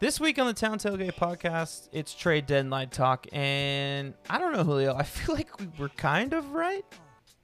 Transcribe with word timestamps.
This 0.00 0.18
week 0.18 0.38
on 0.38 0.46
the 0.46 0.54
Town 0.54 0.78
Tailgate 0.78 1.14
podcast, 1.16 1.90
it's 1.92 2.14
trade 2.14 2.46
deadline 2.46 2.88
talk, 2.88 3.26
and 3.34 4.14
I 4.30 4.38
don't 4.38 4.54
know, 4.54 4.64
Julio. 4.64 4.94
I 4.94 5.02
feel 5.02 5.34
like 5.34 5.60
we 5.60 5.68
were 5.78 5.90
kind 5.90 6.32
of 6.32 6.52
right. 6.52 6.86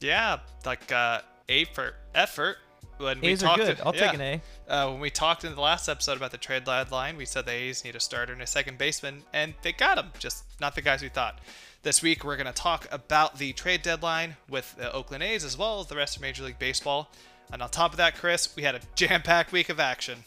Yeah, 0.01 0.39
like 0.65 0.91
uh, 0.91 1.21
A 1.51 1.67
for 1.67 1.93
effort. 2.15 2.57
When 2.97 3.21
we 3.21 3.29
A's 3.29 3.43
are 3.43 3.49
talked, 3.49 3.61
good. 3.61 3.79
I'll 3.85 3.95
yeah. 3.95 4.07
take 4.07 4.15
an 4.15 4.21
A. 4.23 4.43
Uh, 4.73 4.91
when 4.91 5.01
we 5.01 5.11
talked 5.11 5.45
in 5.45 5.55
the 5.55 5.61
last 5.61 5.87
episode 5.87 6.17
about 6.17 6.31
the 6.31 6.39
trade 6.39 6.65
deadline, 6.65 7.19
we 7.19 7.27
said 7.27 7.45
the 7.45 7.53
A's 7.53 7.85
need 7.85 7.95
a 7.95 8.01
starter 8.01 8.33
and 8.33 8.41
a 8.41 8.47
second 8.47 8.79
baseman, 8.79 9.23
and 9.35 9.53
they 9.61 9.73
got 9.73 9.97
them, 9.97 10.11
just 10.19 10.45
not 10.59 10.75
the 10.75 10.81
guys 10.81 11.03
we 11.03 11.11
thought. 11.11 11.43
This 11.83 12.01
week, 12.01 12.25
we're 12.25 12.39
going 12.39 12.47
to 12.47 12.55
talk 12.55 12.89
about 12.91 13.37
the 13.37 13.53
trade 13.53 13.83
deadline 13.83 14.35
with 14.49 14.75
the 14.77 14.91
Oakland 14.95 15.23
A's 15.23 15.45
as 15.45 15.59
well 15.59 15.81
as 15.81 15.89
the 15.89 15.97
rest 15.97 16.17
of 16.17 16.23
Major 16.23 16.43
League 16.43 16.59
Baseball. 16.59 17.13
And 17.53 17.61
on 17.61 17.69
top 17.69 17.91
of 17.91 17.99
that, 17.99 18.15
Chris, 18.15 18.57
we 18.57 18.63
had 18.63 18.75
a 18.75 18.81
jam-packed 18.95 19.53
week 19.53 19.69
of 19.69 19.79
action. 19.79 20.25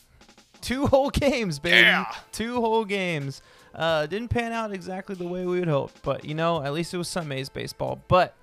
Two 0.62 0.88
whole 0.88 1.10
games, 1.10 1.60
baby. 1.60 1.78
Yeah. 1.78 2.06
Two 2.32 2.56
whole 2.62 2.86
games. 2.86 3.42
Uh, 3.74 4.06
didn't 4.08 4.30
pan 4.30 4.52
out 4.52 4.74
exactly 4.74 5.16
the 5.16 5.28
way 5.28 5.46
we 5.46 5.60
would 5.60 5.68
hope, 5.68 5.92
but 6.02 6.26
you 6.26 6.34
know, 6.34 6.62
at 6.64 6.74
least 6.74 6.94
it 6.94 6.98
was 6.98 7.08
some 7.08 7.32
A's 7.32 7.50
baseball. 7.50 8.02
But 8.08 8.36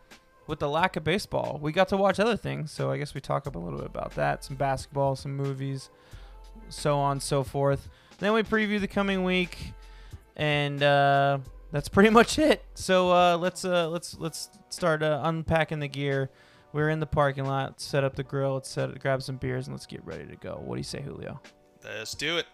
with 0.46 0.60
the 0.60 0.68
lack 0.68 0.96
of 0.96 1.04
baseball, 1.04 1.58
we 1.60 1.72
got 1.72 1.88
to 1.88 1.96
watch 1.96 2.20
other 2.20 2.36
things. 2.36 2.70
So 2.70 2.90
I 2.90 2.98
guess 2.98 3.14
we 3.14 3.20
talk 3.20 3.46
up 3.46 3.56
a 3.56 3.58
little 3.58 3.78
bit 3.78 3.88
about 3.88 4.14
that, 4.14 4.44
some 4.44 4.56
basketball, 4.56 5.16
some 5.16 5.36
movies, 5.36 5.90
so 6.68 6.96
on, 6.98 7.20
so 7.20 7.42
forth. 7.42 7.88
Then 8.18 8.32
we 8.32 8.42
preview 8.42 8.80
the 8.80 8.88
coming 8.88 9.24
week, 9.24 9.72
and 10.36 10.82
uh, 10.82 11.38
that's 11.72 11.88
pretty 11.88 12.10
much 12.20 12.38
it. 12.38 12.64
So 12.74 13.10
uh, 13.10 13.36
let's 13.36 13.64
uh, 13.64 13.88
let's 13.88 14.16
let's 14.18 14.50
start 14.70 15.02
uh, 15.02 15.20
unpacking 15.24 15.80
the 15.80 15.88
gear. 15.88 16.30
We're 16.72 16.90
in 16.90 17.00
the 17.00 17.06
parking 17.06 17.46
lot. 17.46 17.80
Set 17.80 18.04
up 18.04 18.16
the 18.16 18.22
grill. 18.22 18.54
Let's 18.54 18.68
set, 18.68 18.98
grab 19.00 19.22
some 19.22 19.36
beers 19.36 19.66
and 19.66 19.74
let's 19.74 19.86
get 19.86 20.04
ready 20.04 20.26
to 20.26 20.36
go. 20.36 20.60
What 20.62 20.74
do 20.74 20.80
you 20.80 20.84
say, 20.84 21.00
Julio? 21.00 21.40
Let's 21.86 22.14
do 22.14 22.38
it. 22.38 22.46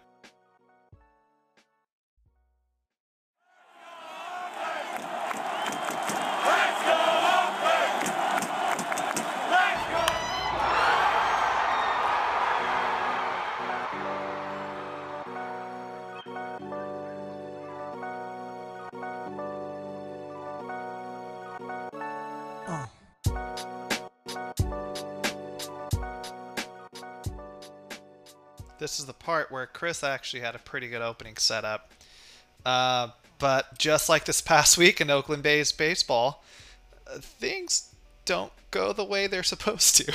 Part 29.22 29.50
where 29.50 29.66
Chris 29.66 30.04
actually 30.04 30.40
had 30.40 30.54
a 30.54 30.58
pretty 30.58 30.88
good 30.88 31.02
opening 31.02 31.36
setup. 31.36 31.90
Uh, 32.64 33.08
but 33.38 33.78
just 33.78 34.08
like 34.08 34.24
this 34.24 34.40
past 34.40 34.78
week 34.78 35.00
in 35.00 35.10
Oakland 35.10 35.42
Bay's 35.42 35.72
baseball, 35.72 36.44
uh, 37.06 37.18
things 37.18 37.94
don't 38.24 38.52
go 38.70 38.92
the 38.92 39.04
way 39.04 39.26
they're 39.26 39.42
supposed 39.42 39.96
to. 39.96 40.12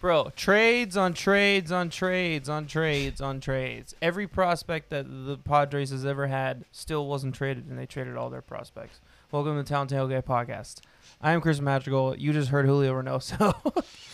Bro, 0.00 0.32
trades 0.36 0.98
on 0.98 1.14
trades 1.14 1.72
on 1.72 1.88
trades 1.88 2.48
on 2.48 2.66
trades 2.66 3.22
on 3.22 3.40
trades. 3.40 3.94
Every 4.02 4.26
prospect 4.26 4.90
that 4.90 5.06
the 5.08 5.38
Padres 5.38 5.90
has 5.90 6.04
ever 6.04 6.26
had 6.26 6.66
still 6.72 7.06
wasn't 7.06 7.34
traded, 7.34 7.66
and 7.68 7.78
they 7.78 7.86
traded 7.86 8.14
all 8.14 8.28
their 8.28 8.42
prospects. 8.42 9.00
Welcome 9.30 9.56
to 9.56 9.62
the 9.62 9.68
Town 9.68 9.88
Tailgate 9.88 10.24
Podcast. 10.24 10.80
I 11.22 11.32
am 11.32 11.40
Chris 11.40 11.58
Madrigal. 11.58 12.18
You 12.18 12.34
just 12.34 12.50
heard 12.50 12.66
Julio 12.66 12.92
Reynoso. 12.92 13.54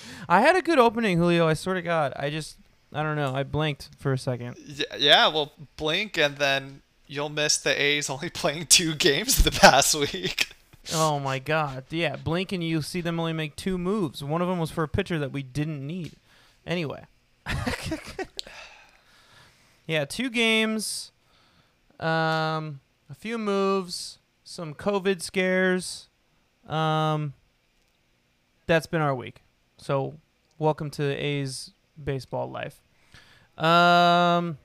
I 0.29 0.43
had 0.43 0.55
a 0.55 0.63
good 0.63 0.79
opening, 0.79 1.19
Julio. 1.19 1.49
I 1.49 1.55
swear 1.55 1.75
to 1.75 1.83
God. 1.83 2.13
I 2.15 2.31
just, 2.31 2.59
I 2.93 3.03
don't 3.03 3.17
know. 3.17 3.35
I 3.35 3.45
blinked 3.45 3.89
for 3.99 4.13
a 4.13 4.19
second. 4.19 4.57
Yeah, 4.99 5.29
well, 5.29 5.53
blink 5.77 6.19
and 6.19 6.37
then 6.37 6.83
you'll 7.07 7.29
miss 7.29 7.57
the 7.59 7.81
A's 7.81 8.11
only 8.11 8.31
playing 8.35 8.67
two 8.67 8.95
games 8.95 9.43
the 9.43 9.51
past 9.51 9.95
week. 10.13 10.49
Oh 10.93 11.21
my 11.21 11.39
God. 11.39 11.85
Yeah, 11.91 12.17
blink 12.17 12.53
and 12.53 12.65
you 12.65 12.83
see 12.83 13.01
them 13.01 13.21
only 13.21 13.33
make 13.33 13.55
two 13.55 13.79
moves. 13.79 14.25
One 14.25 14.43
of 14.43 14.49
them 14.49 14.59
was 14.59 14.71
for 14.71 14.83
a 14.83 14.89
pitcher 14.89 15.19
that 15.19 15.33
we 15.33 15.43
didn't 15.43 15.87
need. 15.87 16.13
Anyway. 16.67 17.05
yeah, 19.87 20.05
two 20.05 20.31
games, 20.31 21.11
um, 21.99 22.81
a 23.09 23.15
few 23.15 23.39
moves, 23.39 24.19
some 24.45 24.75
COVID 24.75 25.23
scares. 25.23 26.09
Um, 26.69 27.35
that's 28.67 28.87
been 28.87 29.01
our 29.01 29.15
week. 29.15 29.43
So, 29.79 30.15
welcome 30.59 30.91
to 30.91 31.03
A's 31.03 31.73
baseball 32.05 32.51
life. 32.51 32.81
Um, 33.59 34.59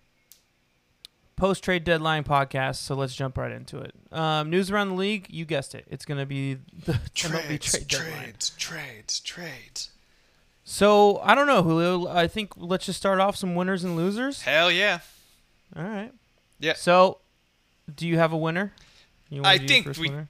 post 1.35 1.63
trade 1.63 1.84
deadline 1.84 2.23
podcast. 2.23 2.75
So 2.78 2.96
let's 2.96 3.16
jump 3.16 3.38
right 3.38 3.51
into 3.51 3.79
it. 3.79 3.94
Um, 4.12 4.50
news 4.50 4.72
around 4.72 4.90
the 4.90 4.96
league. 4.96 5.28
You 5.29 5.46
guessed 5.46 5.75
it. 5.75 5.85
It's 5.90 6.06
gonna 6.06 6.25
be 6.25 6.56
the 6.56 6.94
MLB 7.16 7.59
trade 7.59 7.88
deadline. 7.88 8.13
trades, 8.22 8.50
trades, 8.51 9.19
trades. 9.19 9.90
So 10.63 11.19
I 11.23 11.35
don't 11.35 11.47
know, 11.47 11.62
Julio. 11.63 12.07
I 12.07 12.28
think 12.28 12.53
let's 12.57 12.85
just 12.85 12.97
start 13.00 13.19
off 13.19 13.35
some 13.35 13.56
winners 13.56 13.84
and 13.84 13.96
losers. 13.96 14.41
Hell 14.44 14.72
yeah. 14.72 15.00
All 15.75 15.84
right. 15.84 16.12
Yeah. 16.59 16.73
So, 16.73 17.17
do 17.94 18.07
you 18.07 18.17
have 18.17 18.31
a 18.31 18.38
winner? 18.38 18.72
You 19.29 19.41
wanna 19.41 19.56
I 19.56 19.57
think 19.67 19.97
we- 19.97 20.09
winner? 20.09 20.29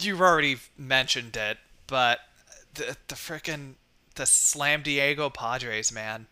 You've 0.00 0.20
already 0.20 0.56
mentioned 0.76 1.36
it, 1.36 1.58
but 1.86 2.18
the 2.74 2.96
the 3.08 3.14
frickin' 3.14 3.74
the 4.16 4.26
Slam 4.26 4.82
Diego 4.82 5.30
Padres, 5.30 5.92
man. 5.92 6.26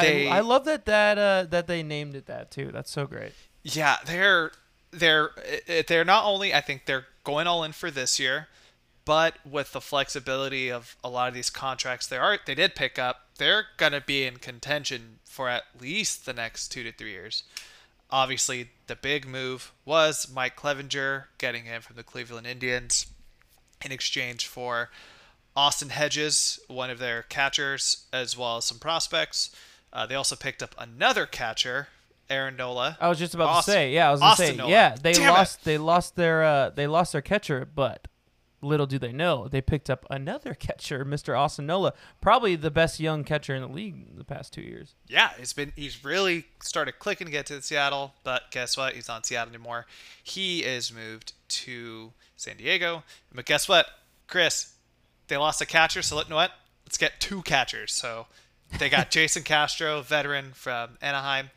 They- 0.00 0.28
I 0.28 0.38
I 0.38 0.40
love 0.40 0.64
that 0.64 0.86
that 0.86 1.18
uh, 1.18 1.44
that 1.50 1.66
they 1.66 1.82
named 1.82 2.14
it 2.14 2.26
that 2.26 2.50
too. 2.50 2.70
That's 2.72 2.90
so 2.90 3.06
great. 3.06 3.32
Yeah, 3.62 3.96
they're 4.06 4.52
they're 4.90 5.30
they're 5.86 6.04
not 6.04 6.24
only 6.24 6.52
I 6.54 6.60
think 6.60 6.86
they're 6.86 7.06
going 7.24 7.46
all 7.46 7.62
in 7.64 7.72
for 7.72 7.90
this 7.90 8.18
year, 8.18 8.48
but 9.04 9.34
with 9.44 9.72
the 9.72 9.80
flexibility 9.80 10.70
of 10.70 10.96
a 11.04 11.08
lot 11.08 11.28
of 11.28 11.34
these 11.34 11.50
contracts 11.50 12.06
they 12.06 12.16
are 12.16 12.38
they 12.46 12.54
did 12.54 12.74
pick 12.74 12.98
up, 12.98 13.26
they're 13.38 13.66
gonna 13.76 14.00
be 14.00 14.24
in 14.24 14.36
contention 14.38 15.18
for 15.24 15.48
at 15.48 15.62
least 15.80 16.26
the 16.26 16.32
next 16.32 16.68
two 16.68 16.82
to 16.82 16.92
three 16.92 17.12
years. 17.12 17.42
Obviously, 18.10 18.68
the 18.88 18.96
big 18.96 19.26
move 19.26 19.72
was 19.86 20.28
Mike 20.30 20.54
Clevinger 20.56 21.24
getting 21.38 21.64
him 21.64 21.80
from 21.80 21.96
the 21.96 22.02
Cleveland 22.02 22.46
Indians 22.46 23.06
in 23.82 23.90
exchange 23.90 24.46
for 24.46 24.90
Austin 25.56 25.88
Hedges, 25.90 26.60
one 26.68 26.90
of 26.90 26.98
their 26.98 27.22
catchers, 27.22 28.04
as 28.12 28.36
well 28.36 28.58
as 28.58 28.66
some 28.66 28.78
prospects. 28.78 29.50
Uh, 29.92 30.06
they 30.06 30.14
also 30.14 30.36
picked 30.36 30.62
up 30.62 30.74
another 30.78 31.26
catcher, 31.26 31.88
Aaron 32.30 32.56
Nola. 32.56 32.96
I 33.00 33.08
was 33.08 33.18
just 33.18 33.34
about 33.34 33.48
Austin- 33.48 33.72
to 33.72 33.76
say, 33.78 33.92
yeah, 33.92 34.08
I 34.08 34.10
was 34.12 34.20
gonna 34.20 34.32
Austin 34.32 34.46
say, 34.46 34.56
Nola. 34.56 34.70
yeah, 34.70 34.96
they 35.00 35.12
Damn 35.12 35.22
it. 35.28 35.32
lost 35.32 35.64
they 35.64 35.78
lost 35.78 36.16
their 36.16 36.42
uh, 36.44 36.70
they 36.70 36.86
lost 36.86 37.12
their 37.12 37.20
catcher, 37.22 37.68
but 37.74 38.08
little 38.64 38.86
do 38.86 38.96
they 38.96 39.10
know 39.12 39.48
they 39.48 39.60
picked 39.60 39.90
up 39.90 40.06
another 40.08 40.54
catcher, 40.58 41.04
Mr. 41.04 41.36
Austin 41.38 41.66
Nola, 41.66 41.92
probably 42.20 42.54
the 42.56 42.70
best 42.70 43.00
young 43.00 43.24
catcher 43.24 43.54
in 43.54 43.60
the 43.62 43.68
league 43.68 44.06
in 44.10 44.16
the 44.16 44.24
past 44.24 44.52
two 44.54 44.62
years. 44.62 44.94
yeah, 45.08 45.30
it's 45.38 45.52
been 45.52 45.72
he's 45.76 46.04
really 46.04 46.46
started 46.62 46.98
clicking 46.98 47.26
to 47.26 47.30
get 47.32 47.44
to 47.46 47.60
Seattle, 47.60 48.14
but 48.24 48.44
guess 48.50 48.76
what? 48.76 48.94
He's 48.94 49.08
not 49.08 49.26
Seattle 49.26 49.52
anymore. 49.52 49.86
He 50.22 50.60
is 50.64 50.92
moved 50.92 51.32
to 51.48 52.12
San 52.36 52.56
Diego. 52.56 53.02
But 53.34 53.44
guess 53.44 53.68
what, 53.68 53.86
Chris? 54.26 54.72
They 55.28 55.36
lost 55.36 55.60
a 55.60 55.66
catcher, 55.66 56.00
so 56.02 56.16
let 56.16 56.26
you 56.26 56.30
know 56.30 56.36
what? 56.36 56.52
Let's 56.86 56.98
get 56.98 57.20
two 57.20 57.42
catchers. 57.42 57.92
So 57.92 58.26
they 58.78 58.88
got 58.88 59.10
Jason 59.10 59.42
Castro, 59.42 60.00
veteran 60.02 60.52
from 60.54 60.98
Anaheim. 61.00 61.50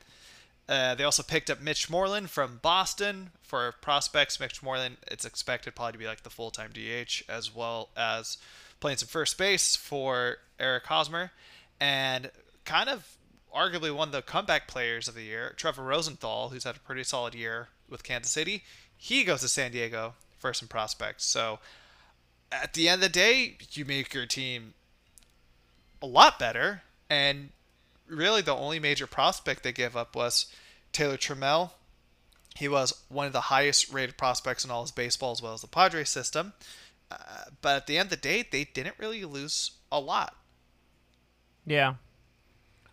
Uh, 0.68 0.96
they 0.96 1.04
also 1.04 1.24
picked 1.24 1.50
up 1.50 1.62
Mitch 1.62 1.90
Moreland 1.90 2.30
from 2.30 2.60
Boston 2.62 3.32
for 3.42 3.74
prospects. 3.82 4.40
Mitch 4.40 4.64
Moreland, 4.64 4.98
it's 5.12 5.26
expected 5.26 5.76
probably 5.76 5.94
to 5.94 5.98
be 6.00 6.08
like 6.08 6.24
the 6.24 6.30
full-time 6.30 6.72
DH, 6.74 7.24
as 7.30 7.54
well 7.54 7.90
as 7.96 8.38
playing 8.80 8.98
some 8.98 9.08
first 9.08 9.38
base 9.38 9.76
for 9.76 10.38
Eric 10.60 10.86
Hosmer, 10.86 11.32
and 11.80 12.32
kind 12.66 12.90
of 12.90 13.18
arguably 13.56 13.96
one 13.96 14.10
of 14.10 14.12
the 14.12 14.22
comeback 14.22 14.68
players 14.68 15.08
of 15.08 15.16
the 15.16 15.24
year, 15.24 15.54
Trevor 15.56 15.84
Rosenthal, 15.84 16.50
who's 16.50 16.64
had 16.64 16.76
a 16.76 16.80
pretty 16.80 17.04
solid 17.04 17.34
year 17.36 17.70
with 17.90 18.04
Kansas 18.04 18.32
City. 18.32 18.64
He 18.98 19.24
goes 19.24 19.42
to 19.42 19.48
San 19.48 19.72
Diego 19.72 20.16
for 20.38 20.54
some 20.54 20.68
prospects. 20.68 21.26
So 21.26 21.60
at 22.52 22.74
the 22.74 22.90
end 22.90 23.04
of 23.04 23.12
the 23.12 23.14
day, 23.14 23.58
you 23.72 23.86
make 23.86 24.14
your 24.14 24.26
team 24.26 24.74
a 26.02 26.06
lot 26.06 26.38
better, 26.38 26.82
and 27.10 27.50
really 28.08 28.42
the 28.42 28.56
only 28.56 28.80
major 28.80 29.08
prospect 29.08 29.64
they 29.64 29.72
gave 29.72 29.96
up 29.96 30.16
was 30.16 30.48
Taylor 30.92 31.18
Trammell. 31.18 31.72
He 32.56 32.68
was 32.68 33.02
one 33.10 33.28
of 33.28 33.34
the 33.34 33.42
highest 33.42 33.92
rated 33.92 34.18
prospects 34.18 34.64
in 34.64 34.72
all 34.72 34.82
his 34.82 34.92
baseball 34.92 35.32
as 35.32 35.42
well 35.42 35.54
as 35.54 35.62
the 35.62 35.68
Padres 35.68 36.10
system. 36.10 36.54
Uh, 37.12 37.18
but 37.62 37.76
at 37.76 37.88
the 37.88 37.98
end 37.98 38.08
of 38.08 38.12
the 38.12 38.18
day, 38.18 38.46
they 38.50 38.64
didn't 38.64 38.96
really 38.98 39.26
lose 39.26 39.72
a 39.92 40.00
lot. 40.00 40.36
Yeah. 41.66 41.96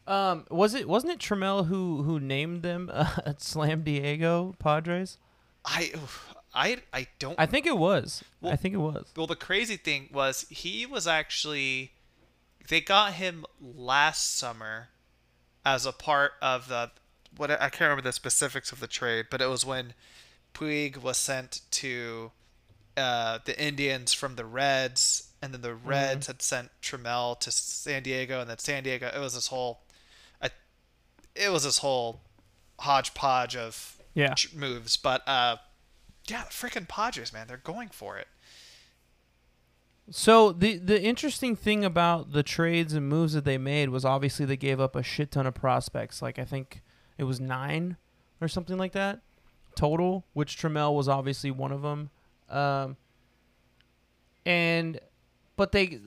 Um, 0.06 0.46
was 0.50 0.74
it 0.74 0.88
wasn't 0.88 1.12
it 1.12 1.18
Trammell 1.20 1.66
who 1.66 2.02
who 2.02 2.18
named 2.18 2.62
them 2.62 2.90
uh, 2.92 3.34
Slam 3.38 3.82
Diego 3.82 4.54
Padres? 4.58 5.18
I, 5.64 5.92
I, 6.52 6.78
I 6.92 7.06
don't. 7.20 7.38
I 7.38 7.46
think 7.46 7.66
it 7.66 7.78
was. 7.78 8.24
I 8.42 8.56
think 8.56 8.74
it 8.74 8.78
was. 8.78 9.12
well, 9.16 9.28
the 9.28 9.36
crazy 9.36 9.76
thing 9.76 10.08
was 10.12 10.44
he 10.50 10.86
was 10.86 11.06
actually 11.06 11.92
they 12.68 12.80
got 12.80 13.14
him 13.14 13.44
last 13.60 14.36
summer 14.36 14.88
as 15.64 15.86
a 15.86 15.92
part 15.92 16.32
of 16.40 16.68
the 16.68 16.90
what 17.36 17.50
I 17.50 17.56
can't 17.70 17.80
remember 17.82 18.02
the 18.02 18.12
specifics 18.12 18.72
of 18.72 18.80
the 18.80 18.86
trade, 18.86 19.26
but 19.30 19.40
it 19.40 19.46
was 19.48 19.64
when 19.64 19.94
Puig 20.54 20.98
was 20.98 21.16
sent 21.16 21.62
to 21.72 22.30
uh, 22.96 23.38
the 23.46 23.58
Indians 23.62 24.12
from 24.12 24.36
the 24.36 24.44
Reds, 24.44 25.30
and 25.40 25.54
then 25.54 25.62
the 25.62 25.74
Reds 25.74 26.26
had 26.26 26.42
sent 26.42 26.68
Trammell 26.82 27.38
to 27.40 27.50
San 27.50 28.02
Diego, 28.02 28.40
and 28.40 28.50
then 28.50 28.58
San 28.58 28.82
Diego. 28.82 29.10
It 29.14 29.18
was 29.18 29.34
this 29.34 29.46
whole, 29.46 29.80
I, 30.42 30.50
it 31.34 31.50
was 31.50 31.64
this 31.64 31.78
whole 31.78 32.20
hodgepodge 32.80 33.56
of 33.56 33.96
Yeah. 34.12 34.34
moves. 34.54 34.98
But 34.98 35.26
uh, 35.26 35.56
yeah, 36.28 36.42
freaking 36.50 36.86
Padres, 36.86 37.32
man, 37.32 37.46
they're 37.46 37.56
going 37.56 37.88
for 37.88 38.18
it. 38.18 38.28
So 40.14 40.52
the 40.52 40.76
the 40.76 41.02
interesting 41.02 41.56
thing 41.56 41.86
about 41.86 42.32
the 42.32 42.42
trades 42.42 42.92
and 42.92 43.08
moves 43.08 43.32
that 43.32 43.46
they 43.46 43.56
made 43.56 43.88
was 43.88 44.04
obviously 44.04 44.44
they 44.44 44.58
gave 44.58 44.78
up 44.78 44.94
a 44.94 45.02
shit 45.02 45.30
ton 45.30 45.46
of 45.46 45.54
prospects. 45.54 46.20
Like 46.20 46.38
I 46.38 46.44
think 46.44 46.82
it 47.16 47.24
was 47.24 47.40
nine 47.40 47.96
or 48.38 48.46
something 48.46 48.76
like 48.76 48.92
that 48.92 49.20
total, 49.74 50.26
which 50.34 50.58
Trammell 50.58 50.94
was 50.94 51.08
obviously 51.08 51.50
one 51.50 51.72
of 51.72 51.80
them. 51.80 52.10
Um, 52.50 52.98
and 54.44 55.00
but 55.56 55.72
they 55.72 55.98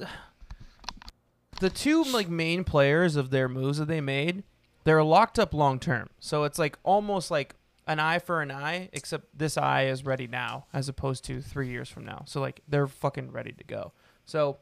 the 1.60 1.72
two 1.72 2.04
like 2.04 2.30
main 2.30 2.64
players 2.64 3.16
of 3.16 3.32
their 3.32 3.50
moves 3.50 3.80
that 3.80 3.88
they 3.88 4.02
made, 4.02 4.44
they're 4.84 5.04
locked 5.04 5.40
up 5.40 5.52
long 5.52 5.80
term. 5.80 6.10
So 6.20 6.44
it's 6.44 6.60
like 6.60 6.78
almost 6.84 7.32
like 7.32 7.56
an 7.88 8.00
eye 8.00 8.20
for 8.20 8.42
an 8.42 8.52
eye, 8.52 8.90
except 8.94 9.38
this 9.38 9.58
eye 9.58 9.86
is 9.86 10.06
ready 10.06 10.28
now 10.28 10.66
as 10.74 10.90
opposed 10.90 11.24
to 11.26 11.42
three 11.42 11.70
years 11.70 11.90
from 11.90 12.06
now. 12.06 12.24
So 12.26 12.42
like 12.42 12.62
they're 12.68 12.88
fucking 12.88 13.32
ready 13.32 13.52
to 13.52 13.64
go. 13.64 13.92
So 14.26 14.58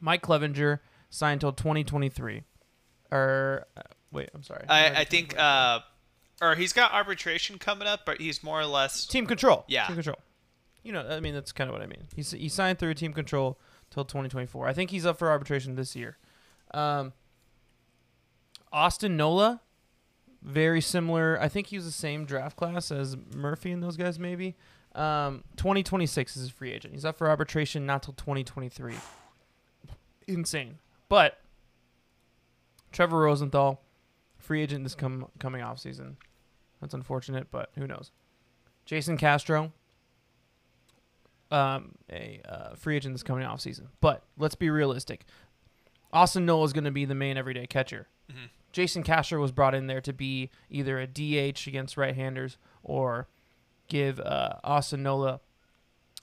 Mike 0.00 0.22
Clevinger 0.22 0.80
signed 1.10 1.40
till 1.40 1.52
2023. 1.52 2.42
Or 3.10 3.66
uh, 3.76 3.82
wait, 4.12 4.30
I'm 4.34 4.42
sorry. 4.42 4.64
I, 4.68 5.00
I 5.00 5.04
think, 5.04 5.38
uh, 5.38 5.80
or 6.42 6.54
he's 6.54 6.72
got 6.72 6.92
arbitration 6.92 7.58
coming 7.58 7.86
up, 7.88 8.00
but 8.04 8.20
he's 8.20 8.42
more 8.42 8.60
or 8.60 8.66
less. 8.66 9.06
team 9.06 9.26
control. 9.26 9.64
Yeah. 9.68 9.86
team 9.86 9.96
control. 9.96 10.18
You 10.82 10.92
know, 10.92 11.06
I 11.08 11.20
mean 11.20 11.32
that's 11.32 11.52
kind 11.52 11.70
of 11.70 11.72
what 11.74 11.82
I 11.82 11.86
mean. 11.86 12.08
He's 12.14 12.32
he 12.32 12.48
signed 12.50 12.78
through 12.78 12.92
team 12.94 13.14
control 13.14 13.58
till 13.90 14.04
2024. 14.04 14.66
I 14.66 14.74
think 14.74 14.90
he's 14.90 15.06
up 15.06 15.18
for 15.18 15.30
arbitration 15.30 15.76
this 15.76 15.96
year. 15.96 16.18
Um, 16.74 17.14
Austin 18.70 19.16
Nola, 19.16 19.62
very 20.44 20.80
similar. 20.80 21.38
I 21.40 21.48
think 21.48 21.68
he 21.68 21.76
was 21.76 21.86
the 21.86 21.90
same 21.90 22.24
draft 22.26 22.56
class 22.56 22.90
as 22.92 23.16
Murphy 23.34 23.72
and 23.72 23.82
those 23.82 23.96
guys, 23.96 24.18
maybe. 24.18 24.54
Um, 24.94 25.42
2026 25.56 26.36
is 26.36 26.48
a 26.48 26.52
free 26.52 26.70
agent. 26.72 26.94
He's 26.94 27.04
up 27.04 27.16
for 27.16 27.28
arbitration 27.28 27.84
not 27.86 28.02
till 28.04 28.14
2023. 28.14 28.94
Insane. 30.28 30.78
But 31.08 31.40
Trevor 32.92 33.20
Rosenthal, 33.20 33.80
free 34.38 34.62
agent 34.62 34.84
this 34.84 34.94
come 34.94 35.26
coming 35.38 35.62
off 35.62 35.80
season. 35.80 36.16
That's 36.80 36.94
unfortunate, 36.94 37.48
but 37.50 37.70
who 37.76 37.86
knows? 37.86 38.10
Jason 38.84 39.16
Castro, 39.16 39.72
um, 41.50 41.92
a 42.10 42.40
uh, 42.48 42.74
free 42.74 42.96
agent 42.96 43.14
this 43.14 43.22
coming 43.22 43.44
off 43.44 43.60
season. 43.60 43.88
But 44.00 44.22
let's 44.38 44.54
be 44.54 44.70
realistic. 44.70 45.24
Austin 46.12 46.46
Nola 46.46 46.64
is 46.64 46.72
going 46.72 46.84
to 46.84 46.90
be 46.90 47.04
the 47.04 47.14
main 47.14 47.36
everyday 47.36 47.66
catcher. 47.66 48.06
Mhm. 48.30 48.48
Jason 48.74 49.02
Castro 49.04 49.40
was 49.40 49.52
brought 49.52 49.74
in 49.74 49.86
there 49.86 50.00
to 50.00 50.12
be 50.12 50.50
either 50.68 50.98
a 51.00 51.06
DH 51.06 51.66
against 51.68 51.96
right-handers 51.96 52.58
or 52.82 53.28
give 53.88 54.18
uh, 54.18 54.56
Austin 54.64 55.02
Nola 55.04 55.40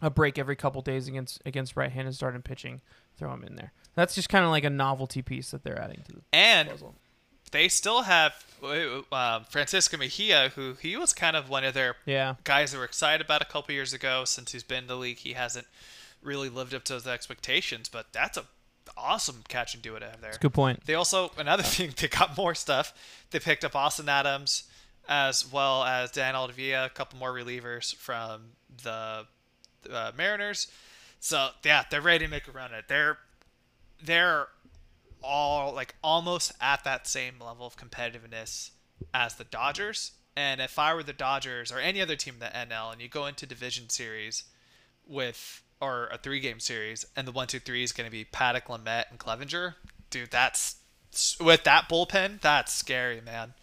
a 0.02 0.10
break 0.10 0.38
every 0.38 0.56
couple 0.58 0.82
days 0.82 1.08
against 1.08 1.42
against 1.46 1.78
right-handed 1.78 2.14
starting 2.14 2.42
pitching. 2.42 2.82
Throw 3.18 3.34
him 3.34 3.44
in 3.46 3.56
there. 3.56 3.72
That's 3.96 4.14
just 4.16 4.28
kind 4.30 4.44
of 4.44 4.52
like 4.52 4.66
a 4.66 4.70
novelty 4.70 5.22
piece 5.22 5.52
that 5.52 5.64
they're 5.64 5.80
adding 5.82 6.02
to 6.08 6.12
the 6.14 6.22
And 6.34 6.70
puzzle. 6.70 6.96
they 7.52 7.70
still 7.70 8.02
have 8.04 8.34
uh, 8.62 9.40
Francisco 9.50 9.96
Mejia, 9.98 10.50
who 10.56 10.74
he 10.82 10.98
was 10.98 11.14
kind 11.14 11.36
of 11.38 11.50
one 11.50 11.64
of 11.64 11.74
their 11.74 11.96
Yeah, 12.06 12.36
guys 12.44 12.72
that 12.74 12.80
were 12.80 12.84
excited 12.84 13.24
about 13.26 13.42
a 13.42 13.46
couple 13.46 13.74
years 13.74 13.94
ago. 13.94 14.26
Since 14.26 14.52
he's 14.52 14.64
been 14.64 14.80
in 14.84 14.88
the 14.88 14.96
league, 14.98 15.20
he 15.20 15.34
hasn't 15.34 15.68
really 16.22 16.50
lived 16.50 16.74
up 16.74 16.84
to 16.86 16.94
those 16.94 17.08
expectations. 17.08 17.88
But 17.88 18.08
that's 18.12 18.38
a 18.38 18.44
awesome 18.98 19.44
catch 19.48 19.74
and 19.74 19.84
do 19.84 19.96
it 19.96 20.04
have 20.04 20.22
there. 20.22 20.32
that's 20.32 20.38
a 20.38 20.40
good 20.40 20.54
point. 20.54 20.86
They 20.86 20.96
also 20.96 21.32
another 21.38 21.64
thing 21.64 21.94
they 21.98 22.08
got 22.08 22.38
more 22.38 22.56
stuff. 22.56 22.94
They 23.32 23.40
picked 23.40 23.64
up 23.64 23.76
Austin 23.76 24.10
Adams 24.10 24.64
as 25.08 25.52
well 25.52 25.84
as 25.84 26.12
Dan 26.12 26.36
Altavilla, 26.36 26.86
a 26.86 26.90
couple 26.90 27.20
more 27.20 27.34
relievers 27.34 27.96
from 27.96 28.52
the 28.84 29.26
uh, 29.92 30.12
Mariners. 30.16 30.68
So 31.20 31.50
yeah, 31.64 31.84
they're 31.90 32.02
ready 32.02 32.26
to 32.26 32.32
make 32.32 32.48
a 32.48 32.52
run 32.52 32.72
at 32.74 32.80
it. 32.80 32.88
They're 32.88 33.18
they're 34.04 34.48
all 35.24 35.74
like 35.74 35.96
almost 36.04 36.52
at 36.60 36.84
that 36.84 37.08
same 37.08 37.36
level 37.40 37.66
of 37.66 37.78
competitiveness 37.78 38.72
as 39.14 39.36
the 39.36 39.44
Dodgers. 39.44 40.12
And 40.36 40.62
if 40.62 40.80
I 40.80 40.94
were 40.94 41.04
the 41.04 41.14
Dodgers 41.14 41.72
or 41.72 41.80
any 41.80 42.02
other 42.02 42.16
team 42.16 42.36
in 42.36 42.40
the 42.40 42.46
NL, 42.46 42.94
and 42.94 43.02
you 43.02 43.10
go 43.10 43.26
into 43.26 43.46
division 43.46 43.90
series 43.90 44.46
with 45.06 45.62
or 45.82 46.08
a 46.12 46.18
three 46.18 46.40
game 46.40 46.60
series, 46.60 47.06
and 47.16 47.28
the 47.28 47.32
one 47.32 47.48
two 47.48 47.60
three 47.60 47.84
is 47.84 47.92
going 47.92 48.06
to 48.06 48.12
be 48.12 48.24
Paddack, 48.24 48.66
Lamet, 48.66 49.06
and 49.10 49.20
Clevinger, 49.20 49.76
dude, 50.10 50.32
that's 50.32 50.76
with 51.40 51.64
that 51.64 51.90
bullpen, 51.90 52.40
that's 52.40 52.72
scary, 52.72 53.20
man. 53.22 53.54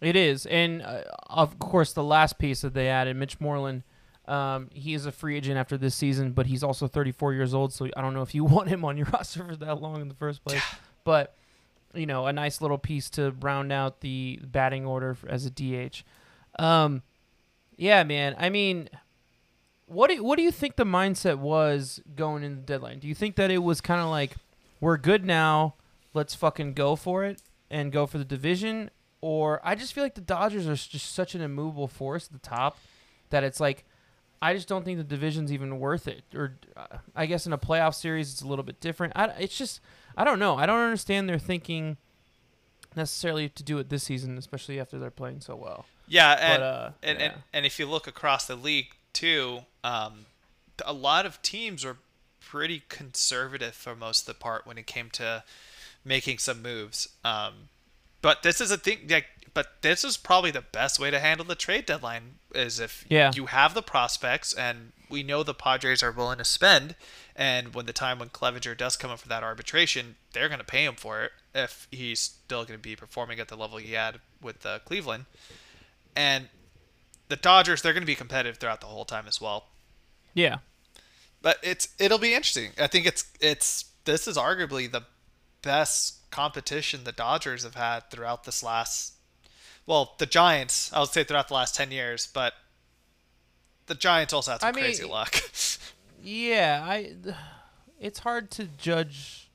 It 0.00 0.16
is, 0.16 0.46
and 0.46 0.82
uh, 0.82 1.02
of 1.28 1.58
course, 1.58 1.92
the 1.92 2.04
last 2.04 2.38
piece 2.38 2.60
that 2.60 2.74
they 2.74 2.88
added, 2.88 3.16
Mitch 3.16 3.40
Moreland. 3.40 3.82
Um, 4.28 4.68
he 4.72 4.94
is 4.94 5.06
a 5.06 5.12
free 5.12 5.36
agent 5.36 5.58
after 5.58 5.76
this 5.76 5.94
season, 5.94 6.32
but 6.32 6.46
he's 6.46 6.62
also 6.62 6.86
34 6.86 7.34
years 7.34 7.52
old, 7.52 7.72
so 7.72 7.88
I 7.96 8.00
don't 8.00 8.14
know 8.14 8.22
if 8.22 8.32
you 8.32 8.44
want 8.46 8.68
him 8.68 8.84
on 8.84 8.96
your 8.96 9.06
roster 9.12 9.44
for 9.44 9.56
that 9.56 9.82
long 9.82 10.00
in 10.00 10.08
the 10.08 10.14
first 10.14 10.44
place. 10.44 10.62
But 11.04 11.34
you 11.94 12.06
know, 12.06 12.26
a 12.26 12.32
nice 12.32 12.60
little 12.60 12.78
piece 12.78 13.10
to 13.10 13.32
round 13.40 13.72
out 13.72 14.00
the 14.00 14.38
batting 14.44 14.86
order 14.86 15.16
as 15.26 15.46
a 15.46 15.50
DH. 15.50 16.04
Um, 16.58 17.02
yeah, 17.76 18.04
man. 18.04 18.36
I 18.38 18.50
mean, 18.50 18.88
what 19.90 20.08
do 20.08 20.22
what 20.22 20.36
do 20.36 20.42
you 20.42 20.52
think 20.52 20.76
the 20.76 20.84
mindset 20.84 21.38
was 21.38 22.00
going 22.14 22.44
in 22.44 22.54
the 22.56 22.62
deadline? 22.62 23.00
Do 23.00 23.08
you 23.08 23.14
think 23.14 23.34
that 23.36 23.50
it 23.50 23.58
was 23.58 23.80
kind 23.80 24.00
of 24.00 24.08
like 24.08 24.36
we're 24.80 24.96
good 24.96 25.24
now, 25.24 25.74
let's 26.14 26.34
fucking 26.34 26.74
go 26.74 26.94
for 26.94 27.24
it 27.24 27.42
and 27.70 27.90
go 27.90 28.06
for 28.06 28.16
the 28.16 28.24
division, 28.24 28.90
or 29.20 29.60
I 29.64 29.74
just 29.74 29.92
feel 29.92 30.04
like 30.04 30.14
the 30.14 30.20
Dodgers 30.20 30.66
are 30.68 30.76
just 30.76 31.12
such 31.12 31.34
an 31.34 31.40
immovable 31.40 31.88
force 31.88 32.26
at 32.26 32.32
the 32.32 32.38
top 32.38 32.78
that 33.30 33.42
it's 33.42 33.58
like 33.58 33.84
I 34.40 34.54
just 34.54 34.68
don't 34.68 34.84
think 34.84 34.96
the 34.96 35.04
division's 35.04 35.52
even 35.52 35.80
worth 35.80 36.06
it. 36.06 36.22
Or 36.34 36.56
uh, 36.76 36.98
I 37.16 37.26
guess 37.26 37.44
in 37.44 37.52
a 37.52 37.58
playoff 37.58 37.94
series 37.94 38.32
it's 38.32 38.42
a 38.42 38.46
little 38.46 38.64
bit 38.64 38.80
different. 38.80 39.12
I, 39.16 39.26
it's 39.40 39.58
just 39.58 39.80
I 40.16 40.22
don't 40.22 40.38
know. 40.38 40.56
I 40.56 40.66
don't 40.66 40.78
understand 40.78 41.28
their 41.28 41.38
thinking 41.38 41.96
necessarily 42.94 43.48
to 43.48 43.62
do 43.64 43.78
it 43.78 43.88
this 43.88 44.04
season, 44.04 44.38
especially 44.38 44.78
after 44.78 45.00
they're 45.00 45.10
playing 45.10 45.40
so 45.40 45.56
well. 45.56 45.84
Yeah, 46.06 46.32
and 46.32 46.60
But, 46.60 46.62
uh, 46.62 46.90
and, 47.02 47.18
yeah. 47.18 47.24
and 47.24 47.34
and 47.52 47.66
if 47.66 47.80
you 47.80 47.86
look 47.86 48.06
across 48.06 48.46
the 48.46 48.54
league 48.56 48.94
too, 49.12 49.60
um, 49.84 50.26
a 50.84 50.92
lot 50.92 51.26
of 51.26 51.40
teams 51.42 51.84
were 51.84 51.96
pretty 52.40 52.82
conservative 52.88 53.74
for 53.74 53.94
most 53.94 54.22
of 54.22 54.26
the 54.26 54.34
part 54.40 54.66
when 54.66 54.78
it 54.78 54.86
came 54.86 55.10
to 55.10 55.44
making 56.04 56.38
some 56.38 56.62
moves. 56.62 57.08
Um, 57.24 57.68
but 58.22 58.42
this 58.42 58.60
is 58.60 58.70
a 58.70 58.76
thing. 58.76 59.00
Like, 59.08 59.26
but 59.52 59.82
this 59.82 60.04
is 60.04 60.16
probably 60.16 60.50
the 60.50 60.60
best 60.62 60.98
way 61.00 61.10
to 61.10 61.18
handle 61.18 61.44
the 61.46 61.54
trade 61.54 61.86
deadline 61.86 62.36
is 62.54 62.78
if 62.80 63.04
Yeah. 63.08 63.32
you 63.34 63.46
have 63.46 63.74
the 63.74 63.82
prospects 63.82 64.52
and 64.52 64.92
we 65.08 65.22
know 65.24 65.42
the 65.42 65.54
Padres 65.54 66.02
are 66.02 66.12
willing 66.12 66.38
to 66.38 66.44
spend. 66.44 66.94
And 67.34 67.74
when 67.74 67.86
the 67.86 67.92
time 67.92 68.18
when 68.18 68.28
Clevinger 68.28 68.76
does 68.76 68.96
come 68.96 69.10
up 69.10 69.18
for 69.20 69.28
that 69.28 69.42
arbitration, 69.42 70.16
they're 70.32 70.48
going 70.48 70.60
to 70.60 70.64
pay 70.64 70.84
him 70.84 70.94
for 70.94 71.22
it 71.24 71.32
if 71.54 71.88
he's 71.90 72.20
still 72.20 72.64
going 72.64 72.78
to 72.78 72.82
be 72.82 72.94
performing 72.94 73.40
at 73.40 73.48
the 73.48 73.56
level 73.56 73.78
he 73.78 73.94
had 73.94 74.20
with 74.40 74.64
uh, 74.64 74.78
Cleveland. 74.80 75.24
And 76.14 76.48
the 77.30 77.36
Dodgers, 77.36 77.80
they're 77.80 77.94
going 77.94 78.02
to 78.02 78.06
be 78.06 78.14
competitive 78.14 78.58
throughout 78.58 78.80
the 78.80 78.86
whole 78.86 79.06
time 79.06 79.24
as 79.26 79.40
well. 79.40 79.66
Yeah. 80.34 80.58
But 81.40 81.56
it's 81.62 81.88
it'll 81.98 82.18
be 82.18 82.34
interesting. 82.34 82.72
I 82.78 82.86
think 82.86 83.06
it's 83.06 83.24
it's 83.40 83.86
this 84.04 84.28
is 84.28 84.36
arguably 84.36 84.90
the 84.90 85.04
best 85.62 86.30
competition 86.30 87.04
the 87.04 87.12
Dodgers 87.12 87.64
have 87.64 87.74
had 87.74 88.10
throughout 88.10 88.44
this 88.44 88.62
last 88.62 89.14
well, 89.86 90.14
the 90.18 90.26
Giants, 90.26 90.92
I 90.92 91.00
would 91.00 91.08
say 91.08 91.24
throughout 91.24 91.48
the 91.48 91.54
last 91.54 91.74
10 91.74 91.90
years, 91.90 92.28
but 92.32 92.52
the 93.86 93.96
Giants 93.96 94.32
also 94.32 94.52
had 94.52 94.60
some 94.60 94.68
I 94.68 94.72
mean, 94.72 94.84
crazy 94.84 95.04
luck. 95.04 95.36
Yeah, 96.22 96.84
I. 96.86 97.14
It's 97.98 98.18
hard 98.18 98.50
to 98.50 98.66
judge 98.66 99.48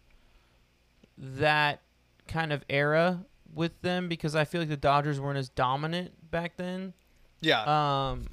that 1.15 1.81
kind 2.27 2.51
of 2.51 2.65
era 2.67 3.23
with 3.53 3.79
them 3.81 4.09
because 4.09 4.35
I 4.35 4.45
feel 4.45 4.61
like 4.61 4.69
the 4.69 4.75
Dodgers 4.75 5.19
weren't 5.19 5.37
as 5.37 5.47
dominant 5.49 6.31
back 6.31 6.57
then. 6.57 6.93
Yeah. 7.41 8.09
Um. 8.11 8.27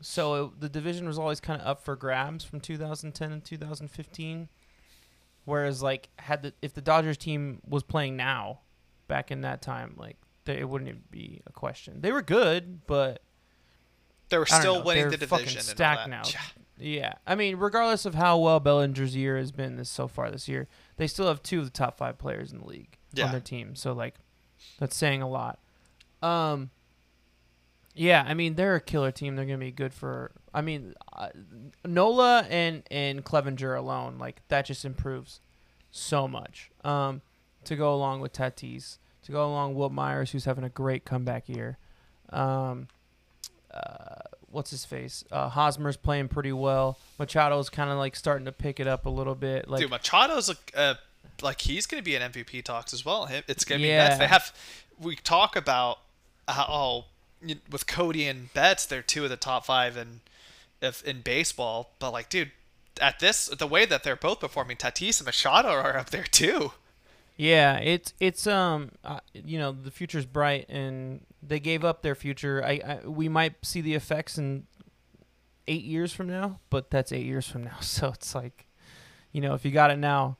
So 0.00 0.44
it, 0.44 0.60
the 0.60 0.68
division 0.68 1.06
was 1.06 1.18
always 1.18 1.40
kind 1.40 1.60
of 1.60 1.66
up 1.66 1.84
for 1.84 1.96
grabs 1.96 2.44
from 2.44 2.60
2010 2.60 3.32
and 3.32 3.44
2015. 3.44 4.48
Whereas, 5.44 5.82
like, 5.82 6.08
had 6.18 6.42
the 6.42 6.52
if 6.62 6.74
the 6.74 6.80
Dodgers 6.82 7.16
team 7.16 7.60
was 7.66 7.82
playing 7.82 8.16
now, 8.16 8.60
back 9.08 9.30
in 9.30 9.40
that 9.40 9.62
time, 9.62 9.94
like, 9.96 10.16
they, 10.44 10.58
it 10.58 10.68
wouldn't 10.68 10.88
even 10.88 11.02
be 11.10 11.40
a 11.46 11.52
question. 11.52 12.00
They 12.00 12.12
were 12.12 12.22
good, 12.22 12.86
but 12.86 13.22
they 14.28 14.36
were 14.38 14.46
still 14.46 14.76
know, 14.80 14.84
winning 14.84 15.08
the 15.10 15.16
fucking 15.26 15.46
division 15.46 15.58
all 15.58 15.62
stacked 15.64 16.04
that. 16.04 16.10
now. 16.10 16.22
Yeah. 16.26 16.40
Yeah, 16.80 17.14
I 17.26 17.34
mean, 17.34 17.56
regardless 17.56 18.04
of 18.06 18.14
how 18.14 18.38
well 18.38 18.60
Bellinger's 18.60 19.16
year 19.16 19.36
has 19.36 19.50
been 19.50 19.74
this 19.74 19.90
so 19.90 20.06
far 20.06 20.30
this 20.30 20.46
year, 20.46 20.68
they 20.96 21.08
still 21.08 21.26
have 21.26 21.42
two 21.42 21.58
of 21.58 21.64
the 21.64 21.72
top 21.72 21.96
five 21.98 22.18
players 22.18 22.52
in 22.52 22.58
the 22.60 22.66
league 22.66 22.96
Yeah. 23.12 23.24
on 23.24 23.32
their 23.32 23.40
team. 23.40 23.74
So 23.74 23.92
like, 23.92 24.14
that's 24.78 24.94
saying 24.96 25.20
a 25.20 25.28
lot. 25.28 25.58
Um. 26.22 26.70
Yeah, 27.94 28.24
I 28.26 28.34
mean 28.34 28.54
they're 28.54 28.76
a 28.76 28.80
killer 28.80 29.10
team. 29.10 29.36
They're 29.36 29.44
gonna 29.44 29.58
be 29.58 29.70
good 29.72 29.92
for. 29.92 30.30
I 30.54 30.60
mean, 30.60 30.94
uh, 31.12 31.28
Nola 31.84 32.46
and 32.48 32.82
and 32.90 33.24
Clevinger 33.24 33.76
alone, 33.76 34.18
like 34.18 34.40
that 34.48 34.66
just 34.66 34.84
improves 34.84 35.40
so 35.90 36.28
much. 36.28 36.70
Um, 36.84 37.22
to 37.64 37.74
go 37.76 37.92
along 37.92 38.20
with 38.20 38.32
Tatis, 38.32 38.98
to 39.24 39.32
go 39.32 39.44
along 39.46 39.70
with 39.70 39.78
Wil 39.78 39.90
Myers, 39.90 40.30
who's 40.32 40.44
having 40.44 40.64
a 40.64 40.68
great 40.68 41.04
comeback 41.04 41.48
year. 41.48 41.76
Um, 42.30 42.88
uh, 43.72 44.20
what's 44.50 44.70
his 44.70 44.84
face? 44.84 45.24
Uh, 45.30 45.48
Hosmer's 45.50 45.96
playing 45.96 46.28
pretty 46.28 46.52
well. 46.52 46.98
Machado's 47.18 47.68
kind 47.68 47.90
of 47.90 47.98
like 47.98 48.16
starting 48.16 48.44
to 48.46 48.52
pick 48.52 48.80
it 48.80 48.86
up 48.86 49.06
a 49.06 49.10
little 49.10 49.34
bit. 49.34 49.68
Like 49.68 49.80
Dude, 49.80 49.90
Machado's 49.90 50.48
like, 50.48 50.72
uh, 50.76 50.94
like 51.42 51.60
he's 51.60 51.86
going 51.86 52.00
to 52.00 52.04
be 52.04 52.14
in 52.14 52.22
MVP 52.22 52.64
talks 52.64 52.92
as 52.94 53.04
well. 53.04 53.28
It's 53.48 53.64
going 53.64 53.80
to 53.80 53.82
be 53.84 53.88
Yeah. 53.88 54.08
nuts. 54.08 54.18
They 54.18 54.26
have. 54.26 54.52
We 55.00 55.16
talk 55.16 55.56
about 55.56 55.98
how 56.46 56.66
oh, 56.68 57.04
with 57.70 57.86
Cody 57.86 58.26
and 58.26 58.52
Betts, 58.52 58.86
they're 58.86 59.02
two 59.02 59.24
of 59.24 59.30
the 59.30 59.36
top 59.36 59.66
five 59.66 59.96
in 59.96 60.20
if 60.80 61.02
in 61.04 61.20
baseball. 61.22 61.92
But 61.98 62.12
like, 62.12 62.28
dude, 62.28 62.52
at 63.00 63.20
this 63.20 63.46
the 63.46 63.66
way 63.66 63.84
that 63.86 64.02
they're 64.02 64.16
both 64.16 64.40
performing, 64.40 64.76
Tatis 64.76 65.20
and 65.20 65.26
Machado 65.26 65.68
are 65.68 65.96
up 65.96 66.10
there 66.10 66.24
too. 66.24 66.72
Yeah, 67.36 67.76
it's 67.78 68.14
it's 68.18 68.46
um 68.46 68.90
uh, 69.04 69.20
you 69.32 69.58
know 69.58 69.72
the 69.72 69.90
future's 69.90 70.26
bright 70.26 70.68
and 70.68 71.20
they 71.42 71.60
gave 71.60 71.84
up 71.84 72.02
their 72.02 72.14
future. 72.14 72.64
I, 72.64 72.80
I 72.84 73.08
we 73.08 73.28
might 73.28 73.54
see 73.64 73.80
the 73.80 73.94
effects 73.94 74.38
in 74.38 74.66
eight 75.68 75.84
years 75.84 76.12
from 76.12 76.28
now, 76.28 76.58
but 76.70 76.90
that's 76.90 77.12
eight 77.12 77.26
years 77.26 77.46
from 77.48 77.64
now. 77.64 77.76
So 77.80 78.08
it's 78.08 78.34
like, 78.34 78.66
you 79.32 79.40
know, 79.40 79.54
if 79.54 79.64
you 79.64 79.70
got 79.70 79.90
it 79.90 79.98
now, 79.98 80.36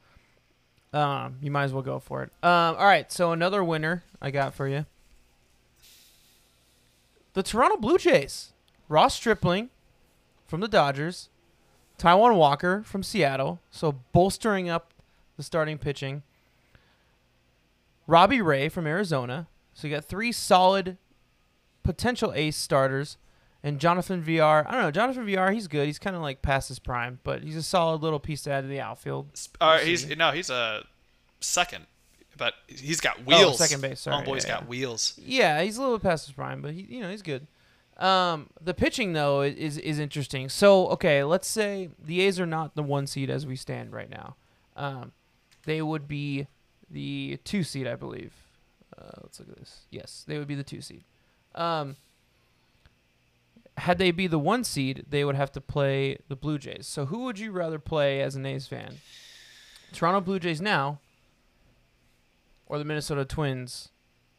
um, 0.92 1.36
you 1.40 1.50
might 1.50 1.64
as 1.64 1.72
well 1.72 1.82
go 1.82 1.98
for 1.98 2.22
it. 2.22 2.30
Um, 2.42 2.76
all 2.76 2.86
right, 2.86 3.10
so 3.12 3.32
another 3.32 3.62
winner 3.62 4.02
I 4.20 4.30
got 4.30 4.54
for 4.54 4.66
you. 4.66 4.86
The 7.38 7.44
Toronto 7.44 7.76
Blue 7.76 7.98
Jays, 7.98 8.52
Ross 8.88 9.14
Stripling 9.14 9.70
from 10.48 10.58
the 10.58 10.66
Dodgers, 10.66 11.28
Taijuan 11.96 12.34
Walker 12.34 12.82
from 12.84 13.04
Seattle, 13.04 13.60
so 13.70 14.00
bolstering 14.10 14.68
up 14.68 14.92
the 15.36 15.44
starting 15.44 15.78
pitching. 15.78 16.24
Robbie 18.08 18.42
Ray 18.42 18.68
from 18.68 18.88
Arizona. 18.88 19.46
So 19.72 19.86
you 19.86 19.94
got 19.94 20.04
three 20.04 20.32
solid 20.32 20.96
potential 21.84 22.32
ace 22.34 22.56
starters. 22.56 23.18
And 23.62 23.78
Jonathan 23.78 24.20
Villar, 24.20 24.66
I 24.66 24.72
don't 24.72 24.82
know, 24.82 24.90
Jonathan 24.90 25.24
Villar, 25.24 25.52
he's 25.52 25.68
good. 25.68 25.86
He's 25.86 26.00
kind 26.00 26.16
of 26.16 26.22
like 26.22 26.42
past 26.42 26.66
his 26.66 26.80
prime, 26.80 27.20
but 27.22 27.44
he's 27.44 27.54
a 27.54 27.62
solid 27.62 28.02
little 28.02 28.18
piece 28.18 28.42
to 28.42 28.50
add 28.50 28.62
to 28.62 28.66
the 28.66 28.80
outfield. 28.80 29.28
Uh, 29.60 29.78
he's 29.78 30.08
no, 30.16 30.32
he's 30.32 30.50
a 30.50 30.82
second, 31.38 31.86
but 32.38 32.54
he's 32.66 33.00
got 33.00 33.26
wheels. 33.26 33.40
Oh, 33.40 33.46
wheels. 33.46 33.58
second 33.58 33.80
base, 33.82 34.00
sorry, 34.00 34.24
Homeboy's 34.24 34.44
yeah, 34.44 34.50
got 34.50 34.62
yeah. 34.62 34.68
wheels. 34.68 35.20
Yeah, 35.22 35.62
he's 35.62 35.76
a 35.76 35.80
little 35.80 35.98
bit 35.98 36.04
past 36.04 36.26
his 36.26 36.34
prime, 36.34 36.62
but 36.62 36.72
he, 36.72 36.82
you 36.82 37.00
know, 37.00 37.10
he's 37.10 37.22
good. 37.22 37.46
Um, 37.98 38.48
the 38.60 38.74
pitching 38.74 39.12
though 39.12 39.42
is 39.42 39.76
is 39.76 39.98
interesting. 39.98 40.48
So 40.48 40.88
okay, 40.90 41.24
let's 41.24 41.48
say 41.48 41.90
the 42.02 42.20
A's 42.22 42.38
are 42.38 42.46
not 42.46 42.76
the 42.76 42.82
one 42.82 43.06
seed 43.06 43.28
as 43.28 43.46
we 43.46 43.56
stand 43.56 43.92
right 43.92 44.08
now. 44.08 44.36
Um, 44.76 45.12
they 45.64 45.82
would 45.82 46.06
be 46.06 46.46
the 46.88 47.38
two 47.44 47.64
seed, 47.64 47.86
I 47.86 47.96
believe. 47.96 48.32
Uh, 48.96 49.10
let's 49.22 49.40
look 49.40 49.48
at 49.50 49.56
this. 49.58 49.80
Yes, 49.90 50.24
they 50.26 50.38
would 50.38 50.48
be 50.48 50.54
the 50.54 50.62
two 50.62 50.80
seed. 50.80 51.02
Um, 51.54 51.96
had 53.76 53.98
they 53.98 54.10
be 54.10 54.26
the 54.26 54.38
one 54.38 54.64
seed, 54.64 55.04
they 55.08 55.24
would 55.24 55.36
have 55.36 55.52
to 55.52 55.60
play 55.60 56.18
the 56.28 56.36
Blue 56.36 56.58
Jays. 56.58 56.86
So 56.86 57.06
who 57.06 57.24
would 57.24 57.38
you 57.38 57.52
rather 57.52 57.78
play 57.78 58.20
as 58.20 58.34
an 58.34 58.46
A's 58.46 58.66
fan? 58.66 58.96
Toronto 59.92 60.20
Blue 60.20 60.38
Jays 60.38 60.60
now, 60.60 60.98
or 62.68 62.78
the 62.78 62.84
Minnesota 62.84 63.24
Twins, 63.24 63.88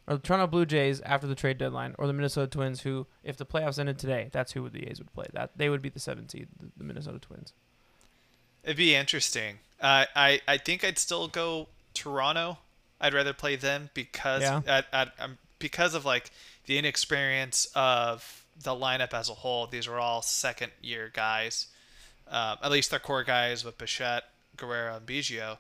or 0.08 0.16
the 0.16 0.22
Toronto 0.22 0.48
Blue 0.48 0.66
Jays 0.66 1.02
after 1.02 1.28
the 1.28 1.36
trade 1.36 1.58
deadline, 1.58 1.96
or 1.98 2.08
the 2.08 2.14
Minnesota 2.14 2.48
Twins, 2.48 2.82
who, 2.82 3.06
if 3.24 3.38
the 3.38 3.46
playoffs 3.46 3.78
ended 3.80 4.00
today, 4.00 4.30
that's 4.32 4.54
who 4.54 4.68
the 4.70 4.88
A's 4.90 5.00
would 5.00 5.14
play. 5.14 5.28
That 5.34 5.52
they 5.58 5.70
would 5.70 5.82
be 5.82 5.90
the 5.90 6.00
seven 6.00 6.28
seed, 6.30 6.48
the, 6.60 6.68
the 6.78 6.84
Minnesota 6.84 7.20
Twins. 7.20 7.54
It'd 8.64 8.78
be 8.78 8.96
interesting. 8.96 9.60
Uh, 9.82 10.06
I 10.16 10.42
I 10.48 10.58
think 10.58 10.84
I'd 10.84 10.98
still 10.98 11.28
go 11.28 11.68
Toronto. 11.94 12.58
I'd 13.02 13.14
rather 13.14 13.34
play 13.34 13.56
them 13.56 13.90
because 13.94 14.42
Yeah. 14.42 14.62
at, 14.68 14.86
at, 14.92 15.14
um, 15.20 15.38
because 15.58 15.94
of 15.94 16.04
like 16.06 16.32
the 16.66 16.78
inexperience 16.78 17.68
of 17.76 18.44
the 18.62 18.72
lineup 18.72 19.14
as 19.14 19.30
a 19.30 19.34
whole. 19.34 19.68
These 19.68 19.88
are 19.88 19.98
all 19.98 20.22
second 20.22 20.74
year 20.82 21.10
guys. 21.14 21.68
Um, 22.28 22.58
at 22.62 22.72
least 22.72 22.92
their 22.92 23.00
core 23.00 23.24
guys 23.24 23.64
with 23.64 23.78
Bichette, 23.78 24.26
Guerrero, 24.58 24.98
and 24.98 25.06
Biggio. 25.06 25.58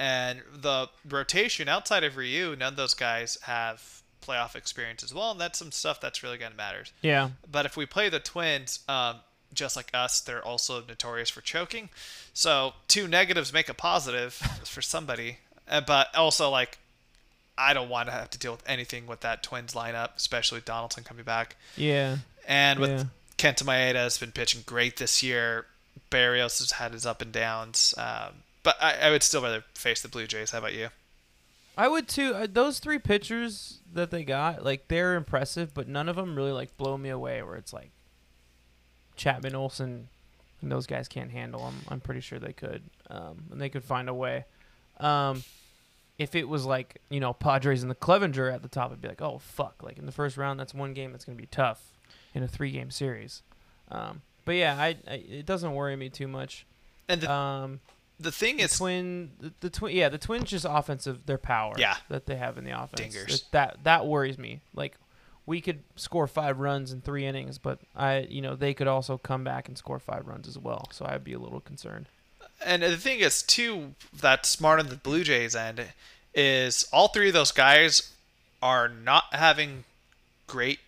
And 0.00 0.40
the 0.56 0.88
rotation 1.06 1.68
outside 1.68 2.04
of 2.04 2.16
Ryu, 2.16 2.56
none 2.58 2.72
of 2.72 2.76
those 2.76 2.94
guys 2.94 3.36
have 3.42 4.00
playoff 4.26 4.56
experience 4.56 5.02
as 5.02 5.12
well, 5.12 5.32
and 5.32 5.40
that's 5.40 5.58
some 5.58 5.70
stuff 5.70 6.00
that's 6.00 6.22
really 6.22 6.38
going 6.38 6.52
to 6.52 6.56
matter. 6.56 6.84
Yeah, 7.02 7.30
But 7.50 7.66
if 7.66 7.76
we 7.76 7.84
play 7.84 8.08
the 8.08 8.18
Twins, 8.18 8.80
um, 8.88 9.16
just 9.52 9.76
like 9.76 9.90
us, 9.92 10.20
they're 10.22 10.42
also 10.42 10.82
notorious 10.88 11.28
for 11.28 11.42
choking. 11.42 11.90
So 12.32 12.72
two 12.88 13.08
negatives 13.08 13.52
make 13.52 13.68
a 13.68 13.74
positive 13.74 14.32
for 14.64 14.80
somebody. 14.80 15.36
Uh, 15.68 15.82
but 15.82 16.14
also, 16.16 16.48
like, 16.48 16.78
I 17.58 17.74
don't 17.74 17.90
want 17.90 18.08
to 18.08 18.12
have 18.12 18.30
to 18.30 18.38
deal 18.38 18.52
with 18.52 18.66
anything 18.66 19.06
with 19.06 19.20
that 19.20 19.42
Twins 19.42 19.74
lineup, 19.74 20.16
especially 20.16 20.56
with 20.56 20.64
Donaldson 20.64 21.04
coming 21.04 21.24
back. 21.24 21.56
yeah, 21.76 22.16
And 22.48 22.78
with 22.80 22.90
Yeah. 22.90 23.04
Kenta 23.36 23.64
Maeda 23.64 23.96
has 23.96 24.16
been 24.16 24.32
pitching 24.32 24.62
great 24.64 24.96
this 24.96 25.22
year. 25.22 25.66
Berrios 26.10 26.58
has 26.60 26.72
had 26.72 26.92
his 26.92 27.04
up 27.04 27.20
and 27.20 27.32
downs. 27.32 27.94
Um, 27.98 28.42
but 28.62 28.76
I, 28.80 28.94
I 28.94 29.10
would 29.10 29.22
still 29.22 29.42
rather 29.42 29.64
face 29.74 30.02
the 30.02 30.08
Blue 30.08 30.26
Jays. 30.26 30.50
How 30.50 30.58
about 30.58 30.74
you? 30.74 30.88
I 31.76 31.88
would 31.88 32.08
too. 32.08 32.34
Uh, 32.34 32.46
those 32.50 32.78
three 32.78 32.98
pitchers 32.98 33.78
that 33.92 34.10
they 34.10 34.24
got, 34.24 34.64
like 34.64 34.88
they're 34.88 35.14
impressive, 35.16 35.72
but 35.72 35.88
none 35.88 36.08
of 36.08 36.16
them 36.16 36.34
really 36.36 36.52
like 36.52 36.76
blow 36.76 36.98
me 36.98 37.08
away. 37.08 37.42
Where 37.42 37.56
it's 37.56 37.72
like 37.72 37.90
Chapman, 39.16 39.54
Olson, 39.54 40.08
and 40.60 40.70
those 40.70 40.86
guys 40.86 41.08
can't 41.08 41.30
handle 41.30 41.64
them. 41.64 41.76
I'm 41.88 42.00
pretty 42.00 42.20
sure 42.20 42.38
they 42.38 42.52
could, 42.52 42.82
um, 43.08 43.44
and 43.50 43.60
they 43.60 43.68
could 43.68 43.84
find 43.84 44.08
a 44.08 44.14
way. 44.14 44.44
Um, 44.98 45.42
if 46.18 46.34
it 46.34 46.48
was 46.48 46.66
like 46.66 47.00
you 47.08 47.20
know 47.20 47.32
Padres 47.32 47.82
and 47.82 47.90
the 47.90 47.94
Clevinger 47.94 48.52
at 48.52 48.62
the 48.62 48.68
top, 48.68 48.92
I'd 48.92 49.00
be 49.00 49.08
like, 49.08 49.22
oh 49.22 49.38
fuck! 49.38 49.82
Like 49.82 49.96
in 49.96 50.06
the 50.06 50.12
first 50.12 50.36
round, 50.36 50.60
that's 50.60 50.74
one 50.74 50.92
game 50.92 51.12
that's 51.12 51.24
gonna 51.24 51.38
be 51.38 51.46
tough 51.46 51.82
in 52.34 52.42
a 52.42 52.48
three 52.48 52.72
game 52.72 52.90
series. 52.90 53.42
Um, 53.90 54.22
but 54.44 54.52
yeah, 54.52 54.76
I, 54.78 54.96
I 55.08 55.14
it 55.14 55.46
doesn't 55.46 55.72
worry 55.72 55.96
me 55.96 56.10
too 56.10 56.28
much. 56.28 56.66
And 57.08 57.22
the, 57.22 57.32
Um, 57.32 57.80
the 58.20 58.32
thing 58.32 58.58
the 58.58 58.64
is, 58.64 58.76
twin, 58.78 59.30
the, 59.40 59.52
the 59.60 59.70
twin, 59.70 59.96
yeah, 59.96 60.08
the 60.08 60.18
twins 60.18 60.50
just 60.50 60.66
offensive, 60.68 61.26
their 61.26 61.38
power, 61.38 61.74
Yeah. 61.78 61.96
that 62.08 62.26
they 62.26 62.36
have 62.36 62.58
in 62.58 62.64
the 62.64 62.70
offense. 62.80 63.14
Dingers. 63.14 63.28
That- 63.50 63.50
That 63.52 63.84
that 63.84 64.06
worries 64.06 64.38
me. 64.38 64.60
Like 64.74 64.96
we 65.46 65.60
could 65.60 65.80
score 65.96 66.26
five 66.26 66.58
runs 66.60 66.92
in 66.92 67.00
three 67.00 67.26
innings, 67.26 67.58
but 67.58 67.80
I, 67.96 68.20
you 68.30 68.40
know, 68.42 68.54
they 68.54 68.74
could 68.74 68.86
also 68.86 69.18
come 69.18 69.42
back 69.42 69.66
and 69.68 69.76
score 69.76 69.98
five 69.98 70.26
runs 70.26 70.46
as 70.46 70.56
well. 70.58 70.86
So 70.92 71.04
I'd 71.06 71.24
be 71.24 71.32
a 71.32 71.38
little 71.38 71.60
concerned. 71.60 72.06
And 72.64 72.82
the 72.82 72.96
thing 72.98 73.20
is, 73.20 73.42
too, 73.42 73.94
that's 74.12 74.48
smart 74.48 74.80
on 74.80 74.88
the 74.88 74.96
Blue 74.96 75.24
Jays 75.24 75.56
end 75.56 75.82
is 76.34 76.86
all 76.92 77.08
three 77.08 77.28
of 77.28 77.34
those 77.34 77.50
guys 77.52 78.12
are 78.62 78.86
not 78.88 79.24
having 79.32 79.84
great. 80.46 80.78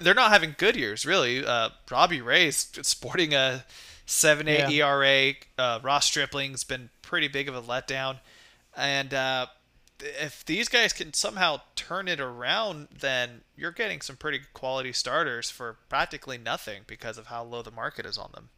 They're 0.00 0.14
not 0.14 0.30
having 0.30 0.54
good 0.56 0.76
years, 0.76 1.04
really. 1.04 1.44
Uh, 1.44 1.70
Robbie 1.90 2.20
Ray's 2.20 2.68
sporting 2.82 3.34
a 3.34 3.64
seven 4.06 4.48
eight 4.48 4.68
Yeah. 4.70 4.86
ERA. 4.86 5.34
Uh, 5.58 5.80
Ross 5.82 6.06
Stripling's 6.06 6.64
been 6.64 6.90
pretty 7.02 7.28
big 7.28 7.48
of 7.48 7.54
a 7.54 7.62
letdown, 7.62 8.18
and 8.76 9.12
uh, 9.14 9.46
if 10.00 10.44
these 10.44 10.68
guys 10.68 10.92
can 10.92 11.12
somehow 11.12 11.60
turn 11.76 12.08
it 12.08 12.20
around, 12.20 12.88
then 12.98 13.42
you're 13.56 13.70
getting 13.70 14.00
some 14.00 14.16
pretty 14.16 14.40
quality 14.52 14.92
starters 14.92 15.50
for 15.50 15.76
practically 15.88 16.36
nothing 16.38 16.82
because 16.86 17.16
of 17.18 17.26
how 17.28 17.42
low 17.44 17.62
the 17.62 17.70
market 17.70 18.04
is 18.06 18.18
on 18.18 18.30
them. 18.34 18.48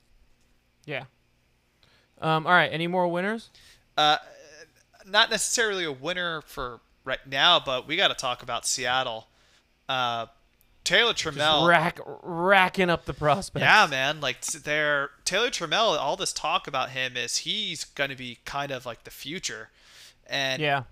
Yeah. 0.85 1.05
Um. 2.21 2.47
All 2.47 2.53
right. 2.53 2.73
Any 2.73 2.87
more 2.87 3.07
winners? 3.09 3.50
Uh, 3.97 4.17
not 5.07 5.31
necessarily 5.31 5.85
a 5.85 5.93
winner 5.93 6.41
for 6.43 6.81
right 7.05 7.25
now, 7.26 7.61
but 7.65 7.87
we 7.87 7.97
got 7.97 8.09
to 8.09 8.15
talk 8.15 8.43
about 8.43 8.67
Seattle. 8.67 9.29
Uh, 9.88 10.26
Taylor 10.87 11.12
Trammell. 11.12 11.66
rack 11.69 11.99
racking 12.23 12.88
up 12.88 13.05
the 13.05 13.12
prospects. 13.12 13.62
Yeah, 13.62 13.87
man. 13.90 14.21
Like 14.21 14.40
they're 14.43 15.11
Taylor 15.25 15.50
Trammell. 15.50 15.99
All 15.99 16.16
this 16.16 16.33
talk 16.33 16.66
about 16.66 16.90
him 16.90 17.16
is 17.16 17.38
he's 17.38 17.85
going 17.85 18.11
to 18.11 18.16
be 18.16 18.38
kind 18.47 18.71
of 18.71 18.87
like 18.87 19.05
the 19.05 19.11
future, 19.11 19.69
and 20.26 20.62
Yeah. 20.62 20.85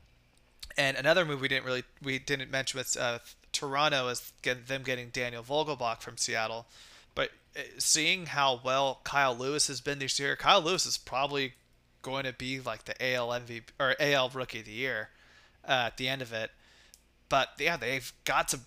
and 0.77 0.97
another 0.97 1.25
move 1.25 1.41
we 1.41 1.49
didn't 1.49 1.65
really 1.65 1.85
we 2.03 2.19
didn't 2.19 2.51
mention 2.51 2.77
with 2.79 2.97
uh, 2.97 3.21
Toronto 3.53 4.09
is 4.09 4.33
them 4.43 4.83
getting 4.83 5.09
Daniel 5.11 5.43
Vogelbach 5.45 6.01
from 6.01 6.17
Seattle, 6.19 6.67
but 7.15 7.31
uh, 7.57 7.61
seeing 7.79 8.27
how 8.27 8.61
well 8.65 9.01
Kyle 9.05 9.35
Lewis 9.35 9.69
has 9.69 9.81
been 9.81 10.01
this 10.01 10.19
year, 10.19 10.35
Kyle 10.37 10.61
Lewis 10.61 10.85
is 10.87 10.99
probably 10.99 11.55
going 12.03 12.25
to 12.25 12.33
be 12.33 12.59
like 12.61 12.85
the 12.85 13.15
AL 13.15 13.29
MVP 13.29 13.63
or 13.79 13.95
AL 14.01 14.31
Rookie 14.31 14.59
of 14.61 14.65
the 14.67 14.73
Year 14.73 15.11
uh, 15.67 15.85
at 15.87 15.97
the 15.97 16.09
end 16.09 16.21
of 16.21 16.33
it. 16.33 16.51
But 17.29 17.51
yeah, 17.59 17.77
they've 17.77 18.13
got 18.25 18.51
some 18.51 18.63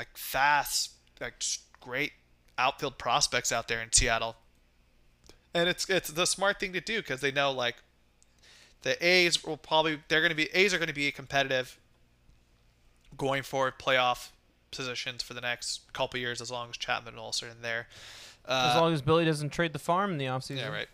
like 0.00 0.16
fast, 0.16 0.92
like 1.20 1.34
great 1.80 2.12
outfield 2.56 2.96
prospects 2.96 3.52
out 3.52 3.68
there 3.68 3.82
in 3.82 3.92
Seattle, 3.92 4.34
and 5.52 5.68
it's 5.68 5.88
it's 5.90 6.08
the 6.10 6.24
smart 6.26 6.58
thing 6.58 6.72
to 6.72 6.80
do 6.80 7.00
because 7.00 7.20
they 7.20 7.30
know 7.30 7.52
like 7.52 7.76
the 8.80 8.96
A's 9.06 9.44
will 9.44 9.58
probably 9.58 10.00
they're 10.08 10.22
going 10.22 10.30
to 10.30 10.34
be 10.34 10.48
A's 10.54 10.72
are 10.72 10.78
going 10.78 10.88
to 10.88 10.94
be 10.94 11.12
competitive 11.12 11.78
going 13.18 13.42
forward 13.42 13.74
playoff 13.78 14.30
positions 14.70 15.22
for 15.22 15.34
the 15.34 15.40
next 15.42 15.92
couple 15.92 16.18
years 16.18 16.40
as 16.40 16.50
long 16.50 16.70
as 16.70 16.78
Chapman 16.78 17.12
and 17.12 17.20
Olson 17.20 17.48
are 17.48 17.50
in 17.50 17.60
there. 17.60 17.88
as 18.48 18.76
Uh, 18.76 18.80
long 18.80 18.94
as 18.94 19.02
Billy 19.02 19.26
doesn't 19.26 19.50
trade 19.50 19.74
the 19.74 19.78
farm 19.78 20.12
in 20.12 20.16
the 20.18 20.24
offseason. 20.24 20.56
yeah, 20.58 20.84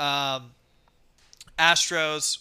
right. 0.00 0.34
Um, 0.36 0.54
Astros, 1.58 2.38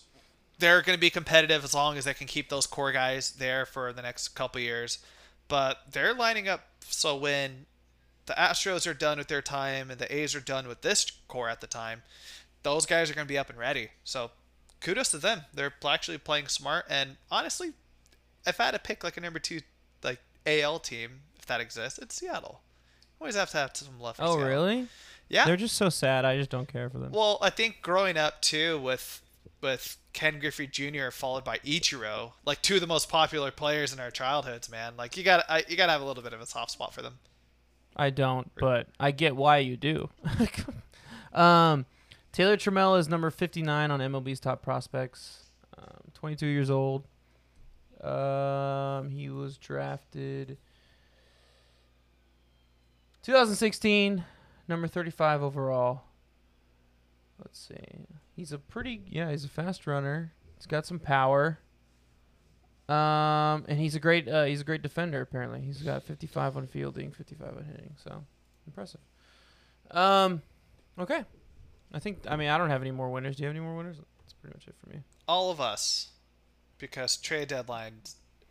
they're 0.58 0.82
going 0.82 0.98
to 0.98 1.00
be 1.02 1.10
competitive 1.10 1.64
as 1.64 1.74
long 1.74 1.98
as 1.98 2.06
they 2.06 2.14
can 2.14 2.28
keep 2.28 2.50
those 2.50 2.66
core 2.66 2.92
guys 2.92 3.32
there 3.32 3.66
for 3.66 3.94
the 3.94 4.02
next 4.02 4.30
couple 4.30 4.60
years. 4.62 5.00
But 5.48 5.80
they're 5.92 6.14
lining 6.14 6.48
up 6.48 6.68
so 6.88 7.16
when 7.16 7.66
the 8.26 8.34
Astros 8.34 8.90
are 8.90 8.94
done 8.94 9.18
with 9.18 9.28
their 9.28 9.42
time 9.42 9.92
and 9.92 10.00
the 10.00 10.14
A's 10.16 10.34
are 10.36 10.40
done 10.40 10.68
with 10.68 10.82
this 10.82 11.12
core 11.28 11.50
at 11.50 11.62
the 11.62 11.68
time, 11.68 12.02
those 12.64 12.86
guys 12.86 13.10
are 13.12 13.14
going 13.14 13.28
to 13.28 13.32
be 13.32 13.38
up 13.38 13.50
and 13.50 13.60
ready. 13.60 13.90
So 14.04 14.32
kudos 14.82 15.12
to 15.12 15.18
them. 15.18 15.42
They're 15.54 15.74
actually 15.86 16.18
playing 16.18 16.48
smart. 16.48 16.86
And 16.90 17.18
honestly, 17.30 17.74
if 18.48 18.60
I 18.60 18.66
had 18.66 18.72
to 18.72 18.80
pick 18.80 19.04
like 19.04 19.18
a 19.18 19.22
number 19.22 19.40
two 19.40 19.62
like 20.04 20.20
AL 20.48 20.80
team, 20.80 21.22
if 21.38 21.46
that 21.46 21.62
exists, 21.62 22.00
it's 22.00 22.16
Seattle. 22.16 22.62
Always 23.22 23.36
have 23.36 23.52
to 23.52 23.58
have 23.58 23.72
some. 23.76 23.90
For 24.00 24.14
Oh, 24.20 24.36
Seattle. 24.36 24.38
really? 24.40 24.88
Yeah. 25.30 25.46
They're 25.46 25.58
just 25.58 25.76
so 25.76 25.90
sad. 25.90 26.26
I 26.26 26.38
just 26.38 26.50
don't 26.50 26.68
care 26.68 26.90
for 26.90 26.98
them. 26.98 27.12
Well, 27.12 27.38
I 27.42 27.50
think 27.50 27.82
growing 27.82 28.18
up 28.18 28.42
too 28.42 28.80
with 28.80 29.22
with 29.62 29.98
Ken 30.16 30.40
Griffey 30.40 30.66
Jr. 30.66 31.12
followed 31.12 31.44
by 31.44 31.58
Ichiro, 31.60 32.32
like 32.46 32.62
two 32.62 32.76
of 32.76 32.82
the 32.82 32.88
most 32.88 33.10
popular 33.10 33.52
players 33.52 33.92
in 33.92 34.00
our 34.00 34.10
childhoods, 34.10 34.72
man. 34.72 34.94
Like 34.98 35.18
you 35.18 35.24
got 35.24 35.46
to 35.48 35.66
you 35.70 35.76
got 35.76 35.88
to 35.88 35.92
have 35.92 36.02
a 36.02 36.06
little 36.06 36.24
bit 36.24 36.32
of 36.32 36.40
a 36.40 36.46
soft 36.46 36.72
spot 36.72 36.94
for 36.94 37.02
them. 37.02 37.20
I 37.98 38.12
don't, 38.12 38.50
but 38.56 38.88
I 38.98 39.12
get 39.12 39.36
why 39.36 39.58
you 39.58 39.76
do. 39.76 40.10
um, 41.34 41.86
Taylor 42.32 42.56
Trammell 42.56 42.98
is 42.98 43.10
number 43.10 43.30
59 43.30 43.92
on 43.92 44.00
MLB's 44.00 44.40
top 44.40 44.62
prospects. 44.62 45.50
Um, 45.78 46.12
22 46.14 46.48
years 46.48 46.70
old. 46.70 47.04
Um, 48.02 49.10
he 49.10 49.30
was 49.30 49.58
drafted 49.58 50.58
2016, 53.24 54.24
number 54.70 54.88
35 54.88 55.44
overall. 55.44 56.04
Let's 57.38 57.60
see. 57.60 58.06
He's 58.36 58.52
a 58.52 58.58
pretty 58.58 59.02
yeah, 59.08 59.32
he's 59.32 59.46
a 59.46 59.50
fast 59.50 59.88
runner. 59.88 60.34
He's 60.58 60.66
got 60.66 60.86
some 60.86 61.00
power. 61.00 61.60
Um, 62.88 63.66
and 63.68 63.80
he's 63.80 63.96
a 63.96 64.00
great 64.00 64.28
uh, 64.28 64.44
he's 64.44 64.62
a 64.62 64.64
great 64.64 64.82
defender. 64.84 65.22
Apparently, 65.22 65.62
he's 65.62 65.82
got 65.82 66.04
55 66.04 66.58
on 66.58 66.68
fielding, 66.68 67.12
55 67.12 67.48
on 67.58 67.64
hitting. 67.66 67.96
So 68.04 68.24
impressive. 68.68 69.02
Um, 69.92 70.42
okay. 71.00 71.24
I 71.94 72.00
think 72.00 72.20
I 72.30 72.36
mean 72.36 72.50
I 72.50 72.58
don't 72.58 72.70
have 72.70 72.82
any 72.82 72.92
more 72.92 73.10
winners. 73.10 73.38
Do 73.38 73.44
you 73.44 73.48
have 73.48 73.56
any 73.56 73.66
more 73.66 73.76
winners? 73.76 73.98
That's 74.22 74.34
pretty 74.34 74.56
much 74.56 74.68
it 74.68 74.76
for 74.84 74.90
me. 74.90 75.02
All 75.28 75.50
of 75.50 75.60
us, 75.60 76.10
because 76.78 77.18
trade 77.18 77.48
deadline 77.48 78.02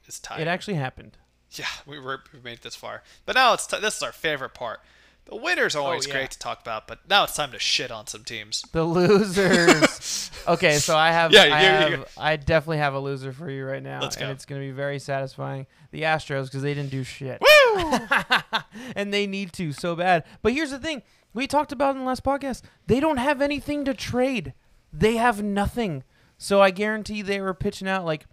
is 0.06 0.18
tight. 0.18 0.40
It 0.40 0.48
actually 0.48 0.74
happened. 0.74 1.16
yeah, 1.52 1.66
we 1.86 1.98
were 2.00 2.22
we 2.32 2.40
made 2.40 2.54
it 2.54 2.62
this 2.62 2.74
far, 2.74 3.02
but 3.26 3.34
now 3.36 3.52
it's 3.52 3.66
t- 3.66 3.78
this 3.78 3.96
is 3.98 4.02
our 4.02 4.12
favorite 4.12 4.54
part. 4.54 4.80
The 5.26 5.36
winners 5.36 5.74
are 5.74 5.82
always 5.82 6.06
Oh, 6.06 6.08
yeah. 6.10 6.14
great 6.16 6.30
to 6.32 6.38
talk 6.38 6.60
about, 6.60 6.86
but 6.86 7.08
now 7.08 7.24
it's 7.24 7.34
time 7.34 7.50
to 7.52 7.58
shit 7.58 7.90
on 7.90 8.06
some 8.06 8.24
teams. 8.24 8.62
The 8.72 8.84
losers. 8.84 10.30
okay, 10.48 10.76
so 10.76 10.96
I 10.96 11.12
have, 11.12 11.32
Yeah, 11.32 11.42
I, 11.44 11.44
you- 11.46 11.90
you- 11.92 11.96
have 12.02 12.08
I 12.18 12.36
definitely 12.36 12.78
have 12.78 12.92
a 12.94 13.00
loser 13.00 13.32
for 13.32 13.48
you 13.50 13.64
right 13.64 13.82
now, 13.82 14.00
Let's 14.02 14.16
and 14.16 14.30
it's 14.30 14.44
going 14.44 14.60
to 14.60 14.66
be 14.66 14.72
very 14.72 14.98
satisfying. 14.98 15.66
The 15.92 16.02
Astros 16.02 16.44
because 16.46 16.62
they 16.62 16.74
didn't 16.74 16.90
do 16.90 17.04
shit. 17.04 17.40
Woo! 17.40 17.98
and 18.96 19.14
they 19.14 19.26
need 19.26 19.52
to 19.54 19.72
so 19.72 19.96
bad. 19.96 20.24
But 20.42 20.52
here's 20.52 20.70
the 20.70 20.78
thing: 20.78 21.02
we 21.32 21.46
talked 21.46 21.72
about 21.72 21.94
in 21.94 22.00
the 22.02 22.06
last 22.06 22.24
podcast. 22.24 22.62
They 22.86 23.00
don't 23.00 23.16
have 23.18 23.40
anything 23.40 23.84
to 23.86 23.94
trade. 23.94 24.52
They 24.92 25.16
have 25.16 25.42
nothing. 25.42 26.02
So 26.36 26.60
I 26.60 26.70
guarantee 26.70 27.22
they 27.22 27.40
were 27.40 27.54
pitching 27.54 27.88
out 27.88 28.04
like 28.04 28.26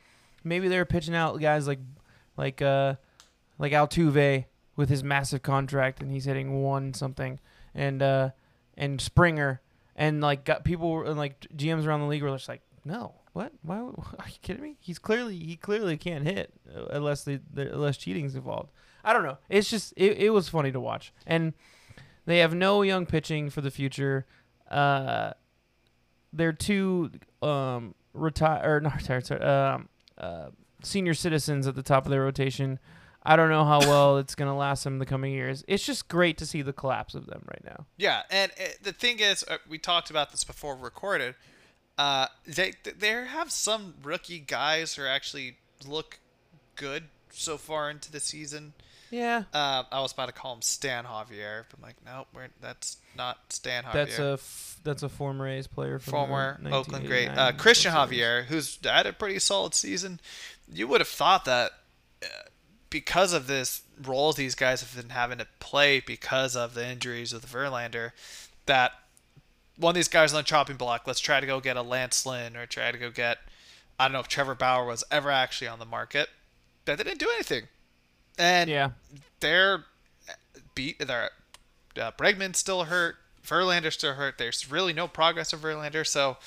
maybe 0.44 0.68
they 0.68 0.78
were 0.78 0.86
pitching 0.86 1.16
out 1.16 1.40
guys 1.40 1.68
like 1.68 1.80
like 2.36 2.62
uh 2.62 2.96
like 3.60 3.72
Altuve 3.74 4.46
with 4.82 4.90
his 4.90 5.04
massive 5.04 5.44
contract 5.44 6.02
and 6.02 6.12
he's 6.12 6.26
hitting 6.26 6.62
one 6.64 6.94
something. 6.94 7.40
And 7.74 8.02
uh 8.02 8.32
and 8.76 9.00
Springer 9.00 9.62
and 9.96 10.20
like 10.22 10.44
got 10.44 10.66
people 10.66 10.90
were- 10.92 11.06
and 11.06 11.18
like 11.18 11.40
GMs 11.56 11.86
around 11.86 12.00
the 12.02 12.08
league 12.08 12.24
were 12.24 12.32
just 12.32 12.50
like 12.50 12.62
no 12.84 13.14
what? 13.34 13.54
Why 13.62 13.78
are 14.20 14.28
you 14.28 14.40
kidding 14.42 14.64
me? 14.64 14.78
He's 14.80 14.98
clearly 15.00 15.38
he 15.38 15.56
clearly 15.56 15.96
can't 15.98 16.26
hit 16.26 16.52
uh, 16.76 16.86
unless 16.90 17.24
the, 17.24 17.40
the 17.54 17.72
unless 17.74 17.96
cheating's 17.98 18.36
involved. 18.36 18.72
I 19.06 19.14
don't 19.14 19.24
know. 19.24 19.38
It's 19.50 19.70
just 19.70 19.94
it, 19.96 20.18
it 20.18 20.30
was 20.32 20.50
funny 20.50 20.72
to 20.72 20.80
watch. 20.80 21.14
And 21.28 21.54
they 22.26 22.40
have 22.40 22.54
no 22.56 22.82
young 22.82 23.06
pitching 23.06 23.50
for 23.52 23.62
the 23.62 23.72
future. 23.72 24.26
Uh 24.70 25.34
they're 26.34 26.54
two 26.54 27.12
um 27.44 27.94
retire 28.14 28.78
or 28.78 28.82
not 28.82 28.96
retired 28.98 29.26
sorry, 29.28 29.42
um 29.44 29.90
uh 30.18 30.48
senior 30.84 31.14
citizens 31.14 31.68
at 31.68 31.76
the 31.76 31.84
top 31.84 32.06
of 32.06 32.10
their 32.12 32.24
rotation 32.24 32.80
I 33.24 33.36
don't 33.36 33.50
know 33.50 33.66
how 33.66 33.80
well 33.82 34.18
it's 34.18 34.34
going 34.36 34.50
to 34.50 34.56
last 34.56 34.84
them 34.84 35.00
the 35.00 35.06
coming 35.06 35.34
years. 35.34 35.64
It's 35.68 35.86
just 35.86 36.08
great 36.08 36.38
to 36.40 36.46
see 36.46 36.62
the 36.62 36.74
collapse 36.74 37.14
of 37.14 37.28
them 37.28 37.44
right 37.48 37.64
now. 37.64 37.86
Yeah, 37.98 38.24
and 38.32 38.52
uh, 38.60 38.70
the 38.82 38.94
thing 38.94 39.20
is, 39.20 39.44
uh, 39.48 39.58
we 39.70 39.78
talked 39.78 40.10
about 40.10 40.32
this 40.32 40.44
before 40.44 40.76
we 40.76 40.84
recorded. 40.84 41.36
Uh, 41.98 42.28
they 42.48 42.74
they 42.98 43.10
have 43.10 43.52
some 43.52 43.96
rookie 44.02 44.40
guys 44.40 44.96
who 44.96 45.06
actually 45.06 45.58
look 45.88 46.20
good 46.76 47.04
so 47.30 47.58
far 47.58 47.90
into 47.90 48.12
the 48.12 48.20
season. 48.20 48.74
Yeah. 49.12 49.44
Uh, 49.54 49.84
I 49.92 50.00
was 50.00 50.14
about 50.14 50.28
to 50.28 50.32
call 50.32 50.54
him 50.54 50.62
Stan 50.62 51.04
Javier, 51.04 51.66
but 51.70 51.78
I'm 51.78 51.84
like, 51.84 51.98
no, 52.06 52.26
we're, 52.34 52.48
that's 52.62 52.98
not 53.18 53.38
Stan 53.50 53.84
Javier. 53.84 53.94
That's 53.94 54.20
a 54.20 54.32
f- 54.34 54.80
that's 54.84 55.04
a 55.04 55.10
former 55.10 55.48
A's 55.48 55.68
player 55.68 56.00
from 56.00 56.12
former 56.12 56.60
Oakland 56.72 57.06
great 57.06 57.28
uh, 57.28 57.52
Cristian 57.52 57.92
Javier, 57.92 58.46
who's 58.46 58.80
had 58.84 59.06
a 59.06 59.14
pretty 59.14 59.38
solid 59.40 59.76
season. 59.76 60.20
You 60.72 60.88
would 60.88 61.02
have 61.02 61.10
thought 61.10 61.46
that 61.46 61.72
because 62.92 63.34
of 63.34 63.48
this 63.48 63.82
roles 64.04 64.36
these 64.36 64.54
guys 64.54 64.82
have 64.82 64.96
been 64.96 65.10
having 65.12 65.40
to 65.40 65.48
play 65.60 66.00
because 66.00 66.56
of 66.56 66.76
the 66.76 66.88
injuries 66.88 67.34
with 67.34 67.48
Verlander, 67.52 68.12
that 68.68 68.92
one 69.78 69.92
of 69.92 69.96
these 69.96 70.08
guys 70.08 70.32
on 70.34 70.38
the 70.38 70.44
chopping 70.44 70.76
block. 70.78 71.08
Let's 71.08 71.20
try 71.20 71.40
to 71.40 71.48
go 71.48 71.60
get 71.60 71.76
a 71.78 71.82
Lance 71.82 72.24
Lynn 72.26 72.56
or 72.56 72.68
try 72.68 72.92
to 72.92 72.98
go 73.00 73.10
get 73.10 73.40
I 74.00 74.06
don't 74.06 74.14
know 74.14 74.20
if 74.20 74.28
Trevor 74.28 74.54
Bauer 74.56 74.86
was 74.86 75.04
ever 75.12 75.32
actually 75.32 75.68
on 75.68 75.80
the 75.80 75.86
market. 75.86 76.30
That 76.86 76.98
they 76.98 77.04
didn't 77.04 77.20
do 77.20 77.30
anything, 77.36 77.64
and 78.38 78.70
Yeah. 78.70 78.92
they're 79.40 79.86
beat. 80.76 81.00
They're 81.00 81.30
uh, 82.00 82.12
Bregman's 82.12 82.58
still 82.60 82.86
hurt. 82.86 83.16
Verlander's 83.46 83.94
still 83.96 84.14
hurt. 84.14 84.38
There's 84.38 84.70
really 84.72 84.94
no 84.94 85.08
progress 85.08 85.54
of 85.54 85.62
Verlander. 85.62 86.06
So 86.06 86.38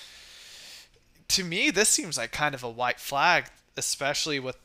to 1.28 1.44
me, 1.44 1.70
this 1.70 1.88
seems 1.88 2.18
like 2.18 2.32
kind 2.32 2.54
of 2.54 2.62
a 2.64 2.70
white 2.70 2.98
flag, 3.00 3.46
especially 3.76 4.38
with 4.40 4.56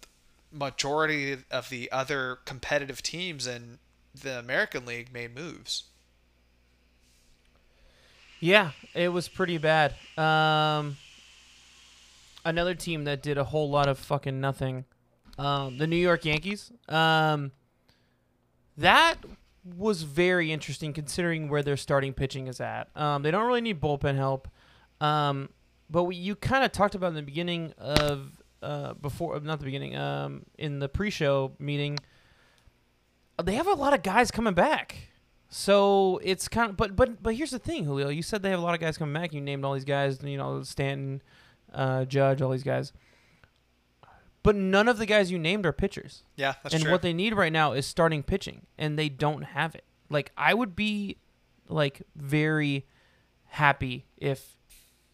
majority 0.51 1.38
of 1.51 1.69
the 1.69 1.91
other 1.91 2.39
competitive 2.45 3.01
teams 3.01 3.47
in 3.47 3.79
the 4.19 4.39
American 4.39 4.85
League 4.85 5.13
made 5.13 5.35
moves. 5.35 5.83
Yeah, 8.39 8.71
it 8.93 9.09
was 9.09 9.27
pretty 9.27 9.57
bad. 9.57 9.95
Um, 10.17 10.97
another 12.45 12.73
team 12.73 13.03
that 13.03 13.21
did 13.21 13.38
a 13.38 13.43
whole 13.43 13.69
lot 13.69 13.88
of 13.88 13.99
fucking 13.99 14.39
nothing. 14.39 14.85
Um, 15.38 15.77
the 15.77 15.88
New 15.88 15.97
York 15.97 16.25
Yankees. 16.25 16.71
Um, 16.88 17.51
that 18.77 19.17
was 19.77 20.03
very 20.03 20.51
interesting 20.51 20.93
considering 20.93 21.49
where 21.49 21.62
their 21.62 21.77
starting 21.77 22.13
pitching 22.13 22.47
is 22.47 22.62
at. 22.62 22.89
Um, 22.95 23.23
they 23.23 23.31
don't 23.31 23.45
really 23.45 23.62
need 23.62 23.81
bullpen 23.81 24.15
help. 24.15 24.47
Um, 25.01 25.49
but 25.89 26.03
we, 26.03 26.15
you 26.15 26.35
kind 26.35 26.63
of 26.63 26.71
talked 26.71 26.95
about 26.95 27.07
in 27.07 27.15
the 27.15 27.21
beginning 27.21 27.73
of 27.77 28.38
uh, 28.61 28.93
before, 28.93 29.39
not 29.39 29.59
the 29.59 29.65
beginning, 29.65 29.95
um, 29.95 30.45
in 30.57 30.79
the 30.79 30.89
pre-show 30.89 31.53
meeting. 31.59 31.97
They 33.41 33.55
have 33.55 33.67
a 33.67 33.73
lot 33.73 33.93
of 33.93 34.03
guys 34.03 34.31
coming 34.31 34.53
back. 34.53 35.09
So 35.49 36.19
it's 36.23 36.47
kind 36.47 36.69
of, 36.69 36.77
but 36.77 36.95
but 36.95 37.23
but 37.23 37.33
here's 37.35 37.51
the 37.51 37.59
thing, 37.59 37.85
Julio. 37.85 38.09
You 38.09 38.21
said 38.21 38.43
they 38.43 38.51
have 38.51 38.59
a 38.59 38.61
lot 38.61 38.75
of 38.75 38.79
guys 38.79 38.97
coming 38.97 39.13
back. 39.13 39.33
You 39.33 39.41
named 39.41 39.65
all 39.65 39.73
these 39.73 39.85
guys, 39.85 40.19
you 40.23 40.37
know, 40.37 40.61
Stanton, 40.61 41.23
uh, 41.73 42.05
Judge, 42.05 42.41
all 42.41 42.51
these 42.51 42.63
guys. 42.63 42.93
But 44.43 44.55
none 44.55 44.87
of 44.87 44.97
the 44.97 45.05
guys 45.05 45.31
you 45.31 45.39
named 45.39 45.65
are 45.65 45.73
pitchers. 45.73 46.23
Yeah, 46.35 46.53
that's 46.61 46.73
true 46.73 46.75
and 46.75 46.83
true. 46.83 46.91
what 46.91 47.01
they 47.01 47.13
need 47.13 47.33
right 47.33 47.51
now 47.51 47.73
is 47.73 47.85
starting 47.85 48.21
pitching, 48.23 48.67
and 48.77 48.97
they 48.97 49.09
don't 49.09 49.41
have 49.41 49.73
it. 49.73 49.83
Like 50.09 50.31
I 50.37 50.53
would 50.53 50.75
be, 50.75 51.17
like 51.67 52.03
very 52.15 52.85
happy 53.47 54.05
if 54.17 54.55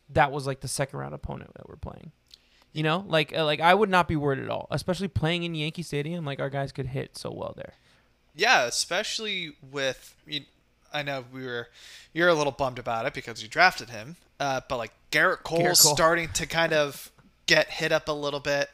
that 0.10 0.32
was 0.32 0.46
like 0.46 0.60
the 0.60 0.68
second 0.68 1.00
round 1.00 1.14
opponent 1.14 1.52
that 1.56 1.68
we're 1.70 1.78
playing. 1.78 2.12
You 2.76 2.84
know, 2.84 3.06
like 3.08 3.34
uh, 3.34 3.46
like 3.46 3.62
I 3.62 3.74
would 3.74 3.90
not 3.90 4.06
be 4.06 4.18
worried 4.18 4.44
at 4.44 4.50
all, 4.50 4.68
especially 4.70 5.08
playing 5.08 5.44
in 5.44 5.56
Yankee 5.56 5.82
Stadium. 5.82 6.26
Like 6.26 6.42
our 6.42 6.50
guys 6.50 6.74
could 6.74 6.88
hit 6.88 7.18
so 7.18 7.32
well 7.32 7.54
there. 7.56 7.76
Yeah, 8.36 8.66
especially 8.66 9.54
with 9.72 10.14
you, 10.28 10.42
I 10.92 11.02
know 11.02 11.24
we 11.32 11.46
were 11.46 11.70
you're 12.12 12.28
a 12.28 12.34
little 12.34 12.52
bummed 12.52 12.78
about 12.78 13.06
it 13.06 13.14
because 13.14 13.42
you 13.42 13.48
drafted 13.48 13.92
him, 13.92 14.18
uh, 14.42 14.60
but 14.68 14.76
like 14.76 14.92
Gerrit 15.10 15.44
Cole's 15.44 15.62
Gerrit 15.62 15.84
Cole. 15.84 15.96
starting 15.96 16.30
to 16.34 16.46
kind 16.46 16.74
of 16.74 17.14
get 17.46 17.70
hit 17.70 17.94
up 17.94 18.10
a 18.10 18.12
little 18.12 18.42
bit. 18.42 18.70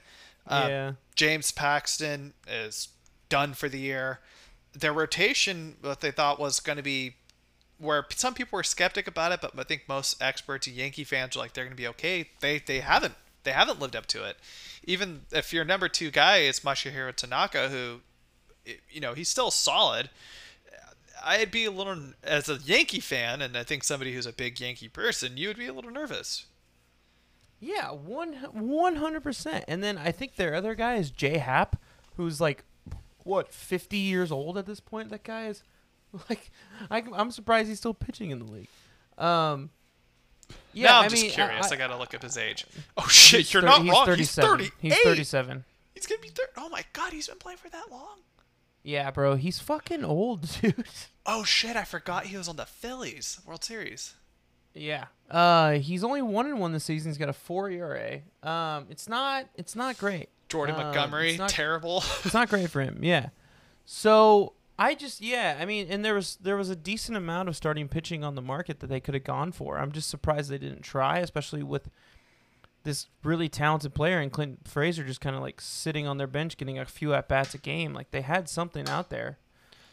Uh, 0.47 0.65
yeah. 0.67 0.91
James 1.13 1.51
Paxton 1.51 2.33
is 2.47 2.87
done 3.29 3.53
for 3.53 3.69
the 3.69 3.77
year. 3.77 4.19
Their 4.73 4.93
rotation, 4.93 5.75
what 5.79 6.01
they 6.01 6.09
thought 6.09 6.39
was 6.39 6.59
going 6.59 6.77
to 6.77 6.83
be, 6.83 7.17
where 7.77 8.07
some 8.15 8.33
people 8.33 8.57
were 8.57 8.63
skeptic 8.63 9.05
about 9.05 9.31
it, 9.31 9.41
but 9.41 9.53
I 9.59 9.63
think 9.63 9.83
most 9.87 10.19
experts 10.23 10.65
and 10.65 10.75
Yankee 10.75 11.03
fans 11.03 11.35
are 11.35 11.39
like 11.39 11.53
they're 11.53 11.65
going 11.65 11.77
to 11.77 11.79
be 11.79 11.87
okay. 11.89 12.29
They 12.39 12.57
they 12.57 12.79
haven't 12.79 13.13
they 13.43 13.51
haven't 13.51 13.79
lived 13.79 13.95
up 13.95 14.05
to 14.07 14.23
it. 14.23 14.37
Even 14.83 15.21
if 15.31 15.53
your 15.53 15.65
number 15.65 15.87
two 15.87 16.11
guy 16.11 16.37
is 16.37 16.61
Masahiro 16.61 17.15
Tanaka, 17.15 17.69
who 17.69 18.01
you 18.89 19.01
know, 19.01 19.13
he's 19.13 19.29
still 19.29 19.51
solid. 19.51 20.09
I'd 21.23 21.51
be 21.51 21.65
a 21.65 21.71
little 21.71 21.97
as 22.23 22.49
a 22.49 22.55
Yankee 22.55 22.99
fan, 22.99 23.41
and 23.41 23.55
I 23.55 23.63
think 23.63 23.83
somebody 23.83 24.13
who's 24.13 24.25
a 24.25 24.33
big 24.33 24.59
Yankee 24.59 24.87
person, 24.87 25.37
you 25.37 25.47
would 25.49 25.57
be 25.57 25.67
a 25.67 25.73
little 25.73 25.91
nervous. 25.91 26.47
Yeah, 27.59 27.91
one 27.91 28.33
one 28.53 28.95
hundred 28.95 29.21
percent. 29.21 29.65
And 29.67 29.83
then 29.83 29.97
I 29.97 30.11
think 30.11 30.35
their 30.35 30.55
other 30.55 30.73
guy 30.73 30.95
is 30.95 31.11
Jay 31.11 31.37
Happ, 31.37 31.79
who's 32.17 32.41
like 32.41 32.63
what 33.23 33.53
fifty 33.53 33.97
years 33.97 34.31
old 34.31 34.57
at 34.57 34.65
this 34.65 34.79
point. 34.79 35.09
That 35.09 35.23
guy 35.23 35.47
is 35.47 35.63
like 36.29 36.49
I, 36.89 37.03
am 37.15 37.29
surprised 37.29 37.69
he's 37.69 37.77
still 37.77 37.93
pitching 37.93 38.31
in 38.31 38.39
the 38.39 38.51
league. 38.51 38.67
Um, 39.17 39.69
yeah, 40.73 40.87
now 40.89 40.99
I'm 40.99 41.05
I 41.05 41.07
just 41.09 41.21
mean, 41.23 41.31
curious. 41.31 41.71
I, 41.71 41.75
I, 41.75 41.77
gotta 41.77 41.97
look 41.97 42.13
up 42.13 42.23
his 42.23 42.37
age. 42.37 42.65
Oh 42.97 43.07
shit, 43.07 43.53
you're 43.53 43.61
thir- 43.61 43.67
not 43.67 43.81
he's 43.83 43.91
wrong. 43.91 44.05
37. 44.05 44.59
He's 44.59 44.69
38. 44.69 44.71
He's 44.93 44.97
thirty-seven. 45.03 45.63
He's 45.95 46.05
gonna 46.07 46.21
be 46.21 46.29
30. 46.29 46.51
Oh 46.57 46.69
my 46.69 46.83
god, 46.93 47.13
he's 47.13 47.27
been 47.27 47.37
playing 47.37 47.57
for 47.57 47.69
that 47.69 47.91
long. 47.91 48.19
Yeah, 48.83 49.11
bro, 49.11 49.35
he's 49.35 49.59
fucking 49.59 50.03
old, 50.03 50.49
dude. 50.61 50.83
Oh 51.25 51.43
shit, 51.43 51.75
I 51.75 51.83
forgot 51.83 52.25
he 52.25 52.37
was 52.37 52.47
on 52.47 52.55
the 52.55 52.65
Phillies 52.65 53.39
World 53.45 53.63
Series. 53.63 54.15
Yeah. 54.73 55.05
Uh, 55.29 55.73
he's 55.73 56.03
only 56.03 56.21
one 56.21 56.45
and 56.47 56.59
one 56.59 56.71
this 56.71 56.85
season. 56.85 57.11
He's 57.11 57.17
got 57.17 57.29
a 57.29 57.33
four 57.33 57.69
ERA. 57.69 58.21
Um, 58.41 58.87
it's 58.89 59.07
not 59.09 59.45
it's 59.55 59.75
not 59.75 59.97
great. 59.97 60.29
Jordan 60.49 60.75
Um, 60.75 60.81
Montgomery, 60.83 61.31
it's 61.31 61.39
not- 61.39 61.49
terrible. 61.49 62.03
It's 62.25 62.33
not 62.33 62.49
great 62.49 62.69
for 62.69 62.81
him. 62.81 62.99
Yeah. 63.03 63.29
So 63.85 64.53
I 64.81 64.95
just 64.95 65.21
yeah, 65.21 65.59
I 65.59 65.65
mean, 65.65 65.85
and 65.91 66.03
there 66.03 66.15
was 66.15 66.39
there 66.41 66.57
was 66.57 66.71
a 66.71 66.75
decent 66.75 67.15
amount 67.15 67.47
of 67.47 67.55
starting 67.55 67.87
pitching 67.87 68.23
on 68.23 68.33
the 68.33 68.41
market 68.41 68.79
that 68.79 68.87
they 68.87 68.99
could 68.99 69.13
have 69.13 69.23
gone 69.23 69.51
for. 69.51 69.77
I'm 69.77 69.91
just 69.91 70.09
surprised 70.09 70.49
they 70.49 70.57
didn't 70.57 70.81
try, 70.81 71.19
especially 71.19 71.61
with 71.61 71.91
this 72.81 73.05
really 73.23 73.47
talented 73.47 73.93
player 73.93 74.17
and 74.17 74.31
Clint 74.31 74.67
Frazier 74.67 75.03
just 75.03 75.21
kind 75.21 75.35
of 75.35 75.43
like 75.43 75.61
sitting 75.61 76.07
on 76.07 76.17
their 76.17 76.25
bench 76.25 76.57
getting 76.57 76.79
a 76.79 76.85
few 76.85 77.13
at 77.13 77.27
bats 77.27 77.53
a 77.53 77.59
game. 77.59 77.93
Like 77.93 78.09
they 78.09 78.21
had 78.21 78.49
something 78.49 78.89
out 78.89 79.11
there. 79.11 79.37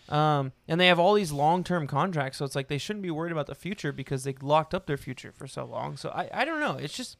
Um, 0.08 0.52
and 0.66 0.80
they 0.80 0.86
have 0.86 0.98
all 0.98 1.12
these 1.12 1.32
long 1.32 1.64
term 1.64 1.86
contracts, 1.86 2.38
so 2.38 2.46
it's 2.46 2.56
like 2.56 2.68
they 2.68 2.78
shouldn't 2.78 3.02
be 3.02 3.10
worried 3.10 3.32
about 3.32 3.46
the 3.46 3.54
future 3.54 3.92
because 3.92 4.24
they 4.24 4.34
locked 4.40 4.72
up 4.72 4.86
their 4.86 4.96
future 4.96 5.32
for 5.32 5.46
so 5.46 5.66
long. 5.66 5.98
So 5.98 6.08
I, 6.08 6.30
I 6.32 6.44
don't 6.46 6.60
know. 6.60 6.78
It's 6.78 6.96
just 6.96 7.18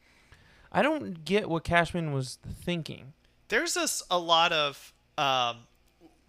I 0.71 0.81
don't 0.81 1.23
get 1.23 1.47
what 1.47 1.63
Cashman 1.63 2.13
was 2.13 2.39
thinking. 2.43 3.13
There's 3.49 3.75
this 3.75 4.01
a 4.09 4.17
lot 4.17 4.51
of 4.51 4.91
um, 5.19 5.67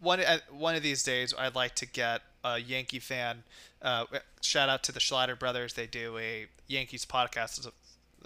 one 0.00 0.20
uh, 0.20 0.38
one 0.50 0.74
of 0.74 0.82
these 0.82 1.02
days. 1.02 1.34
I'd 1.36 1.54
like 1.54 1.74
to 1.76 1.86
get 1.86 2.22
a 2.44 2.58
Yankee 2.58 2.98
fan. 2.98 3.44
Uh, 3.82 4.06
shout 4.40 4.68
out 4.68 4.82
to 4.84 4.92
the 4.92 5.00
Schlatter 5.00 5.38
brothers. 5.38 5.74
They 5.74 5.86
do 5.86 6.18
a 6.18 6.46
Yankees 6.66 7.04
podcast 7.04 7.64
with 7.64 7.74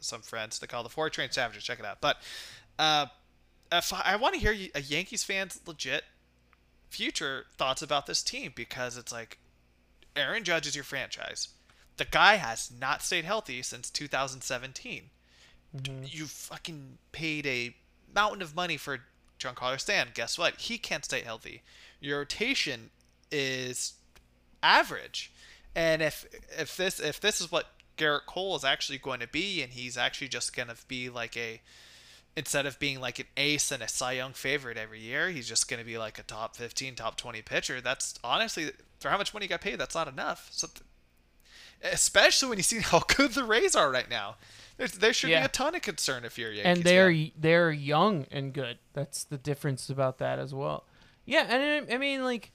some 0.01 0.23
friends. 0.23 0.59
They 0.59 0.67
call 0.67 0.83
the 0.83 0.89
Four 0.89 1.11
Train 1.11 1.31
Savages. 1.31 1.65
Check 1.65 1.79
it 1.79 1.85
out. 1.85 2.01
But 2.01 2.19
uh, 2.79 3.07
I, 3.71 3.83
I 4.05 4.17
want 4.17 4.35
to 4.35 4.41
hear 4.41 4.55
a 4.75 4.81
Yankees 4.81 5.25
fan's 5.25 5.61
legit 5.67 6.05
future 6.89 7.47
thoughts 7.57 7.83
about 7.83 8.07
this 8.07 8.23
team 8.23 8.53
because 8.55 8.97
it's 8.97 9.13
like 9.13 9.39
Aaron 10.17 10.45
Judge 10.45 10.67
is 10.67 10.75
your 10.75 10.85
franchise. 10.85 11.49
The 11.97 12.05
guy 12.05 12.37
has 12.37 12.71
not 12.81 13.03
stayed 13.03 13.25
healthy 13.25 13.63
since 13.63 13.91
2017. 13.91 15.11
You 16.05 16.27
fucking 16.27 16.99
paid 17.11 17.47
a 17.47 17.75
mountain 18.15 18.43
of 18.43 18.55
money 18.55 18.77
for 18.77 19.01
Giancarlo 19.45 19.81
Stan. 19.81 20.09
Guess 20.15 20.39
what? 20.39 20.57
He 20.57 20.79
can't 20.79 21.05
stay 21.05 21.21
healthy. 21.23 21.63
Your 22.01 22.19
rotation 22.19 22.91
is 23.31 23.95
average. 24.63 25.33
And 25.77 26.03
if 26.03 26.27
if 26.59 26.77
this 26.77 27.01
if 27.01 27.21
this 27.21 27.41
is 27.41 27.51
what 27.51 27.67
Gerrit 27.97 28.27
Cole 28.27 28.57
is 28.57 28.65
actually 28.65 28.99
going 28.99 29.21
to 29.21 29.29
be, 29.29 29.63
and 29.63 29.73
he's 29.73 29.97
actually 29.97 30.29
just 30.29 30.55
going 30.55 30.69
to 30.69 30.77
be 30.89 31.09
like 31.09 31.37
a 31.37 31.61
instead 32.37 32.67
of 32.67 32.79
being 32.79 33.01
like 33.01 33.19
an 33.19 33.27
ace 33.37 33.71
and 33.71 33.83
a 33.83 33.89
Cy 33.89 34.13
Young 34.13 34.33
favorite 34.33 34.77
every 34.77 35.01
year, 35.01 35.31
he's 35.31 35.49
just 35.49 35.69
going 35.69 35.79
to 35.79 35.87
be 35.87 35.99
like 35.99 36.19
a 36.19 36.23
top 36.23 36.57
15, 36.57 36.97
top 36.97 37.17
20 37.17 37.43
pitcher. 37.43 37.81
That's 37.81 38.19
honestly 38.25 38.71
for 38.99 39.09
how 39.11 39.19
much 39.19 39.33
money 39.33 39.45
he 39.45 39.49
got 39.49 39.61
paid, 39.61 39.79
that's 39.79 39.95
not 39.95 40.09
enough. 40.09 40.49
So, 40.51 40.69
especially 41.83 42.49
when 42.49 42.59
you 42.59 42.63
see 42.65 42.79
how 42.81 43.01
good 43.01 43.33
the 43.33 43.45
Rays 43.45 43.75
are 43.77 43.91
right 43.91 44.09
now, 44.09 44.37
There's, 44.77 44.93
there 44.93 45.13
should 45.13 45.29
be 45.29 45.35
a 45.35 45.49
ton 45.49 45.75
of 45.75 45.83
concern 45.83 46.25
if 46.25 46.37
you're 46.39 46.51
a 46.51 46.55
Yankees 46.55 46.77
and 46.79 46.85
they're 46.85 47.11
fan. 47.13 47.31
they're 47.39 47.71
young 47.71 48.27
and 48.31 48.53
good. 48.53 48.79
That's 48.93 49.25
the 49.25 49.39
difference 49.39 49.89
about 49.89 50.19
that 50.19 50.39
as 50.39 50.53
well. 50.53 50.85
Yeah, 51.25 51.47
and 51.49 51.89
I, 51.91 51.95
I 51.95 51.99
mean 51.99 52.25
like 52.25 52.51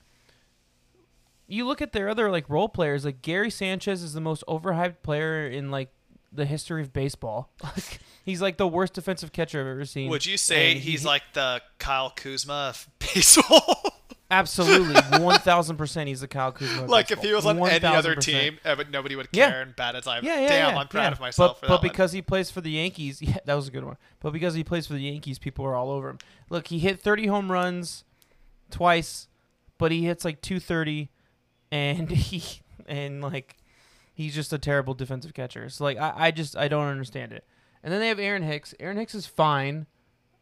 you 1.47 1.65
look 1.65 1.81
at 1.81 1.93
their 1.93 2.09
other 2.09 2.29
like 2.29 2.49
role 2.49 2.69
players. 2.69 3.05
Like 3.05 3.21
Gary 3.21 3.49
Sanchez 3.49 4.03
is 4.03 4.13
the 4.13 4.21
most 4.21 4.43
overhyped 4.47 5.01
player 5.01 5.47
in 5.47 5.71
like 5.71 5.91
the 6.31 6.45
history 6.45 6.81
of 6.81 6.93
baseball. 6.93 7.51
Like 7.63 7.99
he's 8.25 8.41
like 8.41 8.57
the 8.57 8.67
worst 8.67 8.93
defensive 8.93 9.31
catcher 9.31 9.59
I've 9.61 9.67
ever 9.67 9.85
seen. 9.85 10.09
Would 10.11 10.25
you 10.25 10.37
say 10.37 10.71
And 10.73 10.79
he- 10.79 10.91
he's 10.91 11.05
like 11.05 11.23
the 11.33 11.61
Kyle 11.79 12.11
Kuzma 12.15 12.69
of 12.69 12.87
baseball? 12.99 13.98
Absolutely 14.31 14.95
one 15.19 15.39
thousand 15.39 15.77
percent? 15.77 16.07
He's 16.07 16.21
the 16.21 16.27
Kyle 16.27 16.51
Kuzma. 16.51 16.85
like 16.85 17.11
if 17.11 17.19
he 17.19 17.33
was 17.33 17.45
on 17.45 17.57
baseball. 17.59 17.89
any 17.89 17.97
other 17.97 18.15
1000%. 18.15 18.21
team, 18.21 18.59
but 18.63 18.89
nobody 18.91 19.15
would 19.15 19.27
Yeah. 19.31 19.49
care 19.49 19.61
and 19.61 19.75
bat 19.75 19.95
his 19.95 20.07
eye. 20.07 20.19
Yeah, 20.21 20.39
yeah, 20.39 20.47
Damn, 20.47 20.73
yeah, 20.73 20.79
I'm 20.79 20.87
proud 20.87 21.03
yeah. 21.03 21.11
of 21.11 21.19
myself 21.19 21.51
But, 21.51 21.59
for 21.59 21.61
but 21.61 21.67
that 21.81 21.81
one. 21.87 21.91
because 21.91 22.11
he 22.11 22.21
plays 22.21 22.51
for 22.51 22.61
the 22.61 22.71
Yankees, 22.71 23.21
yeah, 23.21 23.37
that 23.45 23.53
was 23.55 23.67
a 23.67 23.71
good 23.71 23.83
one. 23.85 23.97
But 24.19 24.31
because 24.33 24.53
he 24.53 24.63
plays 24.63 24.87
for 24.87 24.93
the 24.93 25.01
Yankees, 25.01 25.39
people 25.39 25.65
are 25.65 25.75
all 25.75 25.91
over 25.91 26.09
him. 26.09 26.17
Look, 26.49 26.67
he 26.67 26.79
hit 26.79 26.99
30 26.99 27.27
home 27.27 27.51
runs 27.51 28.03
twice, 28.71 29.27
but 29.77 29.91
he 29.91 30.05
hits 30.05 30.23
like 30.25 30.41
230, 30.41 31.09
and 31.71 32.09
he 32.11 32.61
and 32.87 33.21
like 33.21 33.57
he's 34.13 34.35
just 34.35 34.51
a 34.53 34.57
terrible 34.57 34.93
defensive 34.93 35.33
catcher. 35.33 35.69
So 35.69 35.83
like 35.83 35.97
I, 35.97 36.13
I 36.15 36.31
just 36.31 36.55
I 36.57 36.67
don't 36.67 36.87
understand 36.87 37.31
it. 37.33 37.45
And 37.83 37.93
then 37.93 38.01
they 38.01 38.09
have 38.09 38.19
Aaron 38.19 38.43
Hicks. 38.43 38.73
Aaron 38.79 38.97
Hicks 38.97 39.15
is 39.15 39.25
fine. 39.25 39.85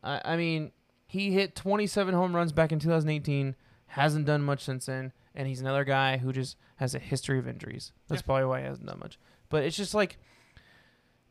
I, 0.04 0.22
I 0.26 0.38
mean, 0.38 0.72
he 1.06 1.32
hit 1.32 1.56
27 1.56 2.14
home 2.16 2.36
runs 2.36 2.52
back 2.52 2.72
in 2.72 2.80
2018. 2.80 3.56
Hasn't 3.88 4.26
done 4.26 4.42
much 4.44 4.64
since 4.64 4.86
then, 4.86 5.14
and 5.34 5.48
he's 5.48 5.62
another 5.62 5.84
guy 5.84 6.18
who 6.18 6.32
just 6.34 6.58
has 6.78 6.94
a 6.96 7.00
history 7.00 7.40
of 7.40 7.48
injuries. 7.48 7.92
That's 8.08 8.22
Yeah. 8.22 8.26
probably 8.26 8.46
why 8.46 8.60
he 8.62 8.66
hasn't 8.68 8.88
done 8.88 9.00
much. 9.00 9.18
But 9.50 9.64
it's 9.64 9.78
just 9.78 9.94
like 9.94 10.18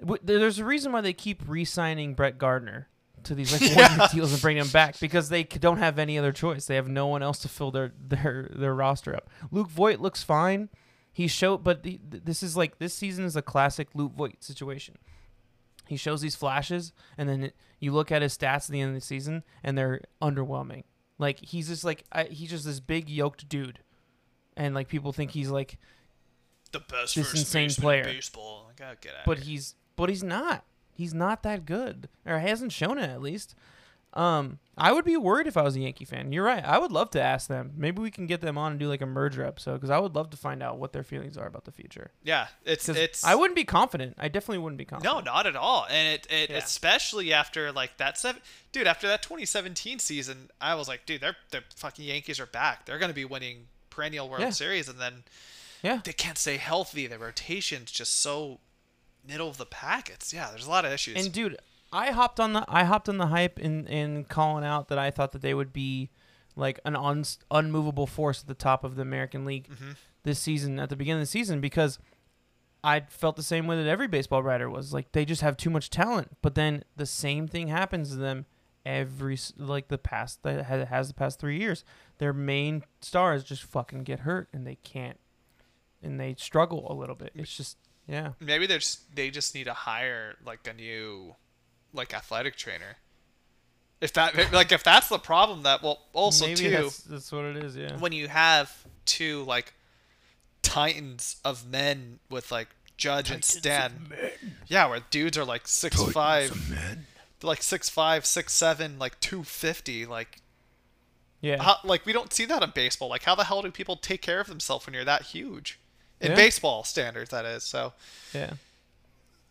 w- 0.00 0.20
there's 0.22 0.58
a 0.58 0.64
reason 0.64 0.92
why 0.92 1.00
they 1.00 1.12
keep 1.12 1.42
re-signing 1.46 2.14
Brett 2.14 2.38
Gardner 2.38 2.88
to 3.24 3.34
these 3.34 3.52
like 3.52 3.60
year 3.76 3.88
deals 4.12 4.32
and 4.32 4.40
bring 4.42 4.56
him 4.56 4.68
back 4.68 4.98
because 5.00 5.28
they 5.28 5.42
c- 5.42 5.58
don't 5.58 5.78
have 5.78 5.98
any 5.98 6.18
other 6.18 6.32
choice. 6.32 6.66
They 6.66 6.76
have 6.76 6.88
no 6.88 7.06
one 7.06 7.22
else 7.22 7.38
to 7.40 7.48
fill 7.48 7.70
their 7.70 7.92
their 7.98 8.50
their 8.54 8.74
roster 8.74 9.14
up. 9.14 9.28
Luke 9.50 9.68
Voit 9.70 10.00
looks 10.00 10.22
fine. 10.22 10.68
He 11.12 11.28
showed, 11.28 11.64
but 11.64 11.82
the, 11.82 11.98
th- 12.10 12.24
this 12.24 12.42
is 12.42 12.56
like 12.56 12.78
this 12.78 12.92
season 12.94 13.24
is 13.24 13.36
a 13.36 13.42
classic 13.42 13.88
Luke 13.94 14.12
Voit 14.14 14.42
situation. 14.44 14.96
He 15.88 15.96
shows 15.96 16.20
these 16.20 16.34
flashes, 16.36 16.92
and 17.16 17.28
then 17.28 17.44
it, 17.44 17.56
you 17.78 17.92
look 17.92 18.10
at 18.10 18.20
his 18.20 18.36
stats 18.36 18.64
at 18.66 18.68
the 18.72 18.80
end 18.80 18.88
of 18.90 18.94
the 18.96 19.00
season, 19.00 19.44
and 19.62 19.78
they're 19.78 20.00
underwhelming. 20.20 20.82
Like 21.18 21.40
he's 21.40 21.68
just 21.68 21.84
like 21.84 22.04
I, 22.12 22.24
he's 22.24 22.50
just 22.50 22.64
this 22.64 22.80
big 22.80 23.08
yoked 23.08 23.48
dude, 23.48 23.80
and 24.56 24.74
like 24.74 24.88
people 24.88 25.12
think 25.12 25.30
he's 25.30 25.50
like 25.50 25.78
the 26.72 26.80
best 26.80 27.14
this 27.14 27.26
first 27.30 27.38
insane 27.38 27.68
baseman 27.68 27.82
player. 27.82 28.02
in 28.02 28.14
baseball. 28.16 28.64
Like, 28.68 28.80
oh, 28.90 28.94
get 29.00 29.12
out 29.12 29.24
but 29.24 29.38
here. 29.38 29.46
he's 29.46 29.74
but 29.96 30.08
he's 30.08 30.22
not. 30.22 30.64
He's 30.92 31.12
not 31.14 31.42
that 31.42 31.66
good, 31.66 32.08
or 32.24 32.38
hasn't 32.38 32.72
shown 32.72 32.98
it 32.98 33.10
at 33.10 33.20
least. 33.20 33.54
Um, 34.16 34.58
I 34.78 34.92
would 34.92 35.04
be 35.04 35.16
worried 35.16 35.46
if 35.46 35.56
I 35.56 35.62
was 35.62 35.76
a 35.76 35.80
Yankee 35.80 36.04
fan. 36.04 36.32
You're 36.32 36.44
right. 36.44 36.64
I 36.64 36.78
would 36.78 36.90
love 36.92 37.10
to 37.10 37.20
ask 37.22 37.48
them. 37.48 37.72
Maybe 37.76 38.00
we 38.00 38.10
can 38.10 38.26
get 38.26 38.40
them 38.40 38.56
on 38.58 38.72
and 38.72 38.80
do 38.80 38.88
like 38.88 39.00
a 39.02 39.06
merger 39.06 39.44
episode 39.44 39.74
because 39.74 39.90
I 39.90 39.98
would 39.98 40.14
love 40.14 40.30
to 40.30 40.36
find 40.36 40.62
out 40.62 40.78
what 40.78 40.92
their 40.92 41.02
feelings 41.02 41.36
are 41.36 41.46
about 41.46 41.64
the 41.64 41.70
future. 41.72 42.10
yeah, 42.24 42.48
it's 42.64 42.88
it's 42.88 43.24
I 43.24 43.34
wouldn't 43.34 43.56
be 43.56 43.64
confident. 43.64 44.16
I 44.18 44.28
definitely 44.28 44.58
wouldn't 44.58 44.78
be 44.78 44.84
confident. 44.86 45.14
No, 45.26 45.32
not 45.32 45.46
at 45.46 45.54
all. 45.56 45.86
And 45.90 46.14
it, 46.14 46.26
it 46.30 46.50
Yeah. 46.50 46.56
especially 46.56 47.32
after 47.32 47.72
like 47.72 47.96
that 47.98 48.18
seven, 48.18 48.40
dude. 48.72 48.86
After 48.86 49.06
that 49.08 49.22
2017 49.22 49.98
season, 49.98 50.50
I 50.60 50.74
was 50.74 50.88
like, 50.88 51.04
dude, 51.06 51.20
they're 51.20 51.36
the 51.50 51.62
fucking 51.76 52.04
Yankees 52.04 52.40
are 52.40 52.46
back. 52.46 52.86
They're 52.86 52.98
gonna 52.98 53.12
be 53.12 53.24
winning 53.24 53.66
perennial 53.90 54.28
World 54.28 54.42
Yeah. 54.42 54.50
Series, 54.50 54.88
and 54.88 54.98
then 54.98 55.24
Yeah. 55.82 56.00
they 56.04 56.12
can't 56.12 56.38
stay 56.38 56.56
healthy. 56.58 57.06
Their 57.06 57.18
rotation's 57.18 57.90
just 57.90 58.18
so 58.20 58.60
middle 59.26 59.48
of 59.48 59.56
the 59.56 59.66
pack. 59.66 60.08
It's 60.10 60.32
yeah, 60.34 60.50
there's 60.50 60.66
a 60.66 60.70
lot 60.70 60.84
of 60.84 60.92
issues. 60.92 61.16
And 61.24 61.32
dude, 61.32 61.58
I 61.96 62.10
hopped 62.10 62.38
on 62.40 62.52
the 62.52 62.64
I 62.68 62.84
hopped 62.84 63.08
on 63.08 63.18
the 63.18 63.26
hype 63.28 63.58
in 63.58 63.86
in 63.86 64.24
calling 64.24 64.64
out 64.64 64.88
that 64.88 64.98
I 64.98 65.10
thought 65.10 65.32
that 65.32 65.42
they 65.42 65.54
would 65.54 65.72
be 65.72 66.10
like 66.54 66.78
an 66.84 66.94
un, 66.96 67.24
unmovable 67.50 68.06
force 68.06 68.40
at 68.42 68.46
the 68.48 68.54
top 68.54 68.84
of 68.84 68.96
the 68.96 69.02
American 69.02 69.44
League 69.44 69.68
Mm-hmm. 69.68 69.90
this 70.24 70.38
season 70.38 70.78
at 70.78 70.88
the 70.90 70.96
beginning 70.96 71.20
of 71.22 71.26
the 71.28 71.30
season 71.30 71.60
because 71.60 71.98
I 72.84 73.00
felt 73.08 73.36
the 73.36 73.42
same 73.42 73.66
way 73.66 73.76
that 73.82 73.88
every 73.88 74.06
baseball 74.08 74.42
writer 74.42 74.68
was 74.70 74.92
like 74.92 75.12
they 75.12 75.24
just 75.24 75.42
have 75.42 75.56
too 75.56 75.70
much 75.70 75.90
talent. 75.90 76.36
But 76.42 76.54
then 76.54 76.84
the 76.96 77.06
same 77.06 77.48
thing 77.48 77.68
happens 77.68 78.10
to 78.10 78.16
them 78.16 78.46
every 78.84 79.38
like 79.56 79.88
the 79.88 79.98
past 79.98 80.42
that 80.44 80.66
ha- 80.66 80.84
has 80.84 81.08
the 81.08 81.14
past 81.14 81.40
three 81.40 81.58
years. 81.58 81.84
Their 82.18 82.32
main 82.32 82.84
stars 83.00 83.42
just 83.44 83.62
fucking 83.64 84.04
get 84.04 84.20
hurt 84.20 84.48
and 84.52 84.66
they 84.66 84.76
can't 84.76 85.18
and 86.02 86.20
they 86.20 86.34
struggle 86.38 86.86
a 86.90 86.94
little 86.94 87.16
bit. 87.16 87.32
It's 87.34 87.56
just 87.56 87.76
yeah. 88.06 88.32
Maybe 88.38 88.66
they're 88.68 88.78
just, 88.78 89.16
they 89.16 89.30
just 89.30 89.52
need 89.54 89.64
to 89.64 89.72
hire 89.72 90.36
like 90.44 90.66
a 90.68 90.72
new 90.72 91.34
like 91.96 92.14
athletic 92.14 92.56
trainer. 92.56 92.96
If 94.00 94.12
that 94.12 94.52
like 94.52 94.70
if 94.72 94.84
that's 94.84 95.08
the 95.08 95.18
problem, 95.18 95.62
that 95.64 95.82
well 95.82 96.00
also 96.12 96.46
Maybe 96.46 96.56
too 96.60 96.70
that's, 96.70 96.98
that's 97.00 97.32
what 97.32 97.44
it 97.46 97.56
is. 97.64 97.76
Yeah. 97.76 97.96
when 97.96 98.12
you 98.12 98.28
have 98.28 98.84
two 99.06 99.42
like 99.44 99.72
titans 100.62 101.36
of 101.44 101.66
men 101.68 102.18
with 102.30 102.50
like 102.52 102.68
Judge 102.96 103.30
and 103.30 103.44
Stan. 103.44 104.08
Yeah, 104.66 104.86
where 104.88 105.00
dudes 105.10 105.36
are 105.38 105.44
like 105.44 105.66
six 105.68 106.02
five, 106.12 106.50
like 107.42 107.62
six 107.62 107.88
five, 107.88 108.24
six 108.26 108.52
seven, 108.52 108.98
like 108.98 109.18
two 109.20 109.44
fifty. 109.44 110.06
Like 110.06 110.40
Yeah. 111.40 111.62
How, 111.62 111.76
like 111.84 112.06
we 112.06 112.12
don't 112.12 112.32
see 112.32 112.44
that 112.46 112.62
in 112.62 112.70
baseball. 112.74 113.08
Like 113.08 113.22
how 113.24 113.34
the 113.34 113.44
hell 113.44 113.62
do 113.62 113.70
people 113.70 113.96
take 113.96 114.22
care 114.22 114.40
of 114.40 114.46
themselves 114.46 114.86
when 114.86 114.94
you're 114.94 115.04
that 115.04 115.22
huge? 115.22 115.78
In 116.20 116.30
Yeah. 116.30 116.36
baseball 116.36 116.84
standards, 116.84 117.30
that 117.30 117.44
is. 117.44 117.64
So 117.64 117.92
Yeah. 118.32 118.54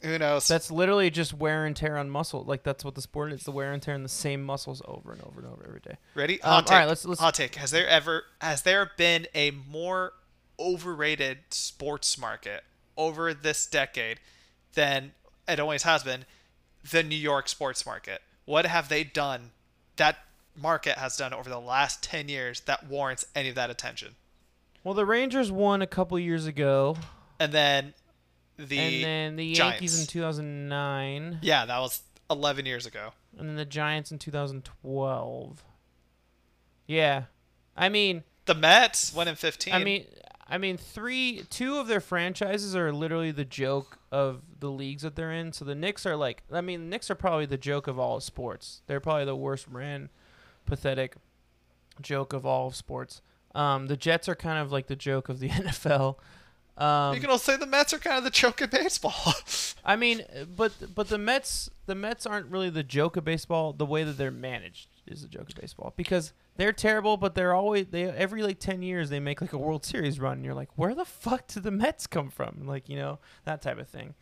Who 0.06 0.18
knows? 0.18 0.48
That's 0.48 0.72
literally 0.72 1.10
just 1.10 1.34
wear 1.34 1.66
and 1.66 1.76
tear 1.76 1.98
on 1.98 2.10
muscle. 2.10 2.44
Like 2.44 2.64
that's 2.64 2.86
what 2.86 2.96
the 2.96 3.02
sport 3.02 3.34
is: 3.34 3.44
the 3.44 3.52
wear 3.52 3.74
and 3.74 3.82
tear 3.82 3.96
on 3.96 4.04
the 4.04 4.10
same 4.10 4.44
muscles 4.44 4.82
over 4.86 5.12
and 5.12 5.22
over 5.24 5.40
and 5.42 5.50
over 5.52 5.66
every 5.68 5.80
day. 5.82 5.98
Ready? 6.14 6.42
Um, 6.42 6.50
Hot 6.50 6.56
all 6.56 6.62
take. 6.64 6.72
right, 6.78 6.88
let's- 6.88 7.06
let's- 7.06 7.20
Hot 7.22 7.34
take. 7.34 7.56
Has 7.56 7.72
there 7.72 7.88
ever 7.88 8.24
has 8.42 8.62
there 8.62 8.92
been 8.98 9.28
a 9.36 9.52
more 9.52 10.14
overrated 10.60 11.40
sports 11.50 12.18
market 12.18 12.64
over 12.98 13.34
this 13.34 13.68
decade 13.68 14.20
than 14.74 15.12
it 15.48 15.60
always 15.60 15.84
has 15.84 16.04
been 16.04 16.26
the 16.92 17.04
New 17.04 17.16
York 17.18 17.48
sports 17.50 17.86
market? 17.86 18.22
What 18.46 18.66
have 18.66 18.90
they 18.90 19.04
done 19.04 19.52
that 19.98 20.18
market 20.56 20.98
has 20.98 21.18
done 21.18 21.34
over 21.34 21.50
the 21.50 21.60
last 21.60 22.02
10 22.04 22.30
years 22.30 22.62
that 22.62 22.88
warrants 22.88 23.26
any 23.36 23.50
of 23.50 23.56
that 23.56 23.70
attention? 23.70 24.16
Well, 24.84 24.94
the 24.94 25.06
Rangers 25.06 25.52
won 25.52 25.82
a 25.82 25.88
couple 25.88 26.18
years 26.20 26.46
ago, 26.46 26.98
And 27.40 27.52
then 27.52 27.94
the 28.58 28.80
and 28.80 29.04
then 29.04 29.36
the 29.36 29.46
Yankees 29.46 30.00
in 30.00 30.08
2009, 30.08 31.40
Yeah, 31.42 31.66
that 31.66 31.80
was 31.80 32.02
11 32.30 32.66
years 32.66 32.86
ago. 32.86 33.12
and 33.38 33.50
then 33.50 33.56
the 33.56 33.66
Giants 33.66 34.12
in 34.12 34.20
2012. 34.20 35.64
Yeah, 36.88 37.24
I 37.76 37.90
mean, 37.90 38.24
The 38.46 38.54
Mets 38.56 39.14
went 39.14 39.30
in 39.30 39.36
15. 39.36 39.74
I 39.74 39.84
mean, 39.84 40.06
I 40.48 40.58
mean, 40.60 40.78
three, 40.78 41.44
two 41.50 41.78
of 41.78 41.88
their 41.88 42.00
franchises 42.00 42.76
are 42.76 42.94
literally 42.94 43.32
the 43.32 43.46
joke 43.46 43.98
of 44.12 44.42
the 44.60 44.70
leagues 44.70 45.02
that 45.02 45.16
they're 45.16 45.32
in. 45.32 45.52
So 45.54 45.66
the 45.66 45.74
Knicks 45.74 46.06
are 46.06 46.16
like, 46.16 46.44
I 46.52 46.62
mean, 46.62 46.82
the 46.82 46.86
Knicks 46.88 47.10
are 47.10 47.16
probably 47.16 47.48
the 47.48 47.58
joke 47.58 47.88
of 47.88 47.98
all 47.98 48.20
sports. 48.20 48.82
They're 48.86 49.00
probably 49.00 49.26
the 49.26 49.36
worst 49.36 49.66
ran, 49.68 50.10
pathetic 50.68 51.16
joke 52.02 52.32
of 52.34 52.46
all 52.46 52.68
of 52.68 52.76
sports. 52.76 53.22
Um, 53.56 53.88
the 53.88 53.98
Jets 53.98 54.30
are 54.30 54.36
kind 54.36 54.60
of 54.60 54.72
like 54.72 54.86
the 54.88 54.96
joke 54.96 55.30
of 55.30 55.40
the 55.40 55.50
NFL. 55.50 56.18
Um, 56.78 57.16
you 57.16 57.22
can 57.22 57.30
also 57.30 57.54
say 57.54 57.58
the 57.58 57.66
Mets 57.66 57.94
are 57.94 58.00
kind 58.00 58.18
of 58.18 58.24
the 58.26 58.30
choke 58.30 58.60
of 58.62 58.70
baseball. 58.70 59.34
I 59.86 59.96
mean, 59.96 60.24
but 60.56 60.74
but 60.94 61.08
the 61.08 61.18
Mets 61.18 61.70
the 61.86 61.96
Mets 61.96 62.26
aren't 62.26 62.48
really 62.48 62.70
the 62.70 62.84
joke 62.84 63.16
of 63.16 63.24
baseball. 63.24 63.72
The 63.72 63.86
way 63.86 64.04
that 64.04 64.18
they're 64.18 64.32
managed 64.32 64.90
is 65.08 65.22
the 65.22 65.28
joke 65.30 65.50
of 65.50 65.56
baseball 65.62 65.94
because 65.96 66.34
they're 66.58 66.74
terrible, 66.74 67.16
but 67.16 67.34
they're 67.36 67.54
always 67.54 67.88
they 67.88 68.04
every 68.04 68.44
like 68.44 68.60
ten 68.60 68.82
years 68.82 69.10
they 69.10 69.20
make 69.22 69.40
like 69.40 69.54
a 69.54 69.58
World 69.58 69.86
Series 69.86 70.20
run. 70.20 70.34
And 70.38 70.46
you're 70.46 70.54
like, 70.54 70.70
where 70.76 70.94
the 70.94 71.06
fuck 71.06 71.48
did 71.48 71.64
the 71.64 71.72
Mets 71.72 72.08
come 72.08 72.30
from? 72.30 72.64
Like 72.66 72.90
you 72.90 72.98
know 72.98 73.20
that 73.46 73.62
type 73.62 73.80
of 73.80 73.88
thing. 73.88 74.14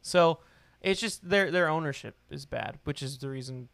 So 0.00 0.38
it's 0.80 1.00
just 1.00 1.28
their 1.28 1.50
their 1.50 1.68
ownership 1.68 2.16
is 2.30 2.46
bad, 2.46 2.78
which 2.84 3.02
is 3.02 3.18
the 3.18 3.28
reason 3.28 3.68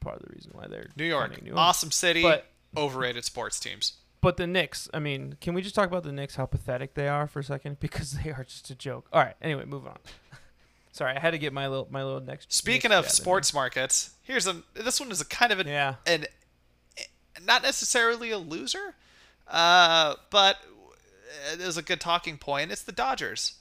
part 0.00 0.16
of 0.16 0.22
the 0.22 0.32
reason 0.34 0.52
why 0.54 0.68
they're 0.68 0.88
New 0.96 1.04
York, 1.04 1.42
new 1.42 1.50
owners. 1.50 1.58
awesome 1.60 1.90
city, 1.90 2.22
But- 2.22 2.46
overrated 2.76 3.24
sports 3.24 3.58
teams. 3.60 3.94
But 4.22 4.38
the 4.38 4.46
Knicks, 4.46 4.88
I 4.94 5.00
mean, 5.00 5.36
can 5.40 5.52
we 5.52 5.60
just 5.60 5.74
talk 5.74 5.88
about 5.88 6.04
the 6.04 6.12
Knicks? 6.12 6.36
How 6.36 6.46
pathetic 6.46 6.94
they 6.94 7.08
are 7.08 7.26
for 7.26 7.40
a 7.40 7.44
second 7.44 7.80
because 7.80 8.12
they 8.12 8.30
are 8.30 8.44
just 8.44 8.70
a 8.70 8.74
joke. 8.74 9.08
All 9.12 9.20
right. 9.22 9.36
Anyway, 9.42 9.66
move 9.66 9.86
on. 9.86 9.98
Sorry, 10.92 11.14
I 11.14 11.20
had 11.20 11.32
to 11.32 11.38
get 11.38 11.52
my 11.52 11.66
little 11.68 11.88
my 11.90 12.02
little 12.04 12.20
next. 12.20 12.52
Speaking 12.52 12.92
of 12.92 13.08
sports 13.10 13.52
markets, 13.52 14.10
here's 14.22 14.46
a 14.46 14.62
this 14.74 15.00
one 15.00 15.10
is 15.10 15.20
a 15.20 15.24
kind 15.26 15.50
of 15.52 15.58
an. 15.58 15.66
Yeah. 15.66 15.96
an 16.06 16.26
not 17.44 17.62
necessarily 17.62 18.30
a 18.30 18.38
loser, 18.38 18.94
uh, 19.48 20.14
but 20.30 20.58
it 21.54 21.60
is 21.62 21.76
a 21.78 21.82
good 21.82 21.98
talking 22.00 22.36
point. 22.38 22.70
It's 22.70 22.82
the 22.82 22.92
Dodgers. 22.92 23.54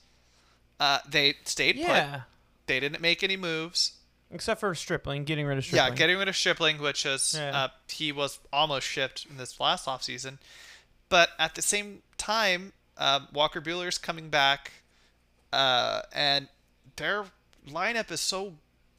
Uh, 0.79 0.99
they 1.09 1.35
stayed 1.45 1.77
Yeah. 1.77 2.11
put. 2.11 2.21
They 2.67 2.79
didn't 2.81 3.01
make 3.01 3.23
any 3.23 3.37
moves. 3.37 3.93
Except 4.33 4.59
for 4.59 4.73
Stripling, 4.75 5.23
getting 5.25 5.45
rid 5.45 5.57
of 5.57 5.65
Stripling. 5.65 5.91
Yeah, 5.91 5.95
getting 5.95 6.17
rid 6.17 6.27
of 6.27 6.35
Stripling, 6.37 6.79
which 6.81 7.05
is 7.05 7.35
Yeah. 7.37 7.63
uh, 7.63 7.67
he 7.89 8.11
was 8.11 8.39
almost 8.53 8.87
shipped 8.87 9.25
in 9.29 9.37
this 9.37 9.59
last 9.59 9.85
offseason. 9.87 10.37
But 11.09 11.31
at 11.37 11.55
the 11.55 11.61
same 11.61 12.01
time, 12.17 12.71
um, 12.97 13.27
Walker 13.33 13.59
Buehler's 13.61 13.97
coming 13.97 14.29
back, 14.29 14.71
uh, 15.51 16.03
and 16.13 16.47
their 16.95 17.25
lineup 17.67 18.11
is 18.11 18.21
so 18.21 18.55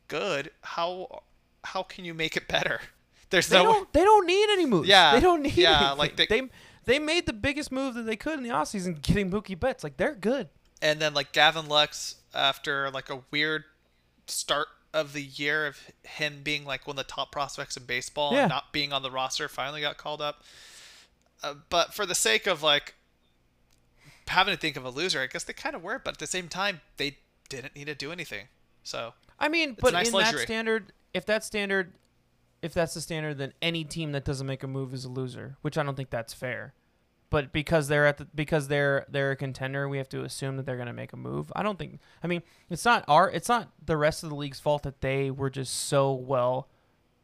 good. 0.08 0.50
How 0.62 1.22
how 1.64 1.82
can 1.82 2.04
you 2.04 2.12
make 2.14 2.36
it 2.36 2.48
better? 2.48 2.80
There's 3.30 3.48
They 3.48 3.56
no 3.62 3.64
don't. 3.72 3.92
They 3.92 4.02
don't 4.04 4.26
need 4.26 4.50
any 4.50 4.66
moves. 4.66 4.88
Yeah, 4.88 5.14
They 5.14 5.20
don't 5.20 5.42
need. 5.42 5.56
yeah, 5.56 5.78
anything. 5.78 5.98
like 5.98 6.16
they- 6.16 6.26
they 6.26 6.42
they 6.84 6.98
made 6.98 7.26
the 7.26 7.32
biggest 7.32 7.70
move 7.72 7.94
that 7.94 8.02
they 8.02 8.16
could 8.16 8.36
in 8.38 8.42
the 8.42 8.50
offseason, 8.50 9.00
getting 9.00 9.30
Mookie 9.30 9.58
Betts. 9.58 9.82
Like 9.84 9.96
they're 9.96 10.14
good. 10.14 10.48
and 10.82 11.00
then 11.00 11.14
like 11.14 11.30
Gavin 11.32 11.68
Lux 11.68 12.16
after 12.34 12.90
like 12.90 13.08
a 13.08 13.22
weird 13.30 13.64
start 14.26 14.66
of 14.94 15.12
the 15.14 15.22
year 15.22 15.66
of 15.66 15.78
him 16.04 16.40
being 16.42 16.64
like 16.64 16.86
one 16.86 16.98
of 16.98 17.06
the 17.06 17.10
top 17.12 17.32
prospects 17.32 17.76
in 17.76 17.84
baseball 17.84 18.32
Yeah. 18.32 18.42
and 18.42 18.48
not 18.50 18.72
being 18.72 18.92
on 18.92 19.02
the 19.02 19.10
roster 19.10 19.48
finally 19.48 19.80
got 19.80 19.96
called 19.96 20.20
up. 20.20 20.42
Uh, 21.42 21.54
but 21.70 21.94
for 21.94 22.04
the 22.06 22.14
sake 22.14 22.46
of 22.46 22.62
like 22.62 22.94
having 24.28 24.54
to 24.54 24.60
think 24.60 24.76
of 24.76 24.84
a 24.84 24.90
loser, 24.90 25.20
I 25.20 25.26
guess 25.26 25.44
they 25.44 25.52
kind 25.52 25.74
of 25.74 25.82
were. 25.82 25.98
But 25.98 26.14
at 26.14 26.18
the 26.20 26.26
same 26.26 26.48
time, 26.48 26.80
they 26.98 27.16
didn't 27.48 27.74
need 27.74 27.86
to 27.86 27.94
do 27.94 28.12
anything. 28.12 28.48
So 28.82 29.14
I 29.38 29.48
mean, 29.48 29.76
but 29.80 29.92
nice 29.92 30.08
in 30.08 30.14
luxury. 30.14 30.38
that 30.38 30.44
standard, 30.44 30.92
if 31.14 31.26
that 31.26 31.42
standard, 31.44 31.92
if 32.60 32.72
that's 32.74 32.94
the 32.94 33.00
standard, 33.00 33.38
then 33.38 33.52
any 33.60 33.84
team 33.84 34.12
that 34.12 34.24
doesn't 34.24 34.46
make 34.46 34.62
a 34.62 34.68
move 34.68 34.92
is 34.94 35.04
a 35.04 35.08
loser, 35.08 35.56
which 35.62 35.76
I 35.78 35.82
don't 35.82 35.96
think 35.96 36.10
that's 36.10 36.32
fair. 36.34 36.74
But 37.32 37.52
because 37.52 37.88
they're 37.88 38.06
at 38.06 38.18
the 38.18 38.26
because 38.26 38.68
they're 38.68 39.06
they're 39.08 39.32
a 39.32 39.36
contender, 39.36 39.88
we 39.88 39.96
have 39.98 40.08
to 40.10 40.22
assume 40.22 40.56
that 40.58 40.66
they're 40.66 40.76
going 40.76 40.86
to 40.86 40.92
make 40.92 41.12
a 41.12 41.16
move. 41.16 41.50
I 41.56 41.62
don't 41.62 41.78
think. 41.78 41.98
I 42.22 42.26
mean, 42.26 42.42
it's 42.70 42.84
not 42.84 43.04
our 43.08 43.30
it's 43.30 43.48
not 43.48 43.70
the 43.84 43.96
rest 43.96 44.22
of 44.22 44.28
the 44.28 44.36
league's 44.36 44.60
fault 44.60 44.82
that 44.84 45.00
they 45.00 45.30
were 45.30 45.50
just 45.50 45.74
so 45.88 46.12
well 46.12 46.68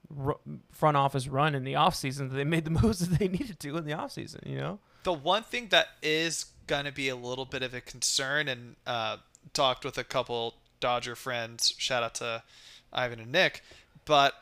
ru- 0.09 0.41
front 0.73 0.97
office 0.97 1.29
run 1.29 1.55
in 1.55 1.65
the 1.65 1.75
offseason 1.75 2.31
that 2.31 2.37
they 2.37 2.45
made 2.45 2.65
the 2.65 2.71
moves 2.83 3.01
that 3.01 3.19
they 3.19 3.29
needed 3.29 3.61
to 3.61 3.77
in 3.77 3.85
the 3.85 3.93
offseason, 3.93 4.47
you 4.47 4.57
know? 4.57 4.79
the 5.05 5.13
one 5.13 5.43
thing 5.43 5.69
that 5.69 5.89
is 6.03 6.47
gonna 6.67 6.93
be 6.93 7.09
a 7.09 7.17
little 7.17 7.45
bit 7.45 7.63
of 7.63 7.73
a 7.75 7.81
concern, 7.81 8.49
and 8.49 8.77
uh, 8.87 9.17
talked 9.53 9.85
with 9.85 9.97
a 9.99 10.05
couple 10.05 10.55
Dodger 10.81 11.17
friends. 11.17 11.75
Shout 11.79 12.03
out 12.03 12.15
to 12.17 12.43
Ivan 12.93 13.21
and 13.21 13.33
Nick. 13.33 13.63
But 14.05 14.35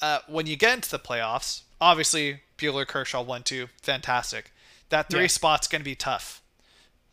uh, 0.00 0.20
when 0.26 0.46
you 0.46 0.56
get 0.56 0.74
into 0.74 0.90
the 0.90 0.98
playoffs, 0.98 1.62
obviously 1.80 2.40
Buehler, 2.58 2.86
Kershaw, 2.86 3.22
one, 3.22 3.42
two, 3.42 3.68
fantastic. 3.82 4.51
That 4.92 5.08
three 5.08 5.22
Yeah. 5.22 5.26
spot's 5.28 5.66
gonna 5.66 5.82
be 5.84 5.94
tough. 5.96 6.42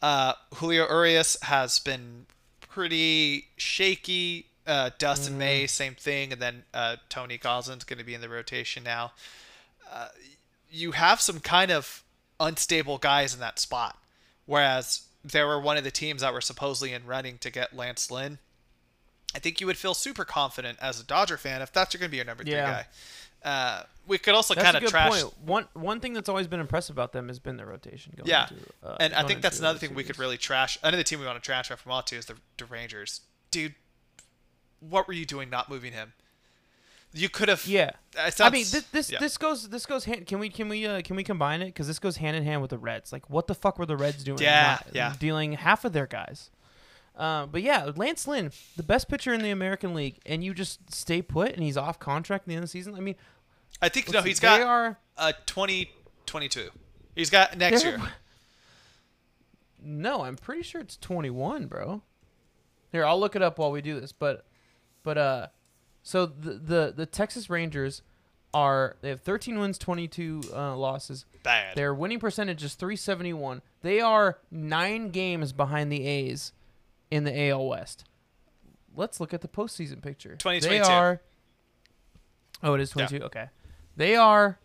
Uh, 0.01 0.33
Julio 0.55 0.85
Urias 0.87 1.37
has 1.43 1.79
been 1.79 2.25
pretty 2.61 3.47
shaky. 3.57 4.45
Uh, 4.67 4.91
Dustin 4.99 5.37
May, 5.37 5.65
same 5.65 5.95
thing, 5.95 6.31
and 6.31 6.41
then 6.41 6.63
uh, 6.73 6.97
Tony 7.09 7.37
Gonsolin's 7.39 7.83
going 7.85 7.97
to 7.97 8.03
be 8.05 8.13
in 8.13 8.21
the 8.21 8.29
rotation 8.29 8.83
now. 8.83 9.13
Uh, 9.91 10.09
you 10.69 10.91
have 10.91 11.19
some 11.19 11.39
kind 11.39 11.71
of 11.71 12.03
unstable 12.39 12.99
guys 12.99 13.33
in 13.33 13.39
that 13.39 13.57
spot, 13.57 13.97
whereas 14.45 15.01
there 15.23 15.47
were 15.47 15.59
one 15.59 15.77
of 15.77 15.83
the 15.83 15.89
teams 15.89 16.21
that 16.21 16.31
were 16.33 16.39
supposedly 16.41 16.93
in 16.93 17.05
running 17.07 17.39
to 17.39 17.49
get 17.49 17.75
Lance 17.75 18.11
Lynn. 18.11 18.37
I 19.33 19.39
think 19.39 19.59
you 19.59 19.65
would 19.65 19.77
feel 19.77 19.95
super 19.95 20.23
confident 20.23 20.77
as 20.79 20.99
a 20.99 21.03
Dodger 21.03 21.37
fan 21.37 21.61
if 21.63 21.73
that's 21.73 21.95
going 21.95 22.07
to 22.07 22.11
be 22.11 22.17
your 22.17 22.25
number 22.25 22.43
three 22.43 22.53
guy. 22.53 22.85
Uh, 23.43 23.83
we 24.09 24.17
could 24.17 24.33
also 24.33 24.55
kind 24.55 24.75
of 24.75 24.83
trash. 24.85 25.11
point. 25.11 25.33
One 25.39 25.67
one 25.73 25.99
thing 26.01 26.13
that's 26.13 26.27
always 26.27 26.47
been 26.47 26.59
impressive 26.59 26.95
about 26.95 27.13
them 27.13 27.27
has 27.29 27.39
been 27.39 27.55
their 27.55 27.67
rotation. 27.67 28.13
Going 28.17 28.27
Yeah, 28.27 28.47
into, 28.49 28.63
uh, 28.83 28.97
and 28.99 29.13
I 29.13 29.23
think 29.23 29.41
that's 29.41 29.59
another 29.59 29.79
the 29.79 29.87
thing 29.87 29.95
we 29.95 30.03
could 30.03 30.19
really 30.19 30.37
trash. 30.37 30.77
Another 30.83 31.03
team 31.03 31.19
we 31.19 31.25
want 31.25 31.41
to 31.41 31.45
trash 31.45 31.71
after 31.71 31.89
Montu 31.89 32.17
is 32.17 32.25
the, 32.25 32.35
the 32.57 32.65
Rangers. 32.65 33.21
Dude, 33.51 33.75
what 34.81 35.07
were 35.07 35.13
you 35.13 35.25
doing 35.25 35.49
not 35.49 35.69
moving 35.69 35.93
him? 35.93 36.13
You 37.13 37.29
could 37.29 37.49
have. 37.49 37.65
Yeah. 37.65 37.91
It 38.17 38.39
I 38.41 38.49
mean, 38.49 38.65
this 38.69 38.83
this, 38.91 39.11
yeah. 39.11 39.19
this 39.19 39.37
goes 39.37 39.69
this 39.69 39.85
goes 39.85 40.05
hand. 40.05 40.27
Can 40.27 40.39
we 40.39 40.49
can 40.49 40.69
we 40.69 40.85
uh, 40.85 41.01
can 41.01 41.15
we 41.15 41.23
combine 41.23 41.61
it? 41.61 41.67
Because 41.67 41.87
this 41.87 41.99
goes 41.99 42.17
hand 42.17 42.35
in 42.35 42.43
hand 42.43 42.61
with 42.61 42.69
the 42.71 42.77
Reds. 42.77 43.11
Like, 43.11 43.29
what 43.29 43.47
the 43.47 43.55
fuck 43.55 43.79
were 43.79 43.85
the 43.85 43.97
Reds 43.97 44.23
doing? 44.23 44.39
Yeah, 44.39 44.79
yeah. 44.91 45.15
Dealing 45.19 45.53
half 45.53 45.85
of 45.85 45.93
their 45.93 46.07
guys. 46.07 46.51
Uh, 47.15 47.45
but 47.47 47.61
yeah, 47.61 47.91
Lance 47.95 48.27
Lynn, 48.27 48.51
the 48.77 48.83
best 48.83 49.09
pitcher 49.09 49.33
in 49.33 49.41
the 49.41 49.49
American 49.49 49.93
League, 49.93 50.19
and 50.25 50.41
you 50.41 50.53
just 50.53 50.93
stay 50.93 51.21
put, 51.21 51.51
and 51.51 51.61
he's 51.61 51.75
off 51.75 51.99
contract 51.99 52.43
at 52.43 52.47
the 52.47 52.53
end 52.53 52.63
of 52.63 52.69
the 52.69 52.71
season. 52.71 52.95
I 52.95 53.01
mean, 53.01 53.15
I 53.81 53.89
think 53.89 54.11
no, 54.11 54.21
see, 54.21 54.29
he's 54.29 54.39
they 54.39 54.47
got 54.47 54.61
are 54.61 54.97
a 55.17 55.33
2022. 55.45 56.69
He's 57.15 57.29
got 57.29 57.57
next 57.57 57.83
they're- 57.83 57.97
year. 57.97 58.09
No, 59.81 60.23
I'm 60.23 60.35
pretty 60.35 60.63
sure 60.63 60.81
it's 60.81 60.97
21, 60.97 61.67
bro. 61.67 62.01
Here, 62.91 63.05
I'll 63.05 63.17
look 63.19 63.37
it 63.37 63.41
up 63.41 63.57
while 63.59 63.71
we 63.71 63.81
do 63.81 63.97
this. 63.99 64.11
But, 64.11 64.45
but 65.03 65.17
uh, 65.17 65.47
so 66.03 66.25
the 66.25 66.53
the 66.55 66.93
the 66.95 67.05
Texas 67.05 67.49
Rangers 67.49 68.01
are 68.53 68.97
they 69.01 69.09
have 69.09 69.21
13 69.21 69.57
wins, 69.59 69.77
22 69.77 70.41
uh, 70.53 70.75
losses. 70.75 71.25
Bad. 71.43 71.75
Their 71.75 71.93
winning 71.93 72.19
percentage 72.19 72.63
is 72.63 72.73
371. 72.75 73.61
They 73.81 74.01
are 74.01 74.39
nine 74.51 75.11
games 75.11 75.53
behind 75.53 75.91
the 75.91 76.05
A's 76.05 76.51
in 77.09 77.23
the 77.23 77.49
AL 77.49 77.65
West. 77.67 78.03
Let's 78.95 79.19
look 79.21 79.33
at 79.33 79.41
the 79.41 79.47
postseason 79.47 80.01
picture. 80.01 80.31
They 80.31 80.59
2022. 80.59 80.91
are. 80.91 81.21
Oh, 82.63 82.73
it 82.73 82.81
is 82.81 82.89
22. 82.89 83.23
Okay. 83.25 83.45
They 83.99 84.15
are 84.15 84.57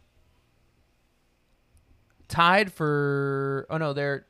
tied 2.29 2.73
for. 2.73 3.67
Oh 3.69 3.79
no, 3.79 3.93
they're 3.93 4.27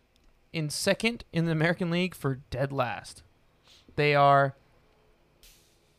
in 0.51 0.71
second 0.71 1.25
in 1.31 1.45
the 1.45 1.53
American 1.53 1.91
League 1.91 2.15
for 2.15 2.37
dead 2.49 2.73
last. 2.73 3.23
They 3.97 4.15
are. 4.15 4.57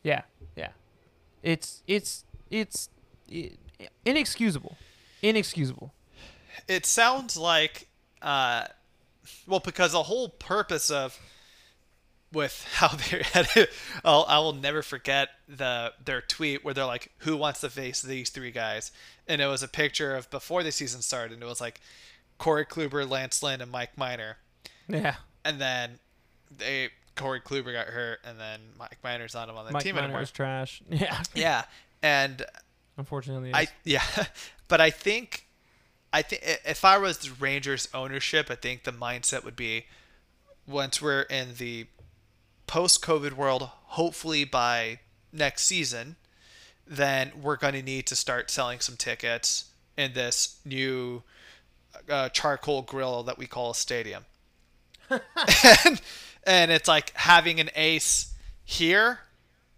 Yeah, 0.02 0.22
yeah. 0.56 0.70
It's 1.44 1.84
it's 1.86 2.24
it's 2.50 2.88
i 3.32 3.52
inexcusable, 4.04 4.76
inexcusable. 5.22 5.94
it 6.66 6.84
sounds 6.84 7.36
like 7.36 7.86
uh 8.22 8.64
well 9.46 9.60
because 9.60 9.92
the 9.92 10.02
whole 10.02 10.30
purpose 10.30 10.90
of 10.90 11.16
with 12.32 12.66
how 12.74 12.88
they 12.88 13.22
had 13.32 13.48
it, 13.56 13.70
I'll, 14.04 14.24
I 14.28 14.38
will 14.38 14.52
never 14.52 14.82
forget 14.82 15.28
the 15.48 15.92
their 16.04 16.20
tweet 16.20 16.64
where 16.64 16.74
they're 16.74 16.84
like 16.84 17.12
who 17.18 17.36
wants 17.36 17.60
to 17.60 17.70
face 17.70 18.02
these 18.02 18.30
three 18.30 18.50
guys 18.50 18.90
and 19.28 19.40
it 19.40 19.46
was 19.46 19.62
a 19.62 19.68
picture 19.68 20.14
of 20.16 20.28
before 20.30 20.62
the 20.62 20.72
season 20.72 21.02
started 21.02 21.34
and 21.34 21.42
it 21.42 21.46
was 21.46 21.60
like 21.60 21.80
Corey 22.38 22.66
Kluber, 22.66 23.08
Lance 23.08 23.42
Lynn 23.42 23.60
and 23.60 23.70
Mike 23.70 23.96
Minor 23.96 24.36
Yeah. 24.88 25.16
and 25.44 25.60
then 25.60 25.98
they 26.56 26.90
Corey 27.14 27.40
Kluber 27.40 27.72
got 27.72 27.86
hurt 27.86 28.18
and 28.24 28.38
then 28.38 28.60
Mike 28.78 28.98
Minor's 29.02 29.34
not 29.34 29.48
on 29.48 29.64
the 29.66 29.72
Mike 29.72 29.82
team 29.82 29.94
Minor 29.94 30.06
anymore 30.06 30.22
is 30.22 30.30
trash. 30.30 30.82
Yeah. 30.90 31.22
yeah 31.34 31.64
and 32.02 32.44
Unfortunately. 32.98 33.52
I 33.54 33.68
yeah, 33.84 34.02
but 34.68 34.80
I 34.80 34.90
think 34.90 35.46
I 36.12 36.22
think 36.22 36.42
if 36.64 36.84
I 36.84 36.98
was 36.98 37.18
the 37.18 37.30
Rangers 37.38 37.88
ownership, 37.92 38.50
I 38.50 38.54
think 38.54 38.84
the 38.84 38.92
mindset 38.92 39.44
would 39.44 39.56
be 39.56 39.84
once 40.66 41.00
we're 41.02 41.22
in 41.22 41.54
the 41.58 41.86
post-COVID 42.66 43.32
world, 43.32 43.70
hopefully 43.84 44.44
by 44.44 45.00
next 45.32 45.64
season, 45.64 46.16
then 46.86 47.32
we're 47.40 47.56
going 47.56 47.74
to 47.74 47.82
need 47.82 48.06
to 48.06 48.16
start 48.16 48.50
selling 48.50 48.80
some 48.80 48.96
tickets 48.96 49.66
in 49.96 50.12
this 50.12 50.60
new 50.64 51.22
uh, 52.08 52.28
charcoal 52.28 52.82
grill 52.82 53.22
that 53.24 53.38
we 53.38 53.46
call 53.46 53.70
a 53.70 53.74
stadium. 53.74 54.24
and, 55.10 56.00
and 56.46 56.70
it's 56.70 56.88
like 56.88 57.12
having 57.16 57.60
an 57.60 57.70
ace 57.74 58.34
here, 58.64 59.20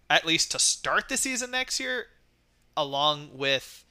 at 0.09 0.25
least 0.25 0.51
to 0.51 0.59
start 0.59 1.09
the 1.09 1.17
season 1.17 1.51
next 1.51 1.79
year, 1.79 2.07
along 2.75 3.29
with 3.33 3.85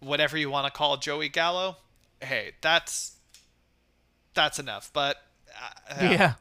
whatever 0.00 0.36
you 0.36 0.50
want 0.50 0.66
to 0.66 0.72
call 0.72 0.96
Joey 0.96 1.28
Gallo. 1.28 1.76
Hey, 2.20 2.52
that's 2.60 3.16
that's 4.34 4.58
enough. 4.58 4.90
But 4.92 5.16
uh, 5.90 5.96
yeah. 6.02 6.34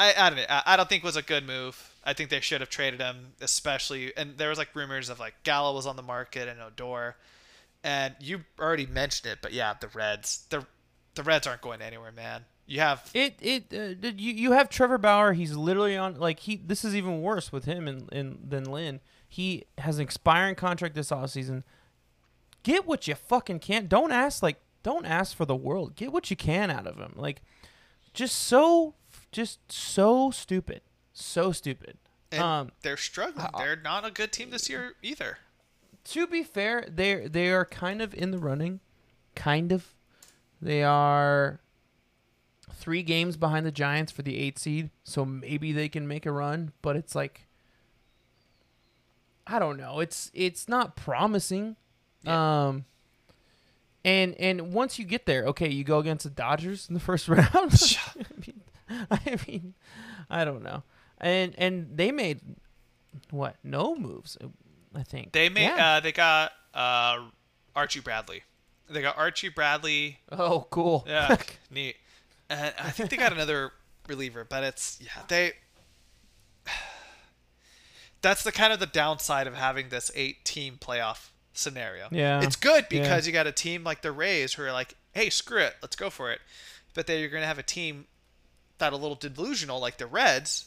I, 0.00 0.14
I 0.16 0.30
don't. 0.30 0.50
I, 0.50 0.62
I 0.66 0.76
don't 0.76 0.88
think 0.88 1.04
it 1.04 1.06
was 1.06 1.16
a 1.16 1.22
good 1.22 1.46
move. 1.46 1.94
I 2.02 2.14
think 2.14 2.30
they 2.30 2.40
should 2.40 2.62
have 2.62 2.70
traded 2.70 3.00
him, 3.00 3.34
especially. 3.42 4.16
And 4.16 4.38
there 4.38 4.48
was 4.48 4.56
like 4.56 4.74
rumors 4.74 5.10
of 5.10 5.20
like 5.20 5.34
Gallo 5.44 5.74
was 5.74 5.86
on 5.86 5.96
the 5.96 6.02
market 6.02 6.48
and 6.48 6.58
Odor, 6.60 7.16
and 7.84 8.14
you 8.18 8.44
already 8.58 8.86
mentioned 8.86 9.30
it. 9.30 9.38
But 9.42 9.52
yeah, 9.52 9.74
the 9.78 9.88
Reds, 9.88 10.46
the 10.48 10.66
the 11.14 11.22
Reds 11.22 11.46
aren't 11.46 11.60
going 11.60 11.82
anywhere, 11.82 12.12
man. 12.12 12.46
You 12.66 12.80
have 12.80 13.10
It 13.12 13.36
it 13.40 13.64
uh, 13.74 14.08
you 14.16 14.32
you 14.32 14.52
have 14.52 14.70
Trevor 14.70 14.96
Bauer. 14.96 15.34
He's 15.34 15.54
literally 15.54 15.98
on 15.98 16.14
like 16.14 16.40
he. 16.40 16.56
This 16.56 16.82
is 16.82 16.96
even 16.96 17.20
worse 17.20 17.52
with 17.52 17.66
him 17.66 17.86
and, 17.86 18.10
and 18.10 18.38
than 18.48 18.64
Lynn. 18.64 19.00
He 19.28 19.66
has 19.76 19.98
an 19.98 20.02
expiring 20.02 20.54
contract 20.54 20.94
this 20.94 21.10
offseason. 21.10 21.62
Get 22.62 22.86
what 22.86 23.06
you 23.06 23.14
fucking 23.14 23.60
can. 23.60 23.86
Don't 23.86 24.12
ask 24.12 24.42
like 24.42 24.60
don't 24.82 25.04
ask 25.04 25.36
for 25.36 25.44
the 25.44 25.56
world. 25.56 25.94
Get 25.94 26.10
what 26.10 26.30
you 26.30 26.36
can 26.36 26.70
out 26.70 26.86
of 26.86 26.96
him. 26.96 27.12
Like 27.16 27.42
just 28.14 28.36
so 28.36 28.94
just 29.32 29.58
so 29.70 30.30
stupid. 30.30 30.80
So 31.12 31.52
stupid. 31.52 31.98
and 32.32 32.42
um 32.42 32.72
they're 32.82 32.96
struggling. 32.96 33.46
uh, 33.52 33.58
They're 33.58 33.76
not 33.76 34.04
a 34.06 34.10
good 34.10 34.32
team 34.32 34.50
this 34.50 34.68
year 34.70 34.94
either. 35.02 35.38
to 36.04 36.26
be 36.26 36.42
fair, 36.42 36.84
they 36.88 37.26
they 37.28 37.50
are 37.50 37.64
kind 37.64 38.00
of 38.02 38.14
in 38.14 38.30
the 38.30 38.38
running, 38.38 38.80
kind 39.34 39.72
of. 39.72 39.94
They 40.62 40.82
are 40.82 41.60
three 42.72 43.02
games 43.02 43.36
behind 43.36 43.64
the 43.66 43.72
Giants 43.72 44.12
for 44.12 44.22
the 44.22 44.38
eight 44.38 44.58
seed, 44.58 44.90
so 45.04 45.24
maybe 45.24 45.72
they 45.72 45.88
can 45.88 46.06
make 46.06 46.24
a 46.26 46.32
run. 46.32 46.72
But 46.82 46.96
it's 46.96 47.14
like, 47.14 47.46
I 49.46 49.58
don't 49.58 49.76
know. 49.76 50.00
It's 50.00 50.30
it's 50.34 50.68
not 50.68 50.96
promising. 50.96 51.76
Yeah. 52.22 52.66
Um. 52.68 52.84
And 54.04 54.34
and 54.36 54.72
once 54.72 54.98
you 54.98 55.04
get 55.04 55.26
there, 55.26 55.44
okay, 55.46 55.68
you 55.68 55.84
go 55.84 55.98
against 55.98 56.24
the 56.24 56.30
Dodgers 56.30 56.88
in 56.88 56.94
the 56.94 57.00
first 57.00 57.28
round. 57.28 57.72
I 59.10 59.38
mean, 59.46 59.74
I 60.28 60.44
don't 60.44 60.62
know. 60.62 60.82
And 61.18 61.54
and 61.58 61.96
they 61.96 62.10
made 62.12 62.40
what? 63.30 63.56
No 63.62 63.94
moves. 63.94 64.36
I 64.94 65.02
think 65.04 65.32
They 65.32 65.48
made 65.48 65.62
Yeah. 65.64 65.96
uh, 65.96 66.00
they 66.00 66.12
got 66.12 66.52
uh, 66.74 67.18
Archie 67.76 68.00
Bradley. 68.00 68.42
They 68.88 69.02
got 69.02 69.16
Archie 69.16 69.48
Bradley. 69.50 70.18
Oh, 70.32 70.66
cool. 70.70 71.04
Yeah, 71.06 71.36
neat. 71.70 71.96
And 72.48 72.74
I 72.82 72.90
think 72.90 73.10
they 73.10 73.16
got 73.16 73.32
another 73.32 73.70
reliever, 74.08 74.44
but 74.44 74.64
it's 74.64 74.98
yeah 75.00 75.22
they. 75.28 75.52
That's 78.22 78.42
the 78.42 78.52
kind 78.52 78.72
of 78.72 78.80
the 78.80 78.86
downside 78.86 79.46
of 79.46 79.54
having 79.54 79.88
this 79.88 80.10
eight-team 80.14 80.78
playoff 80.80 81.30
scenario. 81.54 82.08
Yeah. 82.10 82.42
it's 82.42 82.56
good 82.56 82.86
Yeah. 82.90 83.02
because 83.02 83.26
you 83.26 83.32
got 83.32 83.46
a 83.46 83.52
team 83.52 83.82
like 83.84 84.02
the 84.02 84.12
Rays 84.12 84.54
who 84.54 84.62
are 84.62 84.72
like, 84.72 84.94
"Hey, 85.12 85.30
screw 85.30 85.60
it, 85.62 85.76
let's 85.82 85.96
go 85.96 86.10
for 86.10 86.30
it," 86.30 86.40
but 86.94 87.06
then 87.06 87.20
you're 87.20 87.30
going 87.30 87.42
to 87.42 87.46
have 87.46 87.58
a 87.58 87.62
team 87.62 88.06
that 88.80 88.92
a 88.92 88.96
little 88.96 89.14
delusional 89.14 89.80
like 89.80 89.96
the 89.98 90.06
Reds, 90.06 90.66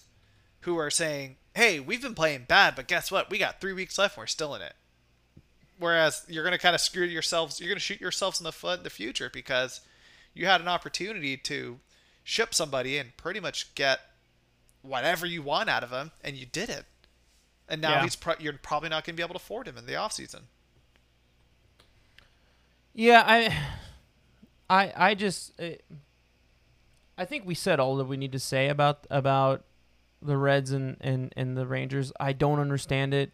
who 0.62 0.78
are 0.78 0.90
saying, 0.90 1.36
"Hey, 1.54 1.80
we've 1.80 2.02
been 2.02 2.16
playing 2.16 2.46
bad, 2.48 2.76
but 2.76 2.88
guess 2.88 3.12
what? 3.12 3.30
We 3.30 3.38
got 3.38 3.60
three 3.62 3.74
weeks 3.74 3.98
left, 3.98 4.16
and 4.16 4.22
we're 4.24 4.28
still 4.28 4.56
in 4.56 4.62
it." 4.62 4.74
Whereas 5.78 6.24
you're 6.30 6.44
going 6.44 6.54
to 6.54 6.58
kind 6.60 6.76
of 6.76 6.82
screw 6.82 7.04
yourselves, 7.06 7.60
you're 7.60 7.68
going 7.70 7.76
to 7.78 7.82
shoot 7.84 8.00
yourselves 8.00 8.40
in 8.40 8.46
the 8.46 8.52
foot 8.52 8.80
in 8.80 8.84
the 8.84 8.90
future 8.90 9.30
because 9.30 9.82
you 10.34 10.46
had 10.46 10.62
an 10.62 10.68
opportunity 10.68 11.36
to 11.36 11.80
ship 12.24 12.54
somebody 12.54 12.98
and 12.98 13.16
pretty 13.18 13.40
much 13.40 13.74
get 13.76 14.00
whatever 14.82 15.26
you 15.26 15.42
want 15.42 15.70
out 15.70 15.84
of 15.84 15.92
him, 15.92 16.12
and 16.24 16.38
you 16.38 16.46
did 16.46 16.70
it. 16.70 16.86
And 17.68 17.82
now 17.82 17.92
Yeah. 17.96 18.04
he's 18.04 18.16
pro- 18.16 18.36
you're 18.40 18.54
probably 18.54 18.90
not 18.90 19.04
going 19.06 19.16
to 19.16 19.18
be 19.18 19.24
able 19.24 19.34
to 19.34 19.44
afford 19.44 19.68
him 19.68 19.78
in 19.78 19.86
the 19.86 19.94
offseason. 19.94 20.42
Yeah, 22.94 23.24
I, 23.26 23.58
I, 24.70 24.94
I 24.96 25.16
just, 25.16 25.60
uh, 25.60 25.70
I 27.18 27.26
think 27.26 27.46
we 27.46 27.54
said 27.56 27.80
all 27.80 27.96
that 27.98 28.06
we 28.06 28.18
need 28.18 28.32
to 28.32 28.40
say 28.40 28.70
about 28.70 29.06
about 29.10 29.64
the 30.22 30.38
Reds 30.38 30.72
and 30.72 30.98
and 31.02 31.34
and 31.38 31.56
the 31.58 31.66
Rangers. 31.68 32.12
I 32.20 32.34
don't 32.34 32.60
understand 32.60 33.14
it. 33.14 33.32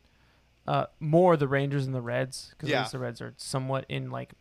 Uh, 0.67 0.85
more 0.99 1.35
the 1.37 1.47
Rangers 1.47 1.85
and 1.85 1.95
the 1.95 2.01
Reds 2.01 2.49
because 2.51 2.69
Yeah. 2.69 2.77
at 2.77 2.81
least 2.81 2.91
the 2.91 2.99
Reds 2.99 3.21
are 3.21 3.33
somewhat 3.37 3.85
in 3.89 4.11
like 4.11 4.33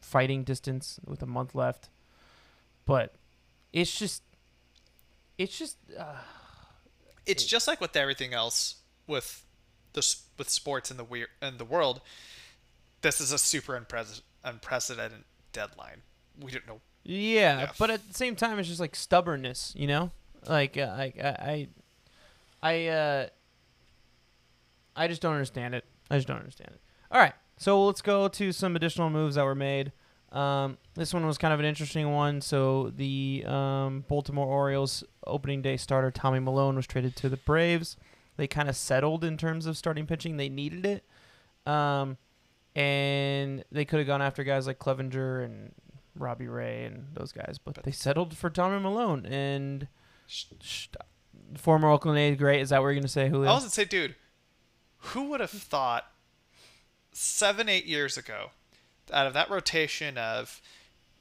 fighting 0.00 0.44
distance 0.44 0.98
with 1.04 1.22
a 1.22 1.26
month 1.26 1.54
left. 1.54 1.88
But 2.86 3.14
it's 3.72 3.96
just, 3.98 4.22
it's 5.38 5.56
just. 5.58 5.76
Uh, 5.98 6.16
It's 7.24 7.44
just 7.44 7.68
like 7.68 7.80
with 7.80 7.94
everything 7.94 8.34
else 8.34 8.76
with 9.06 9.44
the 9.92 10.16
with 10.38 10.48
sports 10.50 10.90
in 10.90 10.96
the 10.96 11.04
weir- 11.04 11.28
in 11.40 11.58
the 11.58 11.64
world. 11.64 12.00
This 13.02 13.20
is 13.20 13.30
a 13.32 13.38
super 13.38 13.78
unpre- 13.80 14.22
unprecedented 14.44 15.24
deadline. 15.52 16.02
We 16.40 16.50
don't 16.52 16.66
know. 16.66 16.80
Yeah, 17.04 17.60
Yeah. 17.60 17.70
but 17.78 17.90
at 17.90 18.06
the 18.08 18.14
same 18.14 18.36
time, 18.36 18.58
it's 18.58 18.68
just 18.68 18.80
like 18.80 18.94
stubbornness, 18.94 19.72
you 19.76 19.86
know. 19.86 20.10
Like 20.48 20.76
uh, 20.76 20.82
I, 20.96 21.12
I, 21.22 21.68
I, 22.62 22.86
uh, 22.88 23.26
I 24.96 25.08
just 25.08 25.22
don't 25.22 25.32
understand 25.34 25.74
it. 25.74 25.84
I 26.10 26.16
just 26.16 26.28
don't 26.28 26.38
understand 26.38 26.70
it. 26.74 26.80
All 27.10 27.20
right, 27.20 27.34
so 27.56 27.84
let's 27.84 28.02
go 28.02 28.28
to 28.28 28.52
some 28.52 28.76
additional 28.76 29.10
moves 29.10 29.34
that 29.36 29.44
were 29.44 29.54
made. 29.54 29.92
Um, 30.32 30.78
this 30.94 31.12
one 31.12 31.26
was 31.26 31.36
kind 31.38 31.52
of 31.52 31.60
an 31.60 31.66
interesting 31.66 32.10
one. 32.12 32.40
So 32.40 32.90
the 32.96 33.44
um, 33.46 34.04
Baltimore 34.08 34.46
Orioles 34.46 35.04
opening 35.26 35.60
day 35.60 35.76
starter 35.76 36.10
Tommy 36.10 36.38
Milone 36.40 36.76
was 36.76 36.86
traded 36.86 37.16
to 37.16 37.28
the 37.28 37.36
Braves. 37.36 37.96
They 38.38 38.46
kind 38.46 38.68
of 38.70 38.76
settled 38.76 39.24
in 39.24 39.36
terms 39.36 39.66
of 39.66 39.76
starting 39.76 40.06
pitching. 40.06 40.38
They 40.38 40.48
needed 40.48 40.86
it. 40.86 41.04
Um, 41.70 42.16
and 42.74 43.62
they 43.70 43.84
could 43.84 43.98
have 43.98 44.06
gone 44.06 44.22
after 44.22 44.42
guys 44.42 44.66
like 44.66 44.78
Clevinger 44.78 45.44
and 45.44 45.72
Robbie 46.16 46.48
Ray 46.48 46.84
and 46.84 47.06
those 47.14 47.32
guys, 47.32 47.58
but, 47.62 47.74
But- 47.74 47.84
they 47.84 47.90
settled 47.90 48.36
for 48.36 48.50
Tommy 48.50 48.80
Milone 48.80 49.24
and 49.26 49.88
sh- 50.26 50.46
former 51.56 51.88
Oakland 51.90 52.18
A's 52.18 52.36
great. 52.38 52.60
Is 52.60 52.70
that 52.70 52.80
what 52.80 52.88
you're 52.88 52.94
gonna 52.96 53.08
say, 53.08 53.28
Julio? 53.28 53.48
I 53.50 53.54
was 53.54 53.62
gonna 53.64 53.70
say, 53.70 53.84
dude, 53.84 54.14
who 54.98 55.24
would 55.30 55.40
have 55.40 55.50
thought 55.50 56.04
seven, 57.12 57.68
eight 57.68 57.86
years 57.86 58.16
ago, 58.16 58.50
out 59.12 59.26
of 59.26 59.34
that 59.34 59.50
rotation 59.50 60.16
of 60.18 60.60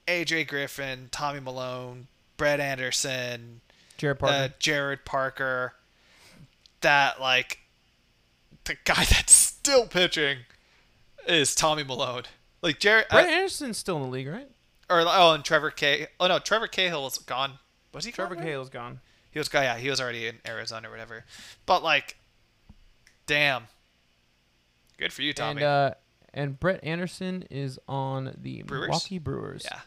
AJ 0.07 0.47
Griffin, 0.47 1.09
Tommy 1.11 1.39
Milone, 1.39 2.07
Brett 2.37 2.59
Anderson, 2.59 3.61
Jarrod 3.97 4.19
Parker. 4.19 4.35
uh, 4.35 4.47
Jarrod 4.59 5.05
Parker, 5.05 5.73
that 6.81 7.19
like 7.21 7.59
the 8.65 8.75
guy 8.83 8.93
that's 9.09 9.33
still 9.33 9.87
pitching 9.87 10.39
is 11.27 11.55
Tommy 11.55 11.83
Milone. 11.83 12.23
Like 12.61 12.79
Jarrod, 12.79 13.09
Brett 13.09 13.25
uh, 13.27 13.31
Anderson's 13.31 13.77
still 13.77 13.97
in 13.97 14.03
the 14.03 14.09
league, 14.09 14.27
right? 14.27 14.49
Or 14.91 15.03
oh, 15.07 15.33
and 15.33 15.43
Trevor 15.43 15.71
K. 15.71 16.07
Oh 16.19 16.27
no, 16.27 16.39
Trevor 16.39 16.67
Cahill 16.67 17.03
was 17.03 17.17
gone. 17.17 17.53
Was 17.93 18.05
he? 18.05 18.11
Trevor 18.11 18.35
gone? 18.35 18.43
Cahill's 18.43 18.69
gone. 18.69 18.99
He 19.31 19.39
was 19.39 19.47
gone. 19.47 19.63
yeah, 19.63 19.77
he 19.77 19.89
was 19.89 20.01
already 20.01 20.27
in 20.27 20.39
Arizona 20.45 20.89
or 20.89 20.91
whatever. 20.91 21.23
But 21.65 21.83
like, 21.83 22.17
damn, 23.25 23.67
good 24.97 25.13
for 25.13 25.21
you, 25.21 25.33
Tommy. 25.33 25.61
And 25.61 25.63
uh, 25.63 25.93
and 26.33 26.59
Brett 26.59 26.83
Anderson 26.83 27.45
is 27.49 27.79
on 27.87 28.35
the 28.37 28.63
Brewers? 28.63 28.87
Milwaukee 28.87 29.19
Brewers. 29.19 29.65
yeah, 29.65 29.79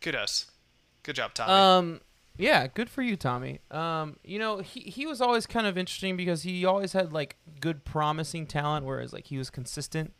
kudos, 0.00 0.50
good 1.04 1.14
job, 1.14 1.32
Tommy. 1.34 1.52
Um, 1.52 2.00
yeah, 2.38 2.66
good 2.66 2.90
for 2.90 3.02
you, 3.02 3.16
Tommy. 3.16 3.60
Um, 3.70 4.16
you 4.24 4.38
know, 4.38 4.58
he 4.58 4.80
he 4.80 5.06
was 5.06 5.20
always 5.20 5.46
kind 5.46 5.66
of 5.66 5.78
interesting 5.78 6.16
because 6.16 6.42
he 6.42 6.64
always 6.64 6.92
had 6.92 7.12
like 7.12 7.36
good, 7.60 7.84
promising 7.84 8.46
talent, 8.46 8.84
whereas 8.84 9.12
like 9.12 9.28
he 9.28 9.38
was 9.38 9.50
consistent, 9.50 10.12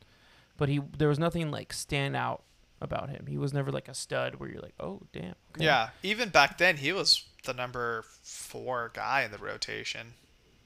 but 0.56 0.68
he 0.68 0.80
there 0.96 1.08
was 1.08 1.18
nothing 1.18 1.50
like 1.50 1.72
stand 1.72 2.16
out 2.16 2.44
about 2.80 3.10
him. 3.10 3.26
He 3.26 3.38
was 3.38 3.52
never 3.52 3.70
like 3.72 3.88
a 3.88 3.94
stud 3.94 4.36
where 4.36 4.48
you're 4.48 4.60
like, 4.60 4.74
oh 4.80 5.02
damn. 5.12 5.34
okay." 5.54 5.64
Yeah, 5.64 5.90
even 6.02 6.28
back 6.28 6.58
then 6.58 6.78
he 6.78 6.92
was 6.92 7.24
the 7.44 7.54
number 7.54 8.04
four 8.22 8.90
guy 8.94 9.22
in 9.22 9.30
the 9.30 9.38
rotation, 9.38 10.14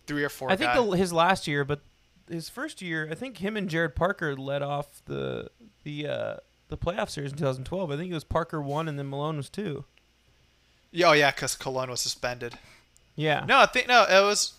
three 0.07 0.25
or 0.25 0.29
four. 0.29 0.51
I 0.51 0.57
think 0.57 0.73
the, 0.73 0.83
his 0.93 1.13
last 1.13 1.47
year, 1.47 1.65
but 1.65 1.81
his 2.29 2.49
first 2.49 2.81
year, 2.81 3.09
I 3.11 3.15
think 3.15 3.39
him 3.39 3.57
and 3.57 3.69
Jarrod 3.69 3.95
Parker 3.95 4.37
led 4.37 4.63
off 4.63 5.03
the 5.05 5.51
the 5.85 6.07
uh, 6.07 6.37
the 6.69 6.79
playoff 6.79 7.11
series 7.11 7.33
in 7.33 7.39
2012. 7.39 7.91
I 7.91 7.97
think 7.97 8.11
it 8.11 8.15
was 8.15 8.25
Parker 8.25 8.61
one 8.61 8.89
and 8.89 8.99
then 8.99 9.09
Milone 9.09 9.37
was 9.37 9.49
two. 9.49 9.85
Yeah, 10.93 11.11
oh 11.11 11.13
yeah, 11.13 11.31
because 11.31 11.55
Colon 11.57 11.91
was 11.91 12.01
suspended. 12.01 12.55
Yeah. 13.15 13.45
No, 13.47 13.59
I 13.59 13.67
think 13.67 13.87
no, 13.89 14.05
it 14.05 14.25
was. 14.25 14.55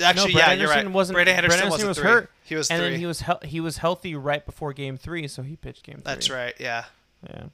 Actually, 0.00 0.32
no, 0.34 0.38
yeah, 0.40 0.46
Brett 0.46 0.58
you're 0.58 0.68
Anderson 0.68 0.86
right. 0.86 0.94
wasn't. 0.94 1.14
Brett 1.16 1.28
Anderson 1.28 1.68
wasn't 1.70 1.88
was 1.88 1.98
three. 1.98 2.06
hurt, 2.10 2.30
He 2.44 2.54
was 2.54 2.70
and 2.70 2.80
three. 2.80 2.90
then 2.90 3.00
he 3.00 3.06
was 3.06 3.20
hel- 3.20 3.40
he 3.44 3.60
was 3.60 3.78
healthy 3.78 4.14
right 4.14 4.44
before 4.44 4.72
Game 4.72 4.96
Three, 4.96 5.26
so 5.28 5.42
he 5.42 5.56
pitched 5.56 5.84
Game 5.84 5.96
Three. 5.96 6.02
That's 6.04 6.30
right. 6.30 6.54
Yeah. 6.58 6.84
Yeah. 7.28 7.44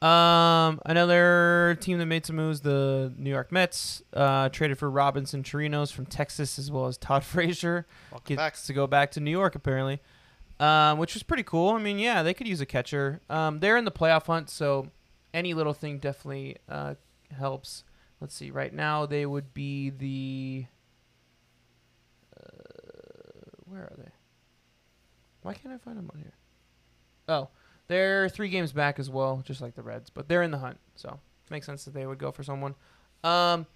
Um, 0.00 0.80
another 0.86 1.76
team 1.80 1.98
that 1.98 2.06
made 2.06 2.24
some 2.24 2.36
moves, 2.36 2.60
the 2.60 3.12
New 3.16 3.30
York 3.30 3.50
Mets, 3.50 4.00
uh, 4.12 4.48
traded 4.48 4.78
for 4.78 4.88
Robinson 4.88 5.42
Chirinos 5.42 5.92
from 5.92 6.06
Texas 6.06 6.56
as 6.58 6.70
well 6.70 6.86
as 6.86 6.96
Todd 6.96 7.24
Frazier. 7.24 7.84
Welcome 8.12 8.36
back. 8.36 8.54
To 8.62 8.72
go 8.72 8.86
back 8.86 9.10
to 9.12 9.20
New 9.20 9.32
York 9.32 9.56
apparently, 9.56 9.98
um, 10.60 10.98
which 10.98 11.14
was 11.14 11.24
pretty 11.24 11.42
cool. 11.42 11.70
I 11.70 11.78
mean, 11.80 11.98
yeah, 11.98 12.22
they 12.22 12.32
could 12.32 12.46
use 12.46 12.60
a 12.60 12.66
catcher. 12.66 13.20
Um, 13.28 13.58
they're 13.58 13.76
in 13.76 13.84
the 13.84 13.90
playoff 13.90 14.26
hunt, 14.26 14.50
so 14.50 14.86
any 15.34 15.52
little 15.52 15.74
thing 15.74 15.98
definitely 15.98 16.58
uh, 16.68 16.94
helps. 17.36 17.82
Let's 18.20 18.34
see. 18.36 18.52
Right 18.52 18.72
now, 18.72 19.04
they 19.04 19.26
would 19.26 19.52
be 19.52 19.90
the. 19.90 20.66
Where 23.68 23.82
are 23.82 23.94
they? 23.98 24.10
Why 25.42 25.54
can't 25.54 25.74
I 25.74 25.78
find 25.78 25.96
them 25.96 26.10
on 26.12 26.20
here? 26.20 26.34
Oh, 27.28 27.48
they're 27.86 28.28
three 28.28 28.48
games 28.48 28.72
back 28.72 28.98
as 28.98 29.10
well, 29.10 29.42
just 29.44 29.60
like 29.60 29.74
the 29.74 29.82
Reds, 29.82 30.10
but 30.10 30.28
they're 30.28 30.42
in 30.42 30.50
the 30.50 30.58
hunt, 30.58 30.78
so 30.94 31.20
makes 31.50 31.66
sense 31.66 31.84
that 31.84 31.94
they 31.94 32.06
would 32.06 32.18
go 32.18 32.30
for 32.32 32.42
someone. 32.42 32.74
Um, 33.24 33.66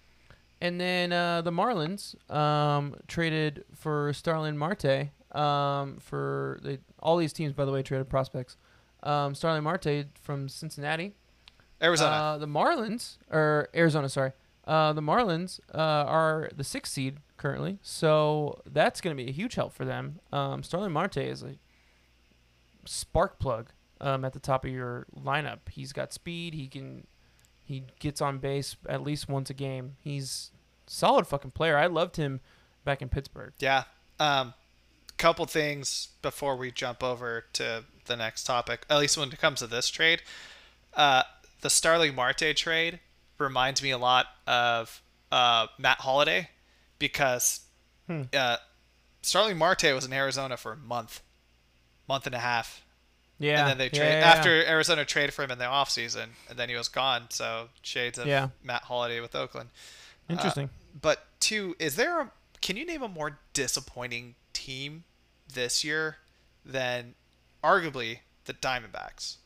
and 0.61 0.81
then 0.81 1.13
uh, 1.13 1.43
the 1.43 1.51
Marlins 1.51 2.15
um, 2.31 2.95
traded 3.09 3.65
for 3.75 4.13
Starling 4.13 4.57
Marte. 4.57 5.11
Um, 5.33 5.97
for 5.99 6.61
they, 6.63 6.79
all 6.99 7.17
these 7.17 7.33
teams, 7.33 7.53
by 7.53 7.65
the 7.65 7.73
way, 7.73 7.83
traded 7.83 8.09
prospects. 8.09 8.57
Um, 9.03 9.35
Starling 9.35 9.65
Marte 9.65 10.07
from 10.21 10.49
Cincinnati. 10.49 11.15
Arizona. 11.83 12.11
Uh, 12.11 12.39
the 12.39 12.47
Marlins, 12.47 13.17
or 13.31 13.69
Arizona, 13.75 14.09
sorry. 14.09 14.33
Uh, 14.65 14.93
the 14.93 15.01
Marlins 15.01 15.59
uh, 15.75 15.79
are 15.79 16.51
the 16.55 16.63
sixth 16.63 16.93
seed 16.93 17.17
currently, 17.43 17.79
so 17.83 18.63
that's 18.65 19.01
going 19.01 19.17
to 19.17 19.21
be 19.23 19.29
a 19.29 19.33
huge 19.33 19.57
help 19.57 19.75
for 19.75 19.85
them. 19.85 20.21
Um, 20.33 20.63
Starling 20.63 20.93
Marte 20.93 21.19
is 21.19 21.43
a 21.43 21.57
spark 22.85 23.41
plug 23.41 23.71
um, 24.01 24.25
at 24.25 24.33
the 24.33 24.39
top 24.39 24.65
of 24.65 24.71
your 24.71 25.07
lineup. 25.15 25.59
He's 25.69 25.93
got 25.93 26.13
speed. 26.13 26.55
He 26.55 26.69
can 26.69 27.07
he 27.65 27.85
gets 27.99 28.21
on 28.21 28.39
base 28.39 28.77
at 28.89 29.03
least 29.03 29.29
once 29.29 29.51
a 29.51 29.55
game. 29.55 29.97
He's 30.01 30.53
solid 30.87 31.27
fucking 31.27 31.51
player. 31.51 31.77
I 31.77 31.87
loved 31.87 32.17
him 32.17 32.41
back 32.85 33.03
in 33.03 33.09
Pittsburgh. 33.09 33.53
Yeah. 33.59 33.85
Um, 34.21 34.55
couple 35.19 35.47
things 35.47 36.09
before 36.21 36.57
we 36.57 36.71
jump 36.71 37.03
over 37.03 37.45
to 37.55 37.85
the 38.07 38.17
next 38.17 38.45
topic. 38.45 38.85
At 38.91 38.99
least 38.99 39.17
when 39.17 39.31
it 39.31 39.39
comes 39.41 39.61
to 39.61 39.67
this 39.67 39.89
trade, 39.89 40.23
uh, 40.95 41.23
the 41.61 41.71
Starling 41.71 42.15
Marte 42.15 42.57
trade 42.57 43.01
reminds 43.39 43.83
me 43.83 43.91
a 43.91 43.99
lot 43.99 44.27
of 44.47 45.03
uh, 45.31 45.69
Matt 45.79 45.99
Holliday 45.99 46.51
because 47.03 47.61
Hmm. 48.07 48.23
uh, 48.33 48.57
Starling 49.23 49.59
Marte 49.59 49.93
was 49.95 50.05
in 50.05 50.13
Arizona 50.13 50.57
for 50.57 50.73
a 50.73 50.77
month, 50.77 51.21
month 52.09 52.27
and 52.27 52.35
a 52.35 52.39
half, 52.41 52.85
Yeah. 53.39 53.61
and 53.61 53.71
then 53.71 53.79
they 53.79 53.85
yeah, 53.87 53.91
trade 53.91 54.09
yeah, 54.15 54.19
yeah. 54.21 54.33
after 54.33 54.51
Arizona 54.67 55.05
traded 55.05 55.35
for 55.35 55.43
him 55.45 55.51
in 55.51 55.59
the 55.59 55.65
offseason, 55.65 56.31
and 56.49 56.59
then 56.59 56.69
he 56.69 56.75
was 56.77 56.89
gone. 56.89 57.27
So 57.31 57.69
shades 57.83 58.19
of 58.19 58.27
Yeah. 58.27 58.49
Matt 58.63 58.85
Holliday 58.85 59.21
with 59.21 59.35
Oakland. 59.35 59.71
Interesting. 60.29 60.71
But 61.01 61.27
two, 61.41 61.75
is 61.79 61.97
there 61.97 62.21
a 62.21 62.31
can 62.61 62.77
you 62.77 62.87
name 62.87 63.03
a 63.03 63.09
more 63.09 63.39
disappointing 63.55 64.37
team 64.53 65.03
this 65.53 65.83
year 65.83 66.19
than 66.65 67.15
arguably 67.65 68.21
the 68.45 68.55
Diamondbacks? 68.55 69.37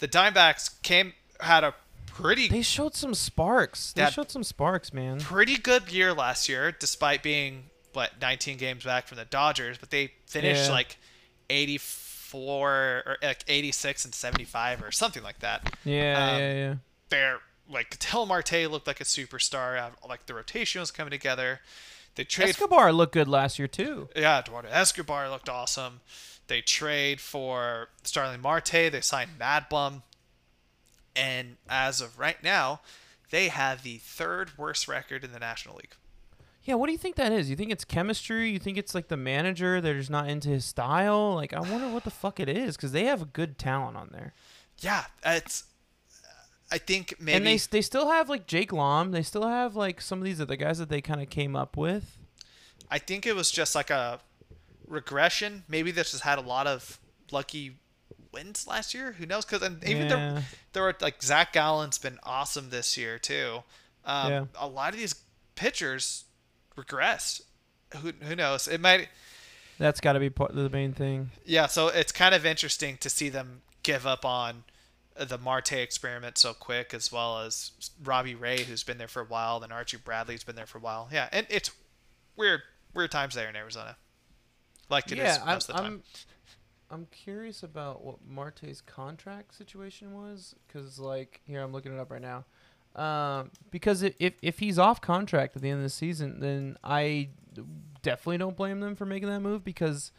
The 0.00 0.08
Diamondbacks 0.08 0.82
came 0.82 1.14
had 1.40 1.64
a 1.64 1.74
pretty 2.12 2.48
they 2.48 2.62
showed 2.62 2.94
some 2.94 3.14
sparks. 3.14 3.92
They 3.92 4.08
showed 4.10 4.30
some 4.30 4.44
sparks, 4.44 4.92
man. 4.92 5.20
pretty 5.20 5.56
good 5.56 5.90
year 5.92 6.12
last 6.12 6.48
year, 6.48 6.72
despite 6.72 7.22
being 7.22 7.64
what 7.92 8.20
19 8.20 8.56
games 8.56 8.84
back 8.84 9.06
from 9.08 9.16
the 9.18 9.24
Dodgers, 9.24 9.76
but 9.78 9.90
they 9.90 10.12
finished 10.26 10.66
Yeah. 10.66 10.72
like 10.72 10.96
84 11.48 13.02
or 13.06 13.16
like 13.22 13.44
86 13.48 14.04
and 14.04 14.14
75 14.14 14.82
or 14.82 14.92
something 14.92 15.22
like 15.22 15.40
that. 15.40 15.74
Yeah, 15.84 16.28
Um, 16.32 16.38
yeah, 16.40 16.52
yeah. 16.52 16.74
They're 17.08 17.38
like 17.68 17.96
Tel 17.98 18.26
Marte 18.26 18.68
looked 18.70 18.86
like 18.86 19.00
a 19.00 19.04
superstar. 19.04 19.78
uh, 19.80 19.90
Like 20.08 20.26
the 20.26 20.34
rotation 20.34 20.80
was 20.80 20.90
coming 20.90 21.10
together. 21.10 21.60
They 22.16 22.24
trade 22.24 22.50
Escobar 22.50 22.92
looked 22.92 23.12
good 23.14 23.28
last 23.28 23.58
year 23.58 23.68
too. 23.68 24.08
Yeah, 24.16 24.40
Eduardo 24.40 24.68
Escobar 24.68 25.30
looked 25.30 25.48
awesome. 25.48 26.00
They 26.48 26.60
trade 26.60 27.20
for 27.20 27.88
Starling 28.02 28.40
Marte. 28.40 28.70
They 28.90 29.00
signed 29.00 29.38
Mad 29.38 29.66
Bum. 29.68 30.02
And 31.20 31.56
as 31.68 32.00
of 32.00 32.18
right 32.18 32.42
now, 32.42 32.80
they 33.30 33.48
have 33.48 33.82
the 33.82 33.98
third 33.98 34.56
worst 34.56 34.88
record 34.88 35.22
in 35.24 35.32
the 35.32 35.38
National 35.38 35.76
League. 35.76 35.92
Yeah, 36.64 36.74
what 36.74 36.86
do 36.86 36.92
you 36.92 36.98
think 36.98 37.16
that 37.16 37.32
is? 37.32 37.48
You 37.50 37.56
think 37.56 37.70
it's 37.72 37.84
chemistry? 37.84 38.50
You 38.50 38.58
think 38.58 38.76
it's 38.78 38.94
like 38.94 39.08
the 39.08 39.16
manager 39.16 39.80
they're 39.80 39.98
just 39.98 40.10
not 40.10 40.28
into 40.28 40.48
his 40.48 40.64
style? 40.64 41.34
Like, 41.34 41.52
I 41.52 41.60
wonder 41.60 41.88
what 41.88 42.04
the 42.04 42.10
fuck 42.10 42.38
it 42.38 42.48
is 42.48 42.76
because 42.76 42.92
they 42.92 43.04
have 43.04 43.22
a 43.22 43.26
good 43.26 43.58
talent 43.58 43.96
on 43.96 44.10
there, 44.12 44.32
Yeah, 44.78 45.04
it's. 45.24 45.64
I 46.72 46.78
think 46.78 47.14
maybe. 47.18 47.36
and 47.36 47.44
they 47.46 47.56
they 47.56 47.82
still 47.82 48.08
have 48.10 48.28
like 48.28 48.46
Jake 48.46 48.72
Lamb. 48.72 49.10
They 49.10 49.22
still 49.24 49.48
have 49.48 49.74
like 49.74 50.00
some 50.00 50.18
of 50.18 50.24
these 50.24 50.40
other 50.40 50.54
guys 50.54 50.78
that 50.78 50.88
they 50.88 51.00
kind 51.00 51.20
of 51.20 51.28
came 51.28 51.56
up 51.56 51.76
with. 51.76 52.16
I 52.88 52.98
think 52.98 53.26
it 53.26 53.34
was 53.34 53.50
just 53.50 53.74
like 53.74 53.90
a 53.90 54.20
regression. 54.86 55.64
Maybe 55.66 55.90
this 55.90 56.12
has 56.12 56.20
had 56.20 56.38
a 56.38 56.42
lot 56.42 56.68
of 56.68 57.00
lucky 57.32 57.76
wins 58.32 58.66
last 58.66 58.94
year. 58.94 59.12
Who 59.12 59.26
knows? 59.26 59.44
Because 59.44 59.62
even 59.86 60.08
there, 60.08 60.18
Yeah. 60.18 60.42
there 60.72 60.82
were 60.82 60.96
like 61.00 61.22
Zach 61.22 61.52
Gallen's 61.52 61.98
been 61.98 62.18
awesome 62.22 62.70
this 62.70 62.96
year 62.96 63.18
too. 63.18 63.62
Um, 64.04 64.32
Yeah. 64.32 64.44
A 64.56 64.66
lot 64.66 64.92
of 64.92 64.98
these 64.98 65.14
pitchers 65.54 66.24
regressed. 66.76 67.42
Who 67.98 68.12
who 68.22 68.36
knows? 68.36 68.68
It 68.68 68.80
might. 68.80 69.08
That's 69.78 70.00
got 70.00 70.12
to 70.12 70.20
be 70.20 70.28
part 70.30 70.50
of 70.50 70.56
the 70.56 70.68
main 70.68 70.92
thing. 70.92 71.30
Yeah. 71.44 71.66
So 71.66 71.88
it's 71.88 72.12
kind 72.12 72.34
of 72.34 72.44
interesting 72.46 72.96
to 72.98 73.08
see 73.10 73.28
them 73.30 73.62
give 73.82 74.06
up 74.06 74.24
on 74.24 74.64
the 75.16 75.38
Marte 75.38 75.72
experiment 75.72 76.38
so 76.38 76.54
quick, 76.54 76.94
as 76.94 77.10
well 77.10 77.40
as 77.40 77.72
Robbie 78.02 78.34
Ray, 78.34 78.62
who's 78.64 78.82
been 78.84 78.98
there 78.98 79.08
for 79.08 79.20
a 79.22 79.24
while, 79.24 79.62
and 79.62 79.72
Archie 79.72 79.96
Bradley's 79.98 80.44
been 80.44 80.56
there 80.56 80.66
for 80.66 80.78
a 80.78 80.80
while. 80.80 81.08
Yeah, 81.12 81.28
and 81.32 81.46
it's 81.50 81.70
weird 82.36 82.62
weird 82.94 83.10
times 83.10 83.34
there 83.34 83.48
in 83.48 83.56
Arizona. 83.56 83.96
Like 84.88 85.06
it 85.12 85.18
is 85.18 85.24
yeah, 85.24 85.38
I'm, 85.42 85.54
most 85.54 85.68
of 85.68 85.76
the 85.76 85.82
time. 85.82 86.02
I'm 86.90 87.06
curious 87.10 87.62
about 87.62 88.04
what 88.04 88.16
Marte's 88.28 88.80
contract 88.80 89.54
situation 89.54 90.12
was 90.12 90.54
because 90.66 90.98
like 90.98 91.40
here 91.44 91.62
I'm 91.62 91.72
looking 91.72 91.94
it 91.94 92.00
up 92.00 92.10
right 92.10 92.22
now. 92.22 92.44
Um, 93.00 93.50
because 93.70 94.02
if 94.02 94.34
if 94.42 94.58
he's 94.58 94.78
off 94.78 95.00
contract 95.00 95.56
at 95.56 95.62
the 95.62 95.70
end 95.70 95.78
of 95.78 95.84
the 95.84 95.90
season, 95.90 96.40
then 96.40 96.76
I 96.82 97.28
definitely 98.02 98.38
don't 98.38 98.56
blame 98.56 98.80
them 98.80 98.96
for 98.96 99.06
making 99.06 99.28
that 99.28 99.40
move 99.40 99.64
because. 99.64 100.12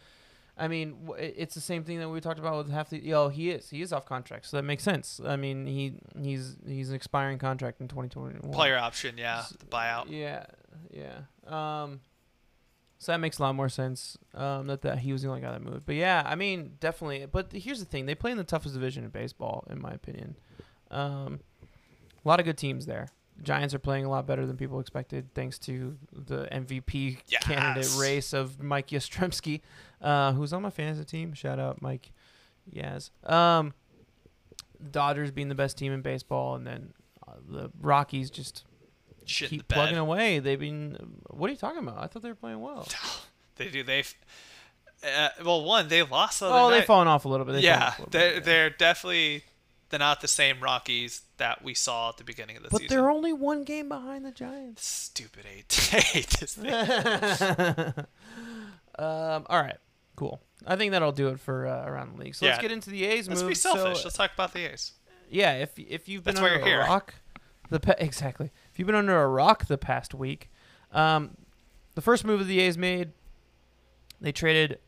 I 0.58 0.68
mean, 0.68 1.10
it's 1.18 1.56
the 1.56 1.62
same 1.62 1.86
thing 1.86 2.00
that 2.00 2.10
we 2.10 2.20
talked 2.20 2.38
about 2.38 2.58
with 2.58 2.70
half 2.72 2.90
the. 2.90 3.00
Yo, 3.00 3.30
he 3.30 3.50
is. 3.50 3.70
He 3.70 3.82
is 3.82 3.92
off 3.92 4.06
contract, 4.06 4.46
so 4.46 4.58
that 4.58 4.64
makes 4.64 4.84
sense. 4.84 5.20
I 5.26 5.36
mean, 5.36 5.66
he 5.66 5.94
he's 6.22 6.58
he's 6.68 6.90
an 6.90 6.96
expiring 6.96 7.40
contract 7.40 7.82
in 7.82 7.88
2021. 7.88 8.52
Player 8.52 8.78
option, 8.78 9.18
yeah, 9.18 9.46
the 9.58 9.66
buyout. 9.66 10.08
Yeah, 10.10 10.46
yeah. 10.92 11.22
Um, 11.48 12.02
so 13.02 13.12
that 13.12 13.18
makes 13.18 13.40
a 13.40 13.42
lot 13.42 13.56
more 13.56 13.68
sense. 13.68 14.16
Um, 14.36 14.68
that 14.68 14.84
that 14.84 15.00
he 15.00 15.12
was 15.12 15.24
the 15.24 15.28
only 15.30 15.42
guy 15.42 15.52
that 15.52 15.64
moved. 15.64 15.88
But 15.88 15.96
yeah, 15.96 16.22
I 16.24 16.36
mean, 16.36 16.74
definitely. 16.80 17.26
But 17.26 17.52
here's 17.52 17.80
the 17.80 17.86
thing: 17.86 18.06
they 18.06 18.14
play 18.14 18.30
in 18.30 18.38
the 18.38 18.44
toughest 18.44 18.76
division 18.76 19.04
in 19.04 19.10
baseball, 19.10 19.66
in 19.72 19.82
my 19.82 19.90
opinion. 19.90 20.36
Um, 20.92 21.40
a 22.24 22.28
lot 22.28 22.40
of 22.40 22.46
good 22.46 22.60
teams 22.60 22.86
there. 22.86 23.08
Giants 23.42 23.74
are 23.74 23.80
playing 23.80 24.06
a 24.06 24.10
lot 24.10 24.28
better 24.28 24.46
than 24.46 24.56
people 24.56 24.80
expected, 24.80 25.34
thanks 25.34 25.58
to 25.60 25.98
the 26.14 26.48
MVP 26.52 27.18
candidate 27.42 27.92
race 27.98 28.34
of 28.34 28.62
Mike 28.62 28.90
Yastrzemski, 28.90 29.62
uh, 30.00 30.34
who's 30.34 30.54
on 30.54 30.62
my 30.62 30.70
fantasy 30.70 31.04
team. 31.04 31.34
Shout 31.34 31.58
out 31.58 31.82
Mike 31.82 32.12
Yaz. 32.72 33.10
Um, 33.28 33.74
Dodgers 34.92 35.32
being 35.32 35.50
the 35.50 35.56
best 35.56 35.76
team 35.76 35.92
in 35.92 36.04
baseball, 36.04 36.54
and 36.54 36.68
then 36.68 36.94
uh, 37.28 37.34
the 37.50 37.72
Rockies 37.82 38.30
just 38.30 38.64
Shit 39.26 39.52
in 39.52 39.60
keep 39.60 39.68
the 39.68 39.74
plugging 39.74 39.98
away. 39.98 40.40
They've 40.40 40.60
been. 40.60 40.98
What 41.30 41.50
are 41.50 41.54
you 41.54 41.58
talking 41.60 41.80
about? 41.80 41.98
I 42.04 42.08
thought 42.08 42.22
they 42.24 42.30
were 42.30 42.36
playing 42.36 42.62
well. 42.62 42.88
They 43.58 43.70
do. 43.70 43.84
They. 43.84 44.04
Uh, 45.04 45.30
well, 45.46 45.64
one 45.64 45.88
they 45.88 46.02
lost. 46.04 46.40
The 46.40 46.48
Oh, 46.48 46.72
they've 46.72 46.84
fallen 46.86 47.08
off 47.08 47.26
a 47.26 47.28
little 47.30 47.46
bit. 47.46 47.54
They've 47.54 47.64
yeah, 47.64 47.94
little 48.00 48.08
they're 48.10 48.30
bit, 48.30 48.34
yeah. 48.36 48.40
they're 48.46 48.70
definitely 48.72 49.44
they're 49.90 50.00
not 50.00 50.22
the 50.22 50.28
same 50.28 50.60
Rockies 50.62 51.22
that 51.38 51.64
we 51.64 51.74
saw 51.76 52.10
at 52.10 52.18
the 52.18 52.24
beginning 52.24 52.58
of 52.58 52.64
the 52.64 52.70
But 52.70 52.82
season. 52.82 52.96
But 52.98 53.02
they're 53.02 53.12
only 53.12 53.34
one 53.34 53.64
game 53.64 53.90
behind 53.90 54.26
the 54.26 54.32
Giants. 54.32 54.86
Stupid 54.88 55.46
eight. 55.54 55.72
Hate 55.74 56.30
this 56.40 56.56
thing. 56.56 56.74
um. 58.98 59.46
All 59.50 59.62
right. 59.62 59.78
Cool. 60.16 60.42
I 60.66 60.76
think 60.76 60.92
that'll 60.92 61.12
do 61.12 61.30
it 61.30 61.40
for 61.40 61.68
uh, 61.68 61.86
around 61.86 62.16
the 62.18 62.24
league. 62.24 62.36
So 62.36 62.46
let's 62.46 62.60
get 62.60 62.72
into 62.72 62.90
the 62.90 63.04
A's 63.06 63.28
Let's 63.28 63.42
move. 63.42 63.50
be 63.50 63.56
selfish. 63.56 64.00
So, 64.00 64.04
Let's 64.06 64.18
talk 64.18 64.34
about 64.34 64.54
the 64.54 64.72
A's. 64.72 64.94
yeah, 65.30 65.54
if 65.54 65.78
if 65.78 66.08
you've 66.08 66.24
been 66.24 66.36
That's 66.36 66.46
under 66.46 66.62
a 66.62 66.66
here. 66.66 66.80
rock, 66.80 67.14
the 67.70 67.80
pa- 67.80 67.96
exactly. 68.00 68.52
If 68.72 68.80
you've 68.80 68.86
been 68.86 68.96
under 68.96 69.22
a 69.22 69.28
rock 69.28 69.66
the 69.66 69.78
past 69.78 70.14
week, 70.14 70.50
um, 70.92 71.36
the 71.96 72.02
first 72.02 72.24
move 72.26 72.42
of 72.42 72.48
the 72.48 72.60
A's 72.60 72.78
made, 72.78 73.12
they 74.20 74.32
traded, 74.32 74.80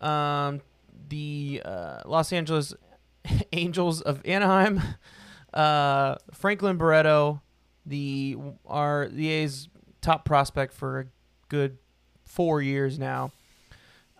um, 0.00 0.60
the 1.08 1.62
uh, 1.64 2.02
Los 2.04 2.32
Angeles 2.32 2.74
Angels 3.52 4.00
of 4.00 4.22
Anaheim, 4.24 4.80
uh, 5.54 6.16
Franklin 6.32 6.76
Barreto, 6.76 7.42
the 7.84 8.36
our 8.66 9.08
the 9.08 9.28
A's 9.28 9.68
top 10.00 10.24
prospect 10.24 10.72
for 10.72 11.00
a 11.00 11.06
good 11.48 11.78
four 12.24 12.62
years 12.62 12.98
now. 12.98 13.32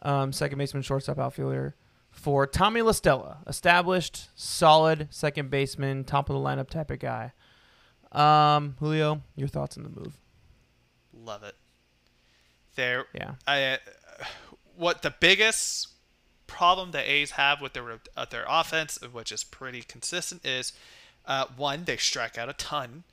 Um, 0.02 0.32
second 0.32 0.58
baseman, 0.58 0.82
shortstop, 0.82 1.18
outfielder 1.18 1.76
for 2.10 2.46
Tommy 2.46 2.80
LaStella, 2.80 3.36
established, 3.48 4.28
solid 4.34 5.08
second 5.10 5.50
baseman, 5.50 6.04
top 6.04 6.28
of 6.28 6.34
the 6.34 6.40
lineup 6.40 6.68
type 6.68 6.90
of 6.90 6.98
guy. 6.98 7.32
Um, 8.12 8.76
Julio, 8.78 9.22
your 9.36 9.48
thoughts 9.48 9.76
on 9.76 9.84
the 9.84 9.88
move? 9.90 10.16
Love 11.14 11.42
it. 11.42 11.54
There, 12.74 13.04
Yeah, 13.14 13.34
I, 13.46 13.64
uh, 13.64 13.76
what 14.76 15.02
the 15.02 15.10
biggest 15.20 15.88
problem 16.46 16.90
the 16.90 17.10
A's 17.10 17.32
have 17.32 17.60
with 17.60 17.72
their 17.74 17.98
uh, 18.16 18.24
their 18.26 18.44
offense, 18.48 18.98
which 19.12 19.30
is 19.32 19.44
pretty 19.44 19.82
consistent, 19.82 20.44
is 20.44 20.72
uh, 21.26 21.46
one 21.56 21.84
they 21.84 21.96
strike 21.98 22.38
out 22.38 22.48
a 22.48 22.54
ton, 22.54 23.04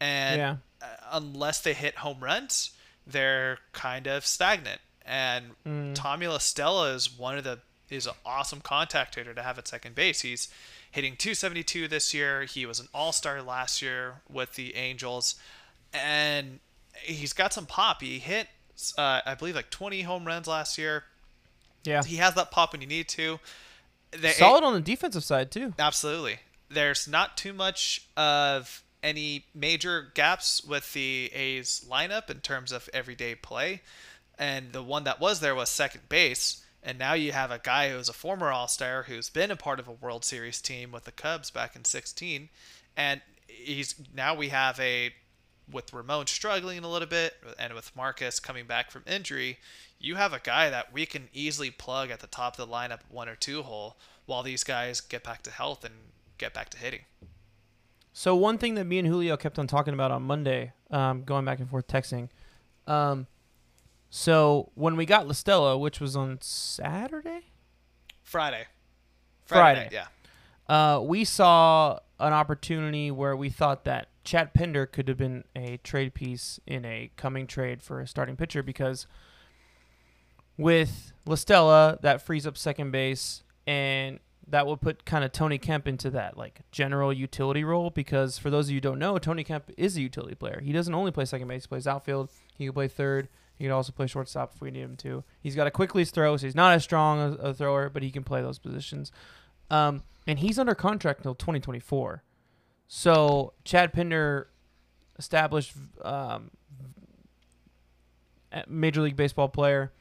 and 0.00 0.38
Yeah. 0.40 0.56
uh, 0.82 0.96
unless 1.12 1.60
they 1.60 1.74
hit 1.74 1.96
home 1.98 2.20
runs, 2.20 2.70
they're 3.06 3.58
kind 3.72 4.06
of 4.06 4.26
stagnant. 4.26 4.80
And 5.06 5.54
Mm. 5.66 5.94
Tommy 5.94 6.26
LaStella 6.26 6.94
is 6.94 7.10
one 7.12 7.38
of 7.38 7.44
the 7.44 7.60
is 7.90 8.06
an 8.06 8.14
awesome 8.24 8.60
contact 8.60 9.14
hitter 9.14 9.34
to 9.34 9.42
have 9.42 9.58
at 9.58 9.68
second 9.68 9.94
base. 9.94 10.22
He's 10.22 10.48
hitting 10.94 11.16
272 11.16 11.88
this 11.88 12.14
year. 12.14 12.44
He 12.44 12.66
was 12.66 12.78
an 12.78 12.86
All 12.94 13.10
Star 13.10 13.42
last 13.42 13.82
year 13.82 14.22
with 14.30 14.54
the 14.54 14.76
Angels, 14.76 15.34
and 15.92 16.60
he's 17.02 17.32
got 17.32 17.52
some 17.52 17.66
pop. 17.66 18.00
He 18.00 18.20
hit, 18.20 18.46
uh, 18.96 19.20
I 19.26 19.34
believe, 19.34 19.56
like 19.56 19.70
20 19.70 20.02
home 20.02 20.24
runs 20.24 20.46
last 20.46 20.78
year. 20.78 21.02
yeah, 21.82 22.04
He 22.04 22.16
has 22.16 22.34
that 22.34 22.52
pop 22.52 22.72
when 22.72 22.80
you 22.80 22.86
need 22.86 23.08
to. 23.08 23.40
Solid 24.30 24.62
on 24.62 24.72
the 24.72 24.80
defensive 24.80 25.24
side 25.24 25.50
too. 25.50 25.74
Absolutely. 25.80 26.38
There's 26.70 27.08
not 27.08 27.36
too 27.36 27.52
much 27.52 28.06
of 28.16 28.84
any 29.02 29.46
major 29.52 30.12
gaps 30.14 30.64
with 30.64 30.92
the 30.92 31.28
A's 31.34 31.84
lineup 31.90 32.30
in 32.30 32.38
terms 32.38 32.70
of 32.70 32.88
everyday 32.94 33.34
play. 33.34 33.82
And 34.38 34.72
the 34.72 34.82
one 34.82 35.02
that 35.04 35.20
was 35.20 35.40
there 35.40 35.56
was 35.56 35.68
second 35.68 36.08
base. 36.08 36.63
And 36.86 36.98
now 36.98 37.14
you 37.14 37.32
have 37.32 37.50
a 37.50 37.58
guy 37.58 37.88
who's 37.88 38.10
a 38.10 38.12
former 38.12 38.52
All 38.52 38.68
Star 38.68 39.04
who's 39.04 39.30
been 39.30 39.50
a 39.50 39.56
part 39.56 39.80
of 39.80 39.88
a 39.88 39.92
World 39.92 40.22
Series 40.22 40.60
team 40.60 40.92
with 40.92 41.04
the 41.04 41.12
Cubs 41.12 41.50
back 41.50 41.74
in 41.74 41.84
16. 41.84 42.50
And 42.94 43.22
he's 43.48 43.94
now 44.14 44.34
we 44.34 44.50
have 44.50 44.78
a, 44.78 45.14
with 45.70 45.94
Ramon 45.94 46.26
struggling 46.26 46.84
a 46.84 46.88
little 46.88 47.08
bit 47.08 47.36
and 47.58 47.72
with 47.72 47.96
Marcus 47.96 48.38
coming 48.38 48.66
back 48.66 48.90
from 48.90 49.02
injury, 49.06 49.58
you 49.98 50.16
have 50.16 50.34
a 50.34 50.38
guy 50.38 50.68
that 50.68 50.92
we 50.92 51.06
can 51.06 51.30
easily 51.32 51.70
plug 51.70 52.10
at 52.10 52.20
the 52.20 52.26
top 52.26 52.58
of 52.58 52.68
the 52.68 52.72
lineup, 52.72 53.00
one 53.08 53.30
or 53.30 53.34
two 53.34 53.62
hole, 53.62 53.96
while 54.26 54.42
these 54.42 54.62
guys 54.62 55.00
get 55.00 55.24
back 55.24 55.42
to 55.44 55.50
health 55.50 55.86
and 55.86 55.94
get 56.36 56.52
back 56.52 56.68
to 56.68 56.78
hitting. 56.78 57.00
So 58.12 58.36
one 58.36 58.58
thing 58.58 58.74
that 58.74 58.84
me 58.84 58.98
and 58.98 59.08
Julio 59.08 59.38
kept 59.38 59.58
on 59.58 59.66
talking 59.66 59.94
about 59.94 60.10
on 60.10 60.22
Monday, 60.22 60.72
um, 60.90 61.24
going 61.24 61.46
back 61.46 61.60
and 61.60 61.68
forth 61.68 61.88
texting. 61.88 62.28
Um, 62.86 63.26
so 64.16 64.70
when 64.76 64.94
we 64.94 65.06
got 65.06 65.26
La 65.26 65.32
Stella, 65.32 65.76
which 65.76 65.98
was 65.98 66.14
on 66.14 66.38
Saturday, 66.40 67.46
Friday. 68.22 68.66
Friday. 69.44 69.80
night, 69.80 69.92
yeah. 69.92 70.06
uh, 70.68 71.00
we 71.00 71.24
saw 71.24 71.98
an 72.20 72.32
opportunity 72.32 73.10
where 73.10 73.34
we 73.34 73.50
thought 73.50 73.82
that 73.86 74.06
Chad 74.22 74.54
Pinder 74.54 74.86
could 74.86 75.08
have 75.08 75.16
been 75.16 75.42
a 75.56 75.78
trade 75.78 76.14
piece 76.14 76.60
in 76.64 76.84
a 76.84 77.10
coming 77.16 77.48
trade 77.48 77.82
for 77.82 78.00
a 78.00 78.06
starting 78.06 78.36
pitcher 78.36 78.62
because 78.62 79.08
with 80.56 81.12
La 81.26 81.34
Stella, 81.34 81.98
that 82.02 82.22
frees 82.22 82.46
up 82.46 82.56
second 82.56 82.92
base 82.92 83.42
and 83.66 84.20
that 84.46 84.64
will 84.64 84.76
put 84.76 85.04
kind 85.04 85.24
of 85.24 85.32
Tony 85.32 85.58
Kemp 85.58 85.88
into 85.88 86.08
that 86.10 86.38
like 86.38 86.60
general 86.70 87.12
utility 87.12 87.64
role 87.64 87.90
because 87.90 88.38
for 88.38 88.48
those 88.48 88.66
of 88.66 88.70
you 88.70 88.76
who 88.76 88.80
don't 88.80 89.00
know, 89.00 89.18
Tony 89.18 89.42
Kemp 89.42 89.72
is 89.76 89.96
a 89.96 90.02
utility 90.02 90.36
player. 90.36 90.60
He 90.62 90.70
doesn't 90.70 90.94
only 90.94 91.10
play 91.10 91.24
second 91.24 91.48
base, 91.48 91.64
he 91.64 91.68
plays 91.68 91.88
outfield. 91.88 92.30
He 92.56 92.66
can 92.66 92.74
play 92.74 92.86
third. 92.86 93.28
He 93.56 93.64
can 93.64 93.72
also 93.72 93.92
play 93.92 94.06
shortstop 94.06 94.52
if 94.54 94.60
we 94.60 94.70
need 94.70 94.80
him 94.80 94.96
to. 94.96 95.24
He's 95.40 95.54
got 95.54 95.66
a 95.66 95.70
quick 95.70 95.94
release 95.94 96.10
throw, 96.10 96.36
so 96.36 96.46
he's 96.46 96.54
not 96.54 96.72
as 96.72 96.82
strong 96.82 97.18
a, 97.18 97.48
a 97.48 97.54
thrower, 97.54 97.88
but 97.88 98.02
he 98.02 98.10
can 98.10 98.24
play 98.24 98.42
those 98.42 98.58
positions. 98.58 99.12
Um, 99.70 100.02
and 100.26 100.38
he's 100.38 100.58
under 100.58 100.74
contract 100.74 101.20
until 101.20 101.34
2024. 101.34 102.22
So 102.88 103.52
Chad 103.64 103.92
Pinder, 103.92 104.48
established 105.18 105.74
um, 106.02 106.50
Major 108.66 109.02
League 109.02 109.16
Baseball 109.16 109.48
player, 109.48 109.92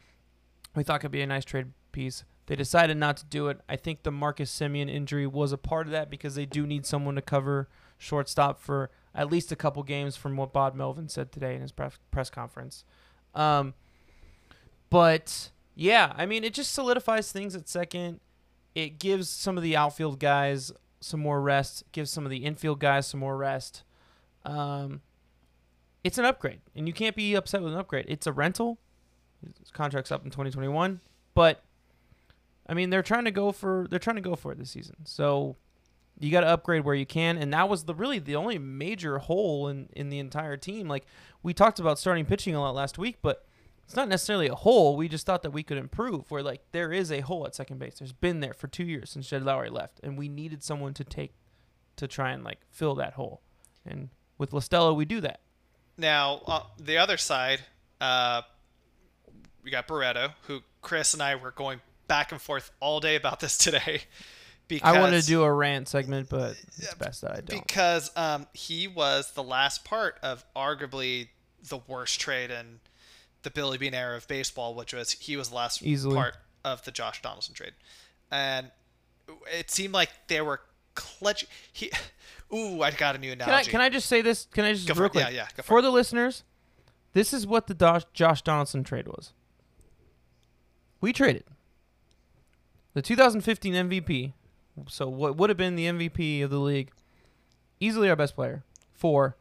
we 0.76 0.84
thought 0.84 1.02
could 1.02 1.12
be 1.12 1.22
a 1.22 1.28
nice 1.28 1.46
trade 1.46 1.68
piece. 1.92 2.24
They 2.48 2.56
decided 2.56 2.98
not 2.98 3.18
to 3.18 3.26
do 3.26 3.48
it. 3.48 3.62
I 3.70 3.76
think 3.76 4.04
the 4.04 4.12
Marcus 4.12 4.52
Semien 4.52 4.90
injury 4.90 5.26
was 5.28 5.52
a 5.52 5.58
part 5.58 5.86
of 5.86 5.92
that 5.92 6.10
because 6.10 6.36
they 6.36 6.46
do 6.46 6.66
need 6.66 6.86
someone 6.86 7.16
to 7.16 7.22
cover 7.22 7.70
shortstop 7.98 8.60
for 8.60 8.90
at 9.16 9.32
least 9.32 9.52
a 9.52 9.56
couple 9.56 9.84
games, 9.84 10.18
from 10.18 10.36
what 10.36 10.52
Bob 10.52 10.76
Melvin 10.76 11.08
said 11.08 11.32
today 11.32 11.56
in 11.56 11.62
his 11.62 11.72
press 11.72 11.98
press 12.12 12.30
conference. 12.30 12.84
Um, 13.36 13.74
but 14.90 15.52
yeah, 15.76 16.14
I 16.16 16.26
mean, 16.26 16.44
it 16.44 16.54
just 16.54 16.74
solidifies 16.74 17.32
things 17.32 17.56
at 17.56 17.68
second. 17.68 18.20
It 18.76 19.00
gives 19.00 19.30
some 19.30 19.58
of 19.58 19.64
the 19.64 19.76
outfield 19.76 20.20
guys 20.20 20.72
some 21.00 21.20
more 21.20 21.42
rest. 21.42 21.84
Gives 21.92 22.12
some 22.12 22.26
of 22.26 22.32
the 22.32 22.46
infield 22.46 22.80
guys 22.80 23.08
some 23.08 23.20
more 23.20 23.38
rest. 23.38 23.84
Um, 24.46 25.02
it's 26.04 26.18
an 26.18 26.26
upgrade, 26.26 26.60
and 26.76 26.88
you 26.88 26.94
can't 26.94 27.16
be 27.16 27.34
upset 27.34 27.62
with 27.62 27.74
an 27.74 27.80
upgrade. 27.80 28.06
It's 28.08 28.28
a 28.28 28.34
rental. 28.34 28.78
His 29.60 29.72
contract's 29.72 30.12
up 30.12 30.24
in 30.24 30.32
2021, 30.32 31.02
but 31.34 31.64
I 32.68 32.74
mean, 32.74 32.90
they're 32.90 33.04
trying 33.04 33.26
to 33.26 33.32
go 33.32 33.52
for 33.52 33.88
they're 33.90 34.00
trying 34.00 34.16
to 34.16 34.22
go 34.22 34.36
for 34.36 34.52
it 34.52 34.58
this 34.58 34.72
season. 34.72 34.96
So 35.06 35.58
you 36.24 36.32
got 36.32 36.42
to 36.42 36.48
upgrade 36.48 36.86
where 36.86 36.96
you 36.96 37.06
can, 37.06 37.38
and 37.38 37.54
that 37.54 37.68
was 37.68 37.84
the 37.84 37.94
really 37.94 38.18
the 38.18 38.38
only 38.38 38.58
major 38.58 39.18
hole 39.18 39.68
in 39.68 39.90
in 39.94 40.10
the 40.10 40.20
entire 40.20 40.56
team. 40.56 40.88
Like 40.88 41.06
we 41.44 41.54
talked 41.54 41.80
about 41.80 42.00
starting 42.00 42.26
pitching 42.26 42.56
a 42.56 42.62
lot 42.62 42.74
last 42.74 42.98
week, 42.98 43.18
but 43.22 43.46
it's 43.84 43.96
not 43.96 44.08
necessarily 44.08 44.48
a 44.48 44.56
hole. 44.56 44.96
We 44.96 45.10
just 45.10 45.26
thought 45.26 45.42
that 45.44 45.52
we 45.52 45.64
could 45.64 45.78
improve. 45.78 46.32
Where 46.32 46.42
like 46.42 46.62
there 46.72 46.94
is 46.94 47.12
a 47.12 47.20
hole 47.20 47.46
at 47.46 47.56
second 47.56 47.80
base. 47.80 48.00
There's 48.00 48.14
been 48.14 48.40
there 48.40 48.54
for 48.54 48.68
two 48.68 48.86
years 48.86 49.10
since 49.10 49.28
Jed 49.28 49.44
Lowrie 49.44 49.70
left, 49.70 50.00
and 50.02 50.18
we 50.18 50.30
needed 50.30 50.64
someone 50.64 50.94
to 50.94 51.04
take 51.04 51.34
to 51.98 52.08
try 52.08 52.32
and 52.32 52.44
like 52.44 52.60
fill 52.72 52.96
that 52.96 53.14
hole. 53.14 53.42
And 53.86 54.10
with 54.38 54.54
La 54.54 54.62
Stella, 54.62 54.94
we 54.94 55.04
do 55.04 55.20
that. 55.22 55.42
Now, 55.98 56.42
uh, 56.48 56.62
the 56.80 56.98
other 56.98 57.18
side, 57.18 57.62
uh, 58.00 58.44
we 59.62 59.72
got 59.72 59.88
Barreto, 59.88 60.30
who 60.48 60.62
Chris 60.82 61.14
and 61.14 61.22
I 61.22 61.36
were 61.36 61.52
going 61.52 61.82
back 62.08 62.32
and 62.32 62.42
forth 62.42 62.72
all 62.80 63.02
day 63.02 63.16
about 63.16 63.42
this 63.42 63.58
today. 63.58 64.04
Because 64.68 64.96
I 64.96 65.00
wanted 65.00 65.22
to 65.22 65.28
do 65.28 65.44
a 65.44 65.52
rant 65.52 65.88
segment, 65.88 66.30
but 66.30 66.52
it's 66.78 66.94
best 66.96 67.22
that 67.22 67.32
I 67.32 67.42
don't. 67.42 67.62
because 67.62 68.12
um, 68.16 68.48
he 68.54 68.88
was 68.88 69.32
the 69.34 69.44
last 69.44 69.84
part 69.84 70.18
of 70.24 70.44
arguably 70.56 71.28
the 71.68 71.80
worst 71.88 72.20
trade 72.20 72.50
in 72.50 72.80
the 73.44 73.52
Billy 73.52 73.78
Beane 73.78 73.94
era 73.94 74.16
of 74.16 74.28
baseball, 74.28 74.74
which 74.74 74.94
was 74.94 75.12
he 75.12 75.36
was 75.38 75.50
the 75.50 75.56
last 75.56 75.84
Easily. 75.84 76.16
part 76.16 76.36
of 76.64 76.84
the 76.86 76.92
Josh 76.92 77.22
Donaldson 77.22 77.54
trade, 77.54 77.74
and 78.32 78.72
it 79.54 79.70
seemed 79.70 79.94
like 79.94 80.10
they 80.28 80.42
were 80.42 80.62
clutch. 80.96 81.46
He, 81.72 81.92
ooh, 82.54 82.82
I 82.82 82.92
got 82.92 83.16
a 83.16 83.18
new 83.20 83.32
Can 83.32 83.42
I 83.42 83.46
analogy. 83.46 83.72
can 83.72 83.82
I 83.82 83.90
just 83.90 84.08
say 84.08 84.22
this? 84.22 84.48
Can 84.54 84.66
I 84.66 84.74
just 84.74 84.88
Go 84.88 84.94
for 84.94 85.02
real 85.02 85.10
quick? 85.10 85.26
Yeah, 85.26 85.30
yeah, 85.32 85.48
go 85.56 85.64
for 85.64 85.68
for 85.68 85.82
the 85.82 85.92
listeners, 85.92 86.44
this 87.14 87.34
is 87.34 87.46
what 87.46 87.68
the 87.68 88.04
Josh 88.14 88.42
Donaldson 88.42 88.84
trade 88.84 89.08
was. 89.08 89.34
We 91.02 91.12
traded 91.12 91.44
the 92.94 93.02
2015 93.02 93.74
MVP, 93.74 94.34
so 94.88 95.08
what 95.08 95.38
would 95.38 95.50
have 95.50 95.58
been 95.58 95.76
the 95.76 95.86
MVP 95.86 96.44
of 96.44 96.50
the 96.50 96.60
league, 96.60 96.92
easily 97.80 98.10
our 98.10 98.16
best 98.16 98.36
player, 98.36 98.64
for 98.94 99.36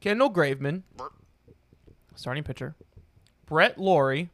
Kendall 0.00 0.30
Graveman, 0.30 0.82
starting 2.14 2.42
pitcher, 2.44 2.74
Brett 3.46 3.78
Lawrie, 3.78 4.30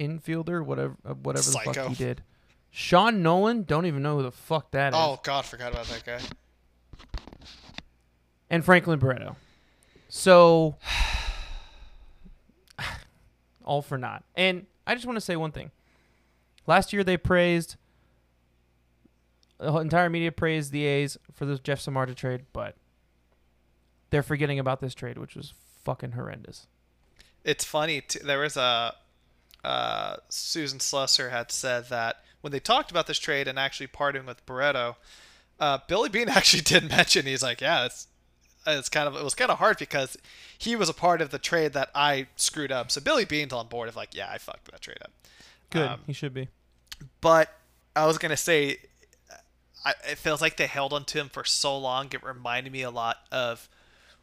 infielder, 0.00 0.64
whatever 0.64 0.96
uh, 1.04 1.14
whatever 1.14 1.50
the 1.50 1.58
fuck 1.64 1.86
he 1.88 1.94
did. 1.94 2.22
Sean 2.70 3.22
Nolin, 3.22 3.64
don't 3.66 3.86
even 3.86 4.02
know 4.02 4.16
who 4.16 4.22
the 4.24 4.32
fuck 4.32 4.72
that 4.72 4.92
is. 4.92 4.98
Oh 5.00 5.20
God, 5.22 5.44
forgot 5.44 5.72
about 5.72 5.86
that 5.86 6.04
guy. 6.04 6.20
and 8.50 8.64
Franklin 8.64 8.98
Barreto. 8.98 9.36
So, 10.08 10.76
all 13.64 13.80
for 13.82 13.96
naught. 13.96 14.24
And 14.34 14.66
I 14.86 14.94
just 14.94 15.06
want 15.06 15.16
to 15.16 15.20
say 15.20 15.36
one 15.36 15.52
thing. 15.52 15.70
Last 16.66 16.92
year 16.92 17.04
they 17.04 17.16
praised, 17.16 17.76
the 19.58 19.72
whole 19.72 19.80
entire 19.80 20.10
media 20.10 20.32
praised 20.32 20.72
the 20.72 20.84
A's 20.84 21.16
for 21.32 21.46
the 21.46 21.58
Jeff 21.58 21.80
Samardzija 21.80 22.16
trade, 22.16 22.42
but 22.52 22.76
they're 24.10 24.22
forgetting 24.22 24.58
about 24.58 24.80
this 24.80 24.94
trade, 24.94 25.18
which 25.18 25.34
was 25.34 25.54
fucking 25.84 26.12
horrendous. 26.12 26.66
It's 27.44 27.64
funny. 27.64 28.00
Too, 28.00 28.20
there 28.20 28.40
was 28.40 28.56
a 28.56 28.94
uh, 29.64 30.16
Susan 30.28 30.78
Slusser 30.78 31.30
had 31.30 31.50
said 31.50 31.88
that 31.88 32.22
when 32.40 32.52
they 32.52 32.60
talked 32.60 32.90
about 32.90 33.06
this 33.06 33.18
trade 33.18 33.48
and 33.48 33.58
actually 33.58 33.86
parting 33.86 34.26
with 34.26 34.44
Barreto, 34.46 34.96
uh, 35.58 35.78
Billy 35.88 36.08
Beane 36.08 36.28
actually 36.30 36.62
did 36.62 36.88
mention 36.88 37.26
he's 37.26 37.42
like, 37.42 37.60
yeah, 37.60 37.86
it's 37.86 38.08
it's 38.66 38.88
kind 38.88 39.06
of 39.06 39.16
it 39.16 39.22
was 39.22 39.34
kind 39.34 39.50
of 39.50 39.58
hard 39.58 39.78
because 39.78 40.16
he 40.56 40.74
was 40.76 40.88
a 40.88 40.94
part 40.94 41.20
of 41.20 41.30
the 41.30 41.38
trade 41.38 41.74
that 41.74 41.90
I 41.94 42.28
screwed 42.36 42.72
up. 42.72 42.90
So 42.90 43.00
Billy 43.00 43.24
Beane's 43.24 43.52
on 43.52 43.66
board 43.68 43.88
of 43.88 43.96
like, 43.96 44.14
yeah, 44.14 44.30
I 44.30 44.38
fucked 44.38 44.70
that 44.70 44.80
trade 44.80 44.98
up. 45.02 45.10
Good. 45.70 45.88
Um, 45.88 46.00
he 46.06 46.12
should 46.12 46.32
be. 46.32 46.48
But 47.20 47.52
I 47.96 48.06
was 48.06 48.18
gonna 48.18 48.36
say, 48.36 48.78
I, 49.84 49.94
it 50.10 50.18
feels 50.18 50.40
like 50.40 50.56
they 50.56 50.66
held 50.66 50.92
on 50.92 51.04
to 51.06 51.18
him 51.18 51.28
for 51.28 51.44
so 51.44 51.76
long. 51.76 52.08
It 52.12 52.22
reminded 52.24 52.72
me 52.72 52.82
a 52.82 52.90
lot 52.90 53.18
of 53.30 53.68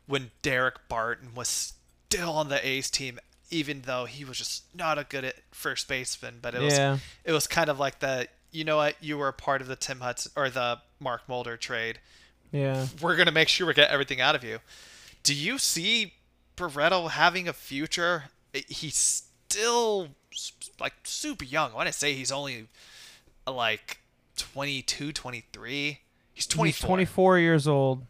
when 0.08 0.32
Daric 0.44 0.74
Barton 0.90 1.36
was 1.36 1.74
still 2.10 2.32
on 2.32 2.50
the 2.50 2.66
A's 2.68 2.90
team, 2.90 3.20
even 3.50 3.84
though 3.86 4.06
he 4.06 4.26
was 4.26 4.38
just 4.38 4.64
not 4.76 4.98
a 4.98 5.04
good 5.04 5.24
at 5.24 5.36
first 5.52 5.88
baseman. 5.88 6.40
But 6.42 6.56
it 6.56 6.62
Yeah. 6.64 6.92
was 6.94 7.02
it 7.26 7.32
was 7.32 7.48
kind 7.48 7.70
of 7.70 7.80
like 7.80 8.00
the 8.00 8.28
you 8.52 8.64
know 8.66 8.78
what 8.78 8.96
you 9.02 9.18
were 9.18 9.28
a 9.30 9.34
part 9.34 9.62
of 9.62 9.68
the 9.68 9.76
Tim 9.76 10.00
Hudson 10.02 10.32
or 10.36 10.50
the 10.50 10.80
Mark 11.00 11.22
Mulder 11.30 11.56
trade. 11.58 12.00
Yeah. 12.52 12.88
We're 13.00 13.16
gonna 13.16 13.32
make 13.32 13.48
sure 13.48 13.66
we 13.68 13.74
get 13.74 13.90
everything 13.92 14.20
out 14.20 14.36
of 14.36 14.44
you. 14.44 14.60
Do 15.24 15.34
you 15.34 15.58
see 15.58 16.16
Barreto 16.58 17.08
having 17.08 17.48
a 17.48 17.54
future? 17.54 18.26
He's 18.68 19.24
still 19.48 20.10
like 20.80 20.94
super 21.04 21.46
young. 21.46 21.72
I 21.72 21.76
want 21.76 21.88
to 21.88 21.94
say 21.94 22.14
he's 22.14 22.32
only 22.32 22.68
like 23.48 24.00
22, 24.42 25.12
23. 25.14 26.00
He's 26.34 26.48
24. 26.48 26.66
He's 26.66 26.80
24 26.80 27.40
years 27.40 27.68
old. 27.68 28.06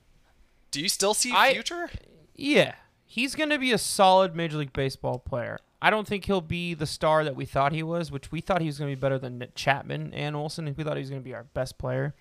Do 0.71 0.81
you 0.81 0.89
still 0.89 1.13
see 1.13 1.31
I- 1.35 1.53
future? 1.53 1.89
Yeah, 2.35 2.75
he's 3.05 3.35
going 3.35 3.49
to 3.49 3.59
be 3.59 3.71
a 3.71 3.77
solid 3.77 4.35
Major 4.35 4.57
League 4.57 4.73
Baseball 4.73 5.19
player. 5.19 5.59
I 5.81 5.89
don't 5.89 6.07
think 6.07 6.25
he'll 6.25 6.41
be 6.41 6.73
the 6.73 6.85
star 6.85 7.23
that 7.23 7.35
we 7.35 7.45
thought 7.45 7.73
he 7.73 7.83
was, 7.83 8.11
which 8.11 8.31
we 8.31 8.39
thought 8.39 8.61
he 8.61 8.67
was 8.67 8.77
going 8.79 8.89
to 8.91 8.95
be 8.95 8.99
better 8.99 9.19
than 9.19 9.45
Chapman 9.55 10.13
and 10.13 10.35
Olson. 10.35 10.73
We 10.77 10.83
thought 10.83 10.95
he 10.95 11.01
was 11.01 11.09
going 11.09 11.21
to 11.21 11.25
be 11.27 11.33
our 11.33 11.43
best 11.43 11.77
player. 11.77 12.15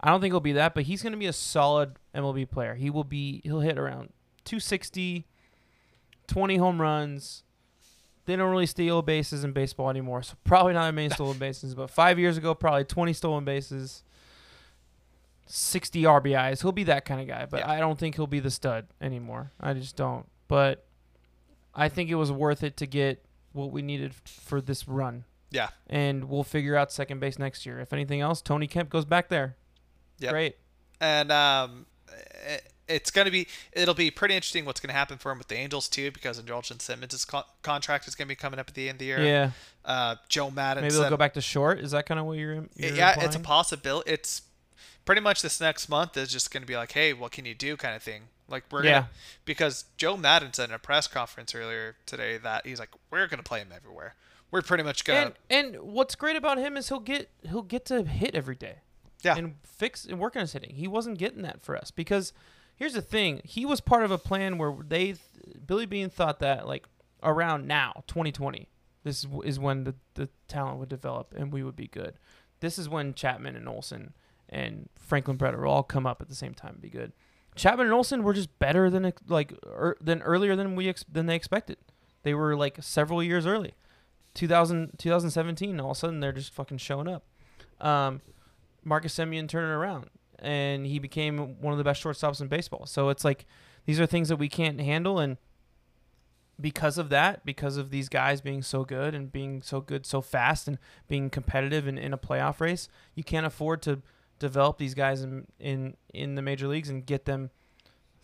I 0.00 0.08
don't 0.10 0.20
think 0.20 0.32
he'll 0.32 0.40
be 0.40 0.52
that, 0.52 0.74
but 0.74 0.84
he's 0.84 1.02
going 1.02 1.12
to 1.12 1.18
be 1.18 1.26
a 1.26 1.32
solid 1.32 1.96
MLB 2.14 2.48
player. 2.50 2.74
He 2.74 2.88
will 2.88 3.04
be. 3.04 3.40
He'll 3.44 3.60
hit 3.60 3.78
around 3.78 4.10
260, 4.44 5.26
20 6.26 6.56
home 6.56 6.80
runs. 6.80 7.42
They 8.30 8.36
don't 8.36 8.50
really 8.52 8.66
steal 8.66 9.02
bases 9.02 9.42
in 9.42 9.50
baseball 9.50 9.90
anymore, 9.90 10.22
so 10.22 10.34
probably 10.44 10.72
not 10.72 10.86
that 10.86 10.92
many 10.94 11.08
stolen 11.14 11.36
bases. 11.36 11.74
But 11.74 11.90
five 11.90 12.16
years 12.16 12.36
ago, 12.36 12.54
probably 12.54 12.84
20 12.84 13.12
stolen 13.12 13.44
bases, 13.44 14.04
60 15.46 16.02
RBIs. 16.04 16.62
He'll 16.62 16.70
be 16.70 16.84
that 16.84 17.04
kind 17.04 17.20
of 17.20 17.26
guy, 17.26 17.46
but 17.46 17.60
Yeah. 17.60 17.70
I 17.72 17.80
don't 17.80 17.98
think 17.98 18.14
he'll 18.14 18.28
be 18.28 18.38
the 18.38 18.52
stud 18.52 18.86
anymore. 19.00 19.50
I 19.60 19.74
just 19.74 19.96
don't. 19.96 20.26
But 20.46 20.86
I 21.74 21.88
think 21.88 22.08
it 22.08 22.14
was 22.14 22.30
worth 22.30 22.62
it 22.62 22.76
to 22.76 22.86
get 22.86 23.24
what 23.52 23.72
we 23.72 23.82
needed 23.82 24.14
for 24.14 24.60
this 24.60 24.86
run. 24.86 25.24
Yeah. 25.50 25.70
And 25.88 26.28
we'll 26.28 26.44
figure 26.44 26.76
out 26.76 26.92
second 26.92 27.18
base 27.18 27.36
next 27.36 27.66
year. 27.66 27.80
If 27.80 27.92
anything 27.92 28.20
else, 28.20 28.40
Tony 28.40 28.68
Kemp 28.68 28.90
goes 28.90 29.04
back 29.04 29.28
there. 29.28 29.56
Yep. 30.20 30.30
Great. 30.30 30.56
And 31.00 31.32
um, 31.32 31.86
it, 32.90 32.94
it's 32.94 33.10
gonna 33.10 33.30
be 33.30 33.46
it'll 33.72 33.94
be 33.94 34.10
pretty 34.10 34.34
interesting 34.34 34.64
what's 34.64 34.80
gonna 34.80 34.92
happen 34.92 35.18
for 35.18 35.32
him 35.32 35.38
with 35.38 35.48
the 35.48 35.56
Angels 35.56 35.88
too 35.88 36.10
because 36.10 36.40
Andrelton 36.40 36.80
Simmons' 36.80 37.24
co- 37.24 37.44
contract 37.62 38.06
is 38.08 38.14
gonna 38.14 38.28
be 38.28 38.34
coming 38.34 38.58
up 38.60 38.68
at 38.68 38.74
the 38.74 38.88
end 38.88 38.96
of 38.96 38.98
the 39.00 39.04
year. 39.06 39.22
Yeah. 39.22 39.50
Uh, 39.84 40.16
Joe 40.28 40.50
Maddon. 40.50 40.82
Maybe 40.82 40.94
they'll 40.94 41.10
go 41.10 41.16
back 41.16 41.34
to 41.34 41.40
short. 41.40 41.78
Is 41.80 41.92
that 41.92 42.06
kind 42.06 42.20
of 42.20 42.26
what 42.26 42.38
you're, 42.38 42.54
you're 42.76 42.94
yeah, 42.94 43.20
it's 43.24 43.36
a 43.36 43.40
possibility. 43.40 44.10
It's 44.10 44.42
pretty 45.04 45.20
much 45.20 45.42
this 45.42 45.60
next 45.60 45.88
month 45.88 46.16
is 46.16 46.30
just 46.30 46.52
going 46.52 46.62
to 46.62 46.66
be 46.66 46.76
like, 46.76 46.92
hey, 46.92 47.12
what 47.12 47.32
can 47.32 47.44
you 47.46 47.54
do, 47.54 47.76
kind 47.76 47.96
of 47.96 48.02
thing. 48.02 48.24
Like 48.48 48.64
we're 48.70 48.84
Yeah. 48.84 48.90
gonna 48.92 49.08
because 49.44 49.84
Joe 49.96 50.16
Maddon 50.16 50.52
said 50.52 50.68
in 50.68 50.74
a 50.74 50.78
press 50.78 51.06
conference 51.06 51.54
earlier 51.54 51.96
today 52.04 52.36
that 52.38 52.66
he's 52.66 52.78
like, 52.80 52.90
we're 53.10 53.26
gonna 53.28 53.42
play 53.44 53.60
him 53.60 53.68
everywhere. 53.74 54.16
We're 54.50 54.62
pretty 54.62 54.82
much 54.82 55.04
gonna 55.04 55.32
And 55.50 55.74
and 55.76 55.82
what's 55.82 56.16
great 56.16 56.36
about 56.36 56.58
him 56.58 56.76
is 56.76 56.88
he'll 56.88 56.98
get 57.00 57.30
he'll 57.48 57.62
get 57.62 57.84
to 57.86 58.02
hit 58.02 58.34
every 58.34 58.56
day. 58.56 58.78
Yeah. 59.22 59.36
And 59.36 59.54
fix 59.64 60.04
and 60.04 60.18
work 60.18 60.34
on 60.34 60.40
his 60.40 60.52
hitting. 60.52 60.74
He 60.74 60.88
wasn't 60.88 61.18
getting 61.18 61.42
that 61.42 61.62
for 61.62 61.76
us 61.76 61.90
because 61.90 62.32
here's 62.80 62.94
the 62.94 63.02
thing. 63.02 63.40
He 63.44 63.64
was 63.64 63.80
part 63.80 64.02
of 64.02 64.10
a 64.10 64.18
plan 64.18 64.58
where 64.58 64.74
they 64.84 65.14
Billy 65.64 65.86
Beane 65.86 66.10
thought 66.10 66.40
that 66.40 66.66
like 66.66 66.86
around 67.22 67.68
now, 67.68 68.02
2020, 68.08 68.68
this 69.04 69.26
is, 69.44 69.60
when 69.60 69.84
the, 69.84 69.94
the 70.14 70.28
talent 70.48 70.78
would 70.78 70.88
develop 70.88 71.34
and 71.36 71.52
we 71.52 71.62
would 71.62 71.76
be 71.76 71.86
good. 71.86 72.14
This 72.60 72.78
is 72.78 72.88
when 72.88 73.14
Chapman 73.14 73.54
and 73.54 73.68
Olson 73.68 74.14
and 74.48 74.88
Franklin 74.98 75.36
Brett 75.36 75.56
will 75.56 75.68
all 75.68 75.82
come 75.82 76.06
up 76.06 76.20
at 76.20 76.28
the 76.28 76.34
same 76.34 76.54
time 76.54 76.72
and 76.72 76.82
be 76.82 76.90
good. 76.90 77.12
Chapman 77.54 77.86
and 77.86 77.94
Olson 77.94 78.22
were 78.22 78.32
just 78.32 78.58
better 78.58 78.90
than 78.90 79.12
like 79.28 79.52
er, 79.66 79.96
than 80.00 80.22
earlier 80.22 80.56
than 80.56 80.76
we 80.76 80.88
ex- 80.88 81.04
than 81.10 81.26
they 81.26 81.36
expected. 81.36 81.78
They 82.22 82.34
were 82.34 82.56
like 82.56 82.78
several 82.80 83.22
years 83.22 83.46
early. 83.46 83.74
2000, 84.34 84.98
2017, 84.98 85.80
all 85.80 85.90
of 85.90 85.96
a 85.96 86.00
sudden 86.00 86.20
they're 86.20 86.32
just 86.32 86.54
fucking 86.54 86.78
showing 86.78 87.08
up. 87.08 87.24
Um, 87.80 88.20
Marcus 88.84 89.14
Semien 89.14 89.48
turning 89.48 89.70
around, 89.70 90.10
and 90.40 90.86
he 90.86 90.98
became 90.98 91.60
one 91.60 91.72
of 91.72 91.78
the 91.78 91.84
best 91.84 92.02
shortstops 92.02 92.40
in 92.40 92.48
baseball. 92.48 92.86
So 92.86 93.08
it's 93.08 93.24
like 93.24 93.46
these 93.86 94.00
are 94.00 94.06
things 94.06 94.28
that 94.28 94.36
we 94.36 94.48
can't 94.48 94.80
handle, 94.80 95.18
and 95.18 95.36
because 96.60 96.98
of 96.98 97.08
that, 97.08 97.44
because 97.44 97.76
of 97.76 97.90
these 97.90 98.08
guys 98.08 98.40
being 98.40 98.62
so 98.62 98.84
good 98.84 99.14
and 99.14 99.32
being 99.32 99.62
so 99.62 99.80
good 99.80 100.04
so 100.04 100.20
fast 100.20 100.68
and 100.68 100.78
being 101.08 101.30
competitive 101.30 101.88
in, 101.88 101.96
in 101.98 102.12
a 102.12 102.18
playoff 102.18 102.60
race, 102.60 102.88
you 103.14 103.24
can't 103.24 103.46
afford 103.46 103.82
to 103.82 104.02
develop 104.38 104.78
these 104.78 104.94
guys 104.94 105.22
in 105.22 105.46
in 105.58 105.96
in 106.12 106.34
the 106.34 106.42
major 106.42 106.66
leagues 106.66 106.88
and 106.88 107.06
get 107.06 107.24
them 107.24 107.50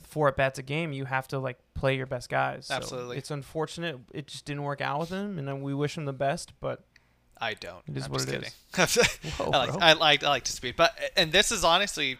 four 0.02 0.28
at 0.28 0.36
bats 0.36 0.58
a 0.58 0.62
game. 0.62 0.92
You 0.92 1.04
have 1.04 1.28
to 1.28 1.38
like 1.38 1.58
play 1.74 1.96
your 1.96 2.06
best 2.06 2.28
guys. 2.28 2.66
So 2.66 2.74
Absolutely. 2.74 3.18
it's 3.18 3.30
unfortunate 3.30 3.98
it 4.12 4.26
just 4.26 4.44
didn't 4.44 4.62
work 4.62 4.80
out 4.80 5.00
with 5.00 5.10
him, 5.10 5.38
and 5.38 5.46
then 5.46 5.62
we 5.62 5.74
wish 5.74 5.96
him 5.96 6.04
the 6.04 6.12
best. 6.12 6.52
But 6.60 6.84
I 7.40 7.54
don't. 7.54 7.82
It 7.88 7.96
is 7.96 8.04
I'm 8.06 8.12
what 8.12 8.26
just 8.26 8.28
it 8.32 8.52
kidding. 8.76 9.30
Whoa, 9.38 9.50
I 9.50 9.58
like. 9.66 9.82
I 9.82 9.92
like 9.94 10.24
I 10.24 10.28
like 10.28 10.44
to 10.44 10.52
speed, 10.52 10.74
but 10.76 10.96
and 11.16 11.32
this 11.32 11.52
is 11.52 11.64
honestly 11.64 12.18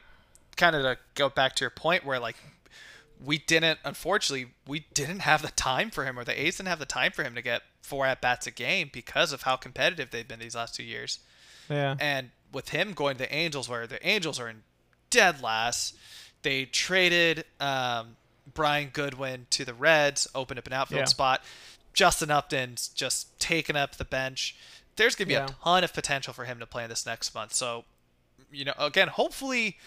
kind 0.56 0.74
of 0.76 0.82
to 0.82 0.98
go 1.14 1.28
back 1.28 1.54
to 1.56 1.64
your 1.64 1.70
point 1.70 2.04
where 2.04 2.18
like 2.18 2.36
we 3.24 3.38
didn't 3.38 3.78
unfortunately 3.84 4.52
we 4.66 4.86
didn't 4.94 5.20
have 5.20 5.42
the 5.42 5.48
time 5.52 5.90
for 5.90 6.04
him 6.04 6.18
or 6.18 6.24
the 6.24 6.38
A's 6.38 6.56
didn't 6.56 6.68
have 6.68 6.78
the 6.78 6.84
time 6.86 7.12
for 7.12 7.22
him 7.24 7.34
to 7.34 7.42
get 7.42 7.62
four 7.82 8.04
at 8.06 8.20
bats 8.20 8.46
a 8.46 8.50
game 8.50 8.90
because 8.92 9.32
of 9.32 9.42
how 9.42 9.56
competitive 9.56 10.10
they've 10.10 10.26
been 10.26 10.40
these 10.40 10.54
last 10.56 10.74
two 10.74 10.82
years. 10.82 11.20
yeah, 11.70 11.94
And 12.00 12.30
with 12.52 12.70
him 12.70 12.92
going 12.92 13.16
to 13.16 13.24
the 13.24 13.34
Angels, 13.34 13.68
where 13.68 13.86
the 13.86 14.04
Angels 14.06 14.38
are 14.40 14.48
in 14.48 14.62
dead 15.10 15.42
last, 15.42 15.94
they 16.42 16.64
traded 16.64 17.44
um, 17.60 18.16
Brian 18.52 18.90
Goodwin 18.92 19.46
to 19.50 19.64
the 19.64 19.72
Reds, 19.74 20.26
opened 20.34 20.58
up 20.58 20.66
an 20.66 20.72
outfield 20.72 21.00
Yeah. 21.00 21.04
spot. 21.06 21.42
Justin 21.92 22.30
Upton's 22.30 22.88
just 22.88 23.38
taken 23.40 23.76
up 23.76 23.96
the 23.96 24.04
bench. 24.04 24.56
There's 24.96 25.14
going 25.14 25.26
to 25.26 25.28
be 25.28 25.34
Yeah. 25.34 25.46
a 25.46 25.64
ton 25.64 25.84
of 25.84 25.92
potential 25.92 26.32
for 26.32 26.44
him 26.44 26.58
to 26.58 26.66
play 26.66 26.84
in 26.84 26.90
this 26.90 27.04
next 27.06 27.34
month. 27.34 27.52
So, 27.52 27.84
you 28.50 28.64
know, 28.64 28.74
again, 28.78 29.08
hopefully 29.08 29.78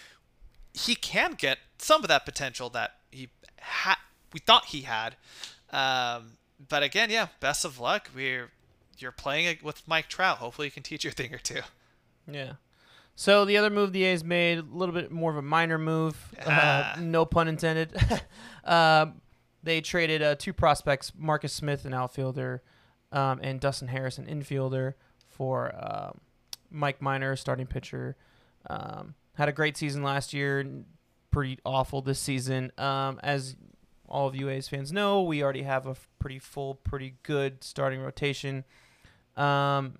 he 0.72 0.94
can 0.94 1.32
get 1.34 1.58
some 1.78 2.02
of 2.02 2.08
that 2.08 2.24
potential 2.24 2.70
that 2.70 2.96
he 3.10 3.28
had, 3.58 3.96
we 4.32 4.40
thought 4.40 4.66
he 4.66 4.82
had. 4.82 5.16
Um, 5.70 6.32
but 6.68 6.82
again, 6.82 7.10
yeah, 7.10 7.28
best 7.40 7.64
of 7.64 7.78
luck. 7.80 8.10
We're 8.14 8.50
you're 8.98 9.12
playing 9.12 9.58
with 9.62 9.86
Mike 9.88 10.08
Trout. 10.08 10.38
Hopefully, 10.38 10.66
you 10.66 10.72
can 10.72 10.82
teach 10.82 11.04
you 11.04 11.10
a 11.10 11.12
thing 11.12 11.34
or 11.34 11.38
two. 11.38 11.60
Yeah. 12.30 12.52
So 13.16 13.44
the 13.44 13.56
other 13.56 13.70
move 13.70 13.92
the 13.92 14.04
A's 14.04 14.22
made, 14.22 14.58
a 14.58 14.62
little 14.62 14.94
bit 14.94 15.10
more 15.10 15.30
of 15.30 15.36
a 15.38 15.42
minor 15.42 15.78
move, 15.78 16.16
Ah. 16.46 16.92
uh, 16.96 17.00
no 17.00 17.24
pun 17.24 17.48
intended. 17.48 17.94
um, 18.64 19.20
they 19.62 19.80
traded 19.80 20.22
uh, 20.22 20.34
two 20.36 20.52
prospects, 20.52 21.12
Marcus 21.16 21.52
Smith, 21.52 21.84
an 21.84 21.92
outfielder, 21.94 22.62
um, 23.12 23.40
and 23.42 23.60
Dustin 23.60 23.88
Harris, 23.88 24.18
an 24.18 24.26
infielder, 24.26 24.94
for 25.28 25.74
um, 25.78 26.20
Mike 26.70 27.00
Minor, 27.00 27.36
starting 27.36 27.66
pitcher. 27.66 28.16
Um, 28.68 29.14
had 29.34 29.48
a 29.48 29.52
great 29.52 29.76
season 29.76 30.02
last 30.02 30.32
year, 30.32 30.64
pretty 31.30 31.58
awful 31.64 32.02
this 32.02 32.18
season. 32.18 32.72
Um, 32.78 33.18
as 33.22 33.56
all 34.08 34.26
of 34.26 34.34
you 34.34 34.48
A's 34.48 34.68
fans 34.68 34.92
know, 34.92 35.22
we 35.22 35.42
already 35.42 35.62
have 35.62 35.86
a 35.86 35.96
pretty 36.18 36.38
full, 36.38 36.74
pretty 36.74 37.14
good 37.22 37.62
starting 37.62 38.00
rotation. 38.00 38.64
Um, 39.36 39.98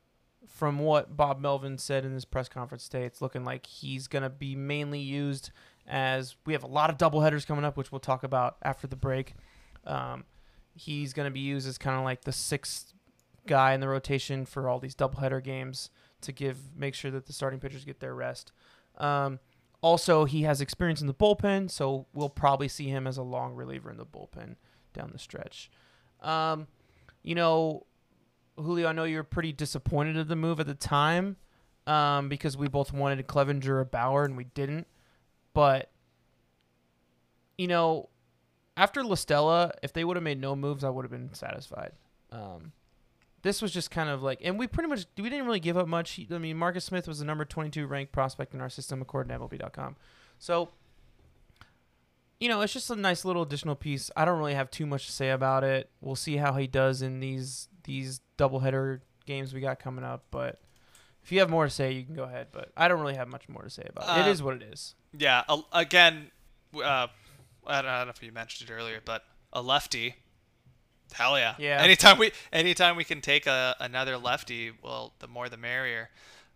from 0.49 0.81
what 0.81 1.17
Bob 1.17 1.41
Melvin 1.41 1.79
said 1.79 2.05
in 2.05 2.13
his 2.13 2.25
press 2.25 2.49
conference 2.49 2.89
today, 2.89 3.05
it's 3.05 3.23
looking 3.23 3.45
like 3.45 3.67
he's 3.67 4.09
going 4.09 4.25
to 4.25 4.29
be 4.29 4.55
mainly 4.57 5.01
used 5.01 5.51
as 5.87 6.37
we 6.45 6.53
have 6.53 6.63
a 6.63 6.69
lot 6.69 6.91
of 6.91 6.99
doubleheaders 6.99 7.47
coming 7.47 7.65
up, 7.65 7.77
which 7.77 7.91
we'll 7.91 8.01
talk 8.01 8.25
about 8.25 8.57
after 8.63 8.87
the 8.87 8.97
break. 8.97 9.35
Um, 9.87 10.25
he's 10.75 11.13
going 11.13 11.27
to 11.27 11.31
be 11.31 11.41
used 11.41 11.69
as 11.69 11.79
kind 11.79 11.97
of 11.97 12.05
like 12.05 12.23
the 12.23 12.33
sixth 12.33 12.93
guy 13.47 13.73
in 13.73 13.81
the 13.81 13.89
rotation 13.89 14.45
for 14.45 14.69
all 14.69 14.79
these 14.79 14.95
doubleheader 14.95 15.43
games 15.43 15.91
to 16.21 16.33
give 16.33 16.77
make 16.77 16.95
sure 16.95 17.11
that 17.11 17.27
the 17.27 17.33
starting 17.33 17.61
pitchers 17.61 17.85
get 17.85 18.01
their 18.01 18.15
rest. 18.15 18.53
Um, 18.99 19.39
also, 19.83 20.25
he 20.27 20.43
has 20.43 20.61
experience 20.61 21.01
in 21.01 21.07
the 21.07 21.15
bullpen, 21.15 21.71
so 21.71 22.07
we'll 22.13 22.29
probably 22.29 22.69
see 22.69 22.89
him 22.89 23.07
as 23.07 23.17
a 23.17 23.23
long 23.23 23.55
reliever 23.55 23.91
in 23.91 23.97
the 23.97 24.05
bullpen 24.05 24.57
down 24.93 25.11
the 25.13 25.19
stretch. 25.19 25.71
Um, 26.21 26.67
you 27.23 27.35
know, 27.35 27.87
Julio, 28.57 28.89
I 28.89 28.93
know 28.93 29.05
you 29.05 29.17
were 29.17 29.25
pretty 29.25 29.53
disappointed 29.53 30.19
at 30.19 30.29
the 30.29 30.37
move 30.37 30.61
at 30.61 30.67
the 30.67 30.75
time 30.75 31.37
um, 31.87 32.29
because 32.29 32.57
we 32.57 32.69
both 32.69 32.93
wanted 32.93 33.27
Clevinger 33.27 33.69
or 33.69 33.85
Bauer 33.85 34.25
and 34.25 34.37
we 34.37 34.45
didn't. 34.45 34.87
But, 35.55 35.91
you 37.57 37.67
know, 37.67 38.11
after 38.77 39.03
La 39.03 39.15
Stella, 39.15 39.73
if 39.83 39.93
they 39.93 40.05
would 40.05 40.17
have 40.17 40.25
made 40.25 40.41
no 40.41 40.55
moves, 40.55 40.85
I 40.85 40.91
would 40.91 41.05
have 41.05 41.11
been 41.11 41.33
satisfied. 41.33 41.93
Um, 42.31 42.73
this 43.43 43.63
was 43.63 43.73
just 43.73 43.91
kind 43.91 44.09
of 44.11 44.23
like, 44.23 44.41
and 44.43 44.59
we 44.59 44.67
pretty 44.67 44.89
much 44.89 45.07
we 45.17 45.31
didn't 45.31 45.47
really 45.47 45.61
give 45.61 45.77
up 45.77 45.89
much. 45.89 46.21
I 46.31 46.39
mean, 46.39 46.57
Marcus 46.57 46.85
Smith 46.85 47.09
was 47.09 47.19
the 47.21 47.25
number 47.25 47.45
22 47.45 47.87
ranked 47.87 48.13
prospect 48.13 48.55
in 48.55 48.61
our 48.61 48.69
system 48.69 49.01
according 49.01 49.31
to 49.37 49.39
MLB.com. 49.45 49.97
So, 50.39 50.71
you 52.39 52.49
know, 52.49 52.61
it's 52.63 52.73
just 52.73 52.91
a 52.91 52.97
nice 52.97 53.25
little 53.25 53.43
additional 53.43 53.75
piece. 53.77 54.11
I 54.17 54.25
don't 54.25 54.39
really 54.39 54.55
have 54.55 54.71
too 54.71 54.87
much 54.87 55.07
to 55.07 55.13
say 55.13 55.31
about 55.31 55.65
it. 55.65 55.91
We'll 56.01 56.17
see 56.17 56.37
how 56.37 56.55
he 56.55 56.67
does 56.67 57.03
in 57.03 57.21
these 57.21 57.69
these 57.85 58.21
doubleheader 58.39 59.01
games 59.27 59.53
we 59.55 59.61
got 59.61 59.79
coming 59.79 60.05
up. 60.05 60.25
But 60.31 60.61
if 61.23 61.33
you 61.33 61.41
have 61.41 61.51
more 61.51 61.65
to 61.65 61.71
say, 61.71 61.93
you 61.93 62.05
can 62.05 62.15
go 62.15 62.25
ahead. 62.25 62.49
But 62.53 62.73
I 62.77 62.89
don't 62.89 63.01
really 63.01 63.15
have 63.17 63.29
much 63.29 63.49
more 63.49 63.63
to 63.63 63.71
say 63.71 63.87
about 63.89 64.05
it. 64.05 64.21
Uh, 64.23 64.27
It 64.27 64.31
is 64.31 64.43
what 64.43 64.55
it 64.55 64.63
is. 64.63 64.95
Yeah, 65.19 65.43
again, 65.73 66.31
uh, 66.75 67.09
I 67.67 67.83
don't 67.83 68.07
know 68.07 68.13
if 68.15 68.23
you 68.23 68.33
mentioned 68.33 68.71
it 68.71 68.73
earlier, 68.73 69.01
but 69.05 69.25
a 69.53 69.61
lefty. 69.61 70.17
Hell 71.13 71.39
yeah. 71.39 71.55
Yeah. 71.59 71.81
Anytime 71.83 72.19
we 72.19 72.33
anytime 72.53 72.97
we 72.97 73.05
can 73.05 73.21
take 73.21 73.47
a, 73.47 73.77
another 73.81 74.17
lefty, 74.17 74.73
well, 74.83 75.13
the 75.19 75.29
more 75.29 75.49
the 75.49 75.57
merrier. 75.57 76.11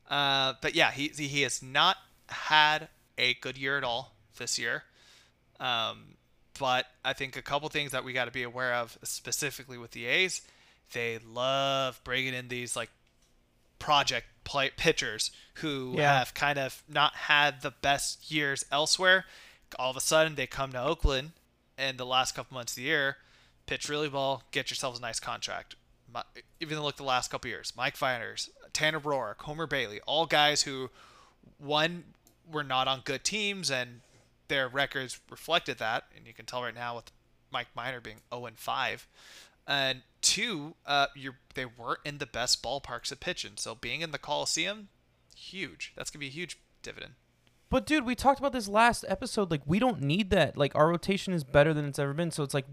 Uh, 0.09 0.55
but 0.61 0.75
yeah, 0.75 0.91
he 0.91 1.09
he 1.09 1.43
has 1.43 1.63
not 1.63 1.97
had 2.29 2.89
a 3.19 3.35
good 3.35 3.57
year 3.59 3.77
at 3.79 3.85
all 3.85 4.15
this 4.39 4.59
year. 4.59 4.85
Um, 5.61 6.17
but 6.59 6.87
I 7.05 7.13
think 7.15 7.37
a 7.37 7.43
couple 7.43 7.69
things 7.69 7.93
that 7.93 8.05
we 8.05 8.13
got 8.13 8.27
to 8.27 8.31
be 8.31 8.43
aware 8.43 8.75
of, 8.75 8.99
specifically 9.03 9.79
with 9.79 9.93
the 9.93 10.07
A's, 10.07 10.43
they 10.93 11.19
love 11.19 12.01
bringing 12.05 12.35
in 12.35 12.49
these 12.49 12.77
like 12.77 12.91
project 13.79 14.27
play 14.45 14.71
pitchers 14.77 15.31
who 15.55 15.95
Yeah. 15.97 16.19
have 16.19 16.35
kind 16.35 16.59
of 16.59 16.83
not 16.89 17.15
had 17.15 17.63
the 17.63 17.71
best 17.71 18.31
years 18.31 18.65
elsewhere. 18.71 19.25
All 19.79 19.91
of 19.91 19.97
a 19.97 20.01
sudden, 20.01 20.35
they 20.37 20.47
come 20.47 20.73
to 20.73 20.81
Oakland, 20.83 21.33
and 21.77 21.99
the 21.99 22.07
last 22.07 22.35
couple 22.35 22.55
months 22.55 22.73
of 22.73 22.77
the 22.77 22.83
year, 22.83 23.17
pitch 23.67 23.89
really 23.89 24.09
well, 24.09 24.43
get 24.51 24.71
yourselves 24.71 24.99
a 24.99 25.03
nice 25.03 25.21
contract. 25.21 25.77
Mi- 26.13 26.43
Even 26.61 26.81
look 26.83 26.97
the 26.97 27.05
last 27.05 27.31
couple 27.31 27.49
years, 27.49 27.73
Mike 27.77 27.97
Fiers, 27.97 28.51
Tanner 28.73 29.01
Roark, 29.01 29.41
Homer 29.43 29.67
Bailey, 29.67 30.01
all 30.07 30.27
guys 30.27 30.63
who, 30.63 30.91
one, 31.59 32.05
were 32.51 32.65
not 32.65 32.89
on 32.89 33.01
good 33.05 33.25
teams, 33.25 33.71
and 33.71 34.01
their 34.49 34.69
records 34.69 35.19
reflected 35.31 35.79
that, 35.79 36.05
and 36.17 36.27
you 36.27 36.35
can 36.35 36.45
tell 36.47 36.63
right 36.63 36.75
now 36.75 36.97
with 36.97 37.11
Mike 37.51 37.69
Minor 37.75 38.01
being 38.01 38.19
0 38.33 38.47
and 38.47 38.59
5, 38.59 39.09
and 39.67 40.03
two, 40.21 40.75
uh, 40.87 41.07
you're 41.15 41.37
they 41.55 41.65
weren't 41.65 42.01
in 42.05 42.19
the 42.19 42.27
best 42.27 42.63
ballparks 42.63 43.11
of 43.11 43.21
pitching, 43.21 43.53
so 43.57 43.75
being 43.75 44.03
in 44.03 44.11
the 44.11 44.19
Coliseum, 44.19 44.89
huge. 45.35 45.93
That's 45.97 46.11
gonna 46.11 46.21
be 46.21 46.27
a 46.27 46.31
huge 46.31 46.59
dividend. 46.83 47.15
But 47.71 47.87
dude, 47.87 48.05
we 48.05 48.15
talked 48.15 48.39
about 48.39 48.53
this 48.53 48.69
last 48.69 49.05
episode. 49.09 49.51
Like, 49.51 49.63
we 49.67 49.79
don't 49.79 50.01
need 50.03 50.31
that. 50.31 50.57
Like, 50.57 50.75
our 50.77 50.89
rotation 50.89 51.33
is 51.33 51.43
better 51.45 51.73
than 51.75 51.87
it's 51.87 51.99
ever 51.99 52.13
been. 52.13 52.31
So 52.31 52.43
it's 52.45 52.55
like 52.55 52.67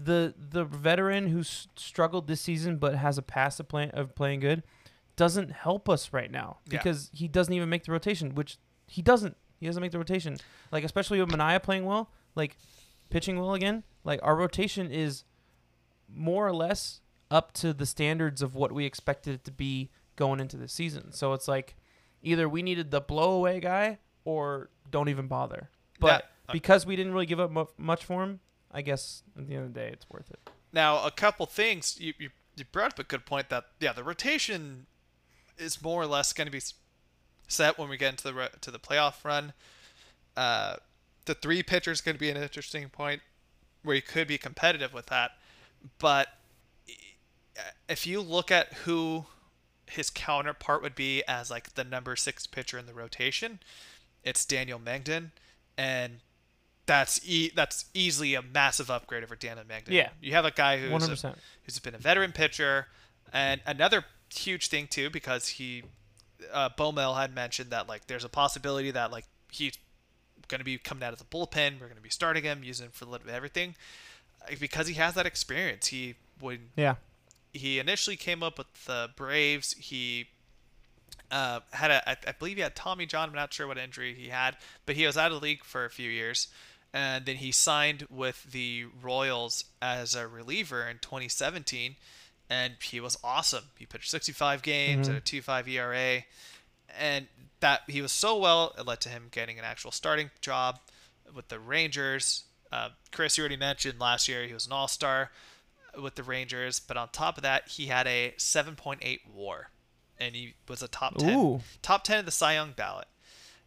the 0.00 0.32
the 0.38 0.64
veteran 0.64 1.26
who 1.28 1.42
struggled 1.42 2.28
this 2.28 2.40
season 2.40 2.76
but 2.76 2.94
has 2.94 3.18
a 3.18 3.22
past 3.22 3.58
of, 3.58 3.66
play- 3.68 3.90
of 3.92 4.14
playing 4.14 4.38
good 4.40 4.62
doesn't 5.16 5.50
help 5.50 5.88
us 5.88 6.12
right 6.12 6.30
now 6.30 6.58
Yeah. 6.66 6.78
because 6.78 7.10
he 7.12 7.26
doesn't 7.26 7.52
even 7.52 7.68
make 7.68 7.84
the 7.84 7.90
rotation, 7.92 8.34
which 8.36 8.58
he 8.86 9.02
doesn't. 9.02 9.36
He 9.58 9.66
doesn't 9.66 9.80
make 9.82 9.90
the 9.90 9.98
rotation. 9.98 10.36
Like, 10.70 10.84
especially 10.84 11.20
with 11.20 11.30
Manaea 11.30 11.60
playing 11.60 11.84
well, 11.84 12.12
like 12.36 12.56
pitching 13.10 13.40
well 13.40 13.54
again. 13.54 13.82
Like, 14.04 14.20
our 14.22 14.36
rotation 14.36 14.92
is 14.92 15.24
more 16.08 16.46
or 16.46 16.54
less 16.54 17.00
up 17.30 17.52
to 17.54 17.72
the 17.74 17.84
standards 17.84 18.40
of 18.40 18.54
what 18.54 18.70
we 18.70 18.84
expected 18.84 19.34
it 19.34 19.44
to 19.44 19.50
be 19.50 19.90
going 20.14 20.38
into 20.38 20.56
the 20.56 20.68
season. 20.68 21.12
So 21.12 21.32
it's 21.32 21.48
like 21.48 21.74
either 22.22 22.48
we 22.48 22.62
needed 22.62 22.92
the 22.92 23.00
blow 23.00 23.32
away 23.32 23.58
guy 23.58 23.98
or 24.24 24.70
don't 24.90 25.08
even 25.08 25.26
bother. 25.26 25.68
But 25.98 26.24
Yeah. 26.48 26.52
because 26.52 26.86
we 26.86 26.94
didn't 26.94 27.12
really 27.12 27.26
give 27.26 27.40
up 27.40 27.50
mu- 27.50 27.66
much 27.76 28.04
for 28.04 28.22
him, 28.22 28.38
I 28.72 28.82
guess 28.82 29.22
at 29.36 29.46
the 29.46 29.54
end 29.54 29.66
of 29.66 29.74
the 29.74 29.80
day, 29.80 29.90
it's 29.92 30.08
worth 30.10 30.30
it. 30.30 30.50
Now, 30.72 31.04
a 31.04 31.10
couple 31.10 31.46
things 31.46 31.96
you, 31.98 32.12
you 32.18 32.30
you 32.56 32.64
brought 32.70 32.92
up 32.92 32.98
a 32.98 33.04
good 33.04 33.24
point 33.24 33.48
that 33.48 33.64
yeah, 33.80 33.92
the 33.92 34.04
rotation 34.04 34.86
is 35.56 35.80
more 35.82 36.02
or 36.02 36.06
less 36.06 36.32
going 36.32 36.46
to 36.46 36.52
be 36.52 36.60
set 37.46 37.78
when 37.78 37.88
we 37.88 37.96
get 37.96 38.10
into 38.10 38.24
the 38.24 38.50
to 38.60 38.70
the 38.70 38.78
playoff 38.78 39.24
run. 39.24 39.52
Uh, 40.36 40.76
the 41.24 41.34
three 41.34 41.62
pitchers 41.62 42.00
going 42.00 42.14
to 42.14 42.20
be 42.20 42.30
an 42.30 42.36
interesting 42.36 42.88
point 42.88 43.22
where 43.82 43.96
you 43.96 44.02
could 44.02 44.28
be 44.28 44.38
competitive 44.38 44.92
with 44.92 45.06
that, 45.06 45.32
but 45.98 46.28
if 47.88 48.06
you 48.06 48.20
look 48.20 48.50
at 48.50 48.72
who 48.84 49.26
his 49.86 50.10
counterpart 50.10 50.82
would 50.82 50.94
be 50.94 51.22
as 51.26 51.50
like 51.50 51.74
the 51.74 51.84
number 51.84 52.14
six 52.16 52.46
pitcher 52.46 52.78
in 52.78 52.86
the 52.86 52.94
rotation, 52.94 53.60
it's 54.22 54.44
Daniel 54.44 54.78
Mengden, 54.78 55.30
and 55.76 56.20
that's 56.88 57.20
e- 57.24 57.52
that's 57.54 57.84
easily 57.94 58.34
a 58.34 58.42
massive 58.42 58.90
upgrade 58.90 59.22
over 59.22 59.36
Dan 59.36 59.58
and 59.58 59.68
Mengden. 59.68 59.90
Yeah. 59.90 60.08
you 60.20 60.32
have 60.32 60.44
a 60.44 60.50
guy 60.50 60.78
who's 60.78 61.22
a- 61.24 61.34
who's 61.62 61.78
been 61.78 61.94
a 61.94 61.98
veteran 61.98 62.32
pitcher, 62.32 62.88
and 63.32 63.60
another 63.66 64.04
huge 64.34 64.68
thing 64.68 64.86
too 64.88 65.08
because 65.10 65.46
he, 65.48 65.84
uh, 66.52 66.70
Bomel 66.76 67.16
had 67.16 67.34
mentioned 67.34 67.70
that 67.70 67.86
like 67.88 68.06
there's 68.08 68.24
a 68.24 68.28
possibility 68.28 68.90
that 68.90 69.12
like 69.12 69.26
he's 69.52 69.78
going 70.48 70.58
to 70.60 70.64
be 70.64 70.78
coming 70.78 71.04
out 71.04 71.12
of 71.12 71.18
the 71.18 71.24
bullpen. 71.26 71.74
We're 71.74 71.86
going 71.86 71.96
to 71.96 72.02
be 72.02 72.08
starting 72.10 72.42
him, 72.42 72.64
using 72.64 72.86
him 72.86 72.92
for 72.92 73.04
a 73.04 73.08
little 73.08 73.24
bit 73.26 73.30
of 73.32 73.36
everything, 73.36 73.76
Uh, 74.50 74.54
because 74.58 74.86
he 74.88 74.94
has 74.94 75.12
that 75.14 75.26
experience. 75.26 75.88
He 75.88 76.14
would 76.40 76.60
Yeah. 76.76 76.94
he 77.52 77.78
initially 77.78 78.16
came 78.16 78.42
up 78.42 78.56
with 78.58 78.72
the 78.86 79.10
Braves. 79.14 79.74
He 79.78 80.28
uh, 81.30 81.60
had 81.72 81.90
a, 81.90 82.08
I, 82.08 82.16
I 82.28 82.32
believe 82.32 82.56
he 82.56 82.62
had 82.62 82.74
Tommy 82.74 83.04
John. 83.04 83.28
I'm 83.28 83.34
not 83.34 83.52
sure 83.52 83.66
what 83.66 83.76
injury 83.76 84.14
he 84.14 84.28
had, 84.28 84.56
but 84.86 84.96
he 84.96 85.04
was 85.06 85.18
out 85.18 85.30
of 85.30 85.40
the 85.40 85.44
league 85.46 85.62
for 85.64 85.84
a 85.84 85.90
few 85.90 86.10
years, 86.10 86.48
and 86.92 87.26
then 87.26 87.36
he 87.36 87.52
signed 87.52 88.06
with 88.10 88.44
the 88.50 88.86
Royals 89.02 89.64
as 89.82 90.14
a 90.14 90.26
reliever 90.26 90.86
in 90.88 90.98
2017, 90.98 91.96
and 92.50 92.74
he 92.82 92.98
was 93.00 93.18
awesome. 93.22 93.64
He 93.78 93.86
pitched 93.86 94.10
65 94.10 94.62
games 94.62 95.08
Mhm. 95.08 95.12
at 95.12 95.18
a 95.18 95.20
2.5 95.20 95.68
ERA, 95.68 96.24
and 96.98 97.28
that 97.60 97.82
he 97.88 98.00
was 98.00 98.12
so 98.12 98.36
well, 98.36 98.74
it 98.78 98.86
led 98.86 99.00
to 99.02 99.08
him 99.08 99.28
getting 99.30 99.58
an 99.58 99.64
actual 99.64 99.90
starting 99.90 100.30
job 100.40 100.80
with 101.34 101.48
the 101.48 101.58
Rangers. 101.58 102.44
Uh, 102.72 102.90
Chris, 103.12 103.36
you 103.36 103.42
already 103.42 103.56
mentioned 103.56 103.98
last 104.00 104.28
year 104.28 104.46
he 104.46 104.54
was 104.54 104.66
an 104.66 104.72
All 104.72 104.88
Star 104.88 105.30
with 105.98 106.14
the 106.14 106.22
Rangers, 106.22 106.80
but 106.80 106.96
on 106.96 107.08
top 107.10 107.36
of 107.36 107.42
that, 107.42 107.68
he 107.68 107.86
had 107.86 108.06
a 108.06 108.34
7.8 108.38 109.26
WAR, 109.26 109.70
and 110.18 110.34
he 110.34 110.54
was 110.68 110.82
a 110.82 110.88
top 110.88 111.16
10, 111.18 111.36
Ooh. 111.36 111.62
top 111.82 112.04
10 112.04 112.18
of 112.20 112.24
the 112.24 112.30
Cy 112.30 112.54
Young 112.54 112.72
ballot. 112.72 113.08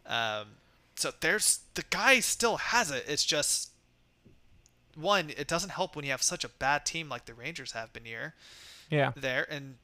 Um, 0.06 0.56
so 0.96 1.12
there's 1.20 1.60
the 1.74 1.84
guy 1.90 2.20
still 2.20 2.56
has 2.58 2.90
it. 2.90 3.04
It's 3.08 3.24
just 3.24 3.70
one, 4.96 5.30
it 5.30 5.48
doesn't 5.48 5.70
help 5.70 5.96
when 5.96 6.04
you 6.04 6.10
have 6.10 6.22
such 6.22 6.44
a 6.44 6.48
bad 6.48 6.84
team 6.84 7.08
like 7.08 7.24
the 7.24 7.34
Rangers 7.34 7.72
have 7.72 7.92
been 7.92 8.04
here 8.04 8.34
Yeah. 8.90 9.12
there, 9.16 9.46
and 9.50 9.76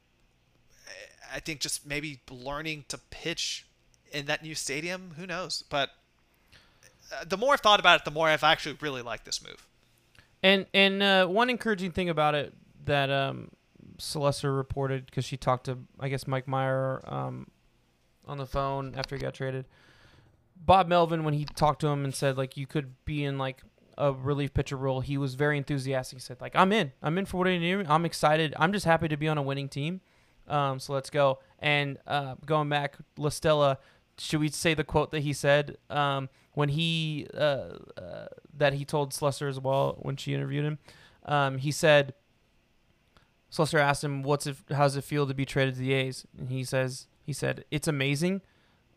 I 1.33 1.39
think 1.39 1.59
just 1.61 1.85
maybe 1.85 2.21
learning 2.29 2.85
to 2.89 2.97
pitch 3.09 3.65
in 4.11 4.25
that 4.27 4.43
new 4.43 4.55
stadium. 4.55 5.11
Who 5.17 5.25
knows? 5.27 5.63
But 5.69 5.89
uh, 7.11 7.25
the 7.27 7.37
more 7.37 7.53
I've 7.53 7.61
thought 7.61 7.79
about 7.79 7.99
it, 8.01 8.05
the 8.05 8.11
more 8.11 8.27
I've 8.27 8.43
actually 8.43 8.77
really 8.81 9.01
liked 9.01 9.25
this 9.25 9.43
move. 9.43 9.67
And 10.41 10.65
and 10.73 11.03
uh, 11.03 11.27
one 11.27 11.49
encouraging 11.49 11.91
thing 11.91 12.09
about 12.09 12.33
it 12.35 12.53
that 12.85 13.09
um, 13.09 13.49
Celeste 13.97 14.45
reported 14.45 15.05
because 15.05 15.25
she 15.25 15.37
talked 15.37 15.65
to 15.65 15.79
I 15.99 16.07
guess 16.09 16.27
Mike 16.27 16.47
Meyer 16.47 17.01
um, 17.05 17.47
on 18.27 18.37
the 18.37 18.45
phone 18.45 18.93
after 18.95 19.15
he 19.15 19.21
got 19.21 19.33
traded. 19.33 19.65
Bob 20.59 20.87
Melvin 20.87 21.23
when 21.23 21.33
he 21.33 21.45
talked 21.45 21.81
to 21.81 21.87
him 21.87 22.03
and 22.03 22.13
said 22.13 22.37
like 22.37 22.57
you 22.57 22.67
could 22.67 22.93
be 23.05 23.23
in 23.23 23.37
like 23.37 23.63
a 23.97 24.13
relief 24.13 24.53
pitcher 24.53 24.77
role, 24.77 25.01
he 25.01 25.17
was 25.17 25.35
very 25.35 25.57
enthusiastic. 25.57 26.17
He 26.17 26.21
said 26.21 26.41
like 26.41 26.55
I'm 26.55 26.71
in, 26.71 26.91
I'm 27.01 27.17
in 27.17 27.25
for 27.25 27.37
what 27.37 27.47
I 27.47 27.57
need. 27.57 27.85
I'm 27.87 28.05
excited. 28.05 28.53
I'm 28.57 28.73
just 28.73 28.85
happy 28.85 29.07
to 29.07 29.17
be 29.17 29.27
on 29.27 29.37
a 29.37 29.41
winning 29.41 29.69
team. 29.69 30.01
Um, 30.47 30.79
so 30.79 30.93
let's 30.93 31.09
go. 31.09 31.39
And 31.59 31.97
uh, 32.07 32.35
going 32.45 32.69
back, 32.69 32.97
La 33.17 33.29
Stella, 33.29 33.77
should 34.17 34.39
we 34.39 34.49
say 34.49 34.73
the 34.73 34.83
quote 34.83 35.11
that 35.11 35.21
he 35.21 35.33
said 35.33 35.77
um, 35.89 36.29
when 36.53 36.69
he 36.69 37.27
uh, 37.33 37.77
uh, 37.97 38.27
that 38.57 38.73
he 38.73 38.85
told 38.85 39.11
Slusser 39.11 39.47
as 39.47 39.59
well 39.59 39.97
when 40.01 40.17
she 40.17 40.33
interviewed 40.33 40.65
him? 40.65 40.79
Um, 41.25 41.57
he 41.59 41.71
said, 41.71 42.13
Slusser 43.51 43.79
asked 43.79 44.03
him, 44.03 44.23
"What's 44.23 44.47
it? 44.47 44.57
How 44.69 44.83
does 44.83 44.95
it 44.95 45.03
feel 45.03 45.27
to 45.27 45.33
be 45.33 45.45
traded 45.45 45.75
to 45.75 45.79
the 45.79 45.93
A's?" 45.93 46.25
And 46.37 46.49
he 46.49 46.63
says, 46.63 47.07
"He 47.25 47.33
said 47.33 47.65
it's 47.71 47.87
amazing." 47.87 48.41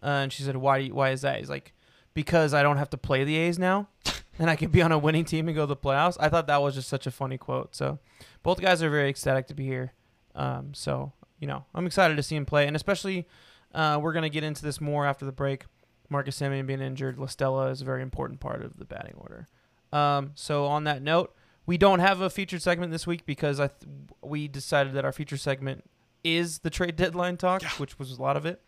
Uh, 0.03 0.07
and 0.25 0.33
she 0.33 0.43
said, 0.43 0.57
"Why? 0.57 0.79
do 0.81 0.87
you- 0.87 0.95
Why 0.95 1.11
is 1.11 1.21
that?" 1.23 1.39
He's 1.39 1.51
like, 1.51 1.73
"Because 2.15 2.53
I 2.55 2.63
don't 2.63 2.77
have 2.79 2.91
to 2.91 2.99
play 2.99 3.25
the 3.25 3.37
A's 3.37 3.59
now, 3.59 3.89
and 4.39 4.51
I 4.51 4.57
can 4.57 4.71
be 4.71 4.83
on 4.83 4.91
a 4.93 4.99
winning 4.99 5.25
team 5.25 5.49
and 5.49 5.55
go 5.55 5.63
to 5.63 5.67
the 5.67 5.77
playoffs." 5.77 6.17
I 6.21 6.29
thought 6.29 6.47
that 6.49 6.61
was 6.63 6.75
just 6.75 6.89
such 6.89 7.07
a 7.07 7.11
funny 7.11 7.39
quote. 7.39 7.75
So, 7.77 7.99
both 8.43 8.61
guys 8.61 8.83
are 8.83 8.91
very 8.91 9.09
ecstatic 9.09 9.47
to 9.49 9.55
be 9.55 9.65
here. 9.65 9.93
Um, 10.35 10.73
so 10.75 11.13
you 11.39 11.47
know, 11.47 11.65
I'm 11.75 11.87
excited 11.87 12.17
to 12.17 12.23
see 12.23 12.37
him 12.37 12.47
play, 12.47 12.67
and 12.67 12.75
especially 12.77 13.27
uh, 13.75 13.99
we're 14.03 14.13
gonna 14.13 14.29
get 14.29 14.45
into 14.45 14.63
this 14.63 14.81
more 14.81 15.07
after 15.07 15.25
the 15.25 15.33
break. 15.33 15.65
Marcus 16.09 16.39
Semien 16.39 16.67
being 16.67 16.81
injured, 16.83 17.19
La 17.19 17.27
Stella 17.27 17.69
is 17.71 17.81
a 17.81 17.85
very 17.85 18.03
important 18.03 18.39
part 18.39 18.63
of 18.63 18.77
the 18.77 18.85
batting 18.85 19.15
order. 19.17 19.49
Um, 19.93 20.33
so 20.35 20.67
on 20.67 20.85
that 20.85 21.01
note, 21.03 21.35
we 21.65 21.79
don't 21.79 22.01
have 22.01 22.21
a 22.21 22.29
featured 22.29 22.61
segment 22.61 22.93
this 22.93 23.07
week 23.07 23.25
because 23.25 23.59
I 23.61 23.69
th- 23.69 23.89
we 24.23 24.47
decided 24.47 24.93
that 24.95 25.05
our 25.07 25.13
feature 25.13 25.37
segment 25.39 25.85
is 26.23 26.59
the 26.61 26.71
trade 26.71 26.97
deadline 26.97 27.37
talk, 27.39 27.63
Yeah. 27.63 27.71
which 27.79 27.99
was 27.99 28.13
a 28.19 28.23
lot 28.23 28.37
of 28.37 28.45
it. 28.47 28.63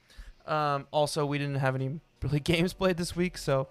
Um, 0.47 0.87
also, 0.91 1.25
we 1.27 1.39
didn't 1.39 1.57
have 1.57 1.75
any 1.75 2.01
really 2.23 2.41
games 2.53 2.73
played 2.73 2.97
this 2.97 3.17
week, 3.17 3.39
so 3.39 3.69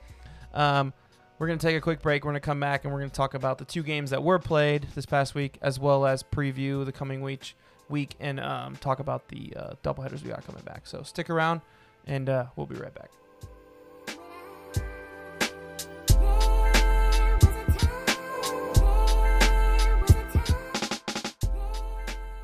um, 0.54 0.94
we're 1.40 1.48
gonna 1.48 1.60
take 1.60 1.76
a 1.76 1.82
quick 1.82 2.02
break. 2.02 2.24
We're 2.26 2.32
gonna 2.32 2.40
come 2.40 2.60
back 2.60 2.84
and 2.84 2.94
we're 2.94 3.00
gonna 3.00 3.12
talk 3.12 3.34
about 3.34 3.58
the 3.58 3.66
two 3.66 3.84
games 3.84 4.10
that 4.12 4.24
were 4.24 4.40
played 4.40 4.88
this 4.96 5.06
past 5.06 5.36
week, 5.36 5.58
as 5.62 5.80
well 5.80 6.06
as 6.06 6.24
preview 6.24 6.86
the 6.86 6.92
coming 6.92 7.22
week 7.22 7.56
week 7.90 8.16
and 8.20 8.40
um, 8.40 8.76
talk 8.78 9.00
about 9.00 9.28
the 9.28 9.54
uh, 9.56 9.74
doubleheaders 9.84 10.24
we 10.24 10.30
got 10.30 10.46
coming 10.46 10.64
back. 10.64 10.88
So 10.88 11.04
stick 11.04 11.30
around, 11.30 11.62
and 12.08 12.30
uh, 12.30 12.46
we'll 12.56 12.66
be 12.66 12.76
right 12.76 12.94
back. 12.94 13.10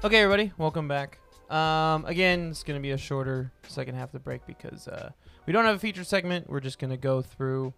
Okay, 0.01 0.21
everybody, 0.21 0.53
welcome 0.57 0.87
back. 0.87 1.19
Um, 1.49 2.05
again, 2.05 2.49
it's 2.49 2.63
gonna 2.63 2.79
be 2.79 2.91
a 2.91 2.97
shorter 2.97 3.51
second 3.67 3.95
half 3.95 4.09
of 4.09 4.11
the 4.13 4.19
break 4.19 4.45
because 4.45 4.87
uh, 4.87 5.09
we 5.45 5.53
don't 5.53 5.65
have 5.65 5.75
a 5.75 5.79
featured 5.79 6.05
segment. 6.05 6.49
We're 6.49 6.59
just 6.59 6.77
gonna 6.79 6.97
go 6.97 7.21
through 7.21 7.73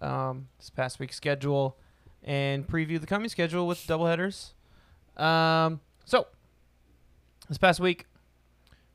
um, 0.00 0.48
this 0.58 0.70
past 0.70 0.98
week's 0.98 1.16
schedule 1.16 1.76
and 2.24 2.66
preview 2.66 3.00
the 3.00 3.06
coming 3.06 3.28
schedule 3.28 3.66
with 3.66 3.78
doubleheaders. 3.86 4.52
Um, 5.16 5.80
so 6.04 6.26
this 7.48 7.58
past 7.58 7.80
week 7.80 8.06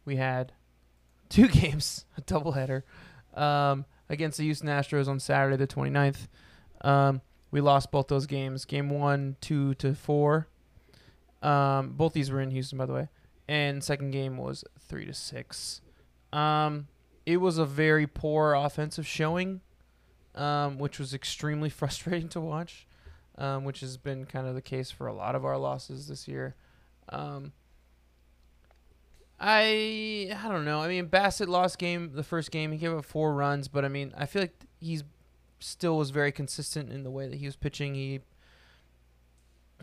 we 0.03 0.15
had 0.15 0.53
two 1.29 1.47
games, 1.47 2.05
a 2.17 2.21
doubleheader 2.21 2.83
um, 3.35 3.85
against 4.09 4.37
the 4.37 4.45
Houston 4.45 4.67
Astros 4.67 5.07
on 5.07 5.19
Saturday 5.19 5.57
the 5.57 5.67
29th. 5.67 6.27
Um, 6.81 7.21
we 7.51 7.61
lost 7.61 7.91
both 7.91 8.07
those 8.07 8.25
games. 8.25 8.65
Game 8.65 8.89
one, 8.89 9.35
two 9.41 9.73
to 9.75 9.93
four. 9.93 10.47
Um, 11.41 11.89
both 11.89 12.13
these 12.13 12.31
were 12.31 12.41
in 12.41 12.51
Houston, 12.51 12.77
by 12.77 12.85
the 12.85 12.93
way. 12.93 13.07
And 13.47 13.83
second 13.83 14.11
game 14.11 14.37
was 14.37 14.63
three 14.79 15.05
to 15.05 15.13
six. 15.13 15.81
Um, 16.33 16.87
it 17.25 17.37
was 17.37 17.57
a 17.57 17.65
very 17.65 18.07
poor 18.07 18.53
offensive 18.53 19.07
showing, 19.07 19.61
um, 20.35 20.77
which 20.77 20.99
was 20.99 21.13
extremely 21.13 21.69
frustrating 21.69 22.29
to 22.29 22.41
watch, 22.41 22.87
um, 23.37 23.63
which 23.63 23.79
has 23.79 23.97
been 23.97 24.25
kind 24.25 24.47
of 24.47 24.55
the 24.55 24.61
case 24.61 24.91
for 24.91 25.07
a 25.07 25.13
lot 25.13 25.35
of 25.35 25.45
our 25.45 25.57
losses 25.57 26.07
this 26.07 26.27
year. 26.27 26.55
Um, 27.09 27.53
I 29.39 30.35
I 30.43 30.49
don't 30.49 30.65
know. 30.65 30.81
I 30.81 30.87
mean, 30.87 31.07
Bassitt 31.07 31.47
lost 31.47 31.77
game 31.77 32.11
the 32.13 32.23
first 32.23 32.51
game. 32.51 32.71
He 32.71 32.77
gave 32.77 32.93
up 32.93 33.05
four 33.05 33.33
runs, 33.33 33.67
but 33.67 33.85
I 33.85 33.87
mean, 33.87 34.13
I 34.17 34.25
feel 34.25 34.41
like 34.41 34.65
he's 34.79 35.03
still 35.59 35.97
was 35.97 36.09
very 36.09 36.31
consistent 36.31 36.91
in 36.91 37.03
the 37.03 37.11
way 37.11 37.27
that 37.27 37.37
he 37.37 37.45
was 37.45 37.55
pitching. 37.55 37.95
He 37.95 38.21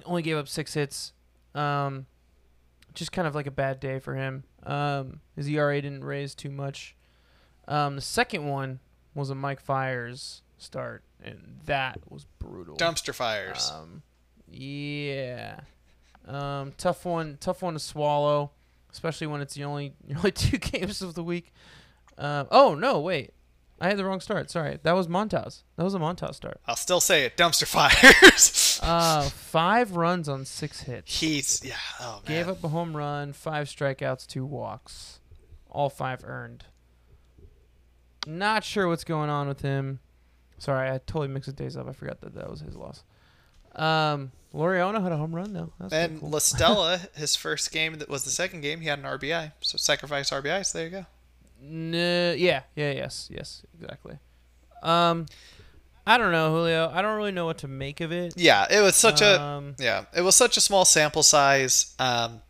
only 0.04 0.22
gave 0.22 0.36
up 0.36 0.48
six 0.48 0.74
hits. 0.74 1.12
Um, 1.54 2.06
just 2.94 3.12
kind 3.12 3.26
of 3.28 3.34
like 3.34 3.46
a 3.46 3.50
bad 3.50 3.80
day 3.80 3.98
for 3.98 4.14
him. 4.14 4.44
Um, 4.62 5.20
his 5.36 5.48
ERA 5.48 5.80
didn't 5.80 6.04
raise 6.04 6.34
too 6.34 6.50
much. 6.50 6.96
Um, 7.66 7.96
the 7.96 8.02
second 8.02 8.46
one 8.46 8.80
was 9.14 9.30
a 9.30 9.34
Mike 9.34 9.60
Fiers 9.60 10.42
start, 10.58 11.02
and 11.22 11.60
that 11.66 11.98
was 12.08 12.26
brutal. 12.38 12.76
Dumpster 12.76 13.14
fires. 13.14 13.70
Um, 13.74 14.02
yeah. 14.48 15.60
Um, 16.26 16.72
tough 16.78 17.04
one. 17.04 17.38
Tough 17.40 17.62
one 17.62 17.74
to 17.74 17.80
swallow, 17.80 18.52
especially 18.92 19.26
when 19.26 19.40
it's 19.40 19.54
the 19.54 19.64
only 19.64 19.94
only 20.16 20.32
two 20.32 20.58
games 20.58 21.02
of 21.02 21.14
the 21.14 21.24
week. 21.24 21.52
Um, 22.16 22.46
oh 22.50 22.74
no, 22.74 23.00
wait. 23.00 23.32
I 23.80 23.88
had 23.88 23.96
the 23.96 24.04
wrong 24.04 24.20
start. 24.20 24.50
Sorry, 24.50 24.78
that 24.82 24.92
was 24.92 25.08
Montas. 25.08 25.62
That 25.76 25.84
was 25.84 25.94
a 25.94 25.98
Montas 25.98 26.36
start. 26.36 26.60
I'll 26.66 26.76
still 26.76 27.00
say 27.00 27.24
it. 27.24 27.36
Dumpster 27.36 27.66
fires. 27.66 28.50
Uh, 28.82 29.22
five 29.28 29.96
runs 29.96 30.28
on 30.28 30.44
six 30.44 30.80
hits. 30.80 31.20
He's 31.20 31.62
yeah. 31.64 31.74
Oh 32.00 32.22
man. 32.26 32.36
Gave 32.36 32.48
up 32.48 32.62
a 32.64 32.68
home 32.68 32.96
run, 32.96 33.32
five 33.32 33.66
strikeouts, 33.68 34.26
two 34.26 34.44
walks, 34.44 35.20
all 35.70 35.88
five 35.90 36.24
earned. 36.24 36.64
Not 38.26 38.64
sure 38.64 38.88
what's 38.88 39.04
going 39.04 39.30
on 39.30 39.48
with 39.48 39.60
him. 39.60 40.00
Sorry, 40.58 40.88
I 40.90 40.98
totally 40.98 41.28
mixed 41.28 41.46
the 41.46 41.52
days 41.52 41.76
up. 41.76 41.88
I 41.88 41.92
forgot 41.92 42.20
that 42.22 42.34
that 42.34 42.48
was 42.50 42.60
his 42.60 42.74
loss. 42.76 43.04
Um, 43.74 44.30
Laureano 44.54 45.02
had 45.02 45.12
a 45.12 45.16
home 45.16 45.34
run 45.34 45.52
though. 45.52 45.72
That's 45.80 45.92
And 45.92 46.20
cool. 46.20 46.30
La 46.30 46.38
Stella, 46.38 47.00
his 47.16 47.36
first 47.36 47.72
game 47.72 47.98
that 47.98 48.08
was 48.08 48.24
the 48.24 48.30
second 48.30 48.60
game, 48.60 48.80
he 48.80 48.88
had 48.88 48.98
an 48.98 49.04
RBI. 49.04 49.52
So 49.60 49.76
sacrifice 49.76 50.30
RBI. 50.30 50.64
So 50.64 50.78
there 50.78 50.86
you 50.86 50.90
go. 50.92 51.06
Nah, 51.60 52.32
yeah, 52.32 52.62
yeah, 52.76 52.92
yes, 52.92 53.28
yes, 53.32 53.62
exactly. 53.78 54.18
Um, 54.82 55.26
I 56.06 56.18
don't 56.18 56.32
know, 56.32 56.50
Julio. 56.50 56.90
I 56.92 57.00
don't 57.00 57.16
really 57.16 57.32
know 57.32 57.46
what 57.46 57.58
to 57.58 57.68
make 57.68 58.00
of 58.00 58.12
it. 58.12 58.34
Yeah, 58.36 58.66
it 58.70 58.80
was 58.80 58.94
such 58.94 59.22
a 59.22 59.40
um, 59.40 59.74
yeah, 59.78 60.04
it 60.14 60.20
was 60.20 60.36
such 60.36 60.56
a 60.56 60.60
small 60.60 60.84
sample 60.84 61.22
size. 61.22 61.94
Um, 61.98 62.42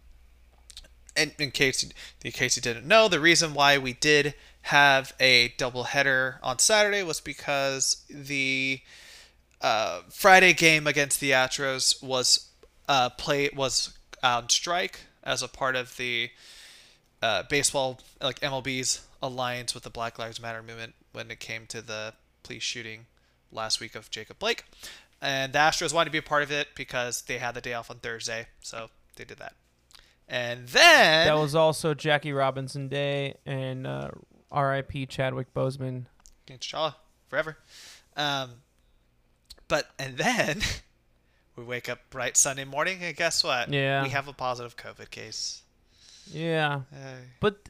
and 1.17 1.33
in 1.39 1.53
case 1.53 1.85
you, 1.85 1.91
in 2.25 2.33
case 2.33 2.57
you 2.57 2.63
didn't 2.63 2.87
know, 2.87 3.09
the 3.09 3.21
reason 3.21 3.55
why 3.55 3.79
we 3.79 3.93
did 3.93 4.35
have 4.63 5.13
a 5.21 5.55
double 5.57 5.85
header 5.85 6.41
on 6.43 6.59
Saturday 6.59 7.03
was 7.03 7.21
because 7.21 8.05
the 8.11 8.81
uh, 9.61 10.01
Friday 10.11 10.53
game 10.53 10.87
against 10.87 11.21
the 11.21 11.31
Astros 11.31 12.03
was 12.03 12.49
uh, 12.89 13.11
play 13.11 13.51
was 13.55 13.97
on 14.23 14.49
strike 14.49 15.01
as 15.23 15.43
a 15.43 15.49
part 15.49 15.77
of 15.77 15.97
the 15.97 16.31
uh, 17.23 17.45
baseball 17.49 18.01
like 18.21 18.41
MLB's 18.41 19.07
alliance 19.23 19.75
with 19.75 19.85
the 19.85 19.91
Black 19.91 20.19
Lives 20.19 20.41
Matter 20.41 20.63
movement 20.63 20.95
when 21.13 21.31
it 21.31 21.39
came 21.39 21.67
to 21.67 21.81
the 21.81 22.15
police 22.43 22.63
shooting 22.63 23.07
last 23.55 23.81
week 23.81 23.95
of 23.95 24.11
Jacob 24.11 24.39
Blake. 24.39 24.65
And 25.21 25.53
the 25.53 25.59
Astros 25.59 25.95
wanted 25.95 26.07
to 26.07 26.11
be 26.13 26.19
a 26.19 26.23
part 26.23 26.43
of 26.43 26.51
it 26.51 26.69
because 26.75 27.23
they 27.23 27.39
had 27.39 27.55
the 27.55 27.61
day 27.61 27.73
off 27.73 27.91
on 27.91 27.99
Thursday, 27.99 28.49
so 28.61 28.89
they 29.17 29.25
did 29.25 29.39
that. 29.39 29.55
And 30.29 30.69
then 30.69 31.27
that 31.27 31.37
was 31.39 31.55
also 31.55 31.95
Jackie 31.95 32.33
Robinson 32.33 32.89
Day 32.89 33.37
and 33.47 33.87
uh, 33.87 34.11
R.I.P. 34.51 35.07
Chadwick 35.07 35.53
Boseman. 35.55 36.07
T'Challa 36.47 36.95
forever. 37.29 37.59
Um, 38.17 38.51
but 39.69 39.89
and 39.99 40.17
then 40.17 40.61
we 41.57 41.65
wake 41.65 41.89
up 41.89 41.99
bright 42.11 42.37
Sunday 42.37 42.65
morning, 42.65 42.99
and 43.03 43.17
guess 43.17 43.43
what? 43.43 43.73
Yeah. 43.73 44.03
we 44.03 44.11
have 44.11 44.29
a 44.29 44.33
positive 44.33 44.77
COVID 44.77 45.11
case. 45.11 45.63
Yeah, 46.33 46.83
Uh, 46.93 46.97
but 47.41 47.69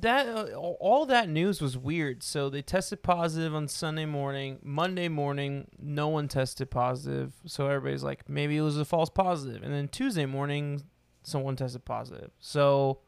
that 0.00 0.28
uh, 0.28 0.56
all 0.56 1.06
that 1.06 1.28
news 1.28 1.60
was 1.60 1.76
weird. 1.76 2.22
So 2.22 2.48
they 2.48 2.62
tested 2.62 3.02
positive 3.02 3.54
on 3.54 3.66
Sunday 3.68 4.04
morning. 4.06 4.58
Monday 4.62 5.08
morning, 5.08 5.68
no 5.78 6.08
one 6.08 6.28
tested 6.28 6.70
positive. 6.70 7.32
So 7.46 7.66
everybody's 7.68 8.04
like, 8.04 8.28
maybe 8.28 8.56
it 8.56 8.60
was 8.62 8.78
a 8.78 8.84
false 8.84 9.10
positive. 9.10 9.62
And 9.62 9.72
then 9.74 9.88
Tuesday 9.88 10.26
morning, 10.26 10.84
someone 11.22 11.56
tested 11.56 11.84
positive. 11.84 12.30
So 12.38 13.00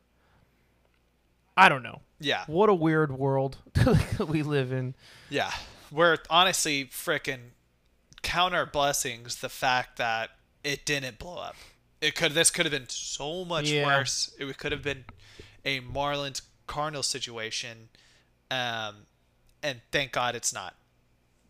I 1.56 1.68
don't 1.68 1.82
know. 1.82 2.00
yeah, 2.20 2.44
What 2.48 2.68
a 2.68 2.74
weird 2.74 3.16
world 3.16 3.58
we 4.26 4.42
live 4.42 4.72
in. 4.72 4.94
yeah. 5.30 5.52
We're 5.92 6.16
honestly 6.28 6.86
freaking 6.86 7.50
count 8.22 8.54
our 8.56 8.66
blessings 8.66 9.36
the 9.36 9.48
fact 9.48 9.98
that 9.98 10.30
it 10.64 10.84
didn't 10.84 11.20
blow 11.20 11.36
up. 11.38 11.54
It 12.06 12.14
could. 12.14 12.32
This 12.32 12.50
could 12.50 12.66
have 12.66 12.72
been 12.72 12.88
so 12.88 13.44
much 13.44 13.68
Yeah. 13.68 13.84
worse. 13.84 14.32
It 14.38 14.56
could 14.58 14.70
have 14.72 14.82
been 14.82 15.04
a 15.64 15.80
Marlins 15.80 16.42
Cardinals 16.66 17.06
situation, 17.08 17.88
um, 18.50 19.06
and 19.62 19.80
thank 19.90 20.12
God 20.12 20.34
it's 20.36 20.52
not. 20.52 20.76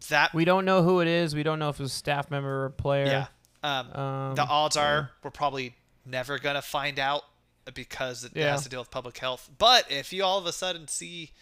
That 0.09 0.33
We 0.33 0.45
don't 0.45 0.65
know 0.65 0.83
who 0.83 1.01
it 1.01 1.09
is. 1.09 1.35
We 1.35 1.43
don't 1.43 1.59
know 1.59 1.69
if 1.69 1.81
it's 1.81 1.93
a 1.93 1.95
staff 1.97 2.31
member 2.31 2.63
or 2.63 2.67
a 2.67 2.71
player. 2.71 3.07
yeah. 3.07 3.27
Um, 3.63 3.93
Um, 3.93 4.35
the 4.35 4.45
odds 4.45 4.77
are 4.77 5.11
we're 5.23 5.31
probably 5.31 5.75
never 6.05 6.39
gonna 6.39 6.63
find 6.63 6.99
out 6.99 7.25
because 7.75 8.23
it 8.25 8.33
Yeah. 8.35 8.53
has 8.53 8.63
to 8.63 8.69
deal 8.69 8.81
with 8.81 8.91
public 8.91 9.19
health. 9.19 9.51
But 9.59 9.91
if 9.91 10.13
you 10.13 10.23
all 10.25 10.39
of 10.39 10.47
a 10.47 10.53
sudden 10.53 10.87
see 10.89 11.33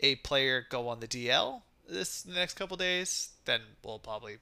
a 0.00 0.14
player 0.16 0.60
go 0.62 0.88
on 0.88 1.00
the 1.00 1.08
DL 1.08 1.64
this 1.88 2.24
next 2.24 2.54
couple 2.54 2.76
days, 2.76 3.30
then 3.44 3.62
we'll 3.82 3.98
probably 3.98 4.38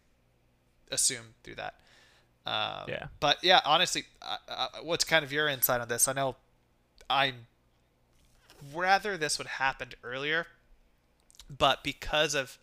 assume 0.91 1.35
through 1.43 1.55
that. 1.57 1.75
Um, 2.47 2.85
Yeah. 2.89 3.07
But 3.21 3.39
yeah, 3.43 3.61
honestly, 3.65 4.05
what's 4.83 5.05
kind 5.05 5.25
of 5.25 5.33
your 5.33 5.49
insight 5.49 5.81
on 5.81 5.89
this? 5.89 6.09
I 6.09 6.13
know 6.13 6.37
I 7.09 7.35
rather 8.75 9.17
this 9.17 9.39
would 9.39 9.47
happened 9.47 9.95
earlier, 10.03 10.47
but 11.49 11.83
because 11.83 12.35
of 12.35 12.59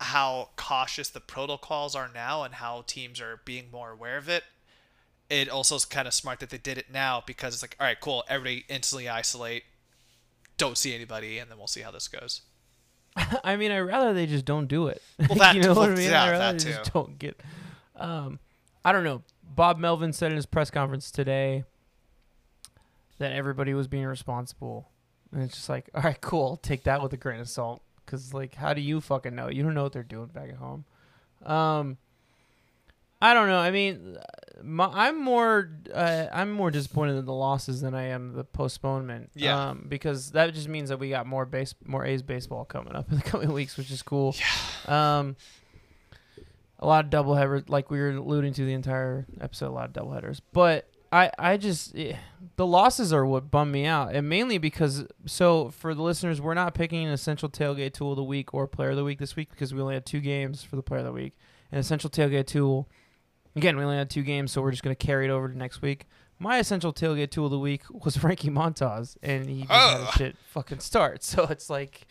how 0.00 0.48
cautious 0.56 1.08
the 1.10 1.20
protocols 1.20 1.94
are 1.94 2.10
now 2.12 2.42
and 2.42 2.54
how 2.54 2.82
teams 2.86 3.20
are 3.20 3.40
being 3.44 3.66
more 3.70 3.90
aware 3.90 4.16
of 4.16 4.28
it, 4.28 4.44
it 5.28 5.48
also 5.48 5.76
is 5.76 5.84
kind 5.84 6.08
of 6.08 6.14
smart 6.14 6.40
that 6.40 6.50
they 6.50 6.58
did 6.58 6.78
it 6.78 6.86
now 6.92 7.22
because 7.26 7.54
it's 7.54 7.62
like, 7.62 7.76
all 7.78 7.86
right, 7.86 8.00
cool, 8.00 8.24
everybody 8.28 8.64
instantly 8.68 9.08
isolate, 9.08 9.64
don't 10.56 10.76
see 10.78 10.94
anybody, 10.94 11.38
and 11.38 11.50
then 11.50 11.58
we'll 11.58 11.66
see 11.66 11.82
how 11.82 11.90
this 11.90 12.08
goes. 12.08 12.42
I 13.44 13.56
mean, 13.56 13.70
I'd 13.70 13.80
rather 13.80 14.12
they 14.14 14.26
just 14.26 14.44
don't 14.44 14.66
do 14.66 14.88
it. 14.88 15.02
Well, 15.18 15.28
that- 15.38 15.54
you 15.54 15.62
know 15.62 15.74
what 15.74 15.90
I 15.90 15.94
mean? 15.94 16.10
yeah, 16.10 16.24
I'd 16.24 16.30
rather 16.30 16.52
that 16.58 16.64
they 16.64 16.70
just 16.72 16.84
too. 16.84 16.90
don't 16.94 17.18
get. 17.18 17.40
Um, 17.96 18.38
I 18.84 18.92
don't 18.92 19.04
know. 19.04 19.22
Bob 19.42 19.78
Melvin 19.78 20.12
said 20.12 20.30
in 20.30 20.36
his 20.36 20.46
press 20.46 20.70
conference 20.70 21.10
today 21.10 21.64
that 23.18 23.32
everybody 23.32 23.74
was 23.74 23.88
being 23.88 24.06
responsible, 24.06 24.88
and 25.32 25.42
it's 25.42 25.54
just 25.54 25.68
like, 25.68 25.90
all 25.94 26.02
right, 26.02 26.20
cool, 26.20 26.56
take 26.56 26.84
that 26.84 27.02
with 27.02 27.12
a 27.12 27.16
grain 27.16 27.40
of 27.40 27.48
salt, 27.48 27.82
because 28.04 28.32
like, 28.32 28.54
how 28.54 28.74
do 28.74 28.80
you 28.80 29.00
fucking 29.00 29.34
know? 29.34 29.48
You 29.48 29.62
don't 29.62 29.74
know 29.74 29.82
what 29.82 29.92
they're 29.92 30.02
doing 30.02 30.26
back 30.26 30.48
at 30.50 30.56
home. 30.56 30.84
Um, 31.44 31.98
I 33.22 33.34
don't 33.34 33.48
know. 33.48 33.58
I 33.58 33.70
mean, 33.70 34.16
my, 34.62 34.86
I'm 34.86 35.22
more 35.22 35.70
uh, 35.92 36.26
I'm 36.32 36.50
more 36.50 36.70
disappointed 36.70 37.16
in 37.16 37.26
the 37.26 37.34
losses 37.34 37.82
than 37.82 37.94
I 37.94 38.04
am 38.04 38.32
the 38.32 38.44
postponement. 38.44 39.30
Yeah. 39.34 39.70
Um, 39.70 39.86
because 39.88 40.30
that 40.30 40.54
just 40.54 40.68
means 40.68 40.88
that 40.88 40.98
we 40.98 41.10
got 41.10 41.26
more 41.26 41.44
base 41.44 41.74
more 41.84 42.04
A's 42.04 42.22
baseball 42.22 42.64
coming 42.64 42.94
up 42.94 43.10
in 43.10 43.16
the 43.16 43.22
coming 43.30 43.52
weeks, 43.52 43.76
which 43.76 43.90
is 43.90 44.02
cool. 44.02 44.34
Yeah. 44.88 45.18
Um. 45.18 45.36
A 46.82 46.86
lot 46.86 47.04
of 47.04 47.10
double 47.10 47.34
headers, 47.34 47.68
like 47.68 47.90
we 47.90 48.00
were 48.00 48.10
alluding 48.10 48.54
to 48.54 48.64
the 48.64 48.72
entire 48.72 49.26
episode, 49.40 49.68
a 49.68 49.72
lot 49.72 49.84
of 49.84 49.92
double 49.92 50.12
headers. 50.12 50.40
But 50.52 50.88
I 51.12 51.30
I 51.38 51.56
just 51.56 51.94
eh, 51.96 52.16
the 52.56 52.66
losses 52.66 53.12
are 53.12 53.26
what 53.26 53.50
bum 53.50 53.70
me 53.70 53.84
out, 53.84 54.14
and 54.14 54.28
mainly 54.28 54.58
because 54.58 55.06
so 55.26 55.70
for 55.70 55.94
the 55.94 56.02
listeners, 56.02 56.40
we're 56.40 56.54
not 56.54 56.74
picking 56.74 57.04
an 57.06 57.12
essential 57.12 57.48
tailgate 57.48 57.92
tool 57.92 58.12
of 58.12 58.16
the 58.16 58.24
week 58.24 58.54
or 58.54 58.66
player 58.66 58.90
of 58.90 58.96
the 58.96 59.04
week 59.04 59.18
this 59.18 59.36
week 59.36 59.50
because 59.50 59.74
we 59.74 59.80
only 59.80 59.94
had 59.94 60.06
two 60.06 60.20
games 60.20 60.62
for 60.62 60.76
the 60.76 60.82
player 60.82 61.00
of 61.00 61.06
the 61.06 61.12
week. 61.12 61.36
An 61.72 61.78
essential 61.78 62.10
tailgate 62.10 62.46
tool, 62.46 62.88
again, 63.56 63.76
we 63.76 63.84
only 63.84 63.96
had 63.96 64.10
two 64.10 64.22
games, 64.22 64.52
so 64.52 64.62
we're 64.62 64.70
just 64.70 64.82
gonna 64.82 64.94
carry 64.94 65.26
it 65.26 65.30
over 65.30 65.48
to 65.48 65.56
next 65.56 65.82
week. 65.82 66.06
My 66.38 66.58
essential 66.58 66.92
tailgate 66.92 67.30
tool 67.30 67.46
of 67.46 67.50
the 67.50 67.58
week 67.58 67.82
was 67.90 68.16
Frankie 68.18 68.50
Montas, 68.50 69.16
and 69.22 69.46
he 69.48 69.62
just 69.62 69.70
had 69.72 70.00
a 70.00 70.12
shit 70.12 70.36
fucking 70.52 70.80
start. 70.80 71.22
So 71.22 71.44
it's 71.44 71.68
like, 71.68 72.06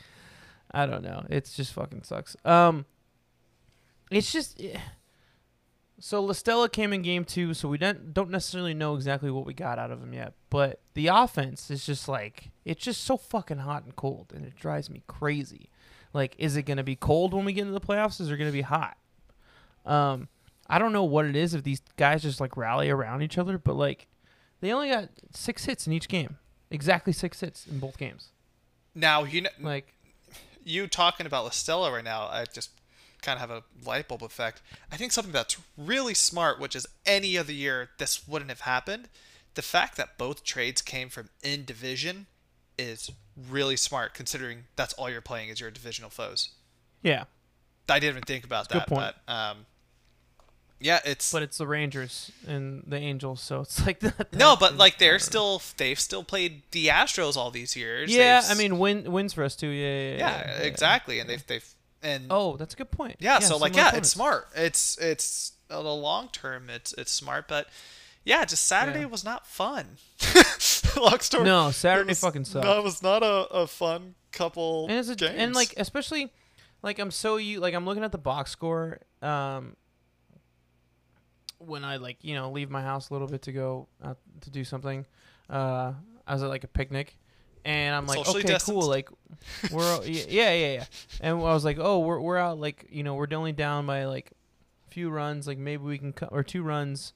I 0.71 0.85
don't 0.85 1.03
know, 1.03 1.25
it's 1.29 1.55
just 1.55 1.73
fucking 1.73 2.03
sucks. 2.03 2.35
Um, 2.45 2.85
it's 4.09 4.31
just. 4.31 4.59
eh. 4.61 4.79
So 6.01 6.23
La 6.23 6.31
Stella 6.31 6.69
came 6.69 6.93
in 6.93 7.01
game 7.01 7.25
two, 7.25 7.53
so 7.53 7.67
we 7.67 7.77
don't 7.77 8.13
don't 8.13 8.29
necessarily 8.29 8.73
know 8.73 8.95
exactly 8.95 9.29
what 9.29 9.45
we 9.45 9.53
got 9.53 9.77
out 9.77 9.91
of 9.91 10.01
him 10.01 10.13
yet. 10.13 10.33
But 10.49 10.79
the 10.93 11.07
offense 11.07 11.69
is 11.69 11.85
just 11.85 12.07
like 12.07 12.51
it's 12.63 12.81
just 12.83 13.03
so 13.03 13.17
fucking 13.17 13.57
hot 13.57 13.83
and 13.83 13.95
cold, 13.95 14.31
and 14.33 14.45
it 14.45 14.55
drives 14.55 14.89
me 14.89 15.03
crazy. 15.07 15.69
Like, 16.13 16.35
is 16.37 16.55
it 16.55 16.63
gonna 16.63 16.83
be 16.83 16.95
cold 16.95 17.33
when 17.33 17.43
we 17.43 17.51
get 17.51 17.61
into 17.61 17.73
the 17.73 17.81
playoffs? 17.81 18.21
Is 18.21 18.31
it 18.31 18.37
gonna 18.37 18.51
be 18.51 18.61
hot? 18.61 18.97
Um, 19.85 20.29
I 20.69 20.79
don't 20.79 20.93
know 20.93 21.03
what 21.03 21.25
it 21.25 21.35
is 21.35 21.53
if 21.53 21.63
these 21.63 21.81
guys 21.97 22.21
just 22.21 22.39
like 22.39 22.55
rally 22.55 22.89
around 22.89 23.21
each 23.21 23.37
other, 23.37 23.57
but 23.57 23.75
like 23.75 24.07
they 24.61 24.71
only 24.71 24.89
got 24.89 25.09
six 25.33 25.65
hits 25.65 25.85
in 25.85 25.91
each 25.91 26.07
game, 26.07 26.37
exactly 26.71 27.11
six 27.11 27.41
hits 27.41 27.67
in 27.67 27.79
both 27.79 27.97
games. 27.97 28.29
Now 28.95 29.23
you 29.23 29.41
know 29.41 29.49
Like, 29.59 29.93
you 30.63 30.87
talking 30.87 31.25
about 31.25 31.43
La 31.43 31.49
Stella 31.49 31.91
right 31.91 32.03
now. 32.03 32.21
I 32.21 32.45
just 32.45 32.71
kind 33.21 33.37
of 33.41 33.41
have 33.49 33.51
a 33.51 33.63
light 33.87 34.07
bulb 34.07 34.23
effect. 34.23 34.61
I 34.91 34.97
think 34.97 35.11
something 35.11 35.33
that's 35.33 35.57
really 35.77 36.13
smart, 36.13 36.59
which 36.59 36.75
is 36.75 36.87
any 37.05 37.37
other 37.37 37.53
year 37.53 37.89
this 37.97 38.27
wouldn't 38.27 38.49
have 38.51 38.61
happened. 38.61 39.09
The 39.55 39.61
fact 39.61 39.97
that 39.97 40.17
both 40.17 40.43
trades 40.43 40.81
came 40.81 41.09
from 41.09 41.29
in 41.43 41.65
division 41.65 42.27
is 42.77 43.11
really 43.49 43.75
smart, 43.75 44.13
considering 44.13 44.65
that's 44.75 44.93
all 44.93 45.09
you're 45.09 45.21
playing 45.21 45.49
is 45.49 45.59
your 45.59 45.71
divisional 45.71 46.09
foes. 46.09 46.49
yeah, 47.01 47.25
I 47.89 47.99
didn't 47.99 48.11
even 48.17 48.23
think 48.23 48.43
about 48.45 48.65
a 48.67 48.73
good 48.73 48.81
that, 48.81 48.87
point. 48.87 49.15
but 49.25 49.33
um, 49.33 49.65
yeah, 50.79 50.99
it's 51.03 51.31
but 51.31 51.41
it's 51.43 51.57
the 51.57 51.67
Rangers 51.67 52.31
and 52.47 52.83
the 52.87 52.95
Angels, 52.97 53.41
so 53.41 53.61
it's 53.61 53.85
like 53.85 53.99
that. 53.99 54.31
no, 54.33 54.55
but 54.55 54.77
like 54.77 54.97
they're 54.97 55.19
still 55.19 55.61
they've 55.77 55.99
still 55.99 56.23
played 56.23 56.61
the 56.71 56.87
Astros 56.87 57.35
all 57.35 57.51
these 57.51 57.75
years. 57.75 58.15
Yeah, 58.15 58.41
They've 58.41 58.51
I 58.51 58.53
mean, 58.53 58.77
win 58.79 59.11
wins 59.11 59.33
for 59.33 59.43
us 59.43 59.55
too. 59.55 59.67
Yeah, 59.67 59.87
yeah, 59.87 60.01
yeah, 60.01 60.17
yeah, 60.17 60.57
yeah. 60.59 60.65
exactly, 60.67 61.19
and 61.19 61.29
they've 61.29 61.45
they've 61.47 61.67
and 62.03 62.27
Oh, 62.29 62.55
that's 62.57 62.73
a 62.73 62.77
good 62.77 62.91
point. 62.91 63.17
Yeah, 63.19 63.39
so 63.39 63.57
like 63.57 63.75
yeah, 63.75 63.87
opponents. 63.89 64.07
it's 64.07 64.13
smart. 64.13 64.47
It's 64.55 64.97
it's 64.99 65.53
the 65.67 65.79
long 65.81 66.29
term, 66.29 66.69
it's 66.69 66.93
it's 66.93 67.11
smart, 67.11 67.47
but 67.47 67.67
yeah, 68.23 68.43
just 68.45 68.65
Saturday 68.65 69.01
Yeah. 69.01 69.05
was 69.05 69.23
not 69.23 69.45
fun. 69.47 69.97
long 70.97 71.19
story. 71.19 71.43
No, 71.45 71.71
Saturday 71.71 72.09
was- 72.09 72.19
fucking 72.19 72.45
sucked. 72.45 72.65
That 72.65 72.83
was 72.83 73.01
not 73.03 73.23
a, 73.23 73.47
a 73.51 73.67
fun 73.67 74.15
couple 74.31 74.85
and 74.89 74.99
it's 74.99 75.09
a, 75.09 75.15
games. 75.15 75.33
and 75.37 75.55
like 75.55 75.73
especially 75.77 76.31
like 76.83 76.99
I'm 76.99 77.09
so 77.11 77.37
you 77.37 77.59
like 77.59 77.73
I'm 77.73 77.85
looking 77.85 78.03
at 78.03 78.11
the 78.11 78.17
box 78.19 78.51
score 78.51 78.99
um 79.23 79.75
when 81.57 81.83
I 81.83 81.97
like 81.97 82.17
you 82.23 82.35
know 82.35 82.51
leave 82.51 82.69
my 82.69 82.81
house 82.81 83.09
a 83.09 83.13
little 83.13 83.27
bit 83.27 83.41
to 83.43 83.51
go 83.51 83.87
out 84.03 84.17
to 84.41 84.49
do 84.49 84.63
something 84.63 85.05
uh 85.49 85.93
I 86.27 86.33
was 86.33 86.43
at 86.43 86.49
like 86.49 86.63
a 86.63 86.67
picnic 86.67 87.17
and 87.65 87.95
I'm 87.95 88.05
like 88.07 88.25
Socially 88.25 88.43
okay 88.43 88.57
cool 88.63 88.87
like 88.87 89.09
we're 89.71 90.01
yeah 90.05 90.51
yeah 90.53 90.73
yeah. 90.73 90.85
And 91.21 91.37
I 91.37 91.53
was 91.53 91.65
like 91.65 91.77
oh 91.79 91.99
we're 91.99 92.19
we're 92.19 92.37
out 92.37 92.59
like 92.59 92.85
you 92.89 93.03
know 93.03 93.15
we're 93.15 93.27
only 93.33 93.51
down 93.51 93.85
by 93.85 94.05
like 94.05 94.31
a 94.87 94.91
few 94.91 95.09
runs 95.09 95.47
like 95.47 95.57
maybe 95.57 95.83
we 95.83 95.97
can 95.97 96.13
co- 96.13 96.29
or 96.31 96.43
two 96.43 96.63
runs 96.63 97.13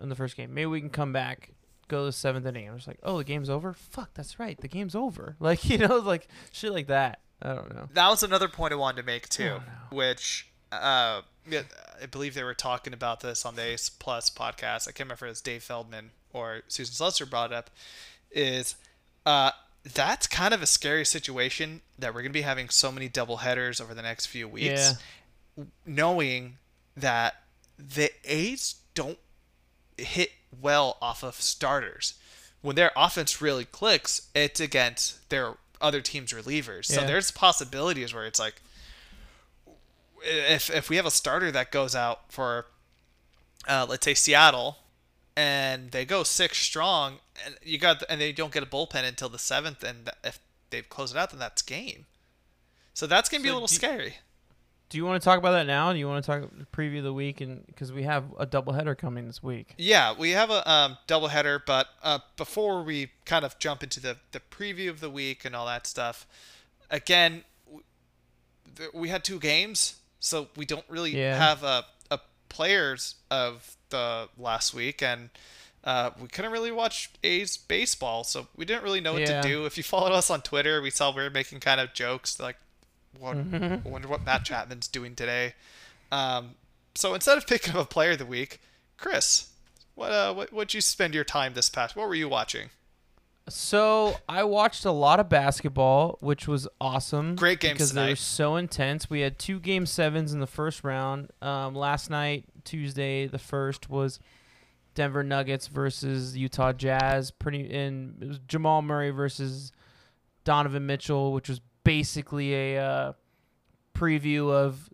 in 0.00 0.08
the 0.08 0.14
first 0.14 0.36
game. 0.36 0.52
Maybe 0.54 0.66
we 0.66 0.80
can 0.80 0.90
come 0.90 1.12
back 1.12 1.50
go 1.88 2.00
to 2.00 2.04
the 2.06 2.12
seventh 2.12 2.46
inning. 2.46 2.68
I 2.68 2.72
was 2.72 2.86
like 2.86 2.98
oh 3.02 3.18
the 3.18 3.24
game's 3.24 3.50
over? 3.50 3.72
Fuck 3.74 4.10
that's 4.14 4.38
right 4.38 4.58
the 4.60 4.68
game's 4.68 4.94
over. 4.94 5.36
Like 5.40 5.68
you 5.68 5.78
know 5.78 5.98
like 5.98 6.28
shit 6.52 6.72
like 6.72 6.86
that. 6.88 7.20
I 7.42 7.54
don't 7.54 7.74
know. 7.74 7.88
That 7.92 8.08
was 8.08 8.22
another 8.22 8.48
point 8.48 8.72
I 8.72 8.76
wanted 8.76 9.02
to 9.02 9.06
make 9.06 9.28
too, 9.28 9.58
Oh, 9.60 9.94
which 9.96 10.48
uh, 10.72 11.20
I 11.52 12.06
believe 12.10 12.34
they 12.34 12.42
were 12.44 12.54
talking 12.54 12.92
about 12.92 13.20
this 13.20 13.44
on 13.44 13.54
the 13.54 13.62
Ace 13.62 13.88
Plus 13.90 14.30
podcast. 14.30 14.88
I 14.88 14.92
can't 14.92 15.00
remember 15.00 15.14
if 15.14 15.22
it 15.24 15.28
was 15.28 15.40
Dave 15.42 15.62
Feldman 15.62 16.10
or 16.32 16.62
Susan 16.68 16.94
Slusser 16.94 17.28
brought 17.28 17.52
it 17.52 17.56
up. 17.56 17.70
Is 18.30 18.76
uh, 19.26 19.50
that's 19.92 20.26
kind 20.26 20.54
of 20.54 20.62
a 20.62 20.66
scary 20.66 21.04
situation 21.04 21.82
that 21.98 22.14
we're 22.14 22.22
going 22.22 22.32
to 22.32 22.38
be 22.38 22.42
having 22.42 22.68
so 22.68 22.90
many 22.90 23.08
double 23.08 23.38
headers 23.38 23.80
over 23.80 23.92
the 23.94 24.02
next 24.02 24.26
few 24.26 24.48
weeks, 24.48 24.94
knowing 25.86 26.56
that 26.96 27.34
the 27.78 28.10
A's 28.24 28.76
don't 28.94 29.18
hit 29.98 30.30
well 30.60 30.96
off 31.02 31.22
of 31.22 31.34
starters. 31.34 32.14
When 32.62 32.76
their 32.76 32.92
offense 32.96 33.42
really 33.42 33.66
clicks, 33.66 34.28
it's 34.34 34.58
against 34.60 35.28
their 35.28 35.54
other 35.80 36.00
team's 36.00 36.32
relievers. 36.32 36.86
So 36.86 37.02
there's 37.06 37.30
possibilities 37.30 38.14
where 38.14 38.24
it's 38.24 38.38
like 38.38 38.62
if 40.22 40.70
if 40.70 40.88
we 40.88 40.96
have 40.96 41.04
a 41.04 41.10
starter 41.10 41.50
that 41.52 41.70
goes 41.70 41.94
out 41.94 42.32
for 42.32 42.66
uh, 43.68 43.86
let's 43.88 44.04
say 44.04 44.14
Seattle 44.14 44.78
and 45.36 45.90
they 45.90 46.04
go 46.06 46.22
six 46.22 46.58
strong 46.58 47.18
you 47.62 47.78
got 47.78 48.02
and 48.08 48.20
they 48.20 48.32
don't 48.32 48.52
get 48.52 48.62
a 48.62 48.66
bullpen 48.66 49.04
until 49.04 49.28
the 49.28 49.38
seventh 49.38 49.82
and 49.82 50.10
if 50.22 50.38
they 50.70 50.82
close 50.82 51.12
it 51.12 51.18
out 51.18 51.30
then 51.30 51.38
that's 51.40 51.62
game. 51.62 52.06
So 52.94 53.06
that's 53.06 53.28
gonna 53.28 53.42
be 53.42 53.48
a 53.48 53.52
little 53.52 53.66
do- 53.68 53.74
scary. 53.74 54.14
Do 54.90 54.98
you 54.98 55.04
want 55.06 55.20
to 55.20 55.24
talk 55.24 55.38
about 55.38 55.52
that 55.52 55.66
now? 55.66 55.92
Do 55.92 55.98
you 55.98 56.06
want 56.06 56.24
to 56.24 56.30
talk 56.30 56.50
preview 56.72 57.02
the 57.02 57.12
week 57.12 57.40
and 57.40 57.66
because 57.66 57.90
we 57.90 58.04
have 58.04 58.24
a 58.38 58.46
doubleheader 58.46 58.96
coming 58.96 59.26
this 59.26 59.42
week? 59.42 59.74
Yeah, 59.76 60.14
we 60.16 60.30
have 60.32 60.50
a 60.50 60.70
um, 60.70 60.98
doubleheader, 61.08 61.62
but 61.66 61.88
uh, 62.02 62.20
before 62.36 62.82
we 62.84 63.10
kind 63.24 63.44
of 63.44 63.58
jump 63.58 63.82
into 63.82 63.98
the, 63.98 64.18
the 64.30 64.38
preview 64.38 64.90
of 64.90 65.00
the 65.00 65.10
week 65.10 65.44
and 65.44 65.56
all 65.56 65.66
that 65.66 65.86
stuff, 65.88 66.26
again, 66.90 67.42
we 68.92 69.08
had 69.08 69.24
two 69.24 69.38
games, 69.40 69.96
so 70.20 70.48
we 70.56 70.64
don't 70.64 70.84
really 70.88 71.16
Yeah. 71.16 71.36
have 71.38 71.62
a, 71.64 71.84
a 72.10 72.20
players 72.48 73.16
of 73.30 73.76
the 73.90 74.28
last 74.38 74.74
week, 74.74 75.02
and 75.02 75.30
uh, 75.84 76.10
we 76.20 76.28
couldn't 76.28 76.50
really 76.50 76.72
watch 76.72 77.10
A's 77.22 77.56
baseball, 77.56 78.24
so 78.24 78.48
we 78.56 78.64
didn't 78.64 78.82
really 78.82 79.00
know 79.00 79.12
what 79.12 79.22
Yeah. 79.22 79.42
to 79.42 79.48
do. 79.48 79.66
If 79.66 79.76
you 79.76 79.82
followed 79.82 80.12
us 80.12 80.30
on 80.30 80.40
Twitter, 80.42 80.80
we 80.82 80.90
saw 80.90 81.14
we 81.14 81.22
were 81.22 81.30
making 81.30 81.60
kind 81.60 81.80
of 81.80 81.92
jokes 81.92 82.40
like, 82.40 82.56
"What? 83.18 83.36
Mm-hmm. 83.36 83.86
I 83.86 83.90
wonder 83.90 84.08
what 84.08 84.24
Matt 84.24 84.44
Chapman's 84.44 84.88
doing 84.88 85.14
today." 85.14 85.54
Um, 86.10 86.54
so 86.94 87.12
instead 87.14 87.36
of 87.38 87.46
picking 87.46 87.74
up 87.74 87.80
a 87.82 87.84
player 87.84 88.12
of 88.12 88.18
the 88.18 88.26
week, 88.26 88.60
Chris, 88.96 89.50
what 89.94 90.10
uh, 90.10 90.32
what 90.32 90.52
would 90.52 90.72
you 90.74 90.80
spend 90.80 91.14
your 91.14 91.24
time 91.24 91.54
this 91.54 91.68
past? 91.68 91.94
What 91.96 92.08
were 92.08 92.14
you 92.14 92.28
watching? 92.28 92.70
So 93.46 94.16
I 94.26 94.42
watched 94.44 94.86
a 94.86 94.90
lot 94.90 95.20
of 95.20 95.28
basketball, 95.28 96.16
which 96.20 96.48
was 96.48 96.66
awesome. 96.80 97.36
Great 97.36 97.60
games 97.60 97.74
because 97.74 97.92
they 97.92 98.08
were 98.10 98.16
so 98.16 98.56
intense. 98.56 99.10
We 99.10 99.20
had 99.20 99.38
two 99.38 99.60
game 99.60 99.84
sevens 99.84 100.32
in 100.32 100.40
the 100.40 100.46
first 100.46 100.82
round. 100.82 101.28
Um, 101.42 101.74
last 101.74 102.08
night, 102.08 102.44
Tuesday, 102.64 103.26
the 103.26 103.38
first 103.38 103.90
was 103.90 104.18
Denver 104.94 105.22
Nuggets 105.22 105.66
versus 105.66 106.36
Utah 106.36 106.72
Jazz. 106.72 107.30
Pretty 107.30 107.72
and 107.74 108.40
Jamal 108.46 108.82
Murray 108.82 109.10
versus 109.10 109.72
Donovan 110.44 110.86
Mitchell, 110.86 111.32
which 111.32 111.48
was 111.48 111.60
basically 111.84 112.54
a 112.54 112.82
uh, 112.82 113.12
preview 113.94 114.50
of 114.50 114.88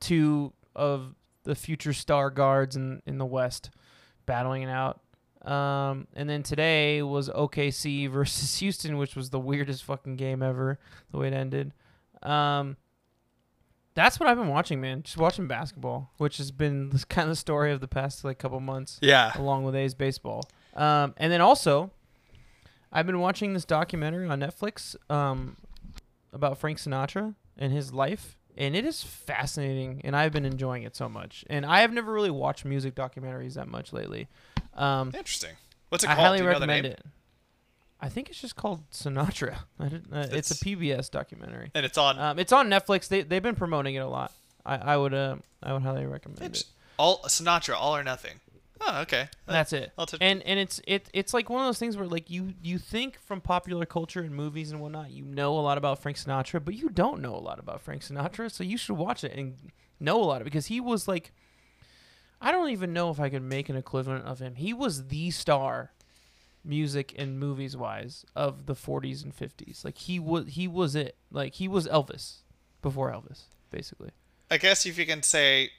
two 0.00 0.52
of 0.74 1.14
the 1.44 1.54
future 1.54 1.92
star 1.92 2.30
guards 2.30 2.76
in 2.76 3.02
in 3.06 3.18
the 3.18 3.26
West 3.26 3.70
battling 4.26 4.62
it 4.62 4.70
out. 4.70 5.00
Um, 5.42 6.08
and 6.14 6.28
then 6.28 6.42
today 6.42 7.02
was 7.02 7.28
OKC 7.28 8.10
versus 8.10 8.58
Houston, 8.58 8.98
which 8.98 9.14
was 9.14 9.30
the 9.30 9.38
weirdest 9.38 9.84
fucking 9.84 10.16
game 10.16 10.42
ever. 10.42 10.78
The 11.12 11.18
way 11.18 11.28
it 11.28 11.34
ended. 11.34 11.72
Um, 12.22 12.76
that's 13.96 14.20
what 14.20 14.28
I've 14.28 14.36
been 14.36 14.46
watching, 14.48 14.80
man. 14.80 15.02
Just 15.02 15.16
watching 15.16 15.48
basketball, 15.48 16.12
which 16.18 16.36
has 16.36 16.52
been 16.52 16.90
this 16.90 17.04
kind 17.04 17.24
of 17.28 17.30
the 17.32 17.36
story 17.40 17.72
of 17.72 17.80
the 17.80 17.88
past 17.88 18.24
like 18.24 18.38
couple 18.38 18.60
months, 18.60 18.98
Yeah. 19.02 19.32
along 19.36 19.64
with 19.64 19.74
A's 19.74 19.94
baseball. 19.94 20.44
Um, 20.74 21.14
and 21.16 21.32
then 21.32 21.40
also, 21.40 21.90
I've 22.92 23.06
been 23.06 23.18
watching 23.18 23.54
this 23.54 23.64
documentary 23.64 24.28
on 24.28 24.38
Netflix 24.40 24.94
um, 25.10 25.56
about 26.32 26.58
Frank 26.58 26.78
Sinatra 26.78 27.34
and 27.58 27.72
his 27.72 27.92
life, 27.92 28.36
and 28.56 28.76
it 28.76 28.84
is 28.84 29.02
fascinating, 29.02 30.00
and 30.04 30.14
I've 30.14 30.32
been 30.32 30.44
enjoying 30.44 30.82
it 30.84 30.94
so 30.94 31.08
much. 31.08 31.44
And 31.48 31.66
I 31.66 31.80
have 31.80 31.92
never 31.92 32.12
really 32.12 32.30
watched 32.30 32.64
music 32.64 32.94
documentaries 32.94 33.54
that 33.54 33.68
much 33.68 33.92
lately. 33.92 34.28
Um, 34.74 35.12
Interesting. 35.14 35.54
What's 35.88 36.04
it 36.04 36.08
called? 36.08 36.18
I 36.18 36.22
highly 36.22 36.38
Do 36.38 36.44
you 36.44 36.50
know 36.50 36.54
the 36.58 36.66
recommend 36.66 36.82
name? 36.84 36.92
it. 36.92 37.06
I 38.06 38.08
think 38.08 38.30
it's 38.30 38.40
just 38.40 38.56
called 38.56 38.88
Sinatra. 38.90 39.56
I 39.80 39.88
didn't, 39.88 40.12
uh, 40.12 40.28
it's, 40.32 40.50
It's- 40.50 40.62
a 40.62 40.64
PBS 40.64 41.10
documentary. 41.10 41.70
And 41.74 41.84
it's 41.84 41.98
on. 41.98 42.18
Um, 42.18 42.38
it's 42.38 42.52
on 42.52 42.68
Netflix. 42.68 43.08
They 43.08 43.22
they've 43.22 43.42
been 43.42 43.56
promoting 43.56 43.94
it 43.94 44.00
a 44.00 44.08
lot. 44.08 44.32
I, 44.64 44.76
I 44.76 44.96
would 44.96 45.14
uh, 45.14 45.36
I 45.62 45.72
would 45.72 45.82
highly 45.82 46.06
recommend 46.06 46.42
it's 46.42 46.60
it. 46.62 46.66
all 46.98 47.18
Sinatra, 47.24 47.74
all 47.76 47.96
or 47.96 48.02
nothing. 48.04 48.40
Oh, 48.80 49.00
okay. 49.02 49.28
That's 49.46 49.72
it. 49.72 49.90
T- 50.06 50.18
And 50.20 50.42
and 50.42 50.58
it's 50.60 50.80
it 50.86 51.08
it's 51.14 51.32
like 51.32 51.48
one 51.48 51.60
of 51.60 51.66
those 51.66 51.78
things 51.78 51.96
where 51.96 52.06
like 52.06 52.28
you 52.28 52.52
you 52.62 52.78
think 52.78 53.18
from 53.20 53.40
popular 53.40 53.86
culture 53.86 54.20
and 54.20 54.34
movies 54.34 54.70
and 54.70 54.80
whatnot 54.82 55.10
you 55.10 55.24
know 55.24 55.58
a 55.58 55.60
lot 55.62 55.78
about 55.78 56.00
Frank 56.02 56.18
Sinatra, 56.18 56.62
but 56.64 56.74
you 56.74 56.90
don't 56.90 57.20
know 57.22 57.34
a 57.34 57.40
lot 57.40 57.58
about 57.58 57.80
Frank 57.80 58.02
Sinatra. 58.02 58.50
So 58.52 58.62
you 58.64 58.76
should 58.76 58.96
watch 58.98 59.24
it 59.24 59.32
and 59.34 59.54
know 59.98 60.22
a 60.22 60.26
lot 60.26 60.42
of 60.42 60.44
because 60.44 60.66
he 60.66 60.78
was 60.80 61.08
like, 61.08 61.32
I 62.40 62.52
don't 62.52 62.68
even 62.70 62.92
know 62.92 63.10
if 63.10 63.18
I 63.18 63.30
could 63.30 63.42
make 63.42 63.68
an 63.70 63.76
equivalent 63.76 64.26
of 64.26 64.40
him. 64.40 64.56
He 64.56 64.74
was 64.74 65.06
the 65.08 65.30
star, 65.30 65.92
music 66.66 67.14
and 67.16 67.38
movies 67.38 67.76
wise, 67.76 68.24
of 68.34 68.66
the 68.66 68.74
40s 68.74 69.22
and 69.24 69.34
50s. 69.36 69.84
Like 69.84 69.98
he 69.98 70.18
was, 70.18 70.46
he 70.48 70.66
was 70.68 70.94
it. 70.94 71.16
Like 71.30 71.54
he 71.54 71.68
was 71.68 71.86
Elvis 71.88 72.38
before 72.82 73.10
Elvis, 73.10 73.44
basically. 73.70 74.10
I 74.50 74.58
guess 74.58 74.84
if 74.86 74.98
you 74.98 75.06
can 75.06 75.22
say, 75.22 75.70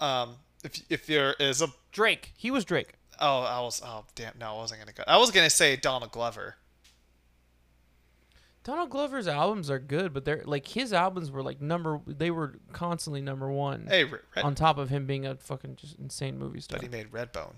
um, 0.00 0.36
if 0.64 0.80
if 0.88 1.06
there 1.06 1.34
is 1.40 1.62
a 1.62 1.68
Drake. 1.92 2.32
He 2.36 2.50
was 2.50 2.64
Drake. 2.64 2.94
oh 3.20 3.40
I 3.42 3.60
was 3.60 3.82
oh 3.84 4.04
damn 4.14 4.34
no 4.38 4.50
I 4.54 4.56
wasn't 4.56 4.80
gonna 4.80 4.92
go 4.92 5.02
I 5.06 5.16
was 5.18 5.30
gonna 5.30 5.50
say 5.50 5.76
Donald 5.76 6.12
Glover. 6.12 6.56
Donald 8.64 8.90
Glover's 8.90 9.26
albums 9.26 9.70
are 9.70 9.78
good, 9.78 10.12
but 10.12 10.24
they're 10.24 10.42
like 10.44 10.66
his 10.68 10.92
albums 10.92 11.30
were 11.30 11.42
like 11.42 11.60
number. 11.60 12.00
They 12.06 12.30
were 12.30 12.56
constantly 12.72 13.22
number 13.22 13.50
one. 13.50 13.86
Hey, 13.88 14.04
Red, 14.04 14.20
on 14.36 14.54
top 14.54 14.76
of 14.78 14.90
him 14.90 15.06
being 15.06 15.24
a 15.26 15.36
fucking 15.36 15.76
just 15.76 15.98
insane 15.98 16.38
movie 16.38 16.60
star. 16.60 16.78
but 16.78 16.82
he 16.82 16.88
made 16.90 17.10
Redbone. 17.10 17.54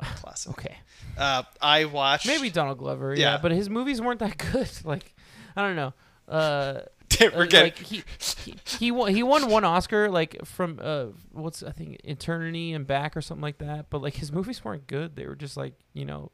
Classic. 0.16 0.50
Okay. 0.52 0.76
Uh, 1.16 1.42
I 1.60 1.84
watched 1.84 2.26
Maybe 2.26 2.50
Donald 2.50 2.78
Glover, 2.78 3.14
yeah. 3.14 3.32
Yeah. 3.32 3.38
but 3.40 3.52
his 3.52 3.68
movies 3.70 4.00
weren't 4.00 4.20
that 4.20 4.36
good. 4.52 4.70
Like, 4.84 5.14
I 5.56 5.62
don't 5.62 5.76
know. 5.76 5.92
Uh, 6.28 6.80
we're 7.20 7.42
uh, 7.42 7.46
getting 7.46 7.62
like 7.64 7.78
he, 7.78 8.02
he 8.44 8.54
he 8.64 8.90
won 8.90 9.14
he 9.14 9.22
won 9.22 9.50
one 9.50 9.64
Oscar 9.64 10.08
like 10.10 10.44
from 10.46 10.80
uh 10.82 11.06
what's 11.32 11.62
I 11.62 11.70
think 11.70 12.00
Eternity 12.04 12.72
and 12.72 12.86
Back 12.86 13.16
or 13.16 13.20
something 13.20 13.42
like 13.42 13.58
that. 13.58 13.90
But 13.90 14.00
like 14.02 14.14
his 14.14 14.32
movies 14.32 14.64
weren't 14.64 14.86
good. 14.86 15.14
They 15.14 15.26
were 15.26 15.36
just 15.36 15.56
like 15.56 15.74
you 15.92 16.06
know, 16.06 16.30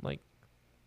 like 0.00 0.20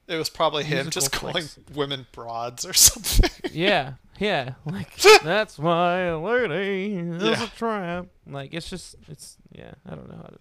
it 0.08 0.16
was 0.16 0.30
probably 0.30 0.64
him 0.64 0.86
musical 0.86 0.92
just 1.02 1.12
calling 1.12 1.34
flicks. 1.34 1.60
women 1.76 2.08
broads 2.14 2.66
or 2.66 2.74
something. 2.74 3.30
yeah 3.52 3.94
yeah 4.20 4.54
like 4.66 4.96
that's 5.24 5.60
why 5.60 6.00
a 6.04 6.18
lady 6.18 6.96
is 6.96 7.22
Yeah. 7.22 7.44
a 7.44 7.48
trap. 7.48 8.06
Like 8.26 8.54
it's 8.54 8.70
just 8.70 8.96
it's 9.10 9.36
yeah 9.52 9.74
I 9.86 9.96
don't 9.96 10.10
know 10.10 10.16
how 10.18 10.30
to 10.30 10.38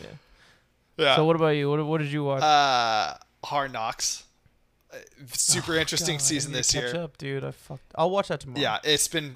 yeah. 0.00 0.08
Yeah. 0.96 1.16
So 1.16 1.24
what 1.24 1.36
about 1.36 1.48
you? 1.50 1.70
What 1.70 1.84
what 1.86 1.98
did 2.00 2.10
you 2.12 2.24
watch? 2.24 2.42
uh, 2.42 3.14
Hard 3.44 3.72
Knocks. 3.72 4.24
Uh, 4.92 4.96
Super 5.32 5.74
Oh, 5.74 5.78
interesting 5.80 6.16
God, 6.16 6.22
season 6.22 6.52
this 6.52 6.72
year. 6.74 6.94
Up, 6.96 7.18
dude. 7.18 7.44
I 7.44 7.50
fucked. 7.50 7.92
I'll 7.96 8.10
watch 8.10 8.28
that 8.28 8.40
tomorrow. 8.40 8.60
Yeah, 8.60 8.78
it's 8.84 9.08
been. 9.08 9.34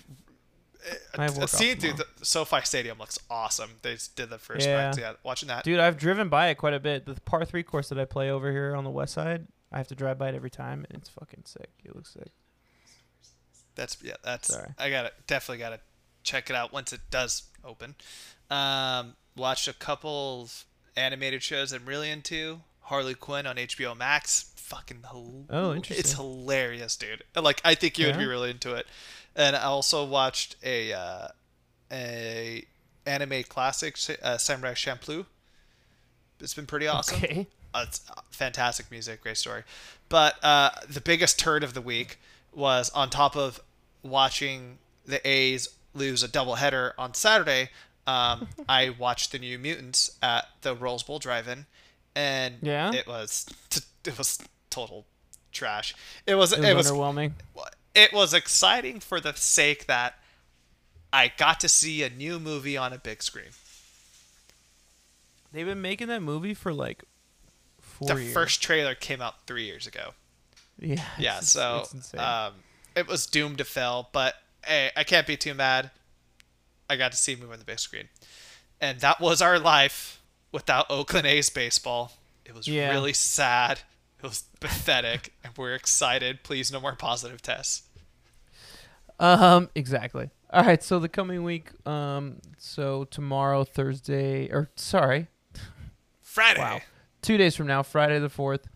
I 1.18 1.24
have 1.24 1.36
Uh, 1.36 1.40
work 1.40 1.48
seeing 1.50 1.76
through 1.78 1.94
the 1.94 2.06
SoFi 2.22 2.60
Stadium 2.62 2.98
looks 2.98 3.18
awesome. 3.28 3.72
They 3.82 3.98
did 4.14 4.30
the 4.30 4.38
first 4.38 4.64
Yeah. 4.66 4.94
Yeah, 4.96 5.12
watching 5.24 5.48
that. 5.48 5.64
Dude, 5.64 5.80
I've 5.80 5.98
driven 5.98 6.28
by 6.28 6.48
it 6.48 6.54
quite 6.54 6.72
a 6.74 6.80
bit. 6.80 7.04
The 7.04 7.14
par 7.22 7.44
three 7.44 7.62
course 7.64 7.88
that 7.90 7.98
I 7.98 8.04
play 8.04 8.30
over 8.30 8.50
here 8.52 8.74
on 8.74 8.84
the 8.84 8.90
west 8.90 9.12
side, 9.14 9.48
I 9.72 9.78
have 9.78 9.88
to 9.88 9.94
drive 9.94 10.16
by 10.18 10.28
it 10.28 10.34
every 10.34 10.50
time, 10.50 10.86
and 10.88 10.98
it's 10.98 11.08
fucking 11.10 11.42
sick. 11.44 11.68
It 11.84 11.94
looks 11.94 12.12
sick. 12.14 12.30
That's 13.74 13.96
yeah. 14.02 14.14
That's 14.24 14.48
Sorry. 14.48 14.70
I 14.78 14.90
gotta 14.90 15.12
definitely 15.26 15.58
gotta 15.58 15.80
check 16.22 16.48
it 16.50 16.56
out 16.56 16.72
once 16.72 16.92
it 16.92 17.00
does 17.10 17.42
open. 17.64 17.94
Um, 18.50 19.14
watched 19.36 19.68
a 19.68 19.72
couple 19.72 20.48
animated 20.98 21.42
shows 21.42 21.72
I'm 21.72 21.86
really 21.86 22.10
into. 22.10 22.60
Harley 22.82 23.14
Quinn 23.14 23.46
on 23.46 23.56
HBO 23.56 23.96
Max. 23.96 24.50
Fucking 24.56 25.02
hel- 25.04 25.44
Oh, 25.50 25.70
It's 25.98 26.12
hilarious, 26.14 26.96
dude. 26.96 27.24
Like 27.34 27.60
I 27.64 27.74
think 27.74 27.98
you 27.98 28.06
would 28.06 28.18
be 28.18 28.26
really 28.26 28.50
into 28.50 28.74
it. 28.74 28.86
And 29.36 29.54
I 29.56 29.62
also 29.62 30.04
watched 30.04 30.56
a 30.62 30.92
uh, 30.92 31.28
a 31.92 32.64
anime 33.06 33.44
classic, 33.44 33.96
uh, 34.22 34.36
Samurai 34.38 34.74
Champloo. 34.74 35.26
It's 36.40 36.54
been 36.54 36.66
pretty 36.66 36.86
awesome. 36.86 37.16
Okay. 37.18 37.46
Uh, 37.74 37.84
it's 37.86 38.00
uh, 38.10 38.20
fantastic 38.30 38.90
music, 38.90 39.20
great 39.22 39.36
story. 39.36 39.62
But 40.08 40.42
uh, 40.42 40.70
the 40.88 41.00
biggest 41.02 41.38
turd 41.38 41.62
of 41.62 41.74
the 41.74 41.80
week 41.82 42.18
was 42.54 42.88
on 42.90 43.10
top 43.10 43.36
of 43.36 43.60
watching 44.02 44.78
the 45.06 45.26
A's 45.26 45.68
lose 45.94 46.22
a 46.22 46.28
doubleheader 46.28 46.92
on 46.98 47.12
Saturday. 47.14 47.68
Um, 48.08 48.48
I 48.68 48.90
watched 48.90 49.32
the 49.32 49.38
New 49.38 49.58
Mutants 49.58 50.16
at 50.22 50.46
the 50.62 50.74
Rose 50.74 51.02
Bowl 51.02 51.18
Drive-In, 51.18 51.66
and 52.16 52.54
Yeah? 52.62 52.92
it 52.92 53.06
was 53.06 53.46
t- 53.70 53.80
it 54.04 54.16
was 54.16 54.38
total 54.70 55.04
trash. 55.52 55.94
It 56.26 56.34
was 56.36 56.52
It 56.52 56.64
it 56.64 56.74
was, 56.74 56.90
was 56.90 56.98
underwhelming. 56.98 57.32
it 57.94 58.12
was 58.12 58.32
exciting 58.34 59.00
for 59.00 59.20
the 59.20 59.34
sake 59.34 59.86
that 59.86 60.14
I 61.12 61.32
got 61.36 61.60
to 61.60 61.68
see 61.68 62.02
a 62.02 62.10
new 62.10 62.38
movie 62.38 62.76
on 62.76 62.92
a 62.92 62.98
big 62.98 63.22
screen. 63.22 63.50
They've 65.52 65.66
been 65.66 65.80
making 65.82 66.08
that 66.08 66.22
movie 66.22 66.54
for 66.54 66.72
like 66.72 67.04
four 67.80 68.08
the 68.08 68.22
years. 68.22 68.34
first 68.34 68.62
trailer 68.62 68.94
came 68.94 69.20
out 69.22 69.46
three 69.46 69.64
years 69.64 69.86
ago. 69.86 70.10
yeah. 70.78 71.02
yeah 71.18 71.40
so 71.40 71.84
um 72.16 72.52
it 72.94 73.06
was 73.08 73.26
doomed 73.26 73.58
to 73.58 73.64
fail 73.64 74.08
but 74.12 74.34
hey 74.64 74.90
i 74.96 75.02
can't 75.04 75.26
be 75.26 75.36
too 75.36 75.54
mad 75.54 75.90
i 76.90 76.96
got 76.96 77.12
to 77.12 77.18
see 77.18 77.34
him 77.34 77.50
on 77.50 77.58
the 77.58 77.64
big 77.64 77.78
screen. 77.78 78.08
And 78.80 79.00
that 79.00 79.20
was 79.20 79.42
our 79.42 79.58
life 79.58 80.20
without 80.52 80.86
oakland 80.90 81.26
a's 81.26 81.50
baseball. 81.50 82.12
It 82.44 82.54
was 82.54 82.66
Yeah. 82.68 82.90
really 82.90 83.12
sad. 83.12 83.80
It 84.18 84.22
was 84.22 84.44
pathetic 84.60 85.32
and 85.44 85.52
we're 85.56 85.74
excited. 85.74 86.42
Please 86.42 86.72
no 86.72 86.80
more 86.80 86.94
positive 86.96 87.40
tests. 87.42 87.82
Um, 89.20 89.68
exactly. 89.74 90.30
All 90.50 90.64
right, 90.64 90.82
so 90.82 90.98
the 90.98 91.08
coming 91.08 91.42
week, 91.44 91.70
um, 91.86 92.38
so 92.56 93.04
tomorrow, 93.04 93.64
Thursday, 93.64 94.48
or 94.50 94.70
sorry, 94.76 95.26
friday. 96.22 96.60
Wow, 96.60 96.80
two 97.20 97.36
days 97.36 97.54
from 97.54 97.66
now, 97.66 97.82
Friday 97.82 98.18
the 98.18 98.30
fourth, 98.30 98.66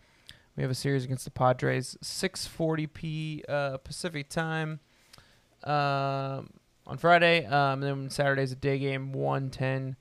we 0.55 0.61
have 0.61 0.69
a 0.69 0.75
series 0.75 1.03
against 1.03 1.25
the 1.25 1.31
Padres, 1.31 1.97
six 2.01 2.45
forty 2.45 2.85
p. 2.85 3.43
Uh, 3.49 3.77
Pacific 3.77 4.29
time, 4.29 4.81
um, 5.63 6.49
on 6.85 6.97
Friday. 6.97 7.45
Um, 7.45 7.81
and 7.81 7.83
then 7.83 8.09
Saturday's 8.09 8.51
a 8.51 8.55
day 8.55 8.77
game, 8.79 9.11
one 9.13 9.49
ten. 9.49 9.95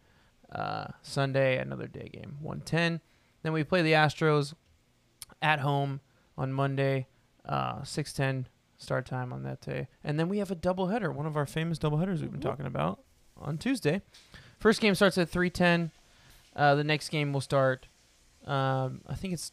Uh, 0.51 0.89
Sunday 1.03 1.57
another 1.59 1.87
day 1.87 2.11
game, 2.13 2.37
one 2.41 2.61
ten. 2.61 3.01
Then 3.43 3.53
we 3.53 3.65
play 3.65 3.81
the 3.83 3.93
Astros 3.93 4.53
at 5.41 5.61
home 5.61 6.01
on 6.37 6.53
Monday, 6.53 7.07
uh, 7.49 7.83
six 7.85 8.13
ten 8.13 8.47
start 8.77 9.07
time 9.07 9.33
on 9.33 9.45
that 9.45 9.61
day. 9.61 9.87
And 10.05 10.19
then 10.19 10.29
we 10.29 10.39
have 10.39 10.51
a 10.51 10.57
doubleheader, 10.57 11.15
one 11.15 11.25
of 11.27 11.37
our 11.37 11.47
famous 11.47 11.79
doubleheaders 11.79 12.21
we've 12.21 12.33
been 12.33 12.41
talking 12.41 12.67
about 12.67 13.01
on 13.41 13.57
Tuesday. 13.57 14.03
First 14.59 14.81
game 14.81 14.95
starts 14.95 15.17
at 15.19 15.31
3:10. 15.31 15.91
Uh, 16.55 16.75
the 16.75 16.85
next 16.85 17.09
game 17.09 17.33
will 17.33 17.41
start 17.41 17.87
um, 18.47 19.01
I 19.09 19.15
think 19.15 19.35
it's 19.35 19.53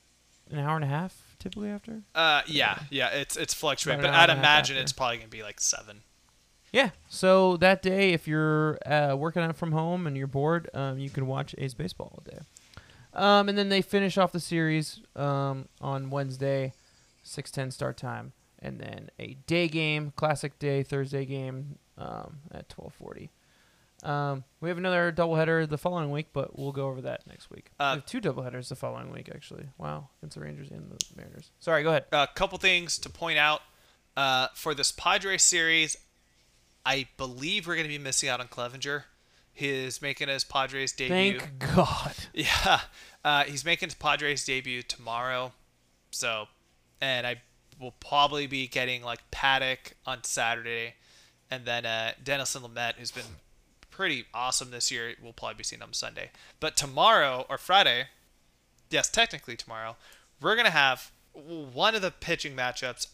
an 0.51 0.59
hour 0.59 0.75
and 0.75 0.83
a 0.83 0.87
half 0.87 1.35
typically 1.37 1.69
after. 1.69 2.01
uh 2.15 2.41
yeah 2.47 2.79
yeah 2.89 3.09
it's 3.09 3.37
it's 3.37 3.53
fluctuating 3.53 4.01
but 4.01 4.09
i'd 4.09 4.29
and 4.29 4.31
a 4.31 4.35
half 4.35 4.43
imagine 4.43 4.77
it's 4.77 4.91
probably 4.91 5.17
gonna 5.17 5.29
be 5.29 5.43
like 5.43 5.61
seven 5.61 6.01
Yeah. 6.71 6.91
So 7.09 7.57
that 7.57 7.81
day, 7.81 8.13
if 8.13 8.27
you're 8.27 8.77
uh, 8.85 9.15
working 9.15 9.41
out 9.41 9.55
from 9.55 9.71
home 9.71 10.07
and 10.07 10.15
you're 10.15 10.27
bored, 10.27 10.69
um, 10.73 10.99
you 10.99 11.09
can 11.09 11.27
watch 11.27 11.55
A's 11.57 11.73
baseball 11.73 12.11
all 12.13 12.23
day. 12.31 12.39
Um, 13.13 13.49
and 13.49 13.57
then 13.57 13.69
they 13.69 13.81
finish 13.81 14.17
off 14.17 14.31
the 14.31 14.39
series 14.39 15.01
um, 15.15 15.67
on 15.81 16.09
Wednesday, 16.09 16.73
six 17.23 17.49
ten 17.51 17.71
start 17.71 17.97
time, 17.97 18.33
and 18.59 18.79
then 18.79 19.09
a 19.19 19.35
day 19.47 19.67
game, 19.67 20.13
classic 20.15 20.59
day 20.59 20.83
Thursday 20.83 21.25
game 21.25 21.79
um, 21.97 22.37
at 22.51 22.69
twelve 22.69 22.93
forty. 22.93 23.31
Um, 24.03 24.45
we 24.61 24.69
have 24.69 24.77
another 24.77 25.11
doubleheader 25.11 25.67
the 25.67 25.77
following 25.77 26.11
week, 26.11 26.27
but 26.31 26.57
we'll 26.57 26.71
go 26.71 26.87
over 26.87 27.01
that 27.01 27.27
next 27.27 27.49
week. 27.49 27.71
Uh, 27.79 27.95
we 27.95 27.99
have 27.99 28.05
two 28.05 28.21
doubleheaders 28.21 28.69
the 28.69 28.75
following 28.75 29.11
week, 29.11 29.29
actually. 29.33 29.65
Wow, 29.77 30.09
against 30.21 30.35
the 30.35 30.41
Rangers 30.41 30.69
and 30.71 30.89
the 30.89 31.05
Mariners. 31.17 31.51
Sorry, 31.59 31.83
go 31.83 31.89
ahead. 31.89 32.05
a 32.11 32.27
couple 32.33 32.57
things 32.59 32.97
to 32.99 33.09
point 33.09 33.37
out 33.37 33.61
uh, 34.15 34.47
for 34.53 34.73
this 34.73 34.91
Padres 34.91 35.43
series. 35.43 35.97
I 36.85 37.07
believe 37.17 37.67
we're 37.67 37.75
going 37.75 37.87
to 37.87 37.93
be 37.93 37.97
missing 37.97 38.29
out 38.29 38.39
on 38.39 38.47
Clevinger. 38.47 39.03
He's 39.51 40.01
making 40.01 40.29
his 40.29 40.43
Padres 40.43 40.93
debut. 40.93 41.39
Thank 41.39 41.59
God. 41.75 42.13
Yeah, 42.33 42.81
uh, 43.25 43.43
he's 43.43 43.65
making 43.65 43.87
his 43.89 43.95
Padres 43.95 44.45
debut 44.45 44.81
tomorrow. 44.81 45.51
So, 46.11 46.47
and 47.01 47.27
I 47.27 47.41
will 47.79 47.91
probably 47.99 48.47
be 48.47 48.67
getting 48.67 49.03
like 49.03 49.19
Paddack 49.31 49.93
on 50.05 50.23
Saturday, 50.23 50.95
and 51.51 51.65
then 51.65 51.85
uh, 51.85 52.13
Dinelson 52.23 52.61
Lamet, 52.61 52.93
who's 52.95 53.11
been 53.11 53.25
pretty 53.91 54.25
awesome 54.33 54.71
this 54.71 54.91
year. 54.91 55.13
We'll 55.21 55.33
probably 55.33 55.55
be 55.55 55.63
seeing 55.65 55.81
him 55.81 55.91
Sunday. 55.91 56.31
But 56.61 56.77
tomorrow 56.77 57.45
or 57.49 57.57
Friday, 57.57 58.05
yes, 58.89 59.09
technically 59.09 59.57
tomorrow, 59.57 59.97
we're 60.41 60.55
gonna 60.55 60.69
have 60.69 61.11
one 61.33 61.95
of 61.95 62.01
the 62.01 62.11
pitching 62.11 62.55
matchups 62.55 63.07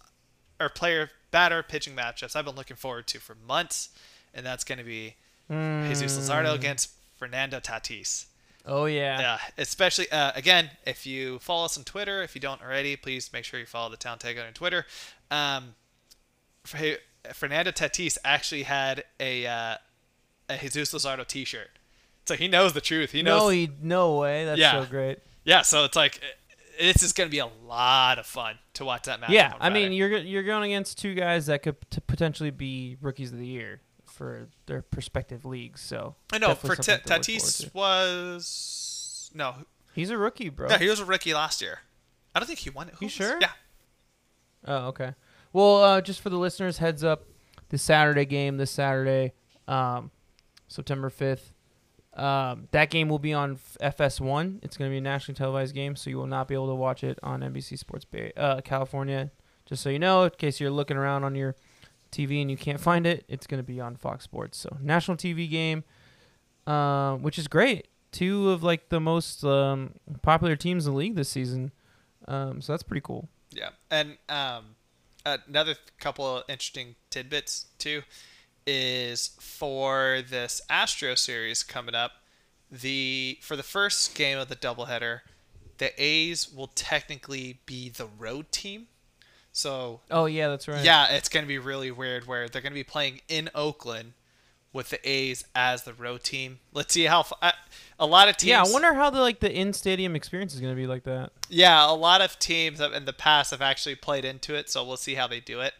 or 0.59 0.69
player 0.69 1.09
batter 1.35 1.61
pitching 1.61 1.93
matchups 1.93 2.33
I've 2.33 2.45
been 2.45 2.55
looking 2.55 2.77
forward 2.77 3.07
to 3.07 3.19
for 3.19 3.35
months, 3.45 3.89
and 4.33 4.45
that's 4.45 4.63
gonna 4.63 4.85
be 4.85 5.15
Jesus 5.49 6.17
Luzardo 6.17 6.55
against 6.55 6.91
Fernando 7.17 7.59
Tatis. 7.59 8.27
Oh 8.65 8.85
yeah. 8.85 9.19
Yeah, 9.19 9.37
especially 9.57 10.09
uh, 10.13 10.31
again, 10.33 10.69
if 10.85 11.05
you 11.05 11.39
follow 11.39 11.65
us 11.65 11.77
on 11.77 11.83
Twitter, 11.83 12.23
if 12.23 12.35
you 12.35 12.41
don't 12.41 12.61
already, 12.61 12.95
please 12.95 13.31
make 13.33 13.43
sure 13.43 13.59
you 13.59 13.65
follow 13.65 13.89
the 13.91 13.97
Town 13.97 14.17
Tailgate 14.17 14.47
on 14.47 14.53
Twitter. 14.53 14.85
Um, 15.29 15.75
Fernando 16.63 17.71
Tatis 17.71 18.17
actually 18.23 18.63
had 18.63 19.03
a 19.19 19.45
uh, 19.45 19.75
a 20.49 20.57
Jesus 20.57 20.93
Luzardo 20.93 21.27
T-shirt, 21.27 21.69
so 22.25 22.35
he 22.35 22.47
knows 22.47 22.71
the 22.73 22.81
truth. 22.81 23.11
He 23.11 23.21
knows. 23.23 23.41
no, 23.41 23.49
he, 23.49 23.69
no 23.81 24.15
way. 24.17 24.45
That's 24.45 24.59
Yeah. 24.59 24.81
so 24.83 24.89
great. 24.89 25.19
yeah, 25.43 25.63
so 25.63 25.83
it's 25.83 25.95
like 25.97 26.21
this 26.79 27.03
is 27.03 27.13
gonna 27.13 27.29
be 27.29 27.39
a 27.39 27.49
lot 27.67 28.19
of 28.19 28.25
fun 28.25 28.57
to 28.75 28.85
watch 28.85 29.03
that 29.03 29.19
match. 29.19 29.29
Yeah, 29.29 29.53
I 29.59 29.69
mean, 29.69 29.91
you're 29.93 30.17
you're 30.17 30.43
going 30.43 30.71
against 30.71 30.97
two 30.97 31.13
guys 31.13 31.45
that 31.47 31.63
could 31.63 31.75
t- 31.89 32.01
potentially 32.07 32.51
be 32.51 32.97
rookies 33.01 33.31
of 33.31 33.39
the 33.39 33.47
year, 33.47 33.81
for 34.05 34.47
their 34.65 34.81
prospective 34.81 35.45
leagues. 35.45 35.81
So 35.81 36.15
I 36.31 36.37
know 36.37 36.55
for 36.55 36.75
T- 36.75 36.91
Tatis 36.91 37.73
was 37.73 39.31
no, 39.33 39.55
he's 39.93 40.09
a 40.09 40.17
rookie, 40.17 40.49
bro. 40.49 40.67
no, 40.69 40.77
he 40.77 40.87
was 40.89 40.99
a 40.99 41.05
rookie 41.05 41.33
last 41.33 41.61
year. 41.61 41.79
I 42.33 42.39
don't 42.39 42.47
think 42.47 42.59
he 42.59 42.69
won 42.69 42.87
it. 42.89 42.95
Who 42.95 43.05
You 43.05 43.07
was- 43.07 43.13
sure? 43.13 43.37
Yeah. 43.41 43.51
Oh, 44.67 44.87
okay. 44.87 45.13
Well, 45.53 45.83
uh, 45.83 46.01
just 46.01 46.21
for 46.21 46.29
the 46.29 46.37
listeners, 46.37 46.79
heads 46.79 47.03
up: 47.03 47.25
the 47.69 47.77
Saturday 47.77 48.25
game 48.25 48.57
this 48.57 48.71
Saturday, 48.71 49.33
um, 49.67 50.11
September 50.67 51.09
fifth. 51.09 51.53
Um, 52.15 52.69
that 52.71 52.89
game 52.89 53.09
will 53.09 53.19
be 53.19 53.33
on 53.33 53.57
FS1. 53.81 54.59
It's 54.63 54.77
going 54.77 54.89
to 54.89 54.93
be 54.93 54.99
a 54.99 55.01
nationally 55.01 55.35
televised 55.35 55.75
game, 55.75 55.95
so 55.95 56.09
you 56.09 56.17
will 56.17 56.27
not 56.27 56.47
be 56.47 56.53
able 56.53 56.67
to 56.67 56.75
watch 56.75 57.03
it 57.03 57.19
on 57.21 57.41
NBC 57.41 57.77
Sports 57.77 58.05
Bay, 58.05 58.31
uh, 58.37 58.61
California. 58.61 59.31
Just 59.65 59.83
so 59.83 59.89
you 59.89 59.99
know, 59.99 60.23
in 60.23 60.29
case 60.31 60.59
you're 60.59 60.71
looking 60.71 60.95
around 60.95 61.23
on 61.23 61.35
your 61.35 61.55
TV 62.11 62.41
and 62.41 62.49
you 62.49 62.55
can't 62.55 62.79
find 62.79 63.05
it, 63.05 63.25
it's 63.27 63.47
going 63.47 63.59
to 63.59 63.67
be 63.67 63.81
on 63.81 63.95
Fox 63.95 64.23
Sports. 64.23 64.57
So 64.57 64.77
national 64.81 65.17
TV 65.17 65.49
game, 65.49 65.83
uh, 66.65 67.15
which 67.15 67.37
is 67.37 67.47
great. 67.47 67.87
Two 68.11 68.49
of 68.51 68.63
like 68.63 68.87
the 68.87 69.01
most 69.01 69.43
um, 69.43 69.95
popular 70.21 70.55
teams 70.55 70.87
in 70.87 70.93
the 70.93 70.97
league 70.97 71.15
this 71.15 71.27
season. 71.27 71.71
Um, 72.27 72.61
so 72.61 72.71
that's 72.71 72.83
pretty 72.83 73.01
cool. 73.01 73.27
Yeah, 73.51 73.69
and 73.91 74.17
um, 74.29 74.75
another 75.25 75.73
th- 75.73 75.97
couple 75.99 76.37
of 76.37 76.43
interesting 76.47 76.95
tidbits 77.09 77.67
too 77.77 78.03
is 78.67 79.31
for 79.39 80.21
this 80.29 80.61
Astro 80.69 81.15
series 81.15 81.63
coming 81.63 81.95
up. 81.95 82.13
The 82.71 83.37
for 83.41 83.55
the 83.55 83.63
first 83.63 84.15
game 84.15 84.37
of 84.37 84.49
the 84.49 84.55
doubleheader, 84.55 85.21
the 85.77 85.91
A's 86.01 86.51
will 86.51 86.71
technically 86.73 87.59
be 87.65 87.89
the 87.89 88.07
road 88.07 88.51
team. 88.51 88.87
So 89.51 90.01
Oh 90.11 90.25
yeah, 90.25 90.49
that's 90.49 90.67
right. 90.67 90.83
yeah, 90.83 91.07
it's 91.13 91.29
gonna 91.29 91.47
be 91.47 91.59
really 91.59 91.91
weird 91.91 92.27
where 92.27 92.49
they're 92.49 92.61
gonna 92.61 92.73
be 92.75 92.83
playing 92.83 93.21
in 93.29 93.49
Oakland 93.55 94.13
with 94.73 94.89
the 94.89 95.09
A's 95.09 95.45
as 95.55 95.83
the 95.83 95.93
road 95.93 96.23
team. 96.23 96.59
Let's 96.73 96.93
see 96.93 97.05
how 97.05 97.23
uh, 97.41 97.51
a 97.99 98.05
lot 98.05 98.27
of 98.27 98.35
teams. 98.35 98.49
Yeah, 98.49 98.63
I 98.63 98.69
wonder 98.73 98.93
how 98.93 99.09
the 99.11 99.21
like 99.21 99.39
the 99.39 99.53
in 99.53 99.71
stadium 99.73 100.15
experience 100.15 100.53
is 100.55 100.59
gonna 100.59 100.75
be 100.75 100.87
like 100.87 101.03
that. 101.03 101.31
Yeah, 101.49 101.89
a 101.89 101.93
lot 101.93 102.21
of 102.21 102.37
teams 102.39 102.79
have- 102.79 102.93
in 102.93 103.05
the 103.05 103.13
past 103.13 103.51
have 103.51 103.61
actually 103.61 103.95
played 103.95 104.25
into 104.25 104.55
it, 104.55 104.69
so 104.69 104.83
we'll 104.83 104.97
see 104.97 105.13
how 105.15 105.27
they 105.27 105.39
do 105.39 105.61
it. 105.61 105.73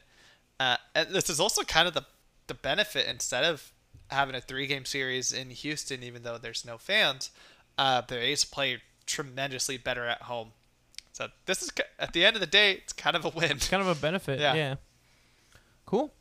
Uh, 0.59 0.77
and 0.93 1.09
this 1.09 1.29
is 1.29 1.39
also 1.41 1.63
kind 1.63 1.85
of 1.87 1.93
the 1.93 2.05
the 2.47 2.53
benefit 2.53 3.07
instead 3.07 3.43
of 3.43 3.71
having 4.09 4.35
a 4.35 4.41
three 4.41 4.67
game 4.67 4.85
series 4.85 5.31
in 5.31 5.49
Houston, 5.49 6.03
even 6.03 6.23
though 6.23 6.37
there's 6.37 6.65
no 6.65 6.77
fans, 6.77 7.31
uh, 7.77 8.01
the 8.01 8.17
A's 8.17 8.45
play 8.45 8.81
tremendously 9.05 9.77
better 9.77 10.05
at 10.05 10.23
home. 10.23 10.51
So 11.11 11.29
this 11.45 11.61
is 11.61 11.71
at 11.97 12.13
the 12.13 12.25
end 12.25 12.35
of 12.35 12.39
the 12.39 12.47
day, 12.47 12.73
it's 12.73 12.93
kind 12.93 13.15
of 13.15 13.25
a 13.25 13.29
win. 13.29 13.51
It's 13.51 13.69
kind 13.69 13.81
of 13.81 13.87
a 13.87 13.99
benefit. 13.99 14.39
Yeah. 14.39 14.53
Yeah. 14.53 14.75
Cool. 15.85 16.13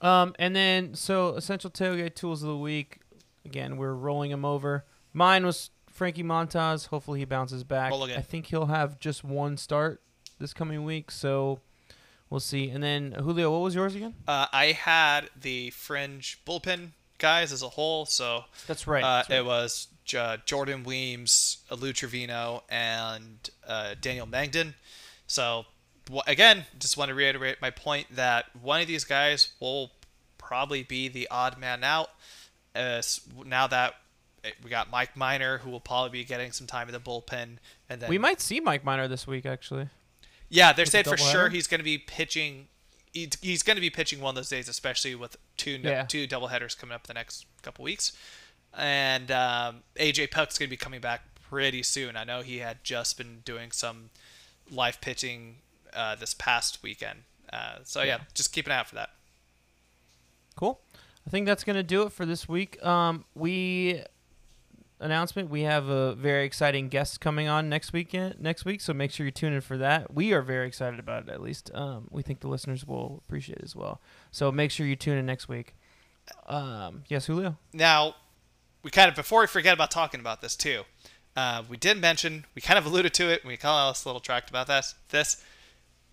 Um, 0.00 0.34
and 0.38 0.54
then 0.54 0.94
so 0.94 1.34
essential 1.34 1.70
tailgate 1.70 2.14
tools 2.14 2.42
of 2.42 2.48
the 2.48 2.56
week. 2.56 3.00
Again, 3.44 3.76
we're 3.76 3.94
rolling 3.94 4.30
them 4.30 4.44
over. 4.44 4.84
Mine 5.12 5.46
was 5.46 5.70
Frankie 5.90 6.24
Montas. 6.24 6.88
Hopefully 6.88 7.20
he 7.20 7.24
bounces 7.24 7.62
back. 7.64 7.92
I 7.92 8.20
think 8.20 8.46
he'll 8.46 8.66
have 8.66 8.98
just 8.98 9.22
one 9.22 9.56
start 9.56 10.02
this 10.38 10.52
coming 10.52 10.84
week, 10.84 11.10
so 11.10 11.60
we'll 12.30 12.40
see. 12.40 12.70
And 12.70 12.82
then 12.82 13.12
Julio, 13.12 13.50
what 13.50 13.60
was 13.62 13.74
yours 13.74 13.94
again? 13.94 14.14
Uh, 14.26 14.46
I 14.52 14.72
had 14.72 15.30
the 15.40 15.70
fringe 15.70 16.40
bullpen 16.46 16.90
guys 17.18 17.52
as 17.52 17.62
a 17.62 17.68
whole, 17.68 18.06
so 18.06 18.44
That's 18.66 18.86
right. 18.86 19.02
Uh, 19.02 19.16
that's 19.18 19.30
right. 19.30 19.38
It 19.38 19.44
was 19.46 19.88
J- 20.04 20.36
Jordan 20.44 20.84
Weems, 20.84 21.58
Lou 21.70 21.92
Trevino, 21.92 22.62
and 22.68 23.50
uh, 23.66 23.94
Daniel 24.00 24.26
Mengden. 24.26 24.74
So, 25.26 25.66
again, 26.26 26.64
just 26.78 26.96
want 26.96 27.08
to 27.08 27.14
reiterate 27.14 27.60
my 27.60 27.70
point 27.70 28.06
that 28.14 28.46
one 28.60 28.80
of 28.80 28.86
these 28.86 29.04
guys 29.04 29.48
will 29.60 29.90
probably 30.38 30.82
be 30.82 31.08
the 31.08 31.26
odd 31.30 31.58
man 31.58 31.82
out. 31.82 32.10
Uh, 32.74 33.02
now 33.44 33.66
that 33.66 33.94
eh, 34.44 34.50
we 34.62 34.70
got 34.70 34.90
Mike 34.90 35.16
Minor, 35.16 35.58
who 35.58 35.70
will 35.70 35.80
probably 35.80 36.10
be 36.10 36.24
getting 36.24 36.52
some 36.52 36.66
time 36.66 36.88
in 36.88 36.92
the 36.92 37.00
bullpen, 37.00 37.56
and 37.88 38.00
then 38.00 38.08
we 38.08 38.18
might 38.18 38.40
see 38.40 38.60
Mike 38.60 38.84
Minor 38.84 39.08
this 39.08 39.26
week, 39.26 39.46
actually. 39.46 39.88
Yeah, 40.48 40.72
they're 40.72 40.86
saying 40.86 41.04
for 41.04 41.16
sure 41.16 41.48
he's 41.48 41.66
going 41.66 41.80
to 41.80 41.84
be 41.84 41.98
pitching. 41.98 42.68
He's, 43.12 43.30
he's 43.40 43.62
going 43.62 43.76
to 43.76 43.80
be 43.80 43.90
pitching 43.90 44.20
one 44.20 44.30
of 44.30 44.36
those 44.36 44.48
days, 44.48 44.68
especially 44.68 45.14
with 45.14 45.36
two 45.56 45.80
Yeah. 45.82 46.04
two 46.04 46.26
doubleheaders 46.28 46.78
coming 46.78 46.94
up 46.94 47.06
the 47.06 47.14
next 47.14 47.46
couple 47.62 47.82
weeks. 47.84 48.12
And 48.76 49.30
um, 49.30 49.82
A.J. 49.96 50.26
Puk's 50.28 50.58
going 50.58 50.68
to 50.68 50.70
be 50.70 50.76
coming 50.76 51.00
back 51.00 51.22
pretty 51.48 51.82
soon. 51.82 52.16
I 52.16 52.24
know 52.24 52.42
he 52.42 52.58
had 52.58 52.84
just 52.84 53.16
been 53.16 53.40
doing 53.44 53.70
some 53.72 54.10
live 54.70 55.00
pitching 55.00 55.56
uh, 55.94 56.14
this 56.16 56.34
past 56.34 56.82
weekend. 56.82 57.20
Uh, 57.52 57.76
so 57.84 58.00
yeah. 58.02 58.06
Yeah. 58.16 58.18
just 58.34 58.52
keep 58.52 58.66
an 58.66 58.72
eye 58.72 58.78
out 58.78 58.88
for 58.88 58.96
that. 58.96 59.10
Cool. 60.56 60.80
I 61.26 61.30
think 61.30 61.46
that's 61.46 61.64
gonna 61.64 61.82
do 61.82 62.02
it 62.02 62.12
for 62.12 62.24
this 62.26 62.48
week. 62.48 62.82
Um, 62.84 63.24
we 63.34 64.02
announcement. 65.00 65.50
We 65.50 65.62
have 65.62 65.88
a 65.88 66.14
very 66.14 66.44
exciting 66.44 66.88
guest 66.88 67.20
coming 67.20 67.48
on 67.48 67.68
next 67.68 67.92
weekend. 67.92 68.40
Next 68.40 68.64
week, 68.64 68.80
so 68.80 68.92
make 68.92 69.10
sure 69.10 69.26
you 69.26 69.32
tune 69.32 69.52
in 69.52 69.60
for 69.60 69.76
that. 69.78 70.12
We 70.14 70.32
are 70.32 70.42
very 70.42 70.66
excited 70.66 70.98
about 70.98 71.24
it. 71.24 71.30
At 71.30 71.42
least, 71.42 71.70
um, 71.74 72.08
we 72.10 72.22
think 72.22 72.40
the 72.40 72.48
listeners 72.48 72.86
will 72.86 73.22
appreciate 73.26 73.58
it 73.58 73.64
as 73.64 73.76
well. 73.76 74.00
So 74.30 74.50
make 74.50 74.70
sure 74.70 74.86
you 74.86 74.96
tune 74.96 75.18
in 75.18 75.26
next 75.26 75.48
week. 75.48 75.74
Um, 76.46 77.02
yes, 77.08 77.26
Julio. 77.26 77.56
Now, 77.72 78.16
we 78.82 78.90
kind 78.90 79.08
of 79.08 79.14
before 79.14 79.40
we 79.40 79.46
forget 79.46 79.74
about 79.74 79.90
talking 79.90 80.20
about 80.20 80.40
this 80.40 80.56
too, 80.56 80.82
uh, 81.36 81.62
we 81.68 81.76
did 81.76 82.00
mention 82.00 82.46
we 82.54 82.62
kind 82.62 82.78
of 82.78 82.86
alluded 82.86 83.14
to 83.14 83.30
it. 83.30 83.44
We 83.44 83.56
call 83.56 83.90
us 83.90 84.04
a 84.04 84.08
little 84.08 84.20
tracked 84.20 84.50
about 84.50 84.66
this. 84.66 84.94
This 85.10 85.42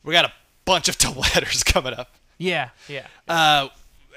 we 0.03 0.11
got 0.11 0.25
a 0.25 0.33
bunch 0.65 0.89
of 0.89 0.97
doubleheaders 0.99 1.65
coming 1.65 1.93
up. 1.93 2.15
Yeah, 2.37 2.69
yeah. 2.87 3.07
Uh, 3.27 3.69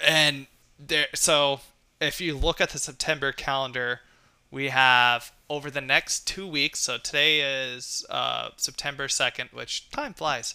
and 0.06 0.46
there, 0.78 1.06
so 1.14 1.60
if 2.00 2.20
you 2.20 2.36
look 2.36 2.60
at 2.60 2.70
the 2.70 2.78
September 2.78 3.32
calendar, 3.32 4.00
we 4.50 4.68
have 4.68 5.32
over 5.48 5.70
the 5.70 5.80
next 5.80 6.26
two 6.26 6.46
weeks. 6.46 6.80
So 6.80 6.98
today 6.98 7.40
is 7.40 8.04
uh, 8.10 8.50
September 8.56 9.08
second, 9.08 9.50
which 9.52 9.90
time 9.90 10.14
flies. 10.14 10.54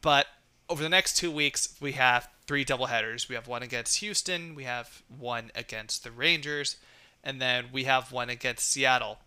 But 0.00 0.26
over 0.68 0.82
the 0.82 0.88
next 0.88 1.16
two 1.16 1.30
weeks, 1.30 1.76
we 1.80 1.92
have 1.92 2.28
three 2.46 2.64
doubleheaders. 2.64 3.28
We 3.28 3.34
have 3.34 3.46
one 3.46 3.62
against 3.62 3.98
Houston, 3.98 4.54
we 4.54 4.64
have 4.64 5.02
one 5.08 5.50
against 5.54 6.02
the 6.04 6.10
Rangers, 6.10 6.76
and 7.22 7.40
then 7.40 7.66
we 7.72 7.84
have 7.84 8.10
one 8.12 8.30
against 8.30 8.68
Seattle. 8.70 9.18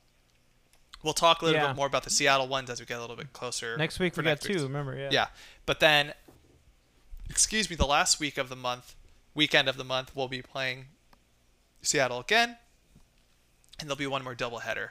We'll 1.04 1.14
talk 1.14 1.42
a 1.42 1.46
little 1.46 1.62
Yeah. 1.62 1.68
bit 1.68 1.76
more 1.76 1.88
about 1.88 2.04
the 2.04 2.10
Seattle 2.10 2.48
ones 2.48 2.70
as 2.70 2.80
we 2.80 2.86
get 2.86 2.98
a 2.98 3.02
little 3.02 3.16
bit 3.16 3.32
closer. 3.32 3.78
Next 3.78 4.00
week 4.00 4.18
we 4.18 4.24
got 4.24 4.42
two. 4.42 4.64
Remember? 4.64 4.98
Yeah. 4.98 5.10
Yeah. 5.12 5.28
But 5.66 5.80
then, 5.80 6.14
excuse 7.30 7.70
me, 7.70 7.76
the 7.76 7.86
last 7.86 8.20
week 8.20 8.38
of 8.38 8.50
the 8.50 8.56
month, 8.56 8.96
weekend 9.36 9.68
of 9.70 9.78
the 9.78 9.84
month, 9.84 10.16
we'll 10.16 10.28
be 10.28 10.42
playing 10.42 10.86
Seattle 11.84 12.20
again, 12.20 12.58
and 13.80 13.90
there'll 13.90 13.98
be 13.98 14.08
one 14.08 14.24
more 14.24 14.36
doubleheader. 14.36 14.90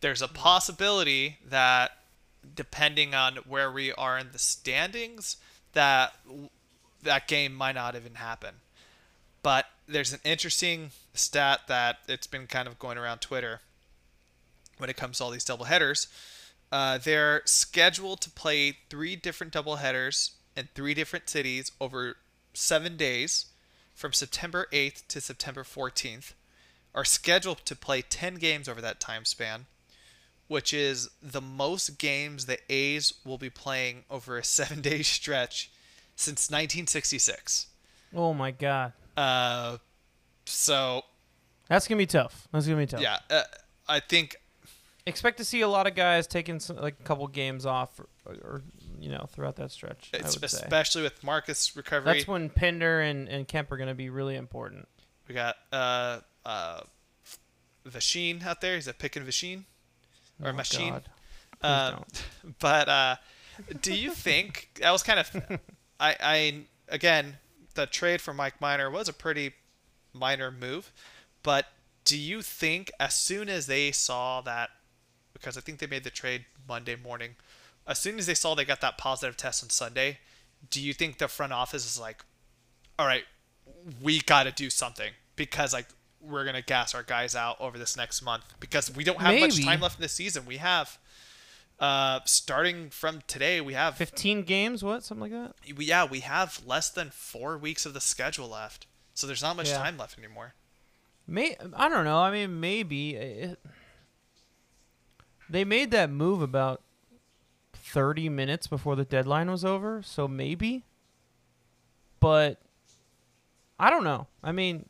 There's 0.00 0.22
a 0.22 0.28
possibility 0.28 1.38
that, 1.48 1.92
depending 2.54 3.14
on 3.14 3.36
where 3.46 3.70
we 3.70 3.92
are 3.92 4.18
in 4.18 4.28
the 4.32 4.38
standings, 4.38 5.36
that 5.72 6.14
that 7.02 7.28
game 7.28 7.54
might 7.54 7.74
not 7.74 7.96
even 7.96 8.14
happen. 8.14 8.56
But 9.42 9.66
there's 9.88 10.12
an 10.12 10.20
interesting 10.24 10.90
stat 11.14 11.60
that 11.68 11.98
it's 12.08 12.26
been 12.26 12.46
kind 12.46 12.68
of 12.68 12.78
going 12.78 12.98
around 12.98 13.20
Twitter 13.20 13.60
when 14.78 14.88
it 14.88 14.96
comes 14.96 15.18
to 15.18 15.24
all 15.24 15.30
these 15.30 15.44
doubleheaders. 15.44 16.06
Uh, 16.70 16.98
they're 16.98 17.42
scheduled 17.44 18.20
to 18.22 18.30
play 18.30 18.78
three 18.88 19.14
different 19.14 19.52
doubleheaders 19.52 20.30
in 20.56 20.68
three 20.74 20.94
different 20.94 21.28
cities 21.28 21.72
over 21.80 22.16
seven 22.54 22.96
days 22.96 23.46
from 23.94 24.12
September 24.12 24.66
8th 24.72 25.06
to 25.08 25.20
September 25.20 25.62
14th. 25.62 26.32
Are 26.94 27.04
scheduled 27.04 27.64
to 27.64 27.74
play 27.74 28.02
10 28.02 28.34
games 28.34 28.68
over 28.68 28.80
that 28.82 29.00
time 29.00 29.24
span, 29.24 29.66
which 30.48 30.74
is 30.74 31.08
the 31.22 31.40
most 31.40 31.98
games 31.98 32.46
the 32.46 32.58
A's 32.70 33.14
will 33.24 33.38
be 33.38 33.50
playing 33.50 34.04
over 34.10 34.36
a 34.36 34.44
seven 34.58 34.80
day 34.80 35.02
stretch 35.02 35.70
since 36.14 36.50
1966. 36.50 37.68
Oh 38.14 38.34
my 38.34 38.50
God, 38.50 38.92
Uh, 39.16 39.78
so, 40.44 41.02
that's 41.68 41.88
gonna 41.88 41.96
be 41.98 42.06
tough. 42.06 42.46
That's 42.52 42.66
gonna 42.66 42.78
be 42.78 42.86
tough. 42.86 43.00
yeah, 43.00 43.20
uh, 43.30 43.44
I 43.88 44.00
think 44.00 44.36
Expect 45.04 45.38
to 45.38 45.44
see 45.44 45.62
a 45.62 45.68
lot 45.68 45.88
of 45.88 45.96
guys 45.96 46.28
taking 46.28 46.60
some, 46.60 46.76
like 46.76 46.94
a 47.00 47.02
couple 47.02 47.26
games 47.26 47.66
off, 47.66 47.98
or, 47.98 48.06
or 48.34 48.62
you 49.00 49.10
know, 49.10 49.26
throughout 49.32 49.56
that 49.56 49.72
stretch. 49.72 50.10
Would 50.12 50.30
say. 50.30 50.36
especially 50.40 51.02
with 51.02 51.24
Marcus 51.24 51.74
recovery. 51.76 52.14
That's 52.14 52.28
when 52.28 52.50
Pinder 52.50 53.00
and, 53.00 53.28
and 53.28 53.48
Kemp 53.48 53.72
are 53.72 53.76
going 53.76 53.88
to 53.88 53.96
be 53.96 54.10
really 54.10 54.36
important. 54.36 54.86
We 55.28 55.34
got 55.34 55.56
uh 55.72 56.20
uh 56.44 56.80
out 58.44 58.60
there. 58.60 58.74
He's 58.76 58.88
a 58.88 58.94
pick 58.94 59.16
and 59.16 59.26
Vasheen 59.26 59.64
or 60.42 60.50
Oh, 60.50 60.52
machine. 60.52 60.94
Um, 61.62 62.04
but 62.58 62.88
uh, 62.88 63.16
do 63.80 63.94
you 63.94 64.10
think 64.10 64.70
that 64.80 64.90
was 64.90 65.02
kind 65.02 65.18
of 65.20 65.30
I 66.00 66.16
I 66.20 66.60
again 66.88 67.38
the 67.74 67.86
trade 67.86 68.20
for 68.20 68.34
Mike 68.34 68.60
Minor 68.60 68.90
was 68.90 69.08
a 69.08 69.12
pretty 69.12 69.52
minor 70.12 70.50
move, 70.50 70.92
but 71.42 71.66
do 72.04 72.18
you 72.18 72.42
think 72.42 72.90
as 72.98 73.14
soon 73.14 73.48
as 73.48 73.66
they 73.66 73.92
saw 73.92 74.40
that 74.42 74.70
because 75.32 75.56
I 75.56 75.60
think 75.60 75.78
they 75.78 75.86
made 75.86 76.04
the 76.04 76.10
trade 76.10 76.44
Monday 76.68 76.96
morning, 76.96 77.36
as 77.86 77.98
soon 77.98 78.18
as 78.18 78.26
they 78.26 78.34
saw 78.34 78.54
they 78.54 78.64
got 78.64 78.80
that 78.80 78.98
positive 78.98 79.36
test 79.36 79.62
on 79.62 79.70
Sunday, 79.70 80.18
do 80.70 80.80
you 80.80 80.92
think 80.92 81.18
the 81.18 81.28
front 81.28 81.52
office 81.52 81.84
is 81.84 81.98
like, 81.98 82.24
all 82.98 83.06
right, 83.06 83.24
we 84.00 84.20
got 84.20 84.44
to 84.44 84.52
do 84.52 84.70
something 84.70 85.12
because 85.36 85.72
like 85.72 85.86
we're 86.22 86.44
gonna 86.44 86.62
gas 86.62 86.94
our 86.94 87.02
guys 87.02 87.34
out 87.34 87.56
over 87.60 87.76
this 87.78 87.96
next 87.96 88.22
month 88.22 88.44
because 88.60 88.94
we 88.94 89.04
don't 89.04 89.20
have 89.20 89.38
much 89.40 89.62
time 89.64 89.80
left 89.80 89.98
in 89.98 90.02
the 90.02 90.08
season. 90.08 90.44
We 90.46 90.58
have 90.58 90.98
uh 91.80 92.20
starting 92.26 92.90
from 92.90 93.22
today 93.26 93.60
we 93.60 93.74
have 93.74 93.96
15 93.96 94.42
games, 94.44 94.84
what? 94.84 95.02
Something 95.02 95.32
like 95.32 95.32
that? 95.32 95.76
we, 95.76 95.84
yeah 95.86 96.04
we 96.04 96.20
have 96.20 96.60
less 96.64 96.90
than 96.90 97.10
four 97.10 97.58
weeks 97.58 97.84
of 97.86 97.92
the 97.94 98.00
schedule 98.00 98.48
left 98.48 98.86
so 99.14 99.26
there's 99.26 99.42
not 99.42 99.56
much 99.56 99.68
Yeah. 99.70 99.78
time 99.78 99.98
left 99.98 100.16
anymore 100.18 100.54
May 101.26 101.56
I 101.76 101.88
don't 101.88 102.04
know. 102.04 102.18
I 102.18 102.30
mean, 102.30 102.58
maybe 102.60 103.14
it, 103.16 103.58
they 105.48 105.64
made 105.64 105.90
that 105.92 106.10
move 106.10 106.42
about 106.42 106.82
30 107.74 108.28
minutes 108.28 108.66
before 108.66 108.96
the 108.96 109.04
deadline 109.04 109.50
was 109.50 109.64
over, 109.64 110.02
so 110.02 110.26
maybe. 110.26 110.84
But 112.20 112.58
I 113.78 113.88
don't 113.90 114.02
know. 114.04 114.26
I 114.42 114.50
mean, 114.52 114.88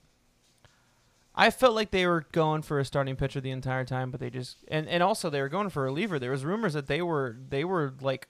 I 1.35 1.51
felt 1.51 1.75
like 1.75 1.91
they 1.91 2.07
were 2.07 2.27
going 2.33 2.63
for 2.63 2.79
a 2.79 2.85
starting 2.85 3.17
pitcher 3.17 3.41
the 3.41 3.51
entire 3.51 3.85
time, 3.85 4.11
but 4.11 4.21
they 4.21 4.31
just 4.31 4.59
and 4.69 4.89
and 4.89 5.03
also 5.03 5.31
they 5.31 5.41
were 5.41 5.49
going 5.49 5.71
for 5.71 5.83
a 5.83 5.87
reliever. 5.87 6.19
There 6.19 6.31
was 6.31 6.45
rumors 6.45 6.75
that 6.75 6.87
they 6.87 7.03
were 7.03 7.37
they 7.49 7.65
were 7.65 7.95
like 8.01 8.29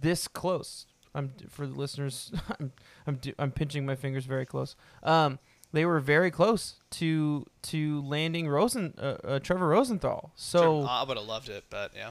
this 0.00 0.28
close. 0.28 0.86
I'm 1.14 1.32
for 1.48 1.66
the 1.66 1.74
listeners. 1.74 2.32
I'm 2.58 2.72
I'm 3.06 3.20
I'm 3.38 3.52
pinching 3.52 3.86
my 3.86 3.94
fingers 3.94 4.26
very 4.26 4.46
close. 4.46 4.74
Um, 5.02 5.38
they 5.72 5.84
were 5.84 6.00
very 6.00 6.30
close 6.30 6.76
to 6.92 7.46
to 7.62 8.02
landing 8.02 8.48
Rosen 8.48 8.94
uh, 8.98 9.16
uh, 9.24 9.38
Trevor 9.38 9.68
Rosenthal. 9.68 10.32
So 10.34 10.82
i 10.82 11.04
would 11.04 11.16
have 11.16 11.26
loved 11.26 11.48
it 11.48 11.64
but 11.70 11.92
yeah 11.94 12.10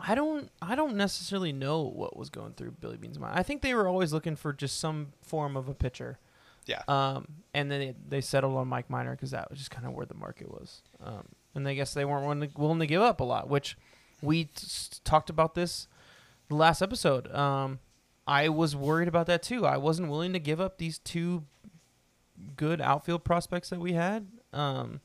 I 0.00 0.14
don't 0.14 0.50
I 0.60 0.74
don't 0.74 0.96
necessarily 0.96 1.52
know 1.52 1.82
what 1.82 2.16
was 2.16 2.30
going 2.30 2.52
through 2.52 2.72
Billy 2.72 2.96
Beane's 2.96 3.18
mind. 3.18 3.38
I 3.38 3.42
think 3.42 3.62
they 3.62 3.74
were 3.74 3.88
always 3.88 4.12
looking 4.12 4.36
for 4.36 4.52
just 4.52 4.78
some 4.78 5.12
form 5.22 5.56
of 5.56 5.68
a 5.68 5.74
pitcher. 5.74 6.18
Yeah. 6.66 6.82
Um, 6.88 7.26
and 7.54 7.70
then 7.70 7.80
they, 7.80 7.94
they 8.08 8.20
settled 8.20 8.56
on 8.56 8.68
Mike 8.68 8.90
Minor 8.90 9.12
because 9.12 9.30
that 9.30 9.48
was 9.50 9.58
just 9.58 9.70
kind 9.70 9.86
of 9.86 9.92
where 9.92 10.06
the 10.06 10.14
market 10.14 10.50
was. 10.50 10.82
Um, 11.02 11.24
and 11.54 11.66
I 11.66 11.74
guess 11.74 11.94
they 11.94 12.04
weren't 12.04 12.24
willing 12.24 12.40
to, 12.48 12.60
willing 12.60 12.80
to 12.80 12.86
give 12.86 13.02
up 13.02 13.20
a 13.20 13.24
lot, 13.24 13.48
which 13.48 13.78
we 14.20 14.44
t- 14.44 14.66
talked 15.04 15.30
about 15.30 15.54
this 15.54 15.88
the 16.48 16.54
last 16.56 16.82
episode. 16.82 17.32
Um, 17.34 17.78
I 18.26 18.48
was 18.48 18.74
worried 18.74 19.08
about 19.08 19.26
that 19.26 19.42
too. 19.42 19.64
I 19.64 19.76
wasn't 19.76 20.08
willing 20.10 20.32
to 20.32 20.38
give 20.38 20.60
up 20.60 20.78
these 20.78 20.98
two 20.98 21.44
good 22.56 22.80
outfield 22.80 23.24
prospects 23.24 23.70
that 23.70 23.80
we 23.80 23.92
had. 23.92 24.26
Um, 24.52 25.00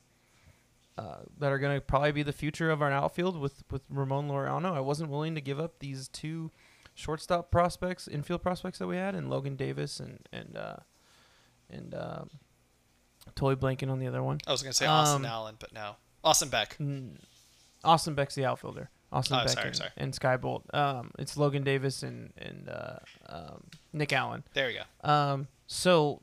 uh, 0.98 1.20
that 1.38 1.50
are 1.50 1.58
going 1.58 1.74
to 1.74 1.80
probably 1.80 2.12
be 2.12 2.22
the 2.22 2.32
future 2.32 2.70
of 2.70 2.82
our 2.82 2.90
outfield 2.90 3.40
with 3.40 3.62
with 3.70 3.82
Ramon 3.88 4.28
Laureano. 4.28 4.74
I 4.74 4.80
wasn't 4.80 5.10
willing 5.10 5.34
to 5.34 5.40
give 5.40 5.58
up 5.58 5.78
these 5.78 6.06
two 6.08 6.50
shortstop 6.94 7.50
prospects, 7.50 8.06
infield 8.06 8.42
prospects 8.42 8.78
that 8.78 8.86
we 8.86 8.96
had, 8.96 9.14
and 9.14 9.30
Logan 9.30 9.56
Davis 9.56 10.00
and 10.00 10.18
and 10.32 10.56
uh, 10.56 10.76
and 11.72 11.94
um, 11.94 12.30
totally 13.34 13.56
blanking 13.56 13.90
on 13.90 13.98
the 13.98 14.06
other 14.06 14.22
one. 14.22 14.38
i 14.46 14.52
was 14.52 14.62
gonna 14.62 14.72
say 14.72 14.86
austin 14.86 15.24
Um, 15.24 15.26
allen 15.26 15.56
but 15.58 15.72
no 15.72 15.96
austin 16.24 16.48
beck 16.48 16.76
Mm, 16.78 17.16
Austin 17.84 18.14
Beck's 18.14 18.36
the 18.36 18.44
outfielder. 18.44 18.90
Austin 19.10 19.36
Oh, 19.36 19.40
Beck 19.40 19.48
sorry, 19.50 19.66
and, 19.66 19.76
sorry. 19.76 19.90
and 19.96 20.14
Skye 20.14 20.36
Bolt. 20.36 20.64
Um, 20.72 21.10
it's 21.18 21.36
Logan 21.36 21.64
Davis 21.64 22.04
and 22.04 22.32
and 22.38 22.68
uh, 22.68 22.98
um, 23.28 23.64
Nick 23.92 24.12
Allen. 24.12 24.44
there 24.54 24.68
we 24.68 24.74
go 24.74 25.10
Um, 25.10 25.48
so 25.66 26.22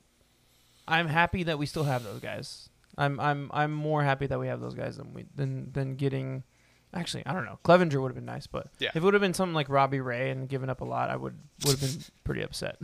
I'm 0.87 1.07
happy 1.07 1.43
that 1.43 1.59
we 1.59 1.65
still 1.65 1.83
have 1.83 2.03
those 2.05 2.21
guys. 2.21 2.69
I'm 2.97 3.19
I'm 3.19 3.49
I'm 3.53 3.73
more 3.73 4.03
happy 4.05 4.25
that 4.27 4.39
we 4.39 4.47
have 4.47 4.61
those 4.61 4.73
guys 4.73 4.95
than 4.95 5.13
we 5.13 5.25
than 5.35 5.71
than 5.73 5.95
getting. 5.97 6.43
Actually, 6.93 7.25
I 7.25 7.33
don't 7.33 7.43
know. 7.45 7.59
Clevinger 7.65 8.01
would 8.01 8.07
have 8.07 8.15
been 8.15 8.25
nice, 8.25 8.47
but 8.47 8.67
Yeah. 8.79 8.89
if 8.89 8.95
it 8.95 9.03
would 9.03 9.13
have 9.13 9.21
been 9.21 9.33
something 9.35 9.53
like 9.53 9.67
Robbie 9.69 9.99
Ray 9.99 10.31
and 10.31 10.47
given 10.49 10.69
up 10.69 10.79
a 10.81 10.85
lot, 10.85 11.09
I 11.09 11.17
would 11.17 11.37
would 11.65 11.77
have 11.77 11.81
been 11.81 12.01
pretty 12.23 12.41
upset. 12.41 12.77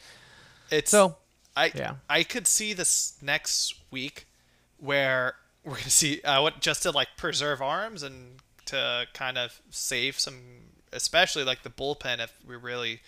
it's 0.70 0.90
so 0.90 1.16
I 1.56 1.70
yeah. 1.74 1.94
I 2.08 2.22
could 2.24 2.46
see 2.46 2.72
this 2.72 3.16
next 3.22 3.74
week 3.90 4.26
where 4.78 5.36
we're 5.64 5.76
gonna 5.76 5.90
see 5.90 6.20
uh, 6.22 6.42
what 6.42 6.60
just 6.60 6.82
to 6.82 6.90
like 6.90 7.08
preserve 7.16 7.62
arms 7.62 8.02
and 8.02 8.36
to 8.66 9.06
kind 9.14 9.38
of 9.38 9.60
save 9.70 10.18
some, 10.18 10.40
especially 10.92 11.44
like 11.44 11.62
the 11.62 11.70
bullpen 11.70 12.18
if 12.22 12.32
we 12.46 12.56
really 12.56 13.00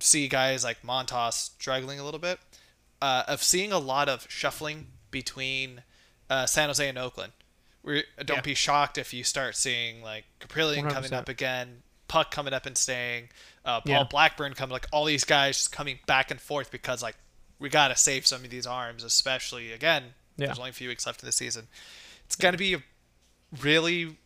see 0.00 0.28
guys 0.28 0.62
like 0.62 0.82
Montas 0.82 1.32
struggling 1.32 1.98
a 1.98 2.04
little 2.04 2.20
bit, 2.20 2.38
uh, 3.02 3.24
of 3.26 3.42
seeing 3.42 3.72
a 3.72 3.78
lot 3.78 4.08
of 4.08 4.26
shuffling 4.28 4.86
between 5.10 5.82
uh, 6.30 6.46
San 6.46 6.68
Jose 6.68 6.86
and 6.86 6.96
Oakland. 6.98 7.32
We're, 7.82 8.04
don't 8.24 8.36
Yeah. 8.38 8.40
be 8.42 8.54
shocked 8.54 8.98
if 8.98 9.12
you 9.14 9.24
start 9.24 9.56
seeing 9.56 10.02
like 10.02 10.24
Kaprielian 10.40 10.88
coming 10.90 11.10
100%. 11.10 11.12
up 11.14 11.28
again, 11.28 11.82
Puk 12.06 12.30
coming 12.30 12.52
up 12.52 12.66
and 12.66 12.76
staying, 12.78 13.30
uh, 13.64 13.80
Paul 13.80 13.92
Yeah. 13.92 14.04
Blackburn 14.04 14.54
coming, 14.54 14.72
like 14.72 14.86
all 14.92 15.04
these 15.06 15.24
guys 15.24 15.56
just 15.56 15.72
coming 15.72 15.98
back 16.06 16.30
and 16.30 16.40
forth 16.40 16.70
because 16.70 17.02
like 17.02 17.16
we 17.58 17.68
gotta 17.68 17.96
save 17.96 18.26
some 18.26 18.44
of 18.44 18.50
these 18.50 18.66
arms, 18.66 19.02
especially 19.04 19.72
again. 19.72 20.14
Yeah. 20.36 20.46
There's 20.46 20.58
only 20.58 20.70
a 20.70 20.74
few 20.74 20.88
weeks 20.88 21.06
left 21.06 21.22
in 21.22 21.26
the 21.26 21.32
season. 21.32 21.66
It's 22.26 22.36
gonna 22.36 22.56
be 22.58 22.76
really, 23.60 24.16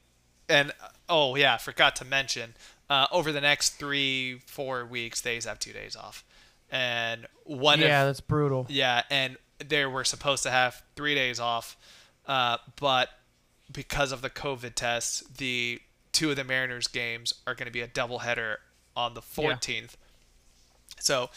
and 0.49 0.73
oh 1.09 1.35
yeah, 1.37 1.55
I 1.55 1.59
forgot 1.59 1.97
to 1.97 2.05
mention. 2.05 2.55
Uh, 2.91 3.07
over 3.11 3.33
the 3.33 3.41
next 3.41 3.77
three, 3.79 4.39
four 4.47 4.85
weeks, 4.85 5.23
they 5.23 5.37
have 5.45 5.59
two 5.59 5.73
days 5.73 5.97
off, 5.97 6.25
and 6.71 7.27
one 7.45 7.81
Yeah, 7.81 8.05
that's 8.05 8.21
brutal. 8.21 8.67
yeah, 8.69 9.03
and 9.11 9.37
they 9.67 9.87
were 9.87 10.05
supposed 10.05 10.43
to 10.43 10.51
have 10.51 10.83
three 10.95 11.15
days 11.15 11.41
off, 11.41 11.77
uh, 12.27 12.59
but 12.79 13.09
because 13.73 14.13
of 14.13 14.21
the 14.21 14.29
COVID 14.29 14.75
tests, 14.75 15.23
the 15.39 15.81
two 16.13 16.29
of 16.31 16.37
the 16.37 16.45
Mariners 16.45 16.87
games 16.87 17.33
are 17.47 17.55
going 17.55 17.67
to 17.67 17.73
be 17.73 17.81
a 17.81 17.89
doubleheader 17.89 18.57
on 18.95 19.15
the 19.15 19.23
14th. 19.23 19.93
So 21.01 21.31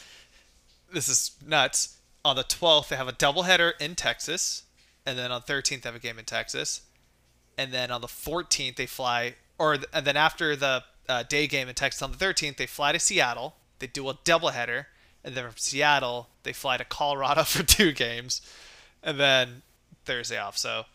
this 0.95 1.09
is 1.09 1.31
nuts. 1.45 1.97
On 2.23 2.35
the 2.35 2.43
12th, 2.43 2.87
they 2.87 2.95
have 2.95 3.07
a 3.07 3.13
doubleheader 3.13 3.73
in 3.79 3.93
Texas, 3.93 4.63
and 5.05 5.15
then 5.15 5.31
on 5.31 5.41
13th, 5.41 5.83
they 5.83 5.89
have 5.89 5.95
a 5.95 5.99
game 5.99 6.17
in 6.17 6.25
Texas, 6.25 6.81
and 7.57 7.71
then 7.71 7.91
on 7.91 8.01
the 8.01 8.07
14th, 8.07 8.77
they 8.77 8.87
fly, 8.87 9.35
or 9.59 9.77
and 9.93 10.07
then 10.07 10.17
after 10.17 10.55
the 10.55 10.83
uh, 11.07 11.21
day 11.21 11.45
game 11.45 11.69
in 11.69 11.75
Texas 11.75 12.01
on 12.01 12.11
the 12.11 12.17
13th, 12.17 12.57
they 12.57 12.65
fly 12.65 12.91
to 12.91 12.99
Seattle. 12.99 13.55
They 13.77 13.87
do 13.87 14.09
a 14.09 14.15
doubleheader, 14.15 14.85
and 15.23 15.35
then 15.35 15.43
from 15.43 15.57
Seattle, 15.57 16.29
they 16.43 16.53
fly 16.53 16.77
to 16.77 16.85
Colorado 16.85 17.43
for 17.45 17.61
two 17.61 17.91
games, 17.91 18.41
and 19.03 19.19
then 19.19 19.61
Thursday 20.05 20.37
off. 20.37 20.57
So, 20.57 20.85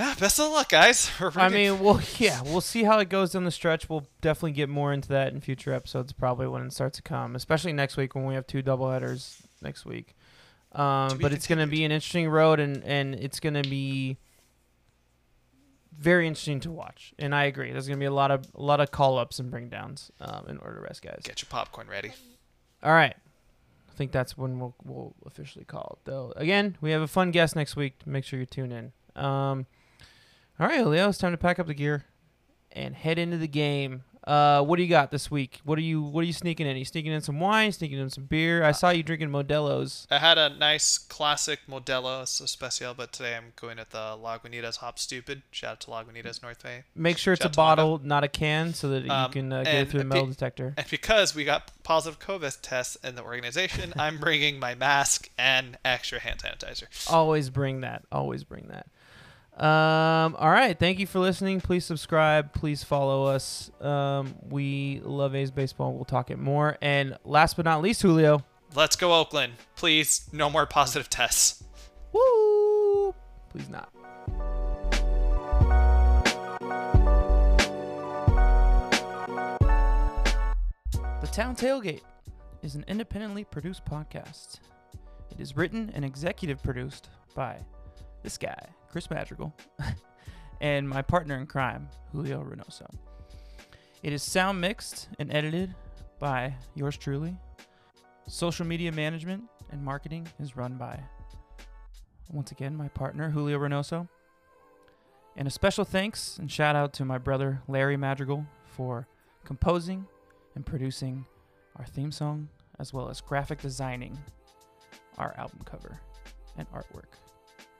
yeah, 0.00 0.14
best 0.14 0.40
of 0.40 0.50
luck, 0.50 0.70
guys. 0.70 1.10
I 1.36 1.50
mean, 1.50 1.78
well, 1.80 2.00
yeah, 2.18 2.40
we'll 2.42 2.62
see 2.62 2.84
how 2.84 2.98
it 3.00 3.10
goes 3.10 3.32
down 3.32 3.44
the 3.44 3.50
stretch. 3.50 3.88
We'll 3.88 4.06
definitely 4.22 4.52
get 4.52 4.70
more 4.70 4.92
into 4.92 5.10
that 5.10 5.32
in 5.32 5.40
future 5.40 5.74
episodes, 5.74 6.12
probably 6.12 6.48
when 6.48 6.62
it 6.62 6.72
starts 6.72 6.96
to 6.96 7.02
come, 7.02 7.36
especially 7.36 7.74
next 7.74 7.98
week 7.98 8.14
when 8.14 8.24
we 8.24 8.34
have 8.34 8.46
two 8.46 8.62
doubleheaders 8.62 9.42
next 9.60 9.84
week. 9.84 10.14
Um, 10.72 11.18
but 11.18 11.32
it's 11.32 11.46
going 11.46 11.58
to 11.58 11.66
be 11.66 11.84
an 11.84 11.92
interesting 11.92 12.28
road, 12.28 12.60
and 12.60 12.82
and 12.84 13.14
it's 13.14 13.40
going 13.40 13.60
to 13.60 13.68
be 13.68 14.16
very 15.98 16.26
interesting 16.26 16.60
to 16.60 16.70
watch. 16.70 17.12
And 17.18 17.34
I 17.34 17.44
agree, 17.44 17.70
there's 17.70 17.86
going 17.86 17.98
to 17.98 18.02
be 18.02 18.06
a 18.06 18.12
lot 18.12 18.30
of 18.30 18.46
a 18.54 18.62
lot 18.62 18.80
of 18.80 18.90
call 18.90 19.18
ups 19.18 19.38
and 19.38 19.50
bring 19.50 19.68
downs 19.68 20.10
um, 20.20 20.46
in 20.48 20.56
order 20.58 20.76
to 20.76 20.82
rest 20.82 21.02
guys. 21.02 21.20
get 21.24 21.42
your 21.42 21.48
popcorn 21.50 21.88
ready. 21.88 22.12
All 22.82 22.92
right. 22.92 23.16
I 23.90 23.92
think 24.00 24.12
that's 24.12 24.38
when 24.38 24.58
we'll, 24.58 24.74
we'll 24.82 25.14
officially 25.26 25.66
call 25.66 25.98
it, 25.98 26.08
though. 26.08 26.32
Again, 26.36 26.78
we 26.80 26.92
have 26.92 27.02
a 27.02 27.06
fun 27.06 27.32
guest 27.32 27.54
next 27.54 27.76
week. 27.76 28.06
Make 28.06 28.24
sure 28.24 28.38
you 28.38 28.46
tune 28.46 28.72
in. 28.72 28.92
Um, 29.22 29.66
all 30.60 30.66
right, 30.66 30.86
Leo, 30.86 31.08
it's 31.08 31.18
time 31.18 31.32
to 31.32 31.38
pack 31.38 31.58
up 31.58 31.66
the 31.66 31.74
gear 31.74 32.04
and 32.72 32.94
head 32.94 33.18
into 33.18 33.38
the 33.38 33.48
game. 33.48 34.02
Uh, 34.22 34.62
what 34.62 34.76
do 34.76 34.82
you 34.82 34.88
got 34.88 35.10
this 35.10 35.30
week? 35.30 35.60
What 35.64 35.78
are 35.78 35.82
you 35.82 36.02
What 36.02 36.20
are 36.20 36.26
you 36.26 36.34
sneaking 36.34 36.66
in? 36.66 36.76
Are 36.76 36.78
you 36.78 36.84
sneaking 36.84 37.10
in 37.10 37.22
some 37.22 37.40
wine? 37.40 37.72
Sneaking 37.72 37.98
in 37.98 38.10
some 38.10 38.24
beer? 38.24 38.62
I 38.62 38.72
saw 38.72 38.90
you 38.90 39.02
drinking 39.02 39.30
Modelo's. 39.30 40.06
I 40.10 40.18
had 40.18 40.36
a 40.36 40.50
nice 40.50 40.98
classic 40.98 41.60
Modelo 41.66 42.22
Especial, 42.22 42.92
but 42.92 43.12
today 43.12 43.34
I'm 43.34 43.54
going 43.56 43.78
at 43.78 43.90
the 43.90 43.96
Lagunitas 44.22 44.76
Hop 44.76 44.98
Stoopid. 44.98 45.40
Shout 45.50 45.72
out 45.72 45.80
to 45.80 45.86
Lagunitas 45.90 46.42
North 46.42 46.62
Bay. 46.62 46.84
Make 46.94 47.16
sure 47.16 47.32
it's 47.32 47.46
a 47.46 47.48
bottle, 47.48 47.98
not 48.04 48.22
a 48.22 48.28
can, 48.28 48.74
so 48.74 48.90
that 48.90 49.04
you 49.04 49.10
Um, 49.10 49.32
can 49.32 49.52
uh, 49.54 49.62
get 49.64 49.74
it 49.74 49.88
through 49.88 50.00
the 50.00 50.04
metal 50.04 50.26
pe- 50.26 50.32
detector. 50.32 50.74
And 50.76 50.86
because 50.90 51.34
we 51.34 51.44
got 51.44 51.70
positive 51.82 52.20
COVID 52.20 52.58
tests 52.60 52.96
in 52.96 53.14
the 53.14 53.22
organization, 53.22 53.94
I'm 53.98 54.18
bringing 54.18 54.60
my 54.60 54.74
mask 54.74 55.30
and 55.38 55.78
extra 55.82 56.18
hand 56.20 56.40
sanitizer. 56.40 56.84
Always 57.10 57.48
bring 57.48 57.80
that. 57.80 58.02
Always 58.12 58.44
bring 58.44 58.66
that. 58.68 58.86
Um, 59.60 60.36
all 60.38 60.50
right. 60.50 60.78
Thank 60.78 60.98
you 60.98 61.06
for 61.06 61.18
listening. 61.18 61.60
Please 61.60 61.84
subscribe. 61.84 62.54
Please 62.54 62.82
follow 62.82 63.26
us. 63.26 63.70
Um, 63.80 64.34
we 64.48 65.02
love 65.04 65.34
A's 65.34 65.50
baseball. 65.50 65.92
We'll 65.92 66.06
talk 66.06 66.30
it 66.30 66.38
more. 66.38 66.78
And 66.80 67.18
last 67.24 67.56
but 67.56 67.66
not 67.66 67.82
least, 67.82 68.00
Julio. 68.00 68.42
Let's 68.74 68.96
go, 68.96 69.12
Oakland. 69.12 69.52
Please, 69.76 70.30
no 70.32 70.48
more 70.48 70.64
positive 70.64 71.10
tests. 71.10 71.62
Woo! 72.12 73.14
Please 73.50 73.68
not. 73.68 73.92
The 81.20 81.26
Town 81.26 81.54
Tailgate 81.54 82.00
is 82.62 82.76
an 82.76 82.84
independently 82.88 83.44
produced 83.44 83.84
podcast. 83.84 84.60
It 85.30 85.38
is 85.38 85.54
written 85.54 85.92
and 85.94 86.02
executive 86.02 86.62
produced 86.62 87.10
by 87.34 87.58
this 88.22 88.38
guy, 88.38 88.68
Chris 88.90 89.08
Madrigal, 89.10 89.54
and 90.60 90.88
my 90.88 91.02
partner 91.02 91.36
in 91.36 91.46
crime, 91.46 91.88
Julio 92.12 92.42
Reynoso. 92.42 92.88
It 94.02 94.12
is 94.12 94.22
sound 94.22 94.60
mixed 94.60 95.08
and 95.18 95.32
edited 95.32 95.74
by 96.18 96.54
yours 96.74 96.96
truly. 96.96 97.36
Social 98.26 98.66
media 98.66 98.90
management 98.92 99.44
and 99.70 99.84
marketing 99.84 100.26
is 100.40 100.56
run 100.56 100.74
by, 100.76 100.98
once 102.30 102.50
again, 102.50 102.76
my 102.76 102.88
partner, 102.88 103.30
Julio 103.30 103.58
Reynoso. 103.58 104.08
And 105.36 105.46
a 105.46 105.50
special 105.50 105.84
thanks 105.84 106.38
and 106.38 106.50
shout 106.50 106.76
out 106.76 106.92
to 106.94 107.04
my 107.04 107.18
brother, 107.18 107.62
Larry 107.68 107.96
Madrigal, 107.96 108.44
for 108.64 109.06
composing 109.44 110.06
and 110.54 110.66
producing 110.66 111.24
our 111.76 111.84
theme 111.84 112.10
song, 112.10 112.48
as 112.78 112.92
well 112.92 113.08
as 113.08 113.20
graphic 113.20 113.60
designing 113.60 114.18
our 115.18 115.34
album 115.38 115.60
cover 115.64 116.00
and 116.56 116.70
artwork. 116.72 117.29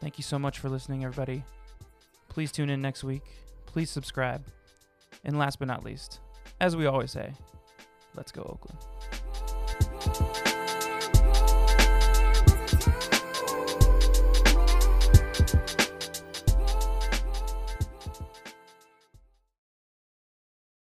Thank 0.01 0.17
you 0.19 0.25
so 0.25 0.39
much 0.39 0.59
for 0.59 0.69
listening, 0.69 1.05
everybody. 1.05 1.45
Please 2.29 2.51
tune 2.51 2.71
in 2.71 2.81
next 2.81 3.05
week. 3.05 3.23
Please 3.67 3.91
subscribe. 3.91 4.45
And 5.25 5.39
last 5.39 5.59
but 5.59 5.69
not 5.69 5.85
least, 5.85 6.21
as 6.61 6.75
we 6.77 6.87
always 6.87 7.11
say, 7.11 7.33
let's 8.15 8.33
go, 8.33 8.43
Oakland. 8.43 8.79